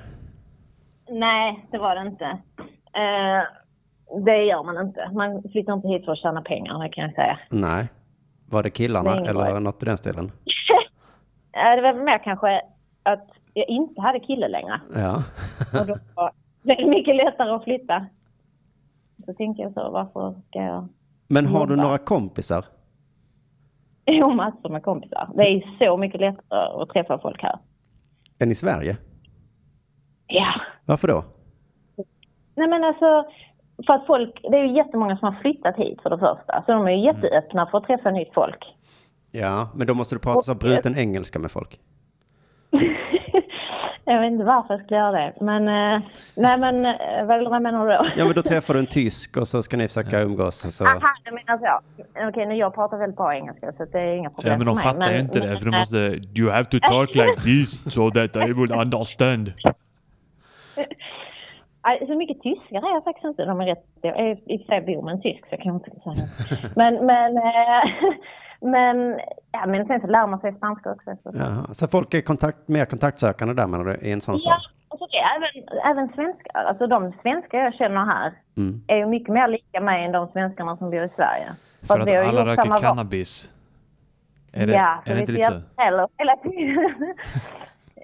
Nej, 1.08 1.66
det 1.70 1.78
var 1.78 1.94
det 1.94 2.00
inte. 2.08 2.24
Eh, 2.24 3.42
det 4.24 4.44
gör 4.44 4.62
man 4.62 4.86
inte. 4.86 5.10
Man 5.14 5.42
flyttar 5.52 5.72
inte 5.72 5.88
hit 5.88 6.04
för 6.04 6.12
att 6.12 6.18
tjäna 6.18 6.42
pengar, 6.42 6.78
det 6.78 6.88
kan 6.88 7.04
jag 7.04 7.14
säga. 7.14 7.38
Nej. 7.50 7.88
Var 8.46 8.62
det 8.62 8.70
killarna 8.70 9.14
Nej, 9.14 9.28
eller 9.28 9.60
något 9.60 9.82
i 9.82 9.86
den 9.86 9.98
stilen? 9.98 10.32
Det 11.74 11.80
var 11.82 11.94
mer 12.04 12.24
kanske 12.24 12.60
att 13.02 13.28
jag 13.54 13.68
inte 13.68 14.00
hade 14.00 14.20
kille 14.20 14.48
längre. 14.48 14.80
Ja. 14.94 15.14
Och 15.80 15.86
då 15.86 15.96
var 16.14 16.32
det 16.62 16.86
mycket 16.86 17.16
lättare 17.16 17.50
att 17.50 17.64
flytta. 17.64 18.06
Så 19.26 19.34
tänkte 19.34 19.62
jag 19.62 19.72
så, 19.72 19.90
varför 19.90 20.34
ska 20.48 20.58
jag... 20.62 20.88
Men 21.28 21.46
har 21.46 21.66
du 21.66 21.72
Jobba. 21.74 21.82
några 21.82 21.98
kompisar? 21.98 22.64
Jo, 24.06 24.30
massor 24.30 24.68
med 24.68 24.82
kompisar. 24.82 25.28
Det 25.34 25.42
är 25.42 25.76
så 25.86 25.96
mycket 25.96 26.20
lättare 26.20 26.82
att 26.82 26.88
träffa 26.88 27.18
folk 27.18 27.42
här. 27.42 27.58
Än 28.38 28.50
i 28.50 28.54
Sverige? 28.54 28.96
Ja. 30.26 30.54
Varför 30.84 31.08
då? 31.08 31.24
Nej 32.54 32.68
men 32.68 32.84
alltså, 32.84 33.24
för 33.86 33.92
att 33.92 34.06
folk, 34.06 34.40
det 34.42 34.56
är 34.58 34.64
ju 34.64 34.76
jättemånga 34.76 35.16
som 35.16 35.34
har 35.34 35.40
flyttat 35.40 35.76
hit 35.76 36.02
för 36.02 36.10
det 36.10 36.18
första. 36.18 36.62
Så 36.66 36.72
de 36.72 36.86
är 36.86 36.90
ju 36.90 37.04
jätteöppna 37.04 37.66
för 37.66 37.78
att 37.78 37.86
träffa 37.86 38.10
nytt 38.10 38.34
folk. 38.34 38.64
Ja, 39.30 39.68
men 39.74 39.86
då 39.86 39.94
måste 39.94 40.14
du 40.14 40.18
prata 40.18 40.40
så 40.40 40.54
bruten 40.54 40.98
engelska 40.98 41.38
med 41.38 41.50
folk. 41.50 41.80
Jag 44.06 44.20
vet 44.20 44.32
inte 44.32 44.44
varför 44.44 44.74
jag 44.74 44.84
skulle 44.84 44.98
göra 44.98 45.12
det. 45.12 45.34
Men, 45.40 45.68
eh, 45.68 46.02
nej 46.36 46.58
men, 46.58 46.86
eh, 46.86 47.26
vad, 47.26 47.50
vad 47.50 47.62
menar 47.62 47.86
du 47.86 47.92
då? 47.92 48.06
Ja, 48.16 48.24
men 48.24 48.34
då 48.34 48.42
träffar 48.42 48.74
du 48.74 48.80
en 48.80 48.86
tysk 49.00 49.36
och 49.36 49.48
så 49.48 49.62
ska 49.62 49.76
ni 49.76 49.88
försöka 49.88 50.20
umgås 50.20 50.64
och 50.64 50.72
så... 50.72 50.84
Aha, 50.84 51.00
du 51.24 51.30
menar 51.30 51.58
så. 51.58 51.80
Okej, 52.28 52.46
nu 52.46 52.54
jag 52.54 52.74
pratar 52.74 52.98
väldigt 52.98 53.16
bra 53.16 53.34
engelska 53.34 53.72
så 53.76 53.84
det 53.84 54.00
är 54.00 54.14
inga 54.16 54.30
problem 54.30 54.52
Ja, 54.52 54.58
men 54.58 54.66
de 54.66 54.76
för 54.76 54.84
mig. 54.84 54.94
fattar 54.94 55.12
ju 55.12 55.20
inte 55.20 55.40
det, 55.40 55.58
för 55.58 55.64
de 55.64 55.74
eh, 55.74 55.78
måste... 55.78 55.96
You 56.36 56.50
have 56.50 56.64
to 56.64 56.78
talk 56.78 57.14
like 57.14 57.40
this 57.40 57.94
so 57.94 58.10
that 58.10 58.36
I 58.36 58.52
will 58.52 58.72
understand. 58.82 59.52
Så 62.06 62.14
mycket 62.14 62.42
tyskar 62.42 62.76
är 62.90 62.94
jag 62.94 63.04
faktiskt 63.04 63.24
inte. 63.24 63.44
De 63.44 63.60
är 63.60 63.66
rätt, 63.66 63.84
jag 64.02 64.18
är 64.20 64.52
i 64.52 64.56
och 64.56 64.60
för 64.60 64.66
sig 64.66 64.80
bor 64.80 65.02
med 65.02 65.14
en 65.14 65.20
tysk 65.22 65.40
så 65.40 65.46
jag 65.50 65.60
kan 65.60 65.74
inte 65.74 65.90
säga. 65.90 66.28
Men, 66.76 67.06
men, 67.06 67.36
eh, 67.36 67.84
men, 68.60 69.20
ja, 69.52 69.66
men 69.66 69.86
sen 69.86 70.00
så 70.00 70.06
lär 70.06 70.26
man 70.26 70.40
sig 70.40 70.54
spanska 70.54 70.90
också. 70.92 71.16
Så. 71.22 71.30
Ja, 71.34 71.74
så 71.74 71.88
folk 71.88 72.14
är 72.14 72.20
kontakt, 72.20 72.68
mer 72.68 72.84
kontaktsökande 72.84 73.54
där 73.54 73.66
menar 73.66 73.84
du, 73.84 73.94
i 73.94 74.12
en 74.12 74.20
sån 74.20 74.34
Ja, 74.34 74.38
stad? 74.38 74.60
alltså 74.88 75.06
det 75.06 75.16
är 75.16 75.36
även, 75.36 75.68
även 75.90 76.14
svenskar. 76.14 76.64
Alltså 76.64 76.86
de 76.86 77.12
svenskar 77.22 77.58
jag 77.58 77.74
känner 77.74 78.04
här 78.04 78.32
Mm. 78.56 78.80
är 78.86 78.96
ju 78.96 79.06
mycket 79.06 79.28
mer 79.34 79.48
lika 79.48 79.80
mig 79.80 80.04
än 80.04 80.12
de 80.12 80.28
svenskarna 80.28 80.76
som 80.76 80.90
bor 80.90 81.04
i 81.04 81.08
Sverige. 81.16 81.46
För 81.88 82.00
att 82.00 82.06
vi 82.06 82.14
har 82.14 82.22
ju 82.22 82.28
alla 82.28 82.46
röker 82.46 82.76
cannabis. 82.76 83.50
Är 84.52 84.66
det, 84.66 84.72
ja, 84.72 85.02
är 85.04 85.14
det 85.14 85.20
inte 85.20 85.32
lite 85.32 85.44
så? 85.76 85.82
heller 85.82 86.08
hela 86.18 86.36
tiden. 86.36 87.14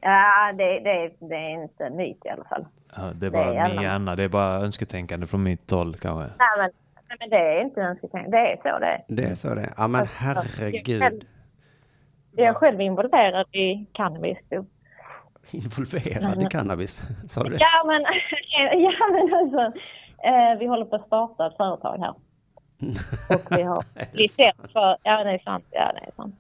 Ja, 0.01 0.53
det, 0.59 0.81
det, 0.81 1.11
det 1.19 1.35
är 1.35 1.63
inte 1.63 1.85
en 1.85 1.97
myt 1.97 2.19
i 2.25 2.29
alla 2.29 2.45
fall. 2.45 2.67
Ja, 2.97 3.03
det 3.03 3.27
är 3.27 3.31
det 3.31 3.39
är 3.39 3.45
bara 3.55 3.69
min 3.69 3.83
hjärna. 3.83 4.17
Det 4.17 4.25
är 4.25 4.29
bara 4.29 4.55
önsketänkande 4.55 5.27
från 5.27 5.43
mitt 5.43 5.71
håll 5.71 5.95
kanske. 5.95 6.35
Nej, 6.39 6.49
men, 6.59 6.71
nej, 7.09 7.17
men 7.21 7.31
det 7.31 7.37
är 7.37 7.61
inte 7.63 7.81
önsketänkande. 7.81 8.37
Det 8.37 8.53
är 8.53 8.57
så 8.57 8.79
det 8.79 8.87
är. 8.87 9.05
Det 9.09 9.25
är 9.25 9.35
så 9.35 9.55
det 9.55 9.61
är. 9.61 9.73
Ja, 9.77 9.89
men 9.89 10.07
herregud. 10.15 11.27
Jag 12.33 12.47
är 12.47 12.55
själv 12.55 12.81
involverad 12.81 13.47
i 13.55 13.87
cannabis. 13.93 14.39
då. 14.49 14.65
Involverad 15.51 16.43
i 16.43 16.47
cannabis, 16.47 17.03
sa 17.29 17.43
du 17.43 17.51
det? 17.51 17.59
Ja, 17.61 17.85
men, 17.87 18.03
ja, 18.83 18.93
men 19.13 19.35
alltså, 19.35 19.81
Eh, 20.25 20.59
vi 20.59 20.67
håller 20.67 20.85
på 20.85 20.97
att 20.97 21.07
starta 21.07 21.47
ett 21.47 21.57
företag 21.57 21.99
här. 21.99 22.15
Och 23.37 23.59
vi 23.59 23.63
har 23.63 23.85
licens 24.13 24.73
för... 24.73 24.97
Ja, 25.03 25.25
det 25.25 25.31
är 25.31 25.39
sant. 25.39 25.65
Ja, 25.71 25.93
det 25.95 26.07
är 26.07 26.13
sant. 26.17 26.35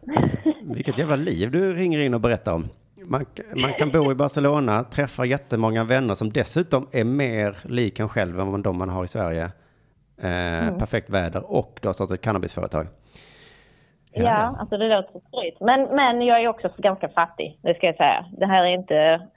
Vilket 0.62 0.98
jävla 0.98 1.16
liv 1.16 1.50
du 1.50 1.74
ringer 1.74 1.98
in 1.98 2.14
och 2.14 2.20
berättar 2.20 2.54
om. 2.54 2.68
Man, 3.04 3.26
man 3.56 3.72
kan 3.72 3.90
bo 3.90 4.12
i 4.12 4.14
Barcelona, 4.14 4.84
träffa 4.84 5.24
jättemånga 5.24 5.84
vänner 5.84 6.14
som 6.14 6.32
dessutom 6.32 6.86
är 6.92 7.04
mer 7.04 7.56
lik 7.64 8.00
en 8.00 8.08
själv 8.08 8.40
än 8.40 8.62
de 8.62 8.78
man 8.78 8.88
har 8.88 9.04
i 9.04 9.08
Sverige. 9.08 9.44
Eh, 9.44 9.50
Mm. 10.68 10.78
Perfekt 10.78 11.10
väder 11.10 11.52
och 11.52 11.78
du 11.82 11.88
har 11.88 11.92
startat 11.92 12.14
ett 12.14 12.20
cannabisföretag. 12.20 12.86
Ja, 14.12 14.56
alltså 14.58 14.76
det 14.76 14.88
låter 14.88 15.10
skryt. 15.28 15.60
Men, 15.60 15.96
men 15.96 16.22
jag 16.26 16.42
är 16.42 16.48
också 16.48 16.70
ganska 16.78 17.08
fattig, 17.08 17.58
det 17.62 17.74
ska 17.74 17.86
jag 17.86 17.96
säga. 17.96 18.26
Det 18.38 18.46
här 18.46 18.64
är 18.64 18.74
inte... 18.74 19.28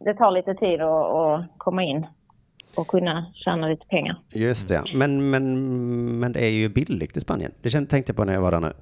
Det 0.00 0.14
tar 0.14 0.30
lite 0.30 0.54
tid 0.54 0.80
att, 0.80 1.12
att 1.14 1.44
komma 1.58 1.82
in 1.82 2.06
och 2.76 2.86
kunna 2.88 3.26
tjäna 3.34 3.68
lite 3.68 3.86
pengar. 3.86 4.16
Just 4.28 4.68
det, 4.68 4.84
men, 4.94 5.30
men, 5.30 6.18
men 6.18 6.32
det 6.32 6.44
är 6.44 6.50
ju 6.50 6.68
billigt 6.68 7.16
i 7.16 7.20
Spanien. 7.20 7.52
Det 7.62 7.70
tänkte 7.70 8.10
jag 8.10 8.16
på 8.16 8.24
när 8.24 8.34
jag 8.34 8.40
var 8.40 8.50
där 8.50 8.60
nu. 8.60 8.72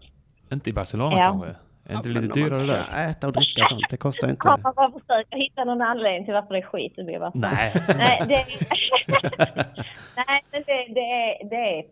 Inte 0.53 0.71
i 0.71 0.73
Barcelona 0.73 1.17
Ja. 1.17 1.25
kanske? 1.25 1.55
Är 1.93 1.97
inte 1.97 2.09
det 2.09 2.21
lite 2.21 2.39
man 2.41 2.49
dyrare 2.49 2.55
ska 2.55 2.67
där? 2.67 3.11
äta 3.11 3.27
och 3.27 3.33
dricka 3.33 3.63
och 3.63 3.69
sånt, 3.69 3.83
det 3.91 3.97
kostar 3.97 4.29
ju 4.29 4.37
Ja, 4.45 4.51
inte. 4.55 4.63
man 4.63 4.75
bara 4.75 4.91
försöker 5.01 5.37
hitta 5.37 5.65
någon 5.65 5.83
anledning 5.83 6.25
till 6.25 6.35
varför 6.35 6.55
det 6.55 6.61
är 6.61 6.63
skit 6.63 6.99
i 6.99 7.19
Barcelona. 7.19 7.51
Nej. 7.53 7.73
Nej, 7.97 8.23
det, 8.29 8.45
Nej 10.17 10.41
men 10.53 10.63
det, 10.67 10.95
det, 10.95 11.01
är, 11.01 11.49
det 11.51 11.57
är 11.79 11.85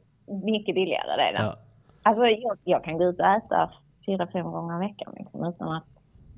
mycket 0.46 0.74
billigare 0.74 1.16
det 1.16 1.38
det. 1.38 1.44
Ja. 1.44 1.56
Alltså 2.02 2.24
jag, 2.26 2.58
jag 2.64 2.84
kan 2.84 2.98
gå 2.98 3.04
ut 3.04 3.20
och 3.20 3.26
äta 3.26 3.70
fyra, 4.06 4.26
fem 4.32 4.44
gånger 4.46 4.84
i 4.84 4.88
veckan 4.88 5.14
liksom, 5.18 5.44
utan 5.44 5.72
att 5.72 5.84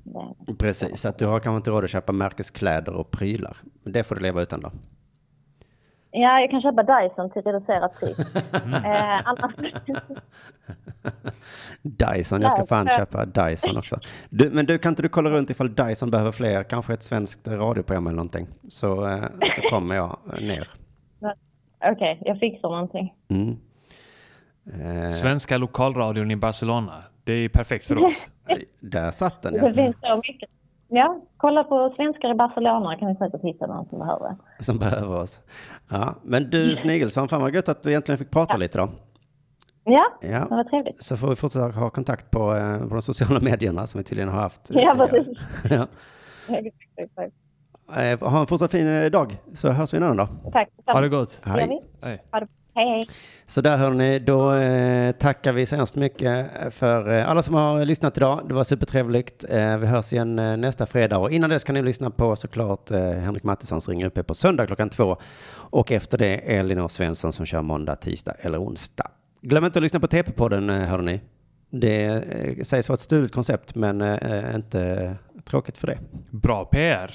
det, 0.03 0.55
Precis, 0.59 1.05
att 1.05 1.17
du 1.17 1.25
har 1.25 1.39
kanske 1.39 1.57
inte 1.57 1.71
råd 1.71 1.83
att 1.83 1.89
köpa 1.89 2.11
märkeskläder 2.11 2.93
och 2.95 3.11
prylar. 3.11 3.57
Men 3.83 3.93
det 3.93 4.03
får 4.03 4.15
du 4.15 4.21
leva 4.21 4.41
utan 4.41 4.61
då. 4.61 4.71
Ja, 6.15 6.39
jag 6.39 6.51
kan 6.51 6.61
köpa 6.61 6.83
Dyson 6.83 7.29
till 7.29 7.41
reducerat 7.41 7.99
pris. 7.99 8.19
eh, 8.53 9.27
annars... 9.27 9.53
Dyson, 11.81 12.41
jag 12.41 12.51
ska 12.51 12.65
fan 12.65 12.87
köpa 12.97 13.25
Dyson 13.25 13.77
också. 13.77 13.99
Du, 14.29 14.49
men 14.49 14.65
du, 14.65 14.77
kan 14.77 14.91
inte 14.91 15.01
du 15.01 15.09
kolla 15.09 15.29
runt 15.29 15.49
ifall 15.49 15.75
Dyson 15.75 16.11
behöver 16.11 16.31
fler, 16.31 16.63
kanske 16.63 16.93
ett 16.93 17.03
svenskt 17.03 17.47
radioprogram 17.47 18.07
eller 18.07 18.15
någonting? 18.15 18.47
Så, 18.67 19.07
eh, 19.07 19.23
så 19.55 19.61
kommer 19.61 19.95
jag 19.95 20.19
ner. 20.41 20.67
Okej, 21.91 22.21
jag 22.25 22.39
fixar 22.39 22.69
någonting. 22.69 23.13
Mm. 23.29 23.57
Eh, 24.73 25.09
Svenska 25.09 25.57
lokalradion 25.57 26.31
i 26.31 26.35
Barcelona. 26.35 27.03
Det 27.23 27.33
är 27.33 27.49
perfekt 27.49 27.85
för 27.85 27.97
oss. 27.97 28.27
Där 28.79 29.11
satt 29.11 29.41
den 29.41 29.53
Det 29.53 29.59
ja. 29.59 29.73
finns 29.73 29.95
så 30.01 30.17
mycket. 30.17 30.49
Ja, 30.95 31.21
kolla 31.37 31.63
på 31.63 31.93
svenskar 31.95 32.31
i 32.31 32.35
Barcelona 32.35 32.97
kan 32.97 33.07
ni 33.09 33.15
säkert 33.15 33.41
hitta 33.43 33.67
någon 33.67 33.85
som 33.89 33.99
behöver. 33.99 34.35
Som 34.59 34.79
behöver 34.79 35.19
oss. 35.21 35.41
Ja, 35.89 36.15
men 36.23 36.49
du 36.49 36.75
Snigelsson, 36.75 37.27
fan 37.27 37.41
vad 37.41 37.55
gött 37.55 37.69
att 37.69 37.83
du 37.83 37.89
egentligen 37.89 38.17
fick 38.19 38.31
prata 38.31 38.57
lite 38.57 38.77
då. 38.77 38.89
Ja, 39.83 40.05
Ja. 40.21 40.39
det 40.49 40.55
var 40.55 40.63
trevligt. 40.63 41.03
Så 41.03 41.17
får 41.17 41.27
vi 41.29 41.35
fortsätta 41.35 41.67
ha 41.79 41.89
kontakt 41.89 42.31
på, 42.31 42.55
eh, 42.55 42.79
på 42.87 42.93
de 42.95 43.01
sociala 43.01 43.39
medierna 43.39 43.87
som 43.87 43.97
vi 43.97 44.03
tydligen 44.03 44.29
har 44.29 44.39
haft. 44.41 44.61
Ja, 44.69 44.95
precis. 45.09 45.37
ja. 45.69 45.87
Eh, 48.01 48.19
Ha 48.29 48.39
en 48.41 48.47
fortsatt 48.47 48.71
fin 48.71 48.87
eh, 48.87 49.05
dag, 49.11 49.37
så 49.53 49.69
hörs 49.71 49.93
vi 49.93 49.97
en 49.97 50.03
annan 50.03 50.17
dag. 50.17 50.27
Tack. 50.51 50.69
Ha 50.85 51.01
det 51.01 51.09
gott. 51.09 51.41
Det 51.43 51.49
Hej. 51.49 51.81
Hej. 52.01 52.21
Hej, 52.75 52.89
hej. 52.89 53.01
Så 53.45 53.61
där 53.61 53.77
hörni, 53.77 54.19
då 54.19 54.53
eh, 54.53 55.11
tackar 55.11 55.53
vi 55.53 55.65
så 55.65 55.75
hemskt 55.75 55.95
mycket 55.95 56.47
för 56.73 57.13
eh, 57.13 57.29
alla 57.29 57.43
som 57.43 57.55
har 57.55 57.85
lyssnat 57.85 58.17
idag. 58.17 58.41
Det 58.47 58.53
var 58.53 58.63
supertrevligt. 58.63 59.45
Eh, 59.49 59.77
vi 59.77 59.87
hörs 59.87 60.13
igen 60.13 60.39
eh, 60.39 60.57
nästa 60.57 60.85
fredag 60.85 61.17
och 61.17 61.31
innan 61.31 61.49
dess 61.49 61.63
kan 61.63 61.75
ni 61.75 61.81
lyssna 61.81 62.11
på 62.11 62.35
såklart 62.35 62.91
eh, 62.91 62.99
Henrik 62.99 63.43
Mattissons 63.43 63.89
Ringer 63.89 64.05
uppe 64.05 64.23
på 64.23 64.33
söndag 64.33 64.67
klockan 64.67 64.89
två 64.89 65.17
och 65.53 65.91
efter 65.91 66.17
det 66.17 66.35
Elinor 66.35 66.87
Svensson 66.87 67.33
som 67.33 67.45
kör 67.45 67.61
måndag, 67.61 67.95
tisdag 67.95 68.33
eller 68.39 68.63
onsdag. 68.63 69.11
Glöm 69.41 69.65
inte 69.65 69.79
att 69.79 69.83
lyssna 69.83 69.99
på 69.99 70.07
TP-podden 70.07 70.69
eh, 70.69 70.89
hörni. 70.89 71.21
Det 71.69 72.05
eh, 72.05 72.63
sägs 72.63 72.89
vara 72.89 72.95
ett 72.95 73.01
stulet 73.01 73.31
koncept 73.31 73.75
men 73.75 74.01
eh, 74.01 74.55
inte 74.55 75.15
tråkigt 75.45 75.77
för 75.77 75.87
det. 75.87 75.97
Bra 76.29 76.65
PR. 76.65 77.11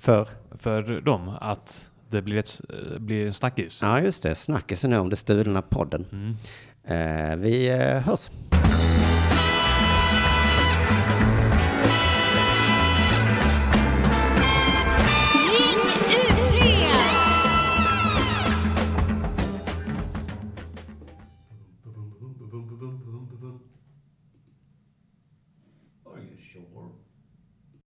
För? 0.00 0.28
För 0.58 1.00
dem 1.00 1.32
att 1.40 1.90
det 2.10 2.22
blir, 2.22 2.36
ett, 2.38 2.60
eh, 2.68 2.98
blir 2.98 3.26
en 3.26 3.32
snackis. 3.32 3.82
Ja 3.82 4.00
just 4.00 4.22
det, 4.22 4.34
snackisen 4.34 4.90
nu 4.90 4.98
om 4.98 5.10
det 5.10 5.16
stulna 5.16 5.62
podden. 5.62 6.36
Eh, 6.84 7.36
vi 7.36 7.68
eh, 7.68 8.00
hörs. 8.00 8.30